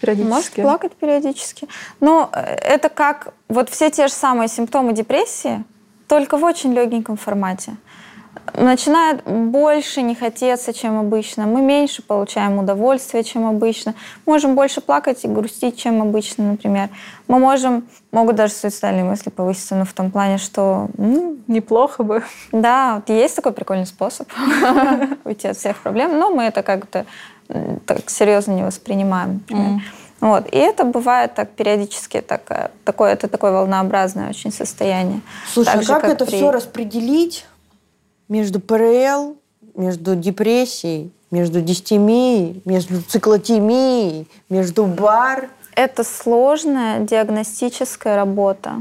периодически? 0.02 0.30
Может 0.30 0.54
плакать 0.54 0.94
периодически. 0.94 1.68
Но 2.00 2.30
э, 2.34 2.40
это 2.42 2.90
как 2.90 3.34
вот 3.48 3.70
все 3.70 3.90
те 3.90 4.08
же 4.08 4.14
самые 4.14 4.48
симптомы 4.48 4.94
депрессии, 4.94 5.64
только 6.08 6.38
в 6.38 6.44
очень 6.44 6.74
легеньком 6.74 7.18
формате 7.18 7.78
начинает 8.54 9.24
больше 9.24 10.02
не 10.02 10.16
хотеться, 10.16 10.74
чем 10.74 11.00
обычно. 11.00 11.46
Мы 11.46 11.62
меньше 11.62 12.02
получаем 12.02 12.58
удовольствия, 12.58 13.24
чем 13.24 13.46
обычно. 13.46 13.96
Можем 14.26 14.56
больше 14.56 14.82
плакать 14.82 15.24
и 15.24 15.28
грустить, 15.28 15.78
чем 15.78 16.02
обычно, 16.02 16.52
например. 16.52 16.90
Мы 17.28 17.40
можем, 17.40 17.88
могут 18.12 18.36
даже 18.36 18.54
суицидальные 18.54 19.04
мысли 19.04 19.30
повыситься, 19.30 19.76
но 19.76 19.86
в 19.86 19.94
том 19.94 20.12
плане, 20.12 20.38
что... 20.38 20.88
Ну, 20.98 21.38
Неплохо 21.48 22.04
бы. 22.04 22.24
Да, 22.52 23.02
есть 23.08 23.36
такой 23.36 23.54
прикольный 23.54 23.86
способ 23.86 24.28
уйти 25.24 25.48
от 25.48 25.58
всех 25.58 25.78
проблем, 25.78 26.18
но 26.20 26.30
мы 26.30 26.44
это 26.44 26.64
как-то 26.64 27.06
так 27.86 28.10
серьезно 28.10 28.52
не 28.52 28.64
воспринимаем, 28.64 29.36
например. 29.36 29.82
Вот. 30.22 30.48
И 30.52 30.58
это 30.58 30.84
бывает 30.84 31.34
так 31.34 31.50
периодически, 31.52 32.22
так, 32.22 32.72
такое, 32.84 33.14
это 33.14 33.28
такое 33.28 33.52
волнообразное 33.52 34.30
очень 34.30 34.52
состояние. 34.52 35.22
Слушай, 35.52 35.74
так 35.74 35.84
а 35.84 35.86
как, 35.86 36.02
как 36.02 36.12
это 36.12 36.26
при... 36.26 36.36
все 36.36 36.52
распределить? 36.52 37.46
Между 38.30 38.60
ПРЛ, 38.60 39.36
между 39.76 40.16
депрессией, 40.16 41.12
между 41.32 41.62
дистемией, 41.62 42.62
между 42.66 43.02
циклотемией, 43.02 44.28
между 44.50 44.86
БАР. 44.86 45.50
Это 45.76 46.04
сложная 46.04 47.00
диагностическая 47.02 48.16
работа. 48.16 48.76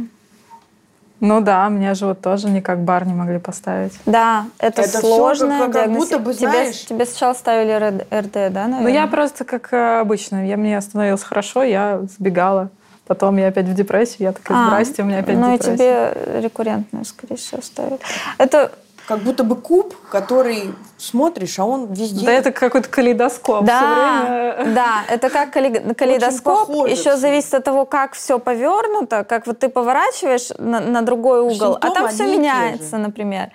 Ну 1.20 1.40
да, 1.40 1.68
мне 1.68 1.94
же 1.94 2.06
вот 2.06 2.20
тоже 2.20 2.48
никак 2.48 2.80
бар 2.80 3.04
не 3.04 3.12
могли 3.12 3.38
поставить. 3.38 3.92
Да, 4.06 4.46
это, 4.58 4.82
это 4.82 5.00
сложно. 5.00 5.58
Как, 5.58 5.72
как 5.72 5.92
будто 5.92 6.18
бы, 6.20 6.32
знаешь... 6.32 6.84
тебе, 6.84 6.96
тебе 6.96 7.06
сначала 7.06 7.34
ставили 7.34 7.72
РД, 7.72 8.32
да, 8.52 8.68
наверное? 8.68 8.80
Ну 8.82 8.88
я 8.88 9.06
просто 9.08 9.44
как 9.44 9.72
э, 9.72 9.98
обычно. 9.98 10.46
Я, 10.46 10.56
мне 10.56 10.80
становилось 10.80 11.24
хорошо, 11.24 11.64
я 11.64 12.02
сбегала. 12.16 12.70
Потом 13.06 13.36
я 13.38 13.48
опять 13.48 13.66
в 13.66 13.74
депрессию, 13.74 14.28
я 14.28 14.32
такая, 14.32 14.58
а, 14.58 14.66
здрасте, 14.68 15.02
у 15.02 15.06
меня 15.06 15.20
опять 15.20 15.38
ну, 15.38 15.52
депрессия. 15.52 15.70
Ну 15.70 15.74
и 15.74 15.76
тебе 15.76 16.40
рекуррентную, 16.42 17.04
скорее 17.04 17.36
всего, 17.36 17.62
ставят. 17.62 18.00
Это 18.36 18.70
как 19.08 19.20
будто 19.20 19.42
бы 19.42 19.56
куб, 19.56 19.94
который 20.10 20.74
смотришь, 20.98 21.58
а 21.58 21.64
он 21.64 21.90
везде. 21.94 22.26
Да, 22.26 22.32
это 22.32 22.52
какой-то 22.52 22.90
калейдоскоп. 22.90 23.64
Да, 23.64 24.54
время... 24.58 24.74
да, 24.74 25.04
это 25.08 25.30
как 25.30 25.50
калейдоскоп. 25.50 26.68
Еще 26.86 27.16
зависит 27.16 27.54
от 27.54 27.64
того, 27.64 27.86
как 27.86 28.12
все 28.12 28.38
повернуто, 28.38 29.24
как 29.24 29.46
вот 29.46 29.60
ты 29.60 29.70
поворачиваешь 29.70 30.50
на, 30.58 30.80
на 30.80 31.00
другой 31.00 31.40
угол, 31.40 31.72
Симптомы 31.72 31.78
а 31.80 31.90
там 31.90 32.08
все 32.08 32.26
меняется, 32.26 32.98
например. 32.98 33.48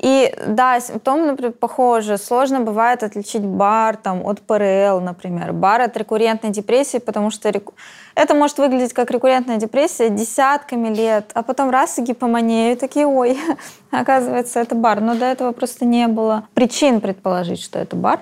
И 0.00 0.32
да, 0.46 0.78
симптомы, 0.80 1.26
например, 1.26 1.52
похожи. 1.52 2.18
Сложно 2.18 2.60
бывает 2.60 3.02
отличить 3.02 3.42
бар 3.42 3.96
там, 3.96 4.24
от 4.24 4.40
ПРЛ, 4.42 5.00
например. 5.00 5.52
Бар 5.52 5.80
от 5.82 5.96
рекуррентной 5.96 6.50
депрессии, 6.50 6.98
потому 6.98 7.30
что 7.30 7.50
реку... 7.50 7.74
это 8.14 8.34
может 8.34 8.58
выглядеть 8.58 8.92
как 8.92 9.10
рекуррентная 9.10 9.56
депрессия 9.56 10.08
десятками 10.08 10.94
лет, 10.94 11.32
а 11.34 11.42
потом 11.42 11.70
раз 11.70 11.98
и 11.98 12.02
гипомания, 12.02 12.72
и 12.72 12.76
такие, 12.76 13.06
ой, 13.06 13.36
оказывается, 13.90 14.60
это 14.60 14.76
бар. 14.76 15.00
Но 15.00 15.16
до 15.16 15.24
этого 15.24 15.50
просто 15.50 15.84
не 15.84 16.06
было 16.06 16.46
причин 16.54 17.00
предположить, 17.00 17.60
что 17.60 17.80
это 17.80 17.96
бар. 17.96 18.20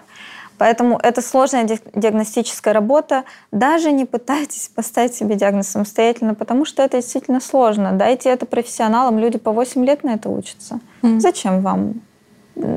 Поэтому 0.58 0.98
это 1.02 1.22
сложная 1.22 1.64
диагностическая 1.94 2.72
работа. 2.72 3.24
Даже 3.52 3.92
не 3.92 4.04
пытайтесь 4.04 4.68
поставить 4.68 5.14
себе 5.14 5.36
диагноз 5.36 5.68
самостоятельно, 5.68 6.34
потому 6.34 6.64
что 6.64 6.82
это 6.82 6.98
действительно 6.98 7.40
сложно. 7.40 7.92
Дайте 7.92 8.30
это 8.30 8.46
профессионалам. 8.46 9.18
Люди 9.18 9.38
по 9.38 9.52
8 9.52 9.84
лет 9.84 10.04
на 10.04 10.14
это 10.14 10.28
учатся. 10.28 10.80
Mm. 11.02 11.20
Зачем 11.20 11.60
вам 11.60 12.02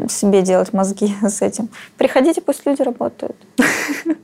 себе 0.10 0.41
делать 0.41 0.73
мозги 0.73 1.14
с 1.22 1.41
этим? 1.41 1.69
Приходите, 1.97 2.41
пусть 2.41 2.65
люди 2.65 2.81
работают. 2.81 3.38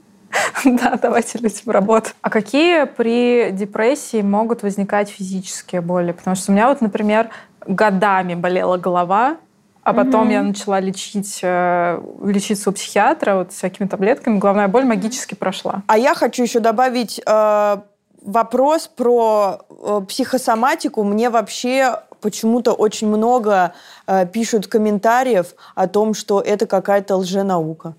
Да, 0.65 0.97
давайте 1.01 1.37
людям 1.37 1.71
работать. 1.71 2.13
А 2.21 2.29
какие 2.29 2.85
при 2.85 3.51
депрессии 3.51 4.21
могут 4.21 4.63
возникать 4.63 5.09
физические 5.09 5.79
боли? 5.79 6.11
Потому 6.11 6.35
что 6.35 6.51
у 6.51 6.55
меня 6.55 6.67
вот, 6.67 6.81
например, 6.81 7.29
годами 7.65 8.35
болела 8.35 8.77
голова, 8.77 9.37
а 9.85 9.93
потом 9.93 10.23
угу. 10.23 10.31
я 10.31 10.41
начала 10.41 10.79
лечить, 10.79 11.39
э, 11.43 12.01
лечиться 12.23 12.71
у 12.71 12.73
психиатра 12.73 13.35
вот 13.35 13.53
всякими 13.53 13.87
таблетками. 13.87 14.39
Головная 14.39 14.67
боль 14.67 14.83
магически 14.83 15.35
прошла. 15.35 15.83
А 15.85 15.97
я 15.97 16.15
хочу 16.15 16.41
еще 16.41 16.59
добавить 16.59 17.21
э, 17.23 17.77
вопрос 18.23 18.87
про 18.87 19.59
э, 19.69 20.01
психосоматику. 20.09 21.03
Мне 21.03 21.29
вообще 21.29 21.99
почему-то 22.19 22.73
очень 22.73 23.07
много 23.07 23.73
э, 24.07 24.25
пишут 24.25 24.65
комментариев 24.65 25.53
о 25.75 25.87
том, 25.87 26.15
что 26.15 26.41
это 26.41 26.65
какая-то 26.65 27.17
лженаука. 27.17 27.93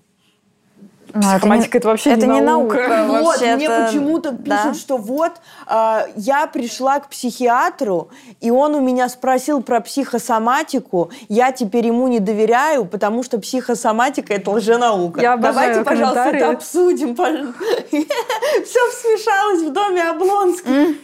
Ну, 1.17 1.23
Психоматика 1.23 1.77
это, 1.77 1.77
не, 1.77 1.79
это 1.79 1.87
вообще 1.87 2.09
это 2.11 2.27
не 2.27 2.41
наука. 2.41 2.87
наука. 2.87 3.23
Вот, 3.23 3.41
мне 3.41 3.69
почему-то 3.69 4.31
пишут, 4.31 4.45
да? 4.45 4.73
что 4.73 4.97
вот 4.97 5.33
э, 5.67 5.99
я 6.15 6.47
пришла 6.47 6.99
к 6.99 7.09
психиатру, 7.09 8.09
и 8.39 8.51
он 8.51 8.75
у 8.75 8.81
меня 8.81 9.09
спросил 9.09 9.61
про 9.61 9.81
психосоматику, 9.81 11.11
я 11.27 11.51
теперь 11.51 11.87
ему 11.87 12.07
не 12.07 12.19
доверяю, 12.19 12.85
потому 12.85 13.23
что 13.23 13.39
психосоматика 13.39 14.33
это 14.33 14.51
лженаука. 14.51 15.21
Я 15.21 15.37
Давайте, 15.37 15.83
пожалуйста, 15.83 16.29
это 16.29 16.51
обсудим. 16.51 17.15
Все 17.15 18.79
смешалось 18.91 19.63
в 19.63 19.73
доме 19.73 20.03
Облонских. 20.03 20.97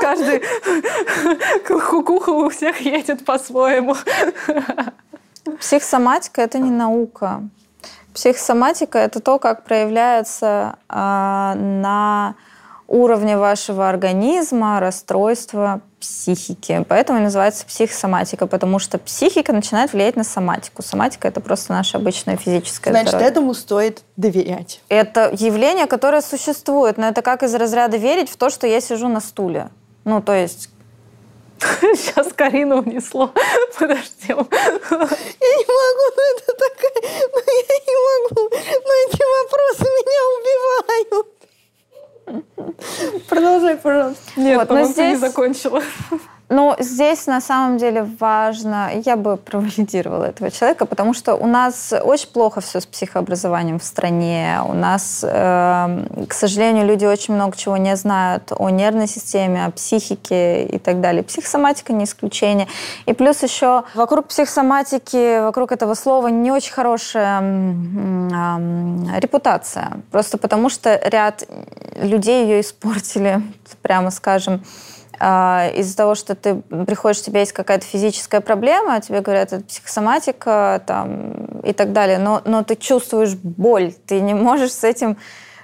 Каждый 0.00 0.42
кукуха 1.66 2.30
у 2.30 2.48
всех 2.48 2.80
едет 2.80 3.24
по-своему. 3.24 3.96
Психосоматика 5.58 6.42
это 6.42 6.58
не 6.58 6.70
наука. 6.70 7.42
Психосоматика– 8.16 8.98
это 9.00 9.20
то, 9.20 9.38
как 9.38 9.64
проявляется 9.64 10.76
э, 10.88 10.94
на 10.94 12.34
уровне 12.88 13.36
вашего 13.36 13.90
организма 13.90 14.80
расстройства 14.80 15.82
психики. 16.00 16.82
Поэтому 16.88 17.20
называется 17.20 17.66
психосоматика, 17.66 18.46
потому 18.46 18.78
что 18.78 18.96
психика 18.96 19.52
начинает 19.52 19.92
влиять 19.92 20.16
на 20.16 20.24
соматику. 20.24 20.82
Соматика– 20.82 21.28
это 21.28 21.42
просто 21.42 21.74
наше 21.74 21.98
обычное 21.98 22.38
физическое 22.38 22.88
Значит, 22.88 23.08
здоровье. 23.10 23.30
этому 23.30 23.52
стоит 23.52 24.02
доверять. 24.16 24.80
Это 24.88 25.28
явление, 25.34 25.84
которое 25.84 26.22
существует, 26.22 26.96
но 26.96 27.08
это 27.08 27.20
как 27.20 27.42
из 27.42 27.54
разряда 27.54 27.98
верить 27.98 28.30
в 28.30 28.38
то, 28.38 28.48
что 28.48 28.66
я 28.66 28.80
сижу 28.80 29.08
на 29.08 29.20
стуле. 29.20 29.68
Ну, 30.04 30.22
то 30.22 30.32
есть 30.32 30.70
Сейчас 31.94 32.32
Карину 32.32 32.78
унесло. 32.78 33.32
Подождем. 33.78 34.48
Я 34.50 35.52
не 35.52 35.66
могу, 35.80 36.04
ну 36.16 36.22
это 36.36 36.52
такая... 36.54 36.92
Ну 37.32 37.38
я 37.46 37.76
не 37.86 37.96
могу. 38.06 38.42
Но 38.50 38.92
эти 39.06 39.22
вопросы 39.42 39.84
меня 39.98 40.22
убивают. 41.06 41.36
Продолжай, 43.28 43.76
пожалуйста. 43.76 44.22
Нет, 44.36 44.58
вот, 44.58 44.70
но 44.70 44.84
здесь... 44.84 45.12
не 45.12 45.16
закончила. 45.16 45.82
Ну, 46.48 46.76
здесь 46.78 47.26
на 47.26 47.40
самом 47.40 47.76
деле 47.76 48.08
важно, 48.20 48.90
я 49.04 49.16
бы 49.16 49.36
провалидировала 49.44 50.24
этого 50.24 50.50
человека, 50.50 50.86
потому 50.86 51.12
что 51.12 51.34
у 51.34 51.46
нас 51.46 51.92
очень 51.92 52.28
плохо 52.28 52.60
все 52.60 52.80
с 52.80 52.86
психообразованием 52.86 53.80
в 53.80 53.84
стране. 53.84 54.60
У 54.68 54.72
нас, 54.72 55.24
э, 55.26 56.26
к 56.28 56.32
сожалению, 56.32 56.86
люди 56.86 57.04
очень 57.04 57.34
много 57.34 57.56
чего 57.56 57.76
не 57.76 57.96
знают 57.96 58.52
о 58.56 58.70
нервной 58.70 59.08
системе, 59.08 59.66
о 59.66 59.70
психике 59.72 60.66
и 60.66 60.78
так 60.78 61.00
далее. 61.00 61.24
Психосоматика 61.24 61.92
не 61.92 62.04
исключение. 62.04 62.68
И 63.06 63.12
плюс 63.12 63.42
еще 63.42 63.82
вокруг 63.94 64.28
психосоматики, 64.28 65.40
вокруг 65.40 65.72
этого 65.72 65.94
слова 65.94 66.28
не 66.28 66.52
очень 66.52 66.72
хорошая 66.72 67.40
репутация. 69.18 70.00
Просто 70.12 70.38
потому 70.38 70.68
что 70.68 71.00
ряд 71.04 71.42
людей 71.96 72.44
ее 72.44 72.60
испортили, 72.60 73.42
прямо 73.82 74.10
скажем. 74.10 74.62
А, 75.18 75.70
из-за 75.74 75.96
того, 75.96 76.14
что 76.14 76.34
ты 76.34 76.56
приходишь, 76.86 77.20
у 77.20 77.24
тебя 77.24 77.40
есть 77.40 77.52
какая-то 77.52 77.84
физическая 77.84 78.40
проблема, 78.40 79.00
тебе 79.00 79.20
говорят, 79.20 79.52
это 79.52 79.64
психосоматика 79.64 80.82
там, 80.86 81.60
и 81.60 81.72
так 81.72 81.92
далее, 81.92 82.18
но, 82.18 82.42
но 82.44 82.62
ты 82.62 82.76
чувствуешь 82.76 83.34
боль, 83.34 83.92
ты 84.06 84.20
не 84.20 84.34
можешь 84.34 84.72
с 84.72 84.84
этим 84.84 85.16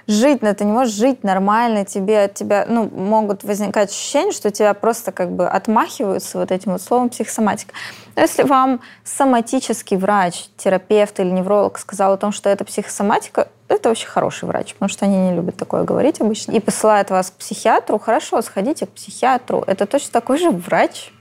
жить, 0.07 0.41
но 0.41 0.53
ты 0.53 0.65
не 0.65 0.71
можешь 0.71 0.93
жить 0.93 1.23
нормально, 1.23 1.85
тебе 1.85 2.23
от 2.23 2.33
тебя, 2.33 2.65
ну, 2.67 2.89
могут 2.89 3.43
возникать 3.43 3.89
ощущения, 3.89 4.31
что 4.31 4.51
тебя 4.51 4.73
просто 4.73 5.11
как 5.11 5.31
бы 5.31 5.47
отмахиваются 5.47 6.37
вот 6.39 6.51
этим 6.51 6.73
вот 6.73 6.81
словом 6.81 7.09
психосоматика. 7.09 7.73
Но 8.15 8.21
если 8.21 8.43
вам 8.43 8.81
соматический 9.03 9.97
врач, 9.97 10.47
терапевт 10.57 11.19
или 11.19 11.29
невролог 11.29 11.79
сказал 11.79 12.13
о 12.13 12.17
том, 12.17 12.31
что 12.31 12.49
это 12.49 12.65
психосоматика, 12.65 13.47
это 13.67 13.89
очень 13.89 14.07
хороший 14.07 14.45
врач, 14.45 14.73
потому 14.73 14.89
что 14.89 15.05
они 15.05 15.17
не 15.17 15.35
любят 15.35 15.55
такое 15.55 15.83
говорить 15.83 16.21
обычно. 16.21 16.51
И 16.51 16.59
посылают 16.59 17.09
вас 17.09 17.31
к 17.31 17.33
психиатру, 17.35 17.97
хорошо, 17.97 18.41
сходите 18.41 18.85
к 18.85 18.89
психиатру. 18.89 19.63
Это 19.65 19.85
точно 19.85 20.11
такой 20.11 20.37
же 20.37 20.51
врач, 20.51 21.11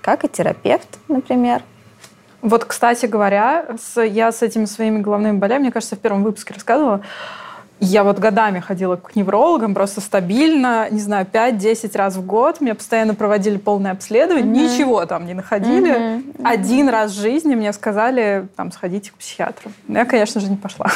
как 0.00 0.24
и 0.24 0.28
терапевт, 0.28 0.88
например. 1.08 1.62
Вот, 2.40 2.64
кстати 2.64 3.06
говоря, 3.06 3.66
с, 3.80 4.02
я 4.02 4.32
с 4.32 4.42
этими 4.42 4.64
своими 4.64 4.98
головными 4.98 5.38
болями, 5.38 5.62
мне 5.62 5.72
кажется, 5.72 5.94
в 5.94 6.00
первом 6.00 6.24
выпуске 6.24 6.54
рассказывала, 6.54 7.02
я 7.78 8.04
вот 8.04 8.20
годами 8.20 8.60
ходила 8.60 8.94
к 8.94 9.16
неврологам, 9.16 9.74
просто 9.74 10.00
стабильно, 10.00 10.88
не 10.90 11.00
знаю, 11.00 11.26
5-10 11.26 11.96
раз 11.98 12.14
в 12.14 12.24
год. 12.24 12.60
Меня 12.60 12.76
постоянно 12.76 13.16
проводили 13.16 13.56
полное 13.56 13.90
обследование, 13.90 14.54
mm-hmm. 14.54 14.72
ничего 14.72 15.04
там 15.04 15.26
не 15.26 15.34
находили. 15.34 15.92
Mm-hmm. 15.92 16.42
Один 16.44 16.88
раз 16.88 17.10
в 17.10 17.20
жизни 17.20 17.56
мне 17.56 17.72
сказали, 17.72 18.46
там, 18.54 18.70
сходите 18.70 19.10
к 19.10 19.14
психиатру. 19.14 19.72
Я, 19.88 20.04
конечно 20.04 20.40
же, 20.40 20.48
не 20.48 20.56
пошла. 20.56 20.86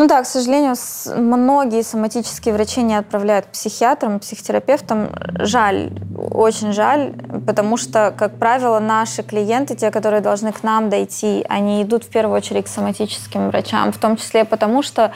Ну 0.00 0.06
да, 0.06 0.22
к 0.22 0.26
сожалению, 0.26 0.76
многие 1.14 1.82
соматические 1.82 2.54
врачи 2.54 2.80
не 2.80 2.94
отправляют 2.94 3.44
к 3.44 3.48
психиатрам, 3.50 4.18
психотерапевтам. 4.18 5.10
Жаль, 5.40 5.90
очень 6.16 6.72
жаль, 6.72 7.12
потому 7.46 7.76
что, 7.76 8.10
как 8.16 8.38
правило, 8.38 8.78
наши 8.78 9.22
клиенты, 9.22 9.76
те, 9.76 9.90
которые 9.90 10.22
должны 10.22 10.52
к 10.52 10.62
нам 10.62 10.88
дойти, 10.88 11.44
они 11.50 11.82
идут 11.82 12.04
в 12.04 12.08
первую 12.08 12.34
очередь 12.34 12.64
к 12.64 12.68
соматическим 12.68 13.50
врачам, 13.50 13.92
в 13.92 13.98
том 13.98 14.16
числе 14.16 14.46
потому, 14.46 14.82
что 14.82 15.12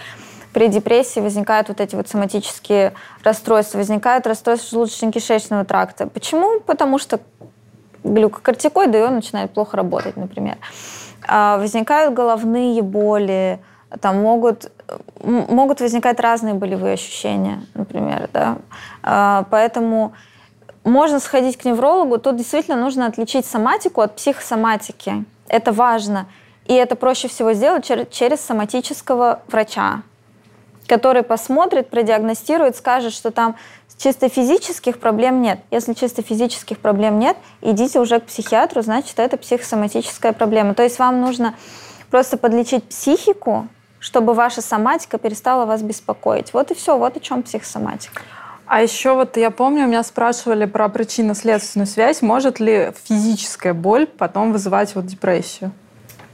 при 0.53 0.69
депрессии 0.69 1.21
возникают 1.21 1.69
вот 1.69 1.81
эти 1.81 1.97
вот 1.97 2.07
соматические 2.11 2.93
расстройства, 3.23 3.79
возникают 3.79 4.27
расстройства 4.27 4.77
желудочно-кишечного 4.77 5.65
тракта. 5.65 6.09
Почему? 6.09 6.61
Потому 6.61 6.99
что 6.99 7.21
глюкокортикоиды, 8.05 8.99
и 8.99 9.01
он 9.01 9.15
начинает 9.15 9.51
плохо 9.51 9.79
работать, 9.79 10.19
например. 10.19 10.59
А, 11.27 11.57
возникают 11.57 12.13
головные 12.13 12.83
боли, 12.83 13.61
там 14.01 14.23
могут, 14.23 14.71
могут 15.23 15.81
возникать 15.81 16.21
разные 16.21 16.55
болевые 16.55 16.95
ощущения, 16.95 17.63
например, 17.75 18.29
да. 18.33 18.59
А, 19.03 19.47
поэтому 19.51 20.13
можно 20.85 21.19
сходить 21.21 21.57
к 21.57 21.65
неврологу, 21.65 22.19
тут 22.19 22.37
действительно 22.37 22.77
нужно 22.77 23.07
отличить 23.07 23.47
соматику 23.47 24.01
от 24.01 24.17
психосоматики. 24.17 25.25
Это 25.49 25.73
важно. 25.73 26.27
И 26.67 26.75
это 26.75 26.97
проще 26.97 27.29
всего 27.29 27.53
сделать 27.53 27.85
через 28.11 28.41
соматического 28.41 29.43
врача, 29.49 30.03
который 30.87 31.23
посмотрит, 31.23 31.91
продиагностирует, 31.91 32.77
скажет, 32.77 33.13
что 33.13 33.31
там 33.31 33.57
чисто 33.99 34.29
физических 34.29 34.99
проблем 34.99 35.43
нет. 35.43 35.61
Если 35.71 35.93
чисто 35.93 36.23
физических 36.23 36.79
проблем 36.79 37.19
нет, 37.19 37.37
идите 37.61 38.01
уже 38.01 38.21
к 38.21 38.25
психиатру, 38.25 38.83
значит, 38.83 39.19
это 39.19 39.37
психосоматическая 39.37 40.33
проблема. 40.33 40.75
То 40.75 40.83
есть 40.83 40.99
вам 40.99 41.21
нужно 41.21 41.55
просто 42.11 42.37
подлечить 42.37 42.85
психику, 42.85 43.69
чтобы 44.05 44.35
ваша 44.35 44.61
соматика 44.61 45.17
перестала 45.17 45.65
вас 45.65 45.81
беспокоить. 45.81 46.53
Вот 46.53 46.71
и 46.71 46.75
все, 46.75 46.99
вот 46.99 47.17
о 47.17 47.21
чем 47.21 47.43
психосоматика. 47.43 48.21
А 48.67 48.83
еще 48.83 49.15
вот 49.15 49.39
я 49.39 49.51
помню, 49.51 49.87
меня 49.87 50.03
спрашивали 50.03 50.67
про 50.67 50.91
причинно-следственную 50.91 51.87
связь. 51.87 52.21
Может 52.21 52.61
ли 52.61 52.93
физическая 53.05 53.73
боль 53.73 54.07
потом 54.07 54.53
вызывать 54.53 54.95
вот 54.95 55.07
депрессию? 55.07 55.73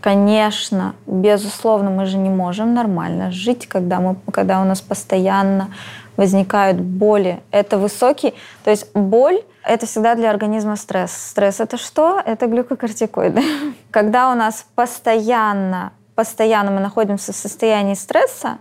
Конечно, 0.00 0.96
безусловно, 1.06 1.90
мы 1.90 2.06
же 2.06 2.16
не 2.18 2.28
можем 2.28 2.74
нормально 2.74 3.30
жить, 3.30 3.68
когда, 3.68 4.00
мы, 4.00 4.16
когда 4.32 4.60
у 4.60 4.64
нас 4.64 4.80
постоянно 4.80 5.72
возникают 6.16 6.80
боли. 6.80 7.40
Это 7.52 7.78
высокий, 7.78 8.34
то 8.64 8.70
есть 8.70 8.92
боль 8.94 9.42
это 9.62 9.86
всегда 9.86 10.16
для 10.16 10.30
организма 10.30 10.74
стресс. 10.74 11.12
Стресс 11.12 11.60
это 11.60 11.76
что? 11.76 12.20
Это 12.24 12.46
глюкокортикоиды. 12.46 13.42
Когда 13.92 14.32
у 14.32 14.34
нас 14.34 14.66
постоянно 14.74 15.92
постоянно 16.20 16.70
мы 16.70 16.80
находимся 16.80 17.32
в 17.32 17.36
состоянии 17.36 17.94
стресса, 17.94 18.58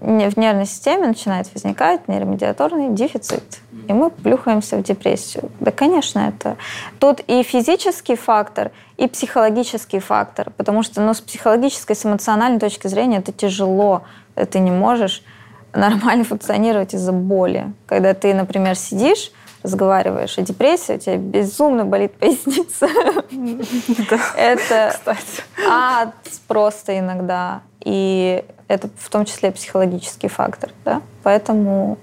в 0.00 0.08
нервной 0.08 0.64
системе 0.64 1.06
начинает 1.08 1.52
возникать 1.52 2.08
нейромедиаторный 2.08 2.94
дефицит. 2.94 3.60
И 3.88 3.92
мы 3.92 4.08
плюхаемся 4.08 4.78
в 4.78 4.82
депрессию. 4.82 5.50
Да, 5.60 5.70
конечно, 5.70 6.20
это... 6.20 6.56
Тут 6.98 7.20
и 7.26 7.42
физический 7.42 8.16
фактор, 8.16 8.70
и 8.96 9.06
психологический 9.06 9.98
фактор. 9.98 10.50
Потому 10.56 10.82
что 10.82 11.02
ну, 11.02 11.12
с 11.12 11.20
психологической, 11.20 11.94
с 11.94 12.06
эмоциональной 12.06 12.58
точки 12.58 12.86
зрения 12.86 13.18
это 13.18 13.32
тяжело. 13.32 14.04
Ты 14.34 14.60
не 14.60 14.70
можешь 14.70 15.22
нормально 15.74 16.24
функционировать 16.24 16.94
из-за 16.94 17.12
боли. 17.12 17.70
Когда 17.84 18.14
ты, 18.14 18.32
например, 18.32 18.76
сидишь, 18.76 19.30
разговариваешь 19.64 20.38
о 20.38 20.42
депрессии, 20.42 20.94
у 20.94 20.98
тебя 20.98 21.16
безумно 21.16 21.84
болит 21.84 22.14
поясница. 22.14 22.86
Это 24.36 24.96
ад 25.68 26.14
просто 26.46 26.98
иногда. 26.98 27.62
И 27.84 28.44
это 28.68 28.88
в 28.96 29.10
том 29.10 29.24
числе 29.24 29.50
психологический 29.50 30.28
фактор. 30.28 30.70
Да? 30.84 31.02
Поэтому 31.22 31.98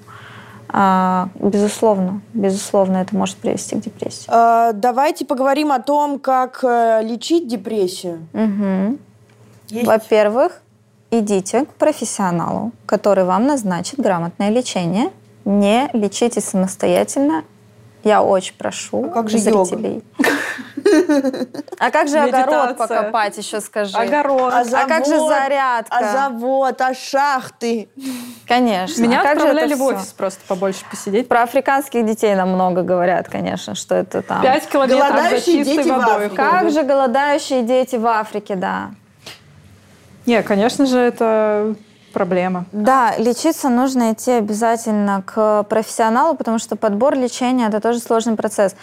А, 0.73 1.27
безусловно, 1.35 2.21
безусловно, 2.33 2.97
это 2.97 3.15
может 3.15 3.35
привести 3.35 3.75
к 3.75 3.81
депрессии. 3.81 4.25
А, 4.29 4.71
давайте 4.71 5.25
поговорим 5.25 5.71
о 5.71 5.79
том, 5.79 6.17
как 6.17 6.63
э, 6.63 7.01
лечить 7.03 7.47
депрессию. 7.47 8.25
Угу. 8.33 9.83
Во-первых, 9.83 10.61
идите 11.09 11.65
к 11.65 11.73
профессионалу, 11.73 12.71
который 12.85 13.25
вам 13.25 13.47
назначит 13.47 13.99
грамотное 13.99 14.49
лечение. 14.49 15.09
Не 15.45 15.89
лечите 15.93 16.41
самостоятельно. 16.41 17.43
Я 18.03 18.23
очень 18.23 18.55
прошу 18.57 19.05
А 19.05 19.09
как 19.09 19.29
же 19.29 19.37
йога? 19.37 19.65
зрителей. 19.65 20.03
А 21.77 21.91
как 21.91 22.07
же 22.07 22.17
огород 22.17 22.75
покопать, 22.77 23.37
еще 23.37 23.61
скажи? 23.61 23.95
Огород. 23.95 24.53
А 24.53 24.61
А 24.61 24.85
как 24.87 25.05
же 25.05 25.19
зарядка? 25.19 25.95
А 25.95 26.11
завод, 26.11 26.81
а 26.81 26.93
шахты. 26.95 27.89
Конечно. 28.47 29.01
Меня 29.03 29.21
а 29.21 29.23
как 29.23 29.37
отправляли 29.37 29.75
в 29.75 29.83
офис 29.83 30.07
просто 30.07 30.41
побольше 30.47 30.83
посидеть. 30.89 31.27
Про 31.27 31.43
африканских 31.43 32.05
детей 32.05 32.33
нам 32.35 32.49
много 32.49 32.81
говорят, 32.81 33.29
конечно, 33.29 33.75
что 33.75 33.95
это 33.95 34.21
там. 34.23 34.41
Пять 34.41 34.67
километров 34.67 34.99
за 34.99 35.07
Голодающие 35.13 35.57
чистой 35.57 35.75
дети 35.77 35.87
в 35.87 35.91
водой. 35.91 36.15
Африке. 36.15 36.35
Как 36.35 36.71
же 36.71 36.83
голодающие 36.83 37.63
дети 37.63 37.95
в 37.95 38.07
Африке, 38.07 38.55
да. 38.55 38.91
Не, 40.25 40.41
конечно 40.43 40.85
же, 40.85 40.97
это 40.99 41.75
проблема. 42.11 42.65
Да, 42.71 43.13
лечиться 43.17 43.69
нужно 43.69 44.13
идти 44.13 44.31
обязательно 44.31 45.23
к 45.25 45.63
профессионалу, 45.63 46.35
потому 46.35 46.59
что 46.59 46.75
подбор 46.75 47.15
лечения 47.15 47.67
это 47.67 47.79
тоже 47.79 47.99
сложный 47.99 48.35
процесс. 48.35 48.75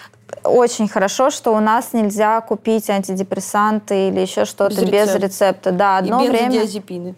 Очень 0.45 0.89
хорошо, 0.89 1.31
что 1.31 1.55
у 1.55 1.61
нас 1.61 1.93
нельзя 1.93 2.41
купить 2.41 2.91
антидепрессанты 2.91 4.09
или 4.09 4.21
еще 4.21 4.45
что-то 4.45 4.75
Без 4.75 4.91
без, 4.91 4.91
рецепта. 5.15 5.19
рецепта. 5.19 5.73
Да, 5.73 5.97
одно 5.99 6.25
и 6.25 6.29
время. 6.29 6.47
бензодиазепины. 6.51 7.15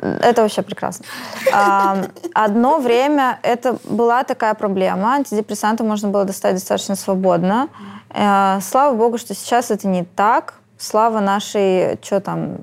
Это 0.00 0.42
вообще 0.42 0.62
прекрасно. 0.62 1.04
А, 1.52 1.96
Одно 2.34 2.78
время 2.78 3.38
это 3.42 3.78
была 3.84 4.22
такая 4.22 4.54
проблема. 4.54 5.14
Антидепрессанты 5.14 5.82
можно 5.82 6.08
было 6.10 6.24
достать 6.24 6.54
достаточно 6.54 6.94
свободно. 6.94 7.68
Э, 8.10 8.58
Слава 8.60 8.94
богу, 8.94 9.16
что 9.18 9.34
сейчас 9.34 9.70
это 9.70 9.88
не 9.88 10.04
так. 10.04 10.54
Слава 10.76 11.20
нашей, 11.20 11.98
что 12.02 12.20
там, 12.20 12.56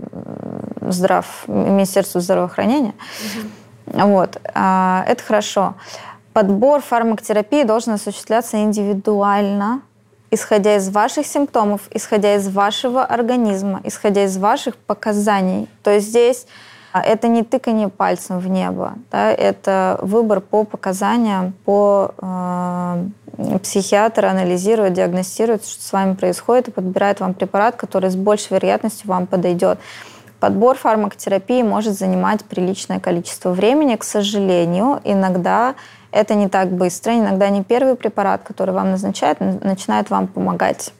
здрав, 0.92 1.44
Министерству 1.48 2.22
здравоохранения. 2.22 2.94
Вот. 3.86 4.38
А, 4.54 5.04
Это 5.08 5.24
хорошо. 5.24 5.76
Подбор 6.34 6.82
фармакотерапии 6.82 7.64
должен 7.64 7.94
осуществляться 7.94 8.58
индивидуально, 8.58 9.82
исходя 10.32 10.76
из 10.76 10.90
ваших 10.90 11.26
симптомов, 11.26 11.82
исходя 11.92 12.36
из 12.36 12.50
вашего 12.50 13.06
организма, 13.06 13.80
исходя 13.84 14.26
из 14.26 14.38
ваших 14.38 14.76
показаний. 14.76 15.70
То 15.82 15.92
есть 15.92 16.10
здесь 16.10 16.46
а, 16.92 17.02
это 17.02 17.28
не 17.28 17.44
тыкание 17.44 17.90
пальцем 17.90 18.40
в 18.40 18.48
небо, 18.48 18.94
да, 19.12 19.30
это 19.32 20.00
выбор 20.02 20.40
по 20.40 20.64
показаниям, 20.64 21.54
по 21.66 22.12
э, 22.18 23.60
психиатр 23.62 24.26
анализирует, 24.26 24.94
диагностирует, 24.94 25.66
что 25.66 25.84
с 25.84 25.92
вами 25.92 26.16
происходит 26.16 26.70
и 26.70 26.72
подбирает 26.72 27.20
вам 27.20 27.34
препарат, 27.34 27.76
который 27.76 28.10
с 28.10 28.16
большей 28.16 28.54
вероятностью 28.54 29.10
вам 29.10 29.28
подойдет. 29.28 29.78
Подбор 30.46 30.78
фармакотерапии 30.78 31.64
может 31.64 31.98
занимать 31.98 32.46
приличное 32.46 33.00
количество 33.00 33.50
времени. 33.50 33.96
К 33.96 34.04
сожалению, 34.04 35.02
иногда 35.04 35.74
это 36.12 36.36
не 36.36 36.50
так 36.50 36.70
быстро. 36.70 37.18
Иногда 37.18 37.50
не 37.50 37.64
первый 37.64 37.96
препарат, 37.96 38.44
который 38.44 38.70
вам 38.70 38.92
назначают, 38.92 39.40
начинает 39.40 40.12
вам 40.12 40.28
помогать. 40.28 40.94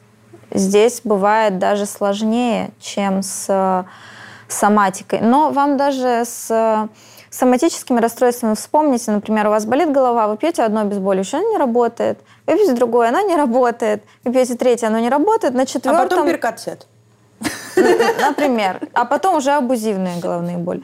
Здесь 0.50 1.00
бывает 1.04 1.60
даже 1.60 1.86
сложнее, 1.86 2.70
чем 2.80 3.22
с 3.22 3.46
э, 3.48 3.84
соматикой. 4.48 5.20
Но 5.20 5.52
вам 5.52 5.76
даже 5.76 6.24
с 6.24 6.48
э, 6.50 6.88
соматическими 7.30 8.00
расстройствами 8.00 8.56
вспомните, 8.56 9.12
например, 9.12 9.46
у 9.46 9.50
вас 9.50 9.64
болит 9.64 9.92
голова, 9.92 10.26
вы 10.26 10.36
пьете 10.38 10.64
одно 10.64 10.80
обезболивающее, 10.80 11.40
оно 11.40 11.50
не 11.52 11.56
работает. 11.56 12.18
Вы 12.48 12.56
пьете 12.56 12.72
другое, 12.72 13.10
оно 13.10 13.20
не 13.20 13.36
работает. 13.36 14.02
Вы 14.24 14.32
пьете 14.32 14.56
третье, 14.56 14.88
оно 14.88 14.98
не 14.98 15.08
работает. 15.08 15.54
На 15.54 15.62
А 15.62 15.66
четвертом... 15.66 16.08
потом 16.08 16.26
перкацет. 16.26 16.88
Например. 17.76 18.80
А 18.92 19.04
потом 19.04 19.36
уже 19.36 19.52
абузивные 19.52 20.18
головные 20.18 20.56
боли. 20.56 20.82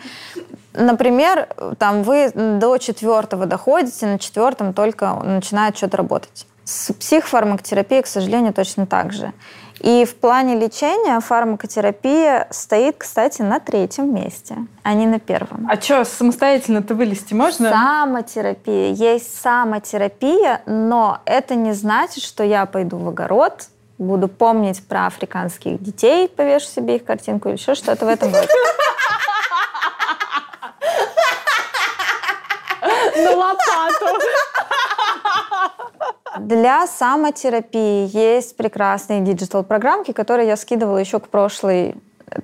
Например, 0.74 1.48
там 1.78 2.02
вы 2.02 2.30
до 2.34 2.78
четвертого 2.78 3.46
доходите, 3.46 4.06
на 4.06 4.18
четвертом 4.18 4.72
только 4.72 5.12
начинает 5.14 5.76
что-то 5.76 5.98
работать. 5.98 6.46
С 6.64 6.92
психофармакотерапией, 6.92 8.02
к 8.02 8.06
сожалению, 8.06 8.54
точно 8.54 8.86
так 8.86 9.12
же. 9.12 9.32
И 9.80 10.04
в 10.04 10.14
плане 10.14 10.54
лечения 10.54 11.18
фармакотерапия 11.18 12.46
стоит, 12.50 12.96
кстати, 12.98 13.42
на 13.42 13.58
третьем 13.58 14.14
месте, 14.14 14.58
а 14.84 14.94
не 14.94 15.06
на 15.06 15.18
первом. 15.18 15.68
А 15.68 15.80
что, 15.80 16.04
самостоятельно-то 16.04 16.94
вылезти 16.94 17.34
можно? 17.34 17.70
Самотерапия. 17.70 18.92
Есть 18.92 19.40
самотерапия, 19.40 20.62
но 20.66 21.18
это 21.24 21.56
не 21.56 21.72
значит, 21.72 22.22
что 22.22 22.44
я 22.44 22.64
пойду 22.66 22.96
в 22.96 23.08
огород, 23.08 23.66
буду 24.02 24.28
помнить 24.28 24.86
про 24.86 25.06
африканских 25.06 25.82
детей, 25.82 26.28
повешу 26.28 26.66
себе 26.66 26.96
их 26.96 27.04
картинку 27.04 27.48
или 27.48 27.56
еще 27.56 27.74
что-то 27.74 28.04
в 28.04 28.08
этом 28.08 28.32
роде. 28.34 28.48
На 33.16 33.36
лопату. 33.36 34.06
Для 36.38 36.86
самотерапии 36.86 38.10
есть 38.16 38.56
прекрасные 38.56 39.20
digital 39.20 39.56
программки, 39.56 40.12
которые 40.12 40.48
я 40.48 40.56
скидывала 40.56 40.98
еще 40.98 41.20
к 41.20 41.28
прошлой. 41.28 41.94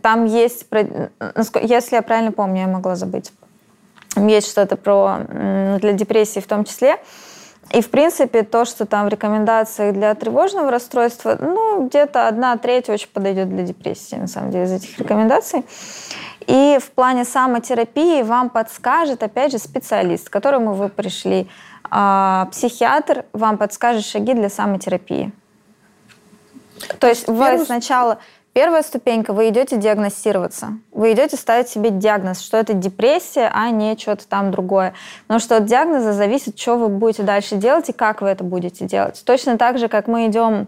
Там 0.03 0.27
есть, 0.27 0.67
если 1.63 1.97
я 1.97 2.03
правильно 2.03 2.33
помню, 2.33 2.63
я 2.63 2.69
могла 2.69 2.97
забыть. 2.97 3.33
Есть 4.17 4.51
что-то 4.51 4.77
про 4.77 5.21
для 5.81 5.93
депрессии 5.93 6.41
в 6.41 6.47
том 6.47 6.65
числе. 6.65 6.99
И, 7.71 7.83
в 7.83 7.91
принципе, 7.91 8.45
то, 8.45 8.65
что 8.65 8.87
там 8.87 9.07
в 9.07 9.09
рекомендациях 9.09 9.95
для 9.95 10.15
тревожного 10.15 10.71
расстройства, 10.71 11.37
ну, 11.39 11.87
где-то 11.87 12.27
одна 12.27 12.57
треть 12.57 12.89
очень 12.89 13.09
подойдет 13.09 13.51
для 13.51 13.63
депрессии, 13.63 14.15
на 14.15 14.27
самом 14.27 14.51
деле, 14.51 14.65
из 14.65 14.73
этих 14.73 14.99
рекомендаций. 14.99 15.65
И 16.47 16.79
в 16.81 16.91
плане 16.93 17.27
самотерапии 17.27 18.23
вам 18.23 18.49
подскажет, 18.49 19.23
опять 19.23 19.53
же, 19.53 19.59
специалист, 19.59 20.31
к 20.31 20.33
которому 20.33 20.73
вы 20.73 20.89
пришли. 20.89 21.47
А, 21.91 22.49
психиатр 22.53 23.27
вам 23.35 23.59
подскажет 23.59 24.05
шаги 24.05 24.33
для 24.33 24.49
самотерапии. 24.49 25.31
То 26.99 27.07
есть 27.07 27.29
вы 27.29 27.45
первую- 27.45 27.67
сначала... 27.67 28.19
Первая 28.59 28.83
ступенька, 28.83 29.33
вы 29.33 29.51
идете 29.51 29.77
диагностироваться. 29.77 30.79
Вы 30.91 31.13
идете 31.13 31.37
ставить 31.37 31.69
себе 31.69 31.91
диагноз, 31.91 32.41
что 32.41 32.57
это 32.57 32.73
депрессия, 32.73 33.53
а 33.55 33.71
не 33.71 33.97
что-то 33.97 34.27
там 34.27 34.51
другое. 34.51 34.95
Потому 35.29 35.39
что 35.39 35.59
от 35.59 35.67
диагноза 35.67 36.13
зависит, 36.13 36.59
что 36.59 36.75
вы 36.77 36.89
будете 36.89 37.23
дальше 37.23 37.55
делать 37.55 37.89
и 37.89 37.93
как 37.93 38.21
вы 38.21 38.27
это 38.31 38.43
будете 38.43 38.85
делать. 38.85 39.23
Точно 39.25 39.59
так 39.59 39.79
же, 39.79 39.87
как 39.87 40.09
мы 40.09 40.27
идем 40.27 40.67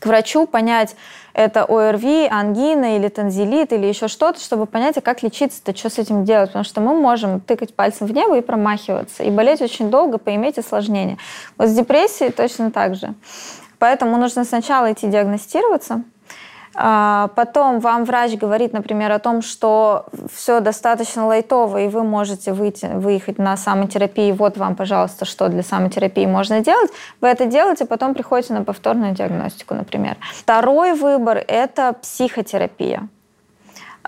к 0.00 0.06
врачу 0.06 0.48
понять, 0.48 0.96
это 1.34 1.66
ОРВИ, 1.66 2.26
ангина 2.26 2.96
или 2.96 3.06
танзелит 3.06 3.72
или 3.72 3.86
еще 3.86 4.08
что-то, 4.08 4.40
чтобы 4.40 4.66
понять, 4.66 4.96
а 4.96 5.00
как 5.00 5.22
лечиться-то, 5.22 5.76
что 5.76 5.90
с 5.90 6.00
этим 6.00 6.24
делать. 6.24 6.48
Потому 6.48 6.64
что 6.64 6.80
мы 6.80 7.00
можем 7.00 7.38
тыкать 7.38 7.76
пальцем 7.76 8.08
в 8.08 8.12
небо 8.12 8.36
и 8.36 8.40
промахиваться, 8.40 9.22
и 9.22 9.30
болеть 9.30 9.62
очень 9.62 9.88
долго, 9.88 10.18
поиметь 10.18 10.58
осложнения. 10.58 11.16
Вот 11.58 11.68
с 11.68 11.76
депрессией 11.76 12.32
точно 12.32 12.72
так 12.72 12.96
же. 12.96 13.14
Поэтому 13.78 14.16
нужно 14.16 14.44
сначала 14.44 14.92
идти 14.92 15.06
диагностироваться, 15.06 16.02
Потом 16.78 17.80
вам 17.80 18.04
врач 18.04 18.36
говорит, 18.36 18.72
например, 18.72 19.10
о 19.10 19.18
том, 19.18 19.42
что 19.42 20.06
все 20.32 20.60
достаточно 20.60 21.26
лайтово, 21.26 21.78
и 21.78 21.88
вы 21.88 22.04
можете 22.04 22.52
выйти, 22.52 22.86
выехать 22.86 23.38
на 23.38 23.56
самотерапию. 23.56 24.36
Вот 24.36 24.56
вам, 24.56 24.76
пожалуйста, 24.76 25.24
что 25.24 25.48
для 25.48 25.64
самотерапии 25.64 26.26
можно 26.26 26.60
делать. 26.60 26.90
Вы 27.20 27.28
это 27.28 27.46
делаете, 27.46 27.84
потом 27.84 28.14
приходите 28.14 28.54
на 28.54 28.62
повторную 28.62 29.12
диагностику, 29.12 29.74
например. 29.74 30.16
Второй 30.34 30.92
выбор– 30.94 31.42
это 31.48 31.94
психотерапия. 32.00 33.08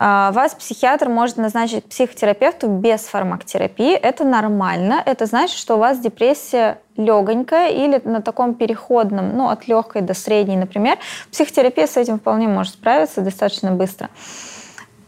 А, 0.02 0.32
Вас 0.32 0.54
психиатр 0.54 1.10
может 1.10 1.36
назначить 1.36 1.84
психотерапевту 1.84 2.68
без 2.68 3.02
фармакотерапии. 3.02 3.94
Это 3.94 4.24
нормально. 4.24 5.02
Это 5.04 5.26
значит, 5.26 5.58
что 5.58 5.76
у 5.76 5.78
вас 5.78 5.98
депрессия 5.98 6.78
легонькая 6.96 7.68
или 7.68 8.00
на 8.04 8.22
таком 8.22 8.54
переходном, 8.54 9.36
ну, 9.36 9.50
от 9.50 9.68
легкой 9.68 10.00
до 10.00 10.14
средней, 10.14 10.56
например. 10.56 10.96
Психотерапия 11.30 11.86
с 11.86 11.98
этим 11.98 12.18
вполне 12.18 12.48
может 12.48 12.72
справиться 12.74 13.20
достаточно 13.20 13.72
быстро. 13.72 14.08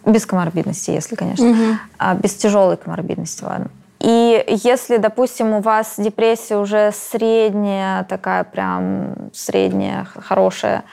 Без 0.05 0.27
коморбидности, 0.27 0.91
если, 0.91 1.15
конечно. 1.15 1.79
А, 1.97 2.15
без 2.15 2.35
тяжелой 2.35 2.77
коморбидности, 2.77 3.45
ладно. 3.45 3.71
И 3.99 4.45
если, 4.47 4.99
допустим, 4.99 5.55
у 5.55 5.61
вас 5.61 5.95
депрессия 5.97 6.57
уже 6.57 6.93
средняя, 6.93 8.05
такая 8.05 8.45
прям 8.45 9.31
средняя, 9.33 10.05
хорошая, 10.05 10.85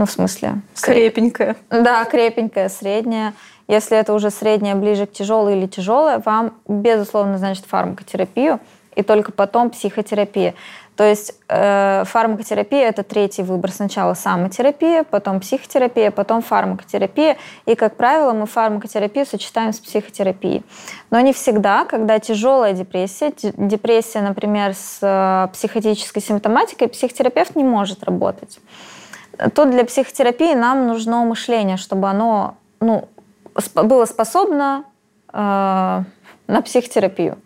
ну, 0.00 0.06
в 0.06 0.10
смысле... 0.10 0.62
сред- 0.74 1.12
Крепенькая. 1.12 1.56
да, 1.68 2.06
крепенькая, 2.06 2.70
средняя. 2.70 3.34
Если 3.68 3.98
это 3.98 4.14
уже 4.14 4.30
средняя, 4.30 4.74
ближе 4.74 5.04
к 5.04 5.12
тяжелой 5.12 5.58
или 5.58 5.66
тяжелая, 5.66 6.22
вам, 6.24 6.54
безусловно, 6.66 7.36
значит 7.36 7.66
фармакотерапию 7.66 8.60
и 8.96 9.02
только 9.02 9.30
потом 9.30 9.68
психотерапия. 9.68 10.54
То 10.96 11.04
есть 11.04 11.34
э, 11.48 12.04
фармакотерапия 12.06 12.88
это 12.88 13.02
третий 13.02 13.42
выбор. 13.42 13.70
Сначала 13.72 14.14
самотерапия, 14.14 15.04
потом 15.04 15.38
психотерапия, 15.40 16.10
потом 16.10 16.40
фармакотерапия. 16.40 17.36
И, 17.66 17.74
как 17.74 17.96
правило, 17.96 18.32
мы 18.32 18.46
фармакотерапию 18.46 19.26
сочетаем 19.26 19.74
с 19.74 19.80
психотерапией. 19.80 20.62
Но 21.10 21.20
не 21.20 21.34
всегда, 21.34 21.84
когда 21.84 22.18
тяжелая 22.20 22.72
депрессия, 22.72 23.34
депрессия, 23.36 24.22
например, 24.22 24.74
с 24.74 24.98
э, 25.02 25.48
психотической 25.52 26.22
симптоматикой, 26.22 26.88
психотерапевт 26.88 27.54
не 27.54 27.64
может 27.64 28.02
работать. 28.04 28.58
Тут 29.54 29.70
для 29.70 29.84
психотерапии 29.84 30.54
нам 30.54 30.86
нужно 30.86 31.24
мышление, 31.24 31.76
чтобы 31.76 32.08
оно 32.08 32.56
ну, 32.80 33.08
было 33.74 34.04
способно 34.04 34.84
э, 35.32 36.02
на 36.46 36.62
психотерапию. 36.62 37.38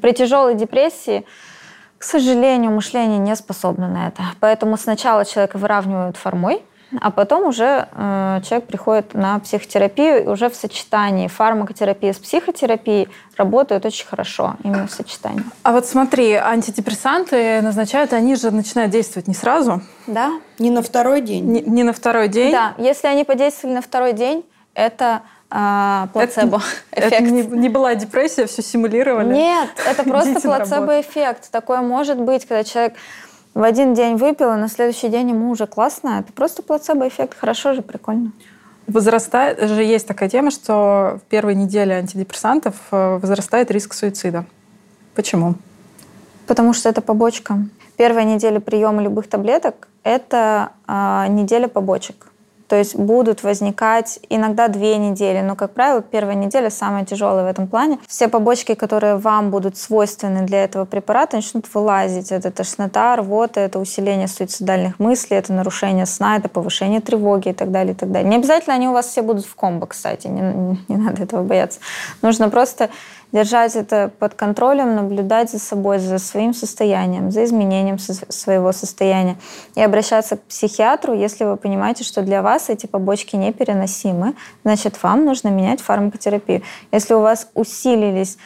При 0.00 0.12
тяжелой 0.12 0.54
депрессии 0.54 1.24
к 1.98 2.04
сожалению, 2.04 2.72
мышление 2.72 3.18
не 3.18 3.34
способно 3.36 3.88
на 3.88 4.08
это. 4.08 4.22
Поэтому 4.40 4.76
сначала 4.76 5.24
человека 5.24 5.56
выравнивают 5.56 6.16
формой, 6.16 6.62
а 7.00 7.10
потом 7.10 7.46
уже 7.46 7.88
э, 7.92 8.40
человек 8.46 8.66
приходит 8.66 9.14
на 9.14 9.38
психотерапию, 9.40 10.24
и 10.24 10.26
уже 10.26 10.48
в 10.48 10.54
сочетании 10.54 11.28
фармакотерапии 11.28 12.12
с 12.12 12.18
психотерапией 12.18 13.08
работают 13.36 13.84
очень 13.84 14.06
хорошо, 14.06 14.56
именно 14.62 14.86
в 14.86 14.90
сочетании. 14.90 15.44
А 15.62 15.72
вот 15.72 15.86
смотри, 15.86 16.34
антидепрессанты 16.34 17.60
назначают, 17.62 18.12
они 18.12 18.36
же 18.36 18.50
начинают 18.50 18.92
действовать 18.92 19.28
не 19.28 19.34
сразу. 19.34 19.82
Да. 20.06 20.32
Не 20.58 20.70
на 20.70 20.82
второй 20.82 21.20
день. 21.20 21.44
Не, 21.44 21.60
не 21.62 21.82
на 21.82 21.92
второй 21.92 22.28
день. 22.28 22.52
Да, 22.52 22.74
если 22.78 23.08
они 23.08 23.24
подействовали 23.24 23.76
на 23.76 23.82
второй 23.82 24.12
день, 24.12 24.44
это 24.74 25.22
а, 25.50 26.08
плацебо 26.12 26.58
эффект. 26.92 27.12
Это 27.12 27.22
не, 27.22 27.42
не 27.42 27.68
была 27.68 27.94
депрессия, 27.94 28.46
все 28.46 28.62
симулировали? 28.62 29.32
Нет, 29.32 29.70
это 29.86 30.02
просто 30.08 30.40
плацебо-эффект. 30.40 31.50
Такое 31.50 31.80
может 31.80 32.18
быть, 32.18 32.46
когда 32.46 32.64
человек 32.64 32.94
в 33.56 33.62
один 33.62 33.94
день 33.94 34.16
выпил, 34.16 34.52
и 34.52 34.56
на 34.56 34.68
следующий 34.68 35.08
день 35.08 35.30
ему 35.30 35.50
уже 35.50 35.66
классно. 35.66 36.20
Это 36.20 36.30
просто 36.30 36.62
плацебо-эффект. 36.62 37.38
Хорошо 37.38 37.72
же, 37.72 37.80
прикольно. 37.80 38.32
Возрастает 38.86 39.58
же 39.66 39.82
есть 39.82 40.06
такая 40.06 40.28
тема, 40.28 40.50
что 40.50 41.18
в 41.22 41.30
первой 41.30 41.54
неделе 41.54 41.94
антидепрессантов 41.94 42.74
э, 42.90 43.16
возрастает 43.16 43.70
риск 43.70 43.94
суицида. 43.94 44.44
Почему? 45.14 45.54
Потому 46.46 46.74
что 46.74 46.90
это 46.90 47.00
побочка. 47.00 47.66
Первая 47.96 48.24
неделя 48.24 48.60
приема 48.60 49.02
любых 49.02 49.26
таблеток– 49.26 49.88
это 50.02 50.72
э, 50.86 51.26
неделя 51.30 51.66
побочек. 51.66 52.26
То 52.68 52.76
есть 52.76 52.96
будут 52.96 53.42
возникать 53.42 54.18
иногда 54.28 54.68
две 54.68 54.96
недели, 54.96 55.40
но, 55.40 55.54
как 55.54 55.72
правило, 55.72 56.02
первая 56.02 56.34
неделя 56.34 56.70
самая 56.70 57.04
тяжелая 57.04 57.44
в 57.44 57.48
этом 57.48 57.68
плане. 57.68 57.98
Все 58.06 58.28
побочки, 58.28 58.74
которые 58.74 59.16
вам 59.16 59.50
будут 59.50 59.76
свойственны 59.76 60.42
для 60.42 60.64
этого 60.64 60.84
препарата, 60.84 61.36
начнут 61.36 61.72
вылазить. 61.72 62.32
Это 62.32 62.50
тошнота, 62.50 63.16
рвота, 63.16 63.60
это 63.60 63.78
усиление 63.78 64.28
суицидальных 64.28 64.98
мыслей, 64.98 65.36
это 65.36 65.52
нарушение 65.52 66.06
сна, 66.06 66.36
это 66.36 66.48
повышение 66.48 67.00
тревоги 67.00 67.50
и 67.50 67.52
так 67.52 67.70
далее, 67.70 67.92
и 67.92 67.96
так 67.96 68.10
далее. 68.10 68.28
Не 68.28 68.36
обязательно 68.36 68.74
они 68.74 68.88
у 68.88 68.92
вас 68.92 69.06
все 69.06 69.22
будут 69.22 69.46
в 69.46 69.54
комбо, 69.54 69.86
кстати, 69.86 70.26
не, 70.26 70.78
не, 70.88 70.96
надо 70.96 71.22
этого 71.22 71.42
бояться. 71.42 71.80
Нужно 72.22 72.50
просто 72.50 72.90
держать 73.36 73.76
это 73.76 74.10
под 74.18 74.34
контролем, 74.34 74.96
наблюдать 74.96 75.50
за 75.50 75.58
собой, 75.58 75.98
за 75.98 76.18
своим 76.18 76.54
состоянием, 76.54 77.30
за 77.30 77.44
изменением 77.44 77.98
своего 77.98 78.72
состояния 78.72 79.36
и 79.74 79.82
обращаться 79.82 80.38
к 80.38 80.42
психиатру, 80.44 81.12
если 81.12 81.44
вы 81.44 81.58
понимаете, 81.58 82.02
что 82.02 82.22
для 82.22 82.40
вас 82.40 82.70
эти 82.70 82.86
побочки 82.86 83.36
непереносимы, 83.36 84.34
значит, 84.64 85.02
вам 85.02 85.26
нужно 85.26 85.48
менять 85.48 85.82
фармакотерапию. 85.82 86.62
Если 86.92 87.12
у 87.12 87.20
вас 87.20 87.48
усилились 87.52 88.38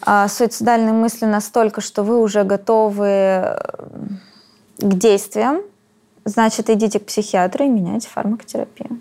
а, 0.00 0.28
суицидальные 0.28 0.94
мысли 0.94 1.26
настолько, 1.26 1.82
что 1.82 2.02
вы 2.02 2.18
уже 2.18 2.44
готовы 2.44 3.06
э, 3.08 3.58
к 4.78 4.94
действиям, 4.94 5.60
значит, 6.24 6.70
идите 6.70 6.98
к 7.00 7.06
психиатру 7.06 7.66
и 7.66 7.68
меняйте 7.68 8.08
фармакотерапию. 8.08 8.98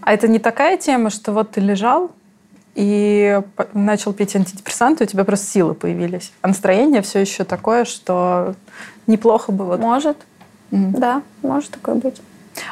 А 0.00 0.12
это 0.12 0.26
не 0.26 0.40
такая 0.40 0.76
тема, 0.76 1.10
что 1.10 1.32
вот 1.32 1.52
ты 1.52 1.60
лежал, 1.60 2.10
и 2.74 3.40
начал 3.72 4.12
пить 4.12 4.34
антидепрессанты, 4.34 5.04
у 5.04 5.06
тебя 5.06 5.24
просто 5.24 5.46
силы 5.46 5.74
появились. 5.74 6.32
А 6.42 6.48
настроение 6.48 7.02
все 7.02 7.20
еще 7.20 7.44
такое, 7.44 7.84
что 7.84 8.54
неплохо 9.06 9.52
было. 9.52 9.76
Может. 9.76 10.16
Mm. 10.70 10.98
Да, 10.98 11.22
может 11.42 11.70
такое 11.70 11.94
быть. 11.96 12.20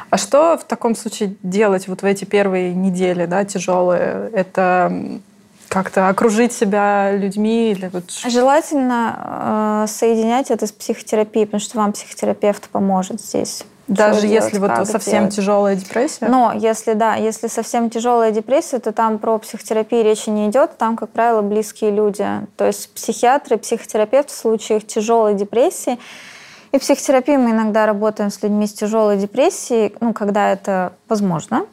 А 0.09 0.17
что 0.17 0.57
в 0.57 0.63
таком 0.65 0.95
случае 0.95 1.35
делать 1.43 1.87
вот 1.87 2.01
в 2.01 2.05
эти 2.05 2.25
первые 2.25 2.73
недели, 2.73 3.25
да, 3.25 3.43
тяжелые? 3.45 4.29
Это 4.33 5.19
как-то 5.67 6.07
окружить 6.07 6.53
себя 6.53 7.11
людьми 7.11 7.71
или 7.71 7.89
вот... 7.91 8.11
Желательно 8.11 9.85
э, 9.85 9.87
соединять 9.87 10.51
это 10.51 10.67
с 10.67 10.71
психотерапией, 10.71 11.47
потому 11.47 11.61
что 11.61 11.77
вам 11.77 11.93
психотерапевт 11.93 12.69
поможет 12.69 13.19
здесь. 13.19 13.63
Даже 13.87 14.27
если 14.27 14.59
вот 14.59 14.87
совсем 14.87 15.23
делать. 15.23 15.35
тяжелая 15.35 15.75
депрессия? 15.75 16.27
Но 16.27 16.53
если, 16.53 16.93
да, 16.93 17.15
если 17.15 17.47
совсем 17.47 17.89
тяжелая 17.89 18.31
депрессия, 18.31 18.79
то 18.79 18.93
там 18.93 19.19
про 19.19 19.37
психотерапию 19.39 20.03
речи 20.03 20.29
не 20.29 20.49
идет, 20.49 20.77
там, 20.77 20.95
как 20.95 21.09
правило, 21.09 21.41
близкие 21.41 21.91
люди. 21.91 22.25
То 22.55 22.65
есть 22.65 22.93
психиатры, 22.93 23.57
психотерапевт 23.57 24.29
в 24.29 24.35
случаях 24.35 24.87
тяжелой 24.87 25.33
депрессии. 25.33 25.99
И 26.71 26.79
психотерапии 26.79 27.35
мы 27.35 27.51
иногда 27.51 27.85
работаем 27.85 28.31
с 28.31 28.41
людьми 28.41 28.65
с 28.67 28.73
тяжелой 28.73 29.17
депрессией, 29.17 29.93
ну, 29.99 30.13
когда 30.13 30.51
это 30.51 30.93
возможно. 31.09 31.65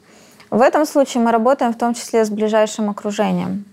В 0.50 0.60
этом 0.60 0.84
случае 0.84 1.22
мы 1.22 1.30
работаем 1.30 1.72
в 1.72 1.78
том 1.78 1.94
числе 1.94 2.24
с 2.24 2.30
ближайшим 2.30 2.90
окружением. 2.90 3.64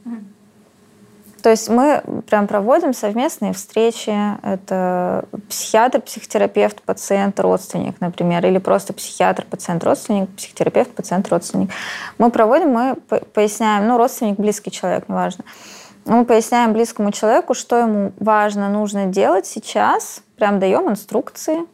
То 1.42 1.50
есть 1.52 1.70
мы 1.70 2.04
прям 2.30 2.48
проводим 2.48 2.94
совместные 2.94 3.54
встречи. 3.54 4.16
Это 4.44 5.26
психиатр, 5.50 6.02
психотерапевт, 6.02 6.82
пациент, 6.82 7.40
родственник, 7.40 8.00
например, 8.00 8.46
или 8.46 8.58
просто 8.58 8.94
психиатр, 8.94 9.46
пациент, 9.50 9.84
родственник, 9.84 10.30
психотерапевт, 10.36 10.92
пациент, 10.92 11.30
родственник. 11.30 11.70
Мы 12.18 12.32
проводим, 12.32 12.70
мы 12.70 12.96
поясняем, 13.34 13.88
ну, 13.88 13.98
родственник, 13.98 14.38
близкий 14.38 14.72
человек, 14.72 15.08
неважно. 15.08 15.44
Мы 16.06 16.26
поясняем 16.26 16.74
близкому 16.74 17.12
человеку, 17.12 17.54
что 17.54 17.78
ему 17.78 18.14
важно, 18.20 18.70
нужно 18.70 19.08
делать 19.08 19.46
сейчас, 19.46 20.22
прям 20.38 20.60
даем 20.60 20.90
инструкции, 20.90 21.66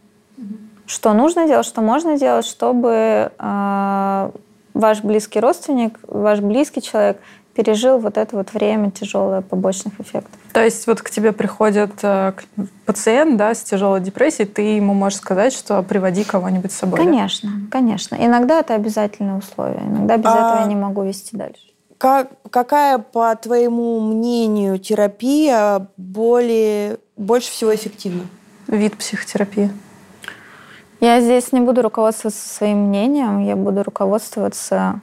что 0.88 1.14
нужно 1.14 1.48
делать, 1.48 1.66
что 1.66 1.82
можно 1.82 2.18
делать, 2.18 2.46
чтобы 2.46 3.32
э, 3.38 4.32
ваш 4.74 5.02
близкий 5.02 5.40
родственник, 5.40 6.00
ваш 6.08 6.40
близкий 6.40 6.82
человек 6.82 7.20
пережил 7.56 8.00
вот 8.00 8.18
это 8.18 8.36
вот 8.36 8.54
время 8.54 8.92
тяжелое 8.92 9.42
побочных 9.42 10.00
эффектов. 10.00 10.40
То 10.54 10.64
есть 10.64 10.88
вот 10.88 11.02
к 11.02 11.10
тебе 11.10 11.32
приходит 11.32 11.92
э, 12.02 12.34
пациент 12.86 13.38
да, 13.38 13.54
с 13.54 13.64
тяжелой 13.64 14.02
депрессией, 14.02 14.48
ты 14.48 14.62
ему 14.62 14.94
можешь 14.94 15.20
сказать, 15.20 15.54
что 15.54 15.82
приводи 15.84 16.24
кого-нибудь 16.24 16.72
с 16.72 16.76
собой. 16.76 17.00
Конечно, 17.00 17.50
да? 17.50 17.72
конечно. 17.72 18.16
Иногда 18.16 18.60
это 18.60 18.74
обязательное 18.74 19.38
условие. 19.38 19.84
Иногда 19.86 20.18
без 20.18 20.26
а... 20.26 20.30
этого 20.30 20.62
я 20.62 20.66
не 20.66 20.76
могу 20.76 21.04
вести 21.04 21.38
дальше. 21.38 21.62
Как, 21.98 22.32
какая, 22.50 22.98
по 22.98 23.34
твоему 23.36 24.00
мнению, 24.02 24.78
терапия 24.78 25.88
более, 25.96 26.98
больше 27.16 27.50
всего 27.52 27.74
эффективна? 27.74 28.24
Вид 28.68 28.98
психотерапии. 28.98 29.72
Я 31.00 31.22
здесь 31.22 31.52
не 31.52 31.60
буду 31.60 31.82
руководствоваться 31.82 32.48
своим 32.48 32.88
мнением, 32.88 33.40
я 33.40 33.56
буду 33.56 33.84
руководствоваться 33.84 35.02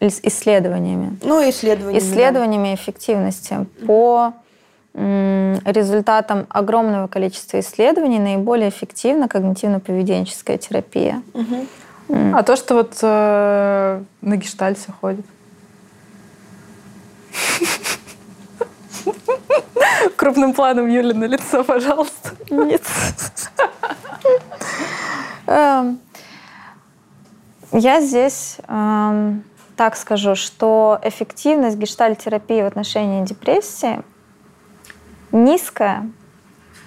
исследованиями. 0.00 1.18
Ну, 1.22 1.48
исследованиями. 1.48 1.98
Исследованиями 1.98 2.68
да. 2.68 2.74
эффективности. 2.74 3.66
По 3.86 4.34
результатам 4.94 6.46
огромного 6.48 7.06
количества 7.06 7.60
исследований 7.60 8.18
наиболее 8.18 8.70
эффективна 8.70 9.24
когнитивно-поведенческая 9.24 10.58
терапия. 10.58 11.22
Угу. 11.34 11.66
А 12.34 12.42
то, 12.42 12.56
что 12.56 12.74
вот 12.74 12.98
э, 13.02 14.02
на 14.22 14.36
гештальте 14.36 14.92
ходит. 15.00 15.24
Крупным 20.16 20.52
планом 20.52 20.88
Юли 20.88 21.12
на 21.12 21.24
лицо, 21.24 21.62
пожалуйста. 21.64 22.30
Нет. 22.50 22.82
Я 27.72 28.00
здесь 28.00 28.56
э, 28.66 29.32
так 29.76 29.96
скажу, 29.96 30.34
что 30.34 30.98
эффективность 31.02 31.76
гештальтерапии 31.76 32.62
в 32.62 32.66
отношении 32.66 33.24
депрессии 33.24 34.00
низкая 35.32 36.10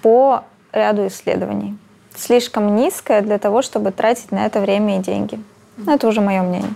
по 0.02 0.44
ряду 0.72 1.06
исследований. 1.06 1.78
Слишком 2.14 2.76
низкая 2.76 3.22
для 3.22 3.38
того, 3.38 3.62
чтобы 3.62 3.92
тратить 3.92 4.32
на 4.32 4.44
это 4.44 4.60
время 4.60 4.98
и 4.98 5.02
деньги. 5.02 5.40
Это 5.86 6.08
уже 6.08 6.20
мое 6.20 6.42
мнение. 6.42 6.74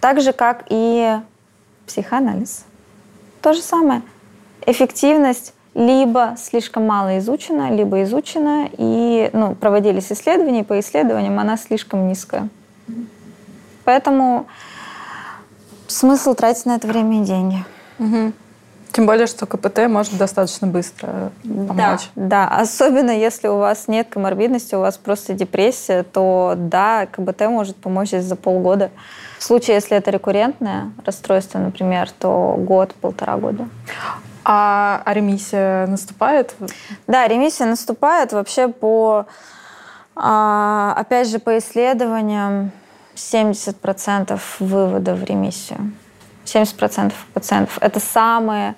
Так 0.00 0.20
же, 0.20 0.32
как 0.32 0.64
и 0.68 1.18
психоанализ. 1.86 2.64
То 3.40 3.54
же 3.54 3.60
самое. 3.62 4.02
Эффективность 4.66 5.54
либо 5.74 6.34
слишком 6.36 6.86
мало 6.86 7.18
изучена, 7.18 7.70
либо 7.70 8.02
изучена, 8.02 8.68
и 8.76 9.30
ну, 9.32 9.54
проводились 9.54 10.10
исследования, 10.10 10.64
по 10.64 10.78
исследованиям 10.80 11.38
она 11.38 11.56
слишком 11.56 12.08
низкая. 12.08 12.48
Поэтому 13.88 14.46
смысл 15.86 16.34
тратить 16.34 16.66
на 16.66 16.76
это 16.76 16.86
время 16.86 17.22
и 17.22 17.24
деньги. 17.24 17.64
Угу. 17.98 18.32
Тем 18.92 19.06
более, 19.06 19.26
что 19.26 19.46
КПТ 19.46 19.88
может 19.88 20.18
достаточно 20.18 20.66
быстро 20.66 21.32
помочь. 21.42 22.10
Да, 22.14 22.48
да, 22.48 22.48
особенно 22.48 23.10
если 23.12 23.48
у 23.48 23.56
вас 23.56 23.88
нет 23.88 24.08
коморбидности, 24.10 24.74
у 24.74 24.80
вас 24.80 24.98
просто 24.98 25.32
депрессия, 25.32 26.02
то 26.02 26.52
да, 26.54 27.06
КБТ 27.06 27.48
может 27.48 27.76
помочь 27.76 28.08
здесь 28.08 28.24
за 28.24 28.36
полгода. 28.36 28.90
В 29.38 29.44
случае, 29.44 29.76
если 29.76 29.96
это 29.96 30.10
рекуррентное 30.10 30.92
расстройство, 31.06 31.58
например, 31.58 32.10
то 32.10 32.56
год, 32.58 32.92
полтора 32.92 33.38
года. 33.38 33.70
А, 34.44 35.00
а 35.02 35.14
ремиссия 35.14 35.86
наступает? 35.86 36.54
Да, 37.06 37.26
ремиссия 37.26 37.64
наступает 37.66 38.34
вообще 38.34 38.68
по, 38.68 39.24
а, 40.14 40.92
опять 40.94 41.30
же, 41.30 41.38
по 41.38 41.56
исследованиям 41.56 42.70
70% 43.18 44.40
вывода 44.60 45.14
в 45.14 45.24
ремиссию. 45.24 45.92
70% 46.44 47.12
пациентов. 47.34 47.78
Это 47.82 48.00
самые, 48.00 48.74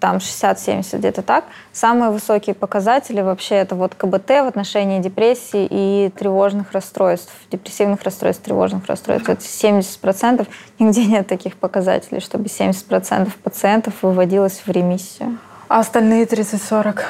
там 0.00 0.16
60-70 0.16 0.98
где-то 0.98 1.22
так, 1.22 1.44
самые 1.72 2.10
высокие 2.10 2.54
показатели 2.54 3.20
вообще 3.20 3.56
это 3.56 3.76
вот 3.76 3.94
КБТ 3.94 4.28
в 4.28 4.46
отношении 4.48 5.00
депрессии 5.00 5.68
и 5.70 6.10
тревожных 6.10 6.72
расстройств, 6.72 7.32
депрессивных 7.50 8.02
расстройств, 8.02 8.42
тревожных 8.42 8.86
расстройств. 8.86 9.28
Это 9.28 9.40
70%, 9.40 10.48
нигде 10.80 11.04
нет 11.04 11.28
таких 11.28 11.56
показателей, 11.56 12.20
чтобы 12.20 12.46
70% 12.46 13.30
пациентов 13.42 13.94
выводилось 14.02 14.62
в 14.66 14.68
ремиссию. 14.68 15.38
А 15.68 15.80
остальные 15.80 16.24
30-40? 16.24 17.02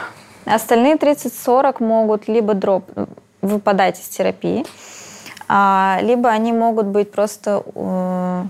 Остальные 0.44 0.96
30-40 0.96 1.82
могут 1.82 2.28
либо 2.28 2.54
дроп, 2.54 2.90
выпадать 3.40 3.98
из 3.98 4.08
терапии, 4.08 4.66
либо 5.48 6.28
они 6.28 6.52
могут 6.52 6.86
быть 6.86 7.12
просто 7.12 7.62
э, 7.74 8.44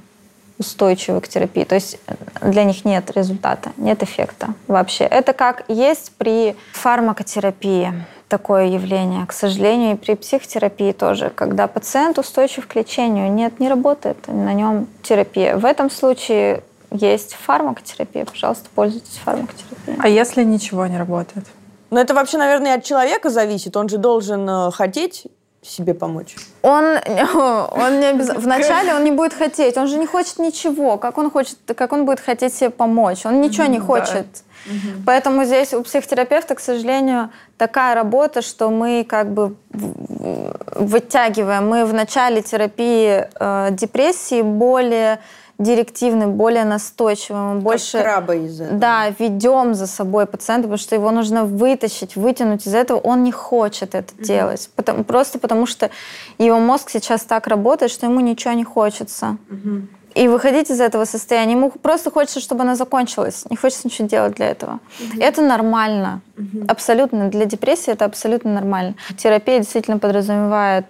устойчивы 0.59 1.21
к 1.21 1.29
терапии. 1.29 1.65
То 1.65 1.75
есть 1.75 1.99
для 2.41 2.65
них 2.65 2.85
нет 2.85 3.11
результата, 3.11 3.73
нет 3.77 4.03
эффекта 4.03 4.55
вообще. 4.67 5.05
Это 5.05 5.33
как 5.33 5.65
есть 5.69 6.13
при 6.17 6.57
фармакотерапии 6.73 7.93
такое 8.29 8.67
явление. 8.67 9.27
К 9.27 9.33
сожалению, 9.33 9.93
и 9.93 9.97
при 9.97 10.15
психотерапии 10.15 10.93
тоже, 10.93 11.31
когда 11.35 11.67
пациент 11.69 12.19
устойчив 12.19 12.67
к 12.67 12.75
лечению, 12.75 13.31
нет, 13.31 13.61
не 13.61 13.69
работает 13.69 14.17
на 14.27 14.53
нем 14.53 14.89
терапия. 15.03 15.57
В 15.57 15.65
этом 15.65 15.91
случае 15.91 16.63
есть 16.91 17.35
фармакотерапия, 17.35 18.25
пожалуйста, 18.25 18.69
пользуйтесь 18.75 19.21
фармакотерапией. 19.25 19.99
А 20.01 20.09
если 20.09 20.43
ничего 20.43 20.87
не 20.87 20.99
работает? 20.99 21.47
Ну, 21.91 22.01
это 22.01 22.15
вообще, 22.15 22.37
наверное, 22.39 22.75
от 22.75 22.85
человека 22.85 23.31
зависит. 23.31 23.77
Он 23.77 23.89
же 23.89 23.99
должен 23.99 24.49
э, 24.49 24.71
хотеть 24.73 25.27
себе 25.69 25.95
помочь? 25.95 26.37
Он, 26.63 26.85
он 27.35 28.01
не 28.01 28.07
обяз... 28.07 28.31
вначале 28.37 28.95
он 28.95 29.05
не 29.05 29.11
будет 29.11 29.35
хотеть, 29.35 29.77
он 29.77 29.87
же 29.87 29.99
не 29.99 30.07
хочет 30.07 30.39
ничего. 30.39 30.97
Как 30.99 31.19
он 31.19 31.31
хочет, 31.31 31.59
как 31.77 31.93
он 31.93 32.05
будет 32.05 32.21
хотеть 32.21 32.55
себе 32.55 32.71
помочь? 32.71 33.27
Он 33.27 33.41
ничего 33.41 33.67
не 33.67 33.79
хочет. 33.79 34.27
Угу. 34.67 35.03
Поэтому 35.07 35.45
здесь 35.45 35.75
у 35.75 35.83
психотерапевта, 35.83 36.55
к 36.55 36.61
сожалению, 36.61 37.31
такая 37.57 37.95
работа, 37.95 38.43
что 38.43 38.71
мы 38.71 39.05
как 39.09 39.33
бы 39.33 39.55
вытягиваем. 39.71 41.69
Мы 41.69 41.85
в 41.85 41.95
начале 41.95 42.43
терапии 42.43 43.29
э, 43.39 43.69
депрессии 43.71 44.43
более 44.43 45.21
директивным, 45.59 46.35
более 46.35 46.65
настойчивым, 46.65 47.61
больше 47.61 48.03
краба 48.03 48.35
из 48.35 48.61
этого. 48.61 48.79
Да, 48.79 49.09
ведем 49.19 49.75
за 49.75 49.87
собой 49.87 50.27
пациента, 50.27 50.69
потому 50.69 50.79
что 50.79 50.95
его 50.95 51.11
нужно 51.11 51.45
вытащить, 51.45 52.17
вытянуть 52.17 52.67
из 52.67 52.75
этого. 52.75 52.99
Он 52.99 53.23
не 53.23 53.33
хочет 53.33 53.95
это 53.95 54.15
mm-hmm. 54.15 54.25
делать, 54.25 54.71
потому, 54.77 55.05
просто 55.05 55.39
потому 55.39 55.67
что 55.67 55.91
его 56.39 56.59
мозг 56.59 56.91
сейчас 56.91 57.23
так 57.23 57.47
работает, 57.47 57.91
что 57.91 58.07
ему 58.07 58.21
ничего 58.21 58.53
не 58.53 58.65
хочется. 58.65 59.39
Mm-hmm. 59.49 59.87
И 60.15 60.29
выходить 60.29 60.71
из 60.71 60.81
этого 60.81 61.05
состояния. 61.05 61.53
Ему 61.53 61.71
просто 61.71 62.11
хочется, 62.11 62.41
чтобы 62.41 62.63
она 62.63 62.75
закончилась. 62.75 63.45
Не 63.51 63.57
хочется 63.57 63.83
ничего 63.87 64.09
делать 64.09 64.35
для 64.37 64.49
этого. 64.49 64.79
Mm-hmm. 64.99 65.23
Это 65.23 65.43
нормально. 65.43 66.21
Mm-hmm. 66.37 66.67
Абсолютно. 66.69 67.29
Для 67.29 67.45
депрессии 67.45 67.93
это 67.93 68.07
абсолютно 68.07 68.55
нормально. 68.55 68.95
Терапия 69.19 69.59
действительно 69.59 69.99
подразумевает 69.99 70.87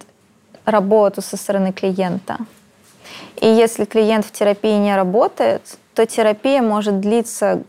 работу 0.64 1.22
со 1.22 1.36
стороны 1.36 1.72
клиента. 1.72 2.38
И 3.40 3.46
если 3.46 3.84
клиент 3.84 4.24
в 4.24 4.32
терапии 4.32 4.76
не 4.78 4.94
работает, 4.96 5.62
то 5.94 6.06
терапия 6.06 6.62
может 6.62 7.00
длиться, 7.00 7.62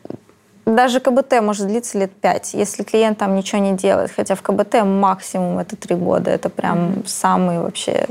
даже 0.66 1.00
КБТ 1.00 1.42
может 1.42 1.68
длиться 1.68 1.98
лет 1.98 2.12
пять, 2.12 2.54
если 2.54 2.84
клиент 2.84 3.18
там 3.18 3.36
ничего 3.36 3.62
не 3.62 3.74
делает. 3.74 4.12
Хотя 4.16 4.36
в 4.36 4.42
КБТ 4.42 4.84
максимум 4.84 5.60
это 5.60 5.76
три 5.76 5.96
года. 5.96 6.32
Это 6.32 6.50
прям 6.50 6.78
mm-hmm. 6.78 7.08
самый 7.08 7.60
вообще 7.60 8.08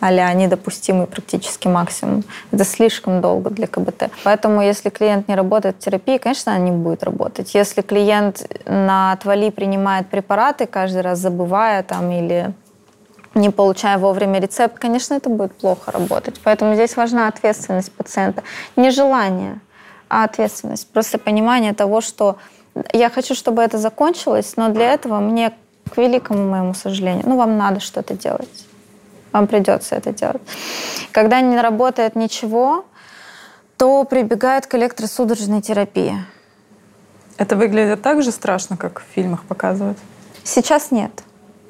а 0.00 0.32
недопустимый 0.32 1.06
практически 1.06 1.68
максимум. 1.68 2.24
Это 2.50 2.64
слишком 2.64 3.20
долго 3.20 3.50
для 3.50 3.66
КБТ. 3.66 4.10
Поэтому 4.24 4.62
если 4.62 4.88
клиент 4.88 5.28
не 5.28 5.34
работает 5.34 5.76
в 5.76 5.78
терапии, 5.80 6.16
конечно, 6.16 6.52
она 6.54 6.64
не 6.64 6.70
будет 6.70 7.04
работать. 7.04 7.54
Если 7.54 7.82
клиент 7.82 8.46
на 8.64 9.12
отвали 9.12 9.50
принимает 9.50 10.08
препараты, 10.08 10.66
каждый 10.66 11.02
раз 11.02 11.18
забывая 11.18 11.82
там 11.82 12.10
или 12.10 12.54
не 13.34 13.50
получая 13.50 13.98
вовремя 13.98 14.40
рецепт, 14.40 14.78
конечно, 14.78 15.14
это 15.14 15.30
будет 15.30 15.54
плохо 15.54 15.92
работать. 15.92 16.40
Поэтому 16.42 16.74
здесь 16.74 16.96
важна 16.96 17.28
ответственность 17.28 17.92
пациента. 17.92 18.42
Не 18.76 18.90
желание, 18.90 19.60
а 20.08 20.24
ответственность. 20.24 20.88
Просто 20.88 21.18
понимание 21.18 21.72
того, 21.72 22.00
что 22.00 22.36
я 22.92 23.10
хочу, 23.10 23.34
чтобы 23.34 23.62
это 23.62 23.78
закончилось, 23.78 24.54
но 24.56 24.68
для 24.68 24.92
этого 24.92 25.20
мне, 25.20 25.52
к 25.92 25.96
великому 25.96 26.48
моему 26.48 26.74
сожалению, 26.74 27.24
ну, 27.26 27.36
вам 27.36 27.56
надо 27.56 27.80
что-то 27.80 28.14
делать. 28.14 28.66
Вам 29.32 29.46
придется 29.46 29.94
это 29.94 30.12
делать. 30.12 30.42
Когда 31.12 31.40
не 31.40 31.60
работает 31.60 32.16
ничего, 32.16 32.84
то 33.76 34.04
прибегает 34.04 34.66
к 34.66 34.74
электросудорожной 34.74 35.62
терапии. 35.62 36.16
Это 37.38 37.56
выглядит 37.56 38.02
так 38.02 38.22
же 38.22 38.32
страшно, 38.32 38.76
как 38.76 39.00
в 39.00 39.04
фильмах 39.14 39.44
показывают? 39.44 39.98
Сейчас 40.44 40.90
нет. 40.90 41.22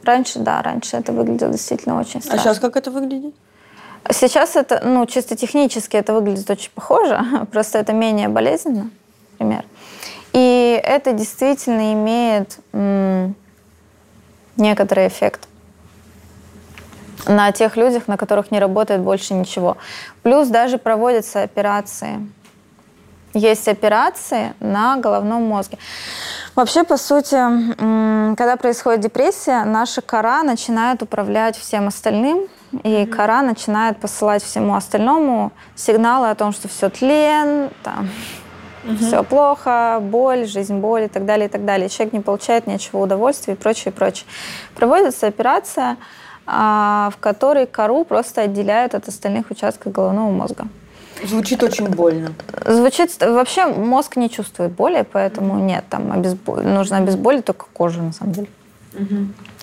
Раньше, 0.05 0.39
да, 0.39 0.62
раньше 0.62 0.97
это 0.97 1.12
выглядело 1.12 1.52
действительно 1.52 1.98
очень 2.01 2.20
страшно. 2.22 2.40
А 2.40 2.43
сейчас 2.55 2.59
как 2.59 2.77
это 2.77 2.90
выглядит? 2.90 3.35
Сейчас 4.10 4.56
это, 4.56 4.81
ну, 4.85 5.05
чисто 5.06 5.36
технически 5.36 5.97
это 5.97 6.14
выглядит 6.14 6.48
очень 6.51 6.70
похоже, 6.74 7.20
просто 7.52 7.78
это 7.78 7.93
менее 7.93 8.28
болезненно, 8.28 8.90
например. 9.32 9.64
И 10.32 10.81
это 10.82 11.12
действительно 11.12 11.93
имеет 11.93 12.59
м- 12.72 13.35
некоторый 14.56 15.09
эффект 15.09 15.48
на 17.27 17.52
тех 17.52 17.77
людях, 17.77 18.09
на 18.09 18.16
которых 18.16 18.51
не 18.51 18.59
работает 18.59 19.01
больше 19.02 19.35
ничего. 19.35 19.77
Плюс 20.22 20.48
даже 20.48 20.78
проводятся 20.78 21.43
операции. 21.43 22.27
Есть 23.32 23.69
операции 23.69 24.55
на 24.59 24.97
головном 24.97 25.43
мозге. 25.44 25.78
Вообще, 26.57 26.82
по 26.82 26.97
сути, 26.97 27.36
когда 28.35 28.57
происходит 28.57 29.01
депрессия, 29.01 29.65
наша 29.65 30.02
кора 30.02 30.43
начинает 30.43 31.01
управлять 31.02 31.57
всем 31.57 31.86
остальным, 31.86 32.48
и 32.73 32.89
mm-hmm. 32.89 33.07
кора 33.07 33.43
начинает 33.43 33.98
посылать 33.98 34.43
всему 34.43 34.74
остальному 34.74 35.52
сигналы 35.77 36.31
о 36.31 36.35
том, 36.35 36.52
что 36.52 36.69
все 36.69 36.89
тлен, 36.89 37.70
там, 37.85 38.09
mm-hmm. 38.85 38.97
все 38.98 39.23
плохо, 39.23 39.98
боль, 40.01 40.47
жизнь 40.47 40.78
боль 40.78 41.05
и 41.05 41.09
так 41.09 41.24
далее, 41.24 41.47
и 41.47 41.51
так 41.51 41.65
далее. 41.65 41.89
Человек 41.89 42.12
не 42.12 42.20
получает 42.20 42.66
ничего 42.66 43.02
удовольствия 43.02 43.55
и 43.55 43.57
прочее, 43.57 43.93
и 43.93 43.94
прочее. 43.94 44.27
Проводится 44.74 45.28
операция, 45.28 45.97
а, 46.47 47.11
в 47.12 47.19
которой 47.19 47.66
кору 47.66 48.05
просто 48.05 48.43
отделяют 48.43 48.94
от 48.94 49.07
остальных 49.07 49.51
участков 49.51 49.93
головного 49.93 50.31
мозга. 50.31 50.66
Звучит 51.24 51.62
очень 51.62 51.88
больно. 51.88 52.32
Звучит... 52.64 53.16
Вообще 53.20 53.66
мозг 53.66 54.16
не 54.16 54.30
чувствует 54.30 54.72
боли, 54.72 55.06
поэтому 55.10 55.55
mm-hmm. 55.55 55.66
нет, 55.66 55.84
там 55.88 56.12
обезбол... 56.12 56.56
нужно 56.56 56.98
обезболить 56.98 57.44
только 57.44 57.66
кожу, 57.72 58.02
на 58.02 58.12
самом 58.12 58.32
деле. 58.32 58.48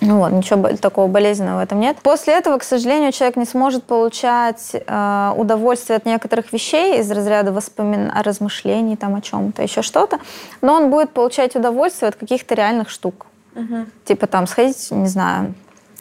Ну 0.00 0.18
вот, 0.18 0.32
ничего 0.32 0.68
такого 0.76 1.06
болезненного 1.06 1.60
в 1.60 1.62
этом 1.62 1.80
нет. 1.80 1.98
После 2.02 2.34
этого, 2.34 2.58
к 2.58 2.64
сожалению, 2.64 3.12
человек 3.12 3.36
не 3.36 3.44
сможет 3.44 3.84
получать 3.84 4.70
э, 4.74 5.32
удовольствие 5.36 5.96
от 5.96 6.06
некоторых 6.06 6.52
вещей 6.52 7.00
из 7.00 7.10
разряда 7.10 7.52
воспомин... 7.52 8.10
размышлений 8.14 8.96
там 8.96 9.16
о 9.16 9.20
чем-то, 9.20 9.62
еще 9.62 9.82
что-то, 9.82 10.18
но 10.62 10.74
он 10.74 10.90
будет 10.90 11.10
получать 11.10 11.56
удовольствие 11.56 12.08
от 12.08 12.16
каких-то 12.16 12.54
реальных 12.54 12.90
штук. 12.90 13.26
Mm-hmm. 13.54 13.86
Типа 14.04 14.26
там 14.28 14.46
сходить, 14.46 14.90
не 14.90 15.08
знаю, 15.08 15.54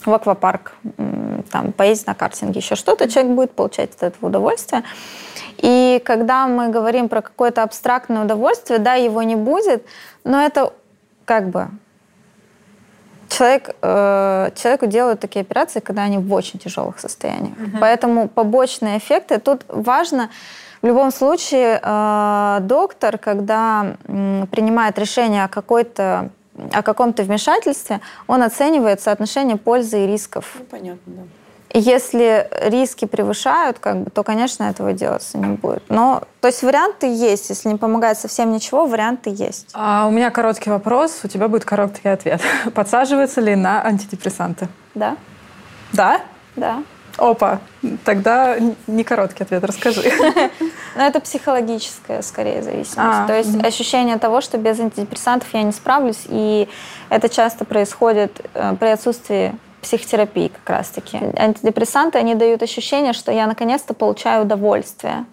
в 0.06 0.14
аквапарк, 0.14 0.76
там, 1.52 1.72
поездить 1.74 2.08
на 2.08 2.14
картинге, 2.14 2.60
еще 2.60 2.76
что-то, 2.76 3.10
человек 3.10 3.34
будет 3.34 3.52
получать 3.52 3.90
от 3.96 4.04
этого 4.04 4.30
удовольствие. 4.30 4.84
И 5.58 6.02
когда 6.06 6.48
мы 6.48 6.70
говорим 6.70 7.10
про 7.10 7.22
какое-то 7.22 7.64
абстрактное 7.64 8.24
удовольствие, 8.24 8.80
да, 8.80 8.94
его 8.94 9.24
не 9.24 9.36
будет, 9.36 9.86
но 10.24 10.42
это 10.42 10.74
как 11.26 11.50
бы 11.50 11.70
человек, 13.30 13.76
э, 13.82 14.50
человеку 14.56 14.86
делают 14.86 15.20
такие 15.20 15.42
операции, 15.42 15.80
когда 15.80 16.04
они 16.04 16.18
в 16.18 16.34
очень 16.34 16.60
тяжелых 16.60 17.00
состояниях. 17.00 17.58
Uh-huh. 17.58 17.78
Поэтому 17.80 18.28
побочные 18.28 18.98
эффекты 18.98 19.40
тут 19.40 19.66
важно. 19.68 20.30
В 20.82 20.88
любом 20.88 21.12
случае, 21.12 21.80
э, 21.82 22.58
доктор, 22.62 23.18
когда 23.18 23.98
э, 24.08 24.46
принимает 24.52 24.98
решение 25.00 25.44
о 25.44 25.48
какой-то 25.48 26.30
о 26.74 26.82
каком-то 26.82 27.22
вмешательстве, 27.22 28.02
он 28.26 28.42
оценивает 28.42 29.00
соотношение 29.00 29.58
пользы 29.58 30.04
и 30.04 30.08
рисков. 30.08 30.56
Ну, 30.58 30.66
понятно, 30.66 31.14
да. 31.14 31.22
Если 31.80 32.50
риски 32.62 33.06
превышают, 33.06 33.78
как 33.78 33.98
бы, 33.98 34.10
то, 34.10 34.24
конечно, 34.24 34.64
этого 34.64 34.94
делаться 34.94 35.38
не 35.38 35.56
будет. 35.56 35.84
Но, 35.90 36.24
то 36.42 36.48
есть 36.48 36.64
варианты 36.64 37.06
есть. 37.08 37.50
Если 37.50 37.70
не 37.70 37.76
помогает 37.76 38.18
совсем 38.18 38.52
ничего, 38.52 38.88
варианты 38.88 39.30
есть. 39.30 39.70
А 39.74 40.08
у 40.08 40.12
меня 40.12 40.32
короткий 40.32 40.72
вопрос, 40.72 41.20
у 41.24 41.28
тебя 41.28 41.48
будет 41.48 41.66
короткий 41.66 42.10
ответ. 42.10 42.42
Подсаживается 42.74 43.42
ли 43.42 43.56
на 43.56 43.86
антидепрессанты? 43.86 44.68
Да. 44.96 45.18
Да? 45.94 46.22
Да. 46.56 46.84
Опа, 47.18 47.60
тогда 48.06 48.58
не 48.86 49.04
короткий 49.04 49.44
ответ, 49.44 49.64
расскажи. 49.64 50.04
Но 50.96 51.04
это 51.04 51.20
психологическая, 51.20 52.22
скорее, 52.22 52.62
зависимость. 52.62 52.98
А, 52.98 53.28
То 53.28 53.36
есть 53.36 53.56
угу. 53.56 53.66
ощущение 53.66 54.18
того, 54.18 54.42
что 54.42 54.58
без 54.58 54.80
антидепрессантов 54.80 55.48
я 55.54 55.64
не 55.64 55.72
справлюсь, 55.72 56.24
и 56.26 56.68
это 57.10 57.30
часто 57.30 57.66
происходит 57.66 58.46
э, 58.54 58.76
при 58.80 58.88
отсутствии 58.88 59.56
психотерапии 59.82 60.50
как 60.50 60.70
раз-таки. 60.70 61.20
Антидепрессанты, 61.36 62.18
они 62.18 62.36
дают 62.36 62.64
ощущение, 62.64 63.14
что 63.14 63.32
я 63.32 63.48
наконец-то 63.48 63.94
получаю 63.94 64.44
удовольствие. 64.44 65.26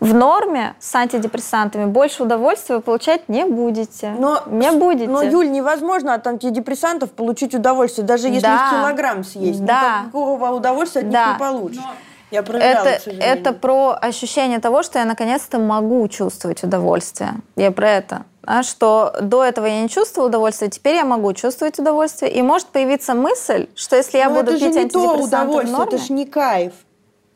В 0.00 0.14
норме 0.14 0.74
с 0.80 0.92
антидепрессантами 0.96 1.84
больше 1.84 2.24
удовольствия 2.24 2.76
вы 2.76 2.82
получать 2.82 3.28
не 3.28 3.44
будете. 3.44 4.12
Но, 4.18 4.42
не 4.46 4.72
будете. 4.72 5.08
Но, 5.08 5.22
Юль, 5.22 5.48
невозможно 5.48 6.14
от 6.14 6.26
антидепрессантов 6.26 7.12
получить 7.12 7.54
удовольствие, 7.54 8.04
даже 8.04 8.26
если 8.26 8.40
да. 8.40 8.70
килограмм 8.72 9.22
съесть. 9.22 9.64
Да. 9.64 10.00
Никакого 10.02 10.50
удовольствия 10.50 11.02
от 11.02 11.10
да. 11.10 11.26
них 11.26 11.34
не 11.34 11.38
получишь. 11.38 11.76
Но... 11.76 11.92
Я 12.32 12.42
проверяла, 12.42 12.86
это, 12.86 13.10
это 13.10 13.52
про 13.52 13.96
ощущение 14.00 14.58
того, 14.58 14.82
что 14.82 14.98
я 14.98 15.04
наконец-то 15.04 15.58
могу 15.58 16.08
чувствовать 16.08 16.64
удовольствие. 16.64 17.34
Я 17.56 17.70
про 17.70 17.90
это. 17.90 18.22
А 18.44 18.62
что 18.62 19.14
до 19.20 19.44
этого 19.44 19.66
я 19.66 19.82
не 19.82 19.88
чувствовала 19.88 20.28
удовольствия, 20.28 20.68
теперь 20.68 20.96
я 20.96 21.04
могу 21.04 21.32
чувствовать 21.32 21.78
удовольствие. 21.78 22.32
И 22.32 22.42
может 22.42 22.66
появиться 22.68 23.14
мысль, 23.14 23.68
что 23.76 23.96
если 23.96 24.18
я 24.18 24.28
Но 24.28 24.36
буду 24.36 24.52
это 24.52 24.64
пить 24.64 24.74
же 24.74 24.84
не 24.84 24.88
то 24.90 25.16
удовольствие, 25.16 25.74
в 25.74 25.78
норме, 25.78 25.96
это 25.96 26.04
же 26.04 26.12
не 26.12 26.26
кайф. 26.26 26.72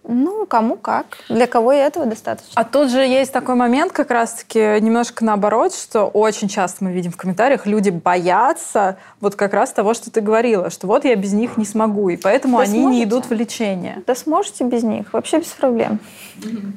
Ну, 0.08 0.46
кому 0.46 0.76
как. 0.76 1.18
Для 1.28 1.46
кого 1.48 1.72
и 1.72 1.76
этого 1.78 2.06
достаточно. 2.06 2.52
А 2.54 2.64
тут 2.64 2.90
же 2.90 3.00
есть 3.00 3.32
такой 3.32 3.56
момент 3.56 3.92
как 3.92 4.10
раз-таки 4.12 4.80
немножко 4.80 5.24
наоборот, 5.24 5.74
что 5.74 6.04
очень 6.04 6.48
часто 6.48 6.84
мы 6.84 6.92
видим 6.92 7.10
в 7.10 7.16
комментариях, 7.16 7.66
люди 7.66 7.90
боятся 7.90 8.98
вот 9.20 9.34
как 9.34 9.52
раз 9.52 9.72
того, 9.72 9.94
что 9.94 10.10
ты 10.10 10.20
говорила, 10.20 10.70
что 10.70 10.86
вот 10.86 11.04
я 11.04 11.16
без 11.16 11.32
них 11.32 11.56
не 11.56 11.64
смогу, 11.64 12.08
и 12.08 12.16
поэтому 12.16 12.58
да 12.58 12.64
они 12.64 12.80
сможете. 12.80 12.98
не 12.98 13.04
идут 13.04 13.26
в 13.26 13.32
лечение. 13.32 14.02
Да 14.06 14.14
сможете 14.14 14.62
без 14.62 14.84
них, 14.84 15.12
вообще 15.12 15.38
без 15.38 15.48
проблем. 15.48 15.98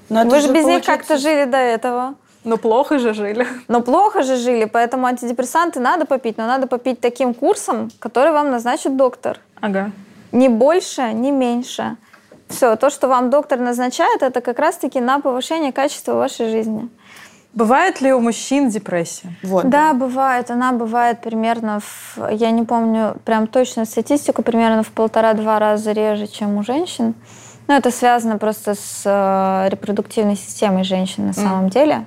Но 0.09 0.23
Вы 0.25 0.39
же 0.39 0.47
без 0.47 0.63
получается... 0.63 0.69
них 0.71 0.85
как-то 0.85 1.17
жили 1.17 1.45
до 1.45 1.57
этого. 1.57 2.15
Но 2.49 2.57
плохо 2.57 2.97
же 2.97 3.13
жили. 3.13 3.45
Но 3.67 3.81
плохо 3.81 4.23
же 4.23 4.35
жили, 4.35 4.65
поэтому 4.65 5.05
антидепрессанты 5.05 5.79
надо 5.79 6.05
попить, 6.05 6.37
но 6.37 6.47
надо 6.47 6.65
попить 6.65 6.99
таким 6.99 7.35
курсом, 7.35 7.91
который 7.99 8.31
вам 8.31 8.49
назначит 8.49 8.97
доктор. 8.97 9.39
Ага. 9.61 9.91
Ни 10.31 10.47
больше, 10.47 11.13
ни 11.13 11.29
меньше. 11.29 11.95
Все, 12.47 12.75
то, 12.75 12.89
что 12.89 13.07
вам 13.07 13.29
доктор 13.29 13.59
назначает, 13.59 14.23
это 14.23 14.41
как 14.41 14.57
раз-таки 14.57 14.99
на 14.99 15.19
повышение 15.19 15.71
качества 15.71 16.13
вашей 16.13 16.49
жизни. 16.49 16.89
Бывает 17.53 18.01
ли 18.01 18.11
у 18.13 18.19
мужчин 18.19 18.69
депрессия? 18.69 19.29
Вот. 19.43 19.69
Да, 19.69 19.93
бывает. 19.93 20.49
Она 20.49 20.71
бывает 20.71 21.21
примерно, 21.21 21.81
в, 21.81 22.17
я 22.31 22.49
не 22.49 22.63
помню 22.63 23.17
прям 23.25 23.45
точную 23.45 23.85
статистику, 23.85 24.41
примерно 24.41 24.81
в 24.81 24.89
полтора-два 24.89 25.59
раза 25.59 25.91
реже, 25.91 26.25
чем 26.25 26.57
у 26.57 26.63
женщин. 26.63 27.13
Но 27.67 27.75
это 27.75 27.91
связано 27.91 28.39
просто 28.39 28.73
с 28.73 29.03
э, 29.05 29.69
репродуктивной 29.69 30.35
системой 30.35 30.83
женщин 30.83 31.27
на 31.27 31.33
самом 31.33 31.67
mm. 31.67 31.69
деле. 31.69 32.05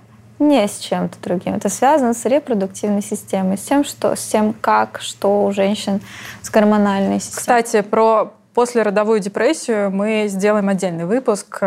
Не 0.48 0.66
с 0.66 0.78
чем-то 0.78 1.18
другим. 1.22 1.54
Это 1.54 1.68
связано 1.68 2.14
с 2.14 2.24
репродуктивной 2.24 3.02
системой, 3.02 3.58
с 3.58 3.62
тем, 3.62 3.84
что, 3.84 4.16
с 4.16 4.26
тем, 4.26 4.54
как, 4.54 5.00
что 5.00 5.44
у 5.44 5.52
женщин 5.52 6.00
с 6.42 6.50
гормональной 6.50 7.20
системой. 7.20 7.40
Кстати, 7.40 7.80
про 7.82 8.32
После 8.54 8.82
родовую 8.82 9.20
депрессию 9.20 9.90
мы 9.90 10.26
сделаем 10.28 10.68
отдельный 10.68 11.06
выпуск. 11.06 11.62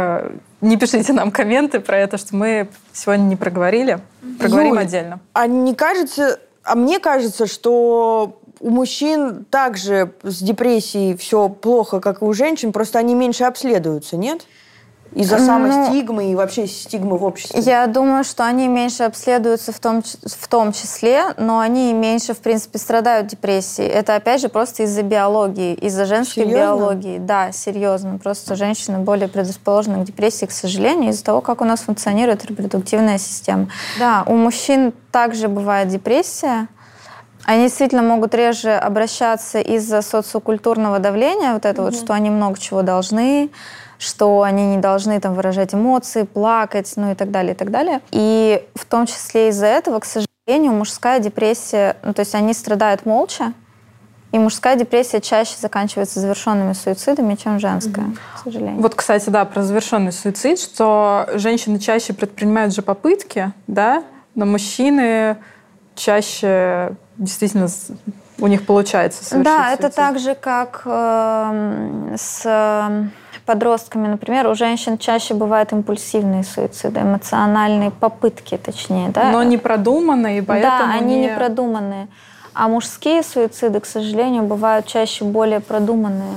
Не 0.61 0.77
пишите 0.77 1.13
нам 1.13 1.31
комменты 1.31 1.79
про 1.79 1.97
это, 1.97 2.17
что 2.17 2.35
мы 2.35 2.69
сегодня 2.93 3.23
не 3.23 3.35
проговорили. 3.35 3.99
Проговорим 4.37 4.73
Юль, 4.73 4.81
отдельно. 4.81 5.19
А 5.33 5.47
не 5.47 5.73
кажется, 5.73 6.39
а 6.63 6.75
мне 6.75 6.99
кажется, 6.99 7.47
что 7.47 8.39
у 8.59 8.69
мужчин 8.69 9.45
также 9.45 10.13
с 10.21 10.43
депрессией 10.43 11.17
все 11.17 11.49
плохо, 11.49 11.99
как 11.99 12.21
и 12.21 12.25
у 12.25 12.33
женщин, 12.33 12.71
просто 12.71 12.99
они 12.99 13.15
меньше 13.15 13.45
обследуются, 13.45 14.15
нет? 14.15 14.45
Из-за 15.15 15.39
самой 15.39 15.71
ну, 15.71 15.87
стигмы 15.87 16.31
и 16.31 16.35
вообще 16.35 16.67
стигмы 16.67 17.17
в 17.17 17.23
обществе? 17.23 17.61
Я 17.61 17.87
думаю, 17.87 18.25
что 18.25 18.45
они 18.45 18.67
меньше 18.67 19.03
обследуются 19.03 19.71
в 19.71 19.79
том, 19.79 20.03
в 20.03 20.47
том 20.49 20.73
числе, 20.73 21.33
но 21.37 21.59
они 21.59 21.93
меньше, 21.93 22.33
в 22.33 22.39
принципе, 22.39 22.79
страдают 22.79 23.27
депрессией. 23.27 23.87
Это, 23.87 24.15
опять 24.15 24.41
же, 24.41 24.49
просто 24.49 24.83
из-за 24.83 25.03
биологии, 25.03 25.73
из-за 25.75 26.03
женской 26.05 26.43
серьезно? 26.43 26.59
биологии. 26.59 27.17
Да, 27.17 27.53
серьезно. 27.53 28.17
Просто 28.17 28.55
женщины 28.55 28.99
более 28.99 29.29
предрасположены 29.29 30.03
к 30.03 30.05
депрессии, 30.05 30.45
к 30.45 30.51
сожалению, 30.51 31.11
из-за 31.11 31.23
того, 31.23 31.39
как 31.39 31.61
у 31.61 31.65
нас 31.65 31.79
функционирует 31.81 32.45
репродуктивная 32.45 33.17
система. 33.17 33.69
Да, 33.97 34.23
у 34.27 34.35
мужчин 34.35 34.93
также 35.11 35.47
бывает 35.47 35.87
депрессия, 35.87 36.67
они 37.45 37.65
действительно 37.65 38.01
могут 38.01 38.33
реже 38.33 38.73
обращаться 38.73 39.59
из-за 39.59 40.01
социокультурного 40.01 40.99
давления, 40.99 41.53
вот 41.53 41.65
это 41.65 41.81
mm-hmm. 41.81 41.85
вот, 41.85 41.95
что 41.95 42.13
они 42.13 42.31
много 42.31 42.59
чего 42.59 42.81
должны, 42.81 43.51
что 43.97 44.41
они 44.41 44.75
не 44.75 44.77
должны 44.77 45.19
там 45.19 45.33
выражать 45.33 45.73
эмоции, 45.73 46.23
плакать, 46.23 46.91
ну 46.95 47.11
и 47.11 47.15
так 47.15 47.31
далее, 47.31 47.53
и 47.53 47.55
так 47.55 47.71
далее. 47.71 48.01
И 48.11 48.63
в 48.75 48.85
том 48.85 49.05
числе 49.05 49.49
из-за 49.49 49.67
этого, 49.67 49.99
к 49.99 50.05
сожалению, 50.05 50.73
мужская 50.73 51.19
депрессия, 51.19 51.97
ну 52.03 52.13
то 52.13 52.21
есть 52.21 52.35
они 52.35 52.53
страдают 52.53 53.05
молча, 53.05 53.53
и 54.31 54.39
мужская 54.39 54.75
депрессия 54.75 55.21
чаще 55.21 55.55
заканчивается 55.57 56.19
завершенными 56.19 56.73
суицидами, 56.73 57.35
чем 57.35 57.57
женская, 57.57 58.01
mm-hmm. 58.01 58.17
к 58.35 58.43
сожалению. 58.43 58.81
Вот, 58.81 58.93
кстати, 58.93 59.29
да, 59.29 59.45
про 59.45 59.63
завершенный 59.63 60.11
суицид, 60.11 60.59
что 60.59 61.29
женщины 61.35 61.79
чаще 61.79 62.11
предпринимают 62.11 62.73
же 62.73 62.81
попытки, 62.81 63.53
да, 63.67 64.03
но 64.33 64.45
мужчины 64.45 65.37
чаще 65.95 66.97
действительно 67.17 67.69
у 68.39 68.47
них 68.47 68.65
получается 68.65 69.23
совершить 69.23 69.45
Да, 69.45 69.67
суицид. 69.67 69.85
это 69.85 69.95
так 69.95 70.19
же, 70.19 70.35
как 70.35 70.81
э, 70.83 72.15
с 72.17 72.41
подростками, 73.45 74.07
например, 74.07 74.47
у 74.47 74.55
женщин 74.55 74.97
чаще 74.97 75.33
бывают 75.33 75.71
импульсивные 75.71 76.43
суициды, 76.43 77.01
эмоциональные 77.01 77.91
попытки, 77.91 78.57
точнее, 78.57 79.09
да? 79.09 79.31
Но 79.31 79.43
не 79.43 79.57
продуманные, 79.57 80.41
поэтому 80.43 80.77
Да, 80.79 80.91
они 80.91 81.15
не... 81.15 81.21
не 81.27 81.35
продуманные. 81.35 82.07
А 82.53 82.67
мужские 82.67 83.21
суициды, 83.21 83.79
к 83.79 83.85
сожалению, 83.85 84.43
бывают 84.43 84.85
чаще 84.85 85.25
более 85.25 85.59
продуманные. 85.59 86.35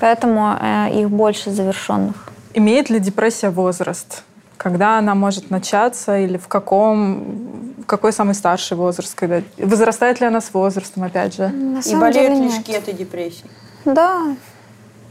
Поэтому 0.00 0.56
э, 0.60 1.00
их 1.00 1.10
больше 1.10 1.50
завершенных. 1.50 2.28
Имеет 2.54 2.88
ли 2.88 3.00
депрессия 3.00 3.50
возраст? 3.50 4.22
Когда 4.56 4.98
она 4.98 5.14
может 5.14 5.50
начаться 5.50 6.18
или 6.18 6.36
в 6.36 6.48
каком, 6.48 7.74
какой 7.86 8.12
самый 8.12 8.34
старший 8.34 8.76
возраст? 8.76 9.14
Когда, 9.14 9.42
возрастает 9.58 10.20
ли 10.20 10.26
она 10.26 10.40
с 10.40 10.54
возрастом, 10.54 11.02
опять 11.02 11.34
же? 11.36 11.48
На 11.48 11.80
И 11.80 11.94
болеют 11.96 12.38
ли 12.38 12.50
шкеты 12.50 12.92
депрессии? 12.92 13.44
Да, 13.84 14.22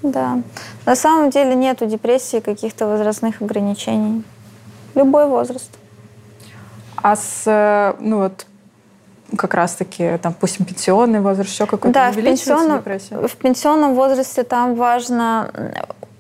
да. 0.03 0.41
На 0.85 0.95
самом 0.95 1.29
деле 1.29 1.55
нет 1.55 1.81
у 1.81 1.85
депрессии 1.85 2.39
каких-то 2.39 2.87
возрастных 2.87 3.41
ограничений. 3.41 4.23
Любой 4.95 5.27
возраст. 5.27 5.71
А 6.95 7.15
с, 7.15 7.43
э, 7.45 7.93
ну 7.99 8.19
вот, 8.19 8.45
как 9.35 9.53
раз-таки, 9.53 10.17
там, 10.17 10.33
допустим, 10.33 10.65
пенсионный 10.65 11.19
возраст, 11.19 11.49
еще 11.49 11.65
какой-то 11.65 11.93
да, 11.93 12.11
в 12.11 12.15
пенсионном, 12.15 12.81
в 12.81 13.35
пенсионном 13.35 13.93
возрасте 13.93 14.43
там 14.43 14.75
важно 14.75 15.51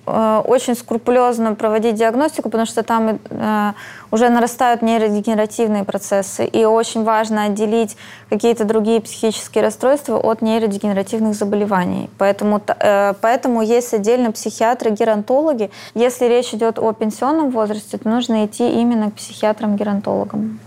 очень 0.07 0.75
скрупулезно 0.75 1.53
проводить 1.55 1.95
диагностику, 1.95 2.49
потому 2.49 2.65
что 2.65 2.83
там 2.83 3.19
э, 3.29 3.73
уже 4.09 4.29
нарастают 4.29 4.81
нейродегенеративные 4.81 5.83
процессы, 5.83 6.45
и 6.45 6.63
очень 6.65 7.03
важно 7.03 7.43
отделить 7.43 7.97
какие-то 8.29 8.63
другие 8.63 9.01
психические 9.01 9.63
расстройства 9.63 10.17
от 10.17 10.41
нейродегенеративных 10.41 11.35
заболеваний. 11.35 12.09
Поэтому, 12.17 12.61
э, 12.79 13.13
поэтому 13.19 13.61
есть 13.61 13.93
отдельно 13.93 14.31
психиатры, 14.31 14.91
геронтологи. 14.91 15.71
Если 15.93 16.25
речь 16.25 16.53
идет 16.53 16.79
о 16.79 16.93
пенсионном 16.93 17.49
возрасте, 17.49 17.97
то 17.97 18.07
нужно 18.07 18.45
идти 18.45 18.69
именно 18.69 19.11
к 19.11 19.15
психиатрам-геронтологам. 19.15 20.59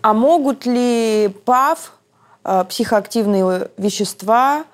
А 0.00 0.12
могут 0.14 0.66
ли 0.66 1.34
ПАВ, 1.44 1.92
психоактивные 2.68 3.68
вещества, 3.78 4.64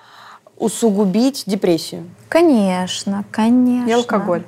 усугубить 0.61 1.43
депрессию? 1.47 2.05
Конечно, 2.29 3.25
конечно. 3.33 3.89
И 3.89 3.93
алкоголь. 3.93 4.45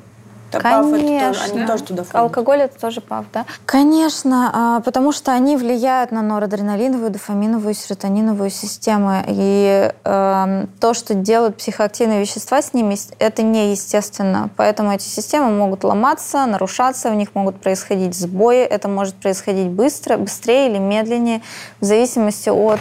Конечно. 0.61 1.33
Тоже, 1.33 1.53
они 1.53 1.67
тоже 1.67 1.83
туда 1.83 2.03
входят. 2.03 2.21
Алкоголь 2.21 2.59
это 2.61 2.79
тоже 2.79 3.01
ПАВ, 3.01 3.25
да? 3.33 3.47
Конечно, 3.65 4.51
а, 4.53 4.81
потому 4.81 5.13
что 5.13 5.33
они 5.33 5.57
влияют 5.57 6.11
на 6.11 6.23
норадреналиновую, 6.23 7.11
дофаминовую, 7.11 7.75
серотониновую 7.75 8.51
системы. 8.51 9.25
И 9.29 9.91
э, 10.05 10.67
то, 10.81 10.95
что 10.95 11.15
делают 11.15 11.57
психоактивные 11.57 12.21
вещества 12.21 12.61
с 12.61 12.75
ними, 12.75 12.97
это 13.19 13.43
неестественно. 13.43 14.51
Поэтому 14.57 14.93
эти 14.93 15.05
системы 15.05 15.51
могут 15.51 15.85
ломаться, 15.85 16.45
нарушаться, 16.47 17.11
в 17.11 17.15
них 17.15 17.35
могут 17.35 17.61
происходить 17.61 18.15
сбои. 18.15 18.61
Это 18.61 18.89
может 18.89 19.15
происходить 19.15 19.69
быстро, 19.69 20.17
быстрее 20.17 20.71
или 20.71 20.79
медленнее, 20.79 21.43
в 21.81 21.85
зависимости 21.85 22.49
от 22.51 22.81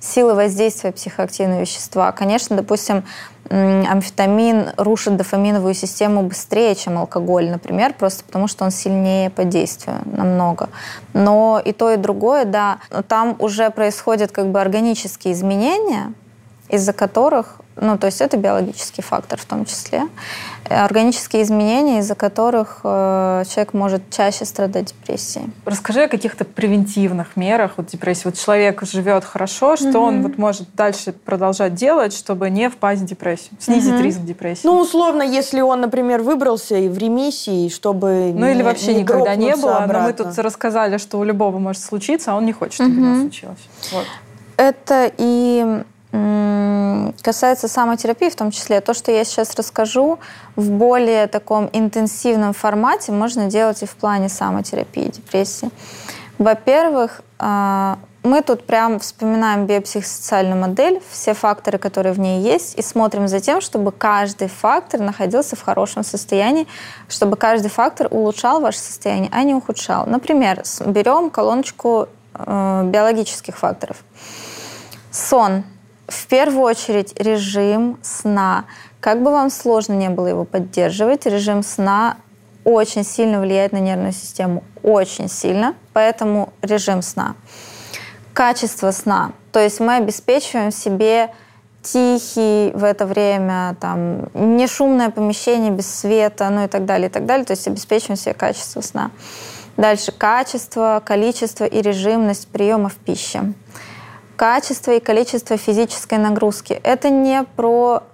силы 0.00 0.34
воздействия 0.34 0.92
психоактивного 0.92 1.60
вещества. 1.60 2.10
Конечно, 2.12 2.56
допустим, 2.56 3.04
амфетамин 3.50 4.70
рушит 4.76 5.16
дофаминовую 5.16 5.74
систему 5.74 6.22
быстрее, 6.22 6.74
чем 6.74 6.98
алкоголь, 6.98 7.50
например, 7.50 7.94
просто 7.94 8.24
потому 8.24 8.48
что 8.48 8.64
он 8.64 8.70
сильнее 8.70 9.30
по 9.30 9.44
действию 9.44 9.98
намного. 10.04 10.68
Но 11.12 11.60
и 11.64 11.72
то, 11.72 11.90
и 11.90 11.96
другое, 11.96 12.44
да, 12.44 12.78
там 13.08 13.36
уже 13.38 13.70
происходят 13.70 14.32
как 14.32 14.50
бы 14.50 14.60
органические 14.60 15.34
изменения, 15.34 16.12
из-за 16.70 16.92
которых 16.92 17.60
ну, 17.80 17.96
то 17.96 18.06
есть 18.06 18.20
это 18.20 18.36
биологический 18.36 19.00
фактор 19.00 19.38
в 19.40 19.44
том 19.46 19.64
числе. 19.64 20.02
Э, 20.68 20.84
органические 20.84 21.42
изменения, 21.42 22.00
из-за 22.00 22.14
которых 22.14 22.80
э, 22.84 23.44
человек 23.48 23.72
может 23.72 24.10
чаще 24.10 24.44
страдать 24.44 24.86
депрессией. 24.86 25.46
Расскажи 25.64 26.02
о 26.02 26.08
каких-то 26.08 26.44
превентивных 26.44 27.36
мерах 27.36 27.72
вот 27.78 27.86
депрессии. 27.86 28.22
Вот 28.26 28.34
человек 28.34 28.82
живет 28.82 29.24
хорошо, 29.24 29.76
что 29.76 29.88
mm-hmm. 29.88 29.96
он 29.96 30.22
вот 30.22 30.36
может 30.36 30.74
дальше 30.74 31.12
продолжать 31.12 31.74
делать, 31.74 32.12
чтобы 32.12 32.50
не 32.50 32.68
впасть 32.68 33.02
в 33.02 33.06
депрессию, 33.06 33.52
снизить 33.58 33.94
mm-hmm. 33.94 34.02
риск 34.02 34.20
депрессии? 34.20 34.66
Ну, 34.66 34.78
условно, 34.78 35.22
если 35.22 35.60
он, 35.62 35.80
например, 35.80 36.20
выбрался 36.22 36.76
и 36.76 36.88
в 36.88 36.98
ремиссии, 36.98 37.70
чтобы 37.70 38.32
Ну, 38.34 38.46
не, 38.46 38.52
или 38.52 38.62
вообще 38.62 38.94
не 38.94 39.02
никогда 39.02 39.34
не 39.36 39.56
было, 39.56 39.78
обратно. 39.78 40.00
но 40.00 40.06
мы 40.06 40.12
тут 40.12 40.38
рассказали, 40.38 40.98
что 40.98 41.18
у 41.18 41.24
любого 41.24 41.58
может 41.58 41.82
случиться, 41.82 42.32
а 42.32 42.34
он 42.34 42.44
не 42.44 42.52
хочет, 42.52 42.74
чтобы 42.74 42.90
mm-hmm. 42.90 42.98
у 42.98 43.14
него 43.14 43.20
случилось. 43.22 43.68
Вот. 43.92 44.06
Это 44.58 45.10
и 45.16 45.82
Касается 46.12 47.68
самотерапии 47.68 48.30
в 48.30 48.36
том 48.36 48.50
числе, 48.50 48.80
то, 48.80 48.94
что 48.94 49.12
я 49.12 49.24
сейчас 49.24 49.54
расскажу, 49.54 50.18
в 50.56 50.70
более 50.70 51.26
таком 51.26 51.68
интенсивном 51.72 52.52
формате 52.52 53.12
можно 53.12 53.46
делать 53.46 53.82
и 53.82 53.86
в 53.86 53.94
плане 53.96 54.28
самотерапии, 54.28 55.08
депрессии. 55.08 55.70
Во-первых, 56.38 57.20
а, 57.38 57.98
мы 58.22 58.42
тут 58.42 58.66
прям 58.66 58.98
вспоминаем 58.98 59.66
биопсихосоциальную 59.66 60.60
модель, 60.60 61.02
все 61.10 61.34
факторы, 61.34 61.78
которые 61.78 62.12
в 62.12 62.18
ней 62.18 62.40
есть, 62.42 62.78
и 62.78 62.82
смотрим 62.82 63.28
за 63.28 63.40
тем, 63.40 63.60
чтобы 63.60 63.92
каждый 63.92 64.48
фактор 64.48 65.00
находился 65.00 65.56
в 65.56 65.62
хорошем 65.62 66.02
состоянии, 66.02 66.66
чтобы 67.08 67.36
каждый 67.36 67.68
фактор 67.68 68.08
улучшал 68.10 68.60
ваше 68.60 68.78
состояние, 68.78 69.30
а 69.32 69.42
не 69.42 69.54
ухудшал. 69.54 70.06
Например, 70.06 70.62
берем 70.84 71.30
колоночку 71.30 72.08
э, 72.34 72.82
биологических 72.84 73.56
факторов. 73.56 73.98
Сон 75.10 75.64
в 76.10 76.26
первую 76.26 76.62
очередь 76.62 77.18
режим 77.18 77.98
сна. 78.02 78.64
Как 79.00 79.22
бы 79.22 79.30
вам 79.30 79.48
сложно 79.48 79.94
не 79.94 80.10
было 80.10 80.26
его 80.26 80.44
поддерживать, 80.44 81.24
режим 81.26 81.62
сна 81.62 82.16
очень 82.64 83.04
сильно 83.04 83.40
влияет 83.40 83.72
на 83.72 83.78
нервную 83.78 84.12
систему, 84.12 84.62
очень 84.82 85.28
сильно, 85.28 85.74
поэтому 85.92 86.52
режим 86.60 87.00
сна. 87.00 87.36
Качество 88.34 88.90
сна, 88.90 89.32
то 89.52 89.60
есть 89.60 89.80
мы 89.80 89.96
обеспечиваем 89.96 90.70
себе 90.70 91.30
тихий 91.82 92.72
в 92.74 92.84
это 92.84 93.06
время, 93.06 93.76
там, 93.80 94.28
не 94.34 94.66
шумное 94.66 95.10
помещение 95.10 95.70
без 95.70 95.92
света, 95.92 96.50
ну 96.50 96.64
и 96.64 96.68
так 96.68 96.84
далее, 96.84 97.08
и 97.08 97.10
так 97.10 97.24
далее, 97.24 97.46
то 97.46 97.52
есть 97.52 97.66
обеспечиваем 97.66 98.16
себе 98.16 98.34
качество 98.34 98.82
сна. 98.82 99.10
Дальше 99.76 100.12
качество, 100.12 101.02
количество 101.04 101.64
и 101.64 101.80
режимность 101.80 102.48
приемов 102.48 102.96
пищи 102.96 103.54
качество 104.40 104.92
и 104.92 105.00
количество 105.00 105.58
физической 105.58 106.16
нагрузки. 106.18 106.80
Это 106.82 107.10
не 107.10 107.42
про 107.56 108.04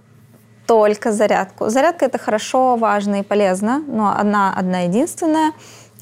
только 0.66 1.12
зарядку. 1.12 1.68
Зарядка 1.68 2.06
это 2.06 2.18
хорошо, 2.18 2.74
важно 2.74 3.20
и 3.20 3.22
полезно, 3.22 3.84
но 3.86 4.12
одна, 4.18 4.52
одна 4.58 4.80
единственная 4.80 5.52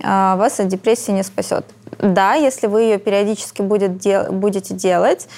а, 0.02 0.36
вас 0.36 0.60
от 0.60 0.68
депрессии 0.68 1.10
не 1.12 1.24
спасет. 1.24 1.66
Да, 1.98 2.32
если 2.32 2.68
вы 2.68 2.84
ее 2.84 2.98
периодически 2.98 3.60
будет 3.60 4.02
будете 4.30 4.72
делать, 4.72 5.28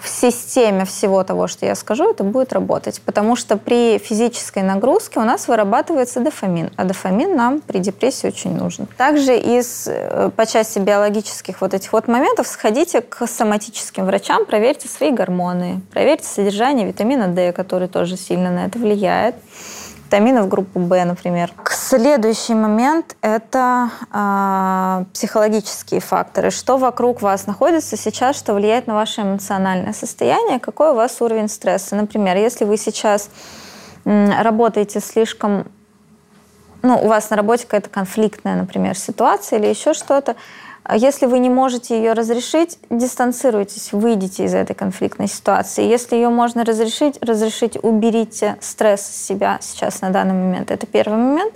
в 0.00 0.08
системе 0.08 0.84
всего 0.84 1.22
того, 1.24 1.46
что 1.46 1.66
я 1.66 1.74
скажу, 1.74 2.10
это 2.10 2.24
будет 2.24 2.52
работать. 2.52 3.00
Потому 3.02 3.36
что 3.36 3.56
при 3.56 3.98
физической 3.98 4.62
нагрузке 4.62 5.20
у 5.20 5.24
нас 5.24 5.48
вырабатывается 5.48 6.20
дофамин, 6.20 6.70
а 6.76 6.84
дофамин 6.84 7.36
нам 7.36 7.60
при 7.60 7.78
депрессии 7.78 8.26
очень 8.26 8.56
нужен. 8.56 8.86
Также 8.96 9.36
из, 9.36 9.86
э, 9.86 10.30
по 10.34 10.46
части 10.46 10.78
биологических 10.78 11.60
вот 11.60 11.74
этих 11.74 11.92
вот 11.92 12.08
моментов 12.08 12.46
сходите 12.46 13.00
к 13.02 13.26
соматическим 13.26 14.06
врачам, 14.06 14.46
проверьте 14.46 14.88
свои 14.88 15.10
гормоны, 15.10 15.80
проверьте 15.92 16.26
содержание 16.26 16.86
витамина 16.86 17.28
D, 17.28 17.52
который 17.52 17.88
тоже 17.88 18.16
сильно 18.16 18.50
на 18.50 18.66
это 18.66 18.78
влияет 18.78 19.34
витаминов 20.10 20.48
группы 20.48 20.80
В, 20.80 21.04
например. 21.04 21.52
Следующий 21.70 22.54
момент– 22.54 23.16
это 23.22 23.90
э, 24.12 25.04
психологические 25.12 26.00
факторы. 26.00 26.50
Что 26.50 26.78
вокруг 26.78 27.22
вас 27.22 27.46
находится 27.46 27.96
сейчас, 27.96 28.36
что 28.36 28.54
влияет 28.54 28.88
на 28.88 28.94
ваше 28.94 29.22
эмоциональное 29.22 29.92
состояние, 29.92 30.58
какой 30.58 30.90
у 30.90 30.94
вас 30.94 31.20
уровень 31.20 31.48
стресса. 31.48 31.94
Например, 31.94 32.36
если 32.36 32.64
вы 32.64 32.76
сейчас 32.76 33.30
работаете 34.04 34.98
слишком 35.00 35.66
ну, 36.82 36.96
у 36.96 37.08
вас 37.08 37.30
на 37.30 37.36
работе 37.36 37.64
какая-то 37.64 37.90
конфликтная, 37.90 38.56
например, 38.56 38.96
ситуация 38.96 39.60
или 39.60 39.66
еще 39.68 39.92
что-то, 39.94 40.34
если 40.88 41.26
вы 41.26 41.38
не 41.38 41.50
можете 41.50 41.96
ее 41.96 42.14
разрешить, 42.14 42.78
дистанцируйтесь, 42.88 43.92
выйдите 43.92 44.44
из 44.44 44.54
этой 44.54 44.74
конфликтной 44.74 45.28
ситуации. 45.28 45.84
Если 45.84 46.16
ее 46.16 46.30
можно 46.30 46.64
разрешить, 46.64 47.18
разрешите, 47.20 47.78
уберите 47.80 48.56
стресс 48.60 49.02
с 49.02 49.26
себя 49.26 49.58
сейчас 49.60 50.00
на 50.00 50.10
данный 50.10 50.34
момент. 50.34 50.70
Это 50.70 50.86
первый 50.86 51.18
момент. 51.18 51.54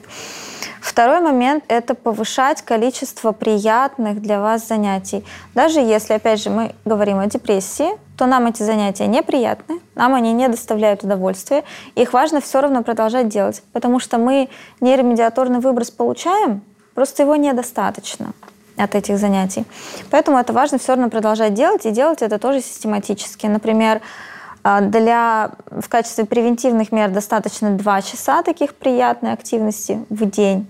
Второй 0.80 1.20
момент– 1.20 1.64
это 1.68 1.94
повышать 1.94 2.60
количество 2.60 3.32
приятных 3.32 4.20
для 4.20 4.40
вас 4.40 4.68
занятий. 4.68 5.24
Даже 5.54 5.80
если, 5.80 6.12
опять 6.12 6.42
же, 6.42 6.50
мы 6.50 6.74
говорим 6.84 7.18
о 7.18 7.26
депрессии, 7.26 7.88
то 8.18 8.26
нам 8.26 8.46
эти 8.46 8.62
занятия 8.62 9.06
неприятны, 9.06 9.80
нам 9.94 10.14
они 10.14 10.32
не 10.32 10.46
доставляют 10.48 11.02
удовольствия, 11.02 11.64
их 11.94 12.12
важно 12.12 12.40
все 12.40 12.60
равно 12.60 12.82
продолжать 12.82 13.28
делать, 13.28 13.62
потому 13.72 13.98
что 13.98 14.18
мы 14.18 14.50
нейромедиаторный 14.80 15.58
выброс 15.58 15.90
получаем, 15.90 16.62
просто 16.94 17.22
его 17.22 17.34
недостаточно 17.34 18.34
от 18.76 18.94
этих 18.94 19.18
занятий. 19.18 19.64
Поэтому 20.10 20.38
это 20.38 20.52
важно 20.52 20.78
все 20.78 20.92
равно 20.92 21.10
продолжать 21.10 21.54
делать, 21.54 21.86
и 21.86 21.90
делать 21.90 22.22
это 22.22 22.38
тоже 22.38 22.60
систематически. 22.60 23.46
Например, 23.46 24.00
а, 24.62 24.80
для, 24.80 25.52
в 25.70 25.88
качестве 25.88 26.24
превентивных 26.24 26.90
мер 26.90 27.10
достаточно 27.10 27.70
2 27.70 28.02
часа 28.02 28.42
таких 28.42 28.74
приятной 28.74 29.32
активности 29.32 30.04
в 30.08 30.28
день. 30.28 30.66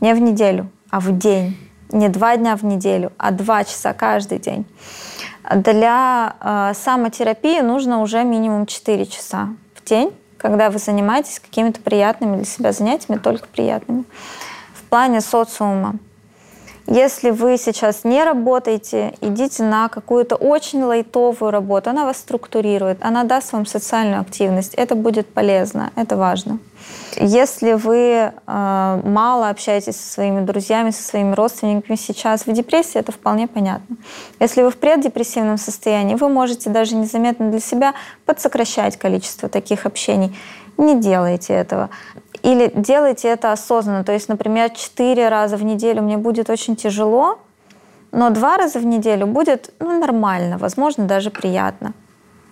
Не 0.00 0.14
в 0.14 0.20
неделю, 0.20 0.70
а 0.90 1.00
в 1.00 1.16
день. 1.16 1.56
Не 1.90 2.08
два 2.08 2.36
дня 2.36 2.56
в 2.56 2.64
неделю, 2.64 3.12
а 3.16 3.30
два 3.30 3.64
часа 3.64 3.92
каждый 3.92 4.38
день. 4.38 4.66
Для 5.54 6.34
э, 6.40 6.72
самотерапии 6.74 7.60
нужно 7.60 8.02
уже 8.02 8.24
минимум 8.24 8.66
4 8.66 9.06
часа 9.06 9.50
в 9.74 9.88
день, 9.88 10.12
когда 10.36 10.70
вы 10.70 10.78
занимаетесь 10.78 11.38
какими-то 11.38 11.80
приятными 11.80 12.36
для 12.36 12.44
себя 12.44 12.72
занятиями, 12.72 13.20
только 13.20 13.46
приятными. 13.46 14.04
В 14.74 14.82
плане 14.88 15.20
социума 15.20 15.94
если 16.86 17.30
вы 17.30 17.58
сейчас 17.58 18.04
не 18.04 18.22
работаете, 18.22 19.14
идите 19.20 19.64
на 19.64 19.88
какую-то 19.88 20.36
очень 20.36 20.82
лайтовую 20.82 21.50
работу. 21.50 21.90
Она 21.90 22.04
вас 22.04 22.18
структурирует, 22.18 22.98
она 23.00 23.24
даст 23.24 23.52
вам 23.52 23.66
социальную 23.66 24.20
активность. 24.20 24.74
Это 24.74 24.94
будет 24.94 25.26
полезно, 25.26 25.90
это 25.96 26.16
важно. 26.16 26.58
Если 27.18 27.72
вы 27.72 27.98
э, 27.98 29.00
мало 29.04 29.48
общаетесь 29.48 29.96
со 29.96 30.12
своими 30.12 30.44
друзьями, 30.44 30.90
со 30.90 31.02
своими 31.02 31.34
родственниками 31.34 31.96
сейчас 31.96 32.46
в 32.46 32.52
депрессии, 32.52 32.98
это 32.98 33.10
вполне 33.10 33.48
понятно. 33.48 33.96
Если 34.38 34.62
вы 34.62 34.70
в 34.70 34.76
преддепрессивном 34.76 35.58
состоянии, 35.58 36.14
вы 36.14 36.28
можете 36.28 36.70
даже 36.70 36.94
незаметно 36.94 37.50
для 37.50 37.60
себя 37.60 37.94
подсокращать 38.26 38.96
количество 38.96 39.48
таких 39.48 39.86
общений. 39.86 40.36
Не 40.78 41.00
делайте 41.00 41.54
этого. 41.54 41.88
Или 42.46 42.70
делайте 42.72 43.26
это 43.26 43.50
осознанно. 43.50 44.04
То 44.04 44.12
есть, 44.12 44.28
например, 44.28 44.70
четыре 44.70 45.28
раза 45.28 45.56
в 45.56 45.64
неделю 45.64 46.02
мне 46.02 46.16
будет 46.16 46.48
очень 46.48 46.76
тяжело, 46.76 47.40
но 48.12 48.30
два 48.30 48.56
раза 48.56 48.78
в 48.78 48.86
неделю 48.86 49.26
будет 49.26 49.74
ну, 49.80 49.98
нормально, 49.98 50.56
возможно, 50.56 51.06
даже 51.06 51.30
приятно. 51.30 51.92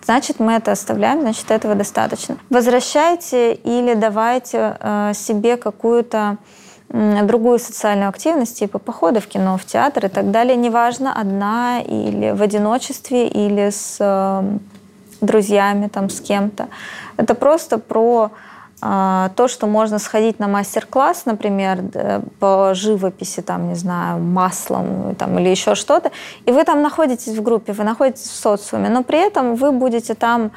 Значит, 0.05 0.41
мы 0.41 0.55
это 0.55 0.73
оставляем, 0.73 1.21
значит, 1.21 1.49
этого 1.49 1.77
достаточно. 1.77 2.39
Возвращайте 2.51 3.55
или 3.55 3.95
давайте 3.95 4.77
э, 4.81 5.13
себе 5.15 5.57
какую-то 5.57 6.39
э, 6.89 7.23
другую 7.23 7.61
социальную 7.61 8.09
активность, 8.09 8.59
типа 8.59 8.81
похода 8.81 9.21
в 9.21 9.29
кино, 9.29 9.57
в 9.57 9.65
театр 9.65 10.07
и 10.07 10.09
так 10.09 10.33
далее. 10.33 10.57
Неважно, 10.57 11.15
одна 11.15 11.81
или 11.81 12.33
в 12.33 12.43
одиночестве, 12.43 13.29
или 13.29 13.71
с 13.71 13.99
э, 14.01 14.43
друзьями, 15.21 15.87
там, 15.87 16.11
с 16.11 16.21
кем-то. 16.21 16.67
Это 17.17 17.37
просто 17.37 17.79
про 17.79 18.33
то, 18.85 19.49
что 19.49 19.67
можно 19.67 19.99
сходить 19.99 20.39
на 20.39 20.47
мастер-класс, 20.47 21.25
например, 21.25 21.83
по 22.39 22.75
живописи, 22.75 23.41
там, 23.41 23.69
не 23.69 23.77
знаю, 23.77 24.21
маслом 24.21 25.15
там, 25.15 25.39
или 25.39 25.49
еще 25.49 25.75
что-то, 25.75 26.11
и 26.45 26.53
вы 26.53 26.65
там 26.65 26.83
находитесь 26.83 27.35
в 27.35 27.43
группе, 27.43 27.73
вы 27.73 27.85
находитесь 27.85 28.29
в 28.29 28.35
социуме, 28.35 28.91
но 28.91 29.03
при 29.03 29.19
этом 29.19 29.55
вы 29.55 29.73
будете 29.73 30.15
там, 30.15 30.51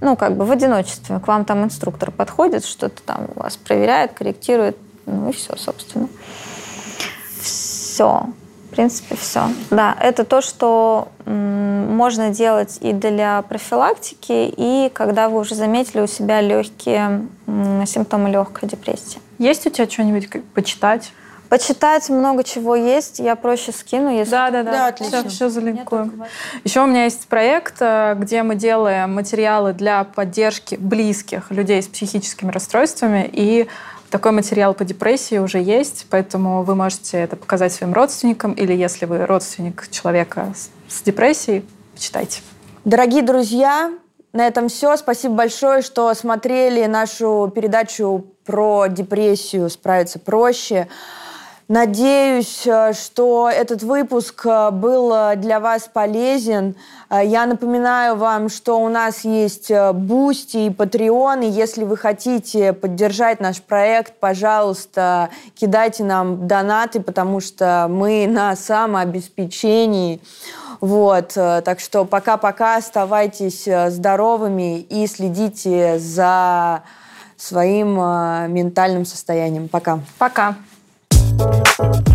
ну, 0.00 0.16
как 0.16 0.36
бы 0.36 0.44
в 0.44 0.52
одиночестве. 0.52 1.18
К 1.18 1.26
вам 1.26 1.44
там 1.44 1.64
инструктор 1.64 2.12
подходит, 2.12 2.64
что-то 2.64 3.02
там 3.02 3.26
вас 3.34 3.56
проверяет, 3.56 4.12
корректирует, 4.12 4.76
ну 5.06 5.30
и 5.30 5.32
все, 5.32 5.56
собственно. 5.56 6.08
Все. 7.40 8.26
В 8.72 8.74
принципе, 8.74 9.16
все. 9.16 9.50
Да, 9.70 9.94
это 10.00 10.24
то, 10.24 10.40
что 10.40 11.08
можно 11.26 12.30
делать 12.30 12.78
и 12.80 12.94
для 12.94 13.42
профилактики, 13.42 14.52
и 14.56 14.90
когда 14.94 15.28
вы 15.28 15.40
уже 15.40 15.54
заметили 15.54 16.00
у 16.00 16.06
себя 16.06 16.40
легкие 16.40 17.26
симптомы 17.84 18.30
легкой 18.30 18.70
депрессии. 18.70 19.20
Есть 19.38 19.66
у 19.66 19.70
тебя 19.70 19.88
что-нибудь 19.88 20.30
почитать? 20.54 21.12
Почитать 21.50 22.08
много 22.08 22.44
чего 22.44 22.74
есть, 22.74 23.18
я 23.18 23.36
проще 23.36 23.72
скину, 23.72 24.08
если... 24.08 24.30
Да, 24.30 24.50
да, 24.50 24.62
да, 24.62 24.72
да 24.72 24.86
отлично. 24.86 25.18
Все, 25.18 25.28
все 25.28 25.48
залинкуем. 25.50 26.24
Еще 26.64 26.80
у 26.80 26.86
меня 26.86 27.04
есть 27.04 27.28
проект, 27.28 27.74
э, 27.80 28.14
где 28.16 28.42
мы 28.42 28.54
делаем 28.54 29.14
материалы 29.14 29.74
для 29.74 30.04
поддержки 30.04 30.76
близких 30.76 31.50
людей 31.50 31.82
с 31.82 31.88
психическими 31.88 32.50
расстройствами, 32.50 33.28
и 33.30 33.68
такой 34.12 34.32
материал 34.32 34.74
по 34.74 34.84
депрессии 34.84 35.38
уже 35.38 35.58
есть, 35.58 36.06
поэтому 36.10 36.62
вы 36.62 36.74
можете 36.74 37.16
это 37.16 37.34
показать 37.34 37.72
своим 37.72 37.94
родственникам, 37.94 38.52
или 38.52 38.74
если 38.74 39.06
вы 39.06 39.24
родственник 39.24 39.88
человека 39.90 40.52
с 40.86 41.02
депрессией, 41.02 41.64
почитайте. 41.94 42.42
Дорогие 42.84 43.22
друзья, 43.22 43.90
на 44.34 44.46
этом 44.46 44.68
все. 44.68 44.96
Спасибо 44.98 45.34
большое, 45.34 45.80
что 45.80 46.12
смотрели 46.12 46.84
нашу 46.84 47.50
передачу 47.54 48.26
про 48.44 48.86
депрессию 48.86 49.70
«Справиться 49.70 50.18
проще». 50.18 50.88
Надеюсь, 51.72 52.66
э, 52.66 52.92
что 52.92 53.48
этот 53.48 53.82
выпуск 53.82 54.44
э, 54.44 54.70
был 54.70 55.10
э, 55.10 55.36
для 55.36 55.58
вас 55.58 55.88
полезен. 55.90 56.76
Я 57.08 57.46
напоминаю 57.46 58.16
вам, 58.16 58.50
что 58.50 58.78
у 58.78 58.90
нас 58.90 59.24
есть 59.24 59.72
Бусти 59.94 60.66
и 60.66 60.68
Patreon, 60.68 61.46
и 61.46 61.50
если 61.50 61.84
вы 61.84 61.96
хотите 61.96 62.74
поддержать 62.74 63.40
наш 63.40 63.62
проект, 63.62 64.12
пожалуйста, 64.20 65.30
кидайте 65.54 66.04
нам 66.04 66.46
донаты, 66.46 67.00
потому 67.00 67.40
что 67.40 67.86
мы 67.88 68.26
на 68.26 68.54
самообеспечении. 68.54 70.20
Вот, 70.82 71.34
так 71.34 71.80
что 71.80 72.06
пока-пока, 72.06 72.76
оставайтесь 72.76 73.68
здоровыми 73.92 74.80
и 74.80 75.06
следите 75.06 75.98
за 75.98 76.82
своим 77.36 77.94
ментальным 78.52 79.04
состоянием. 79.04 79.68
Пока. 79.68 80.00
Пока. 80.18 80.56
Thank 81.38 82.08
you. 82.08 82.11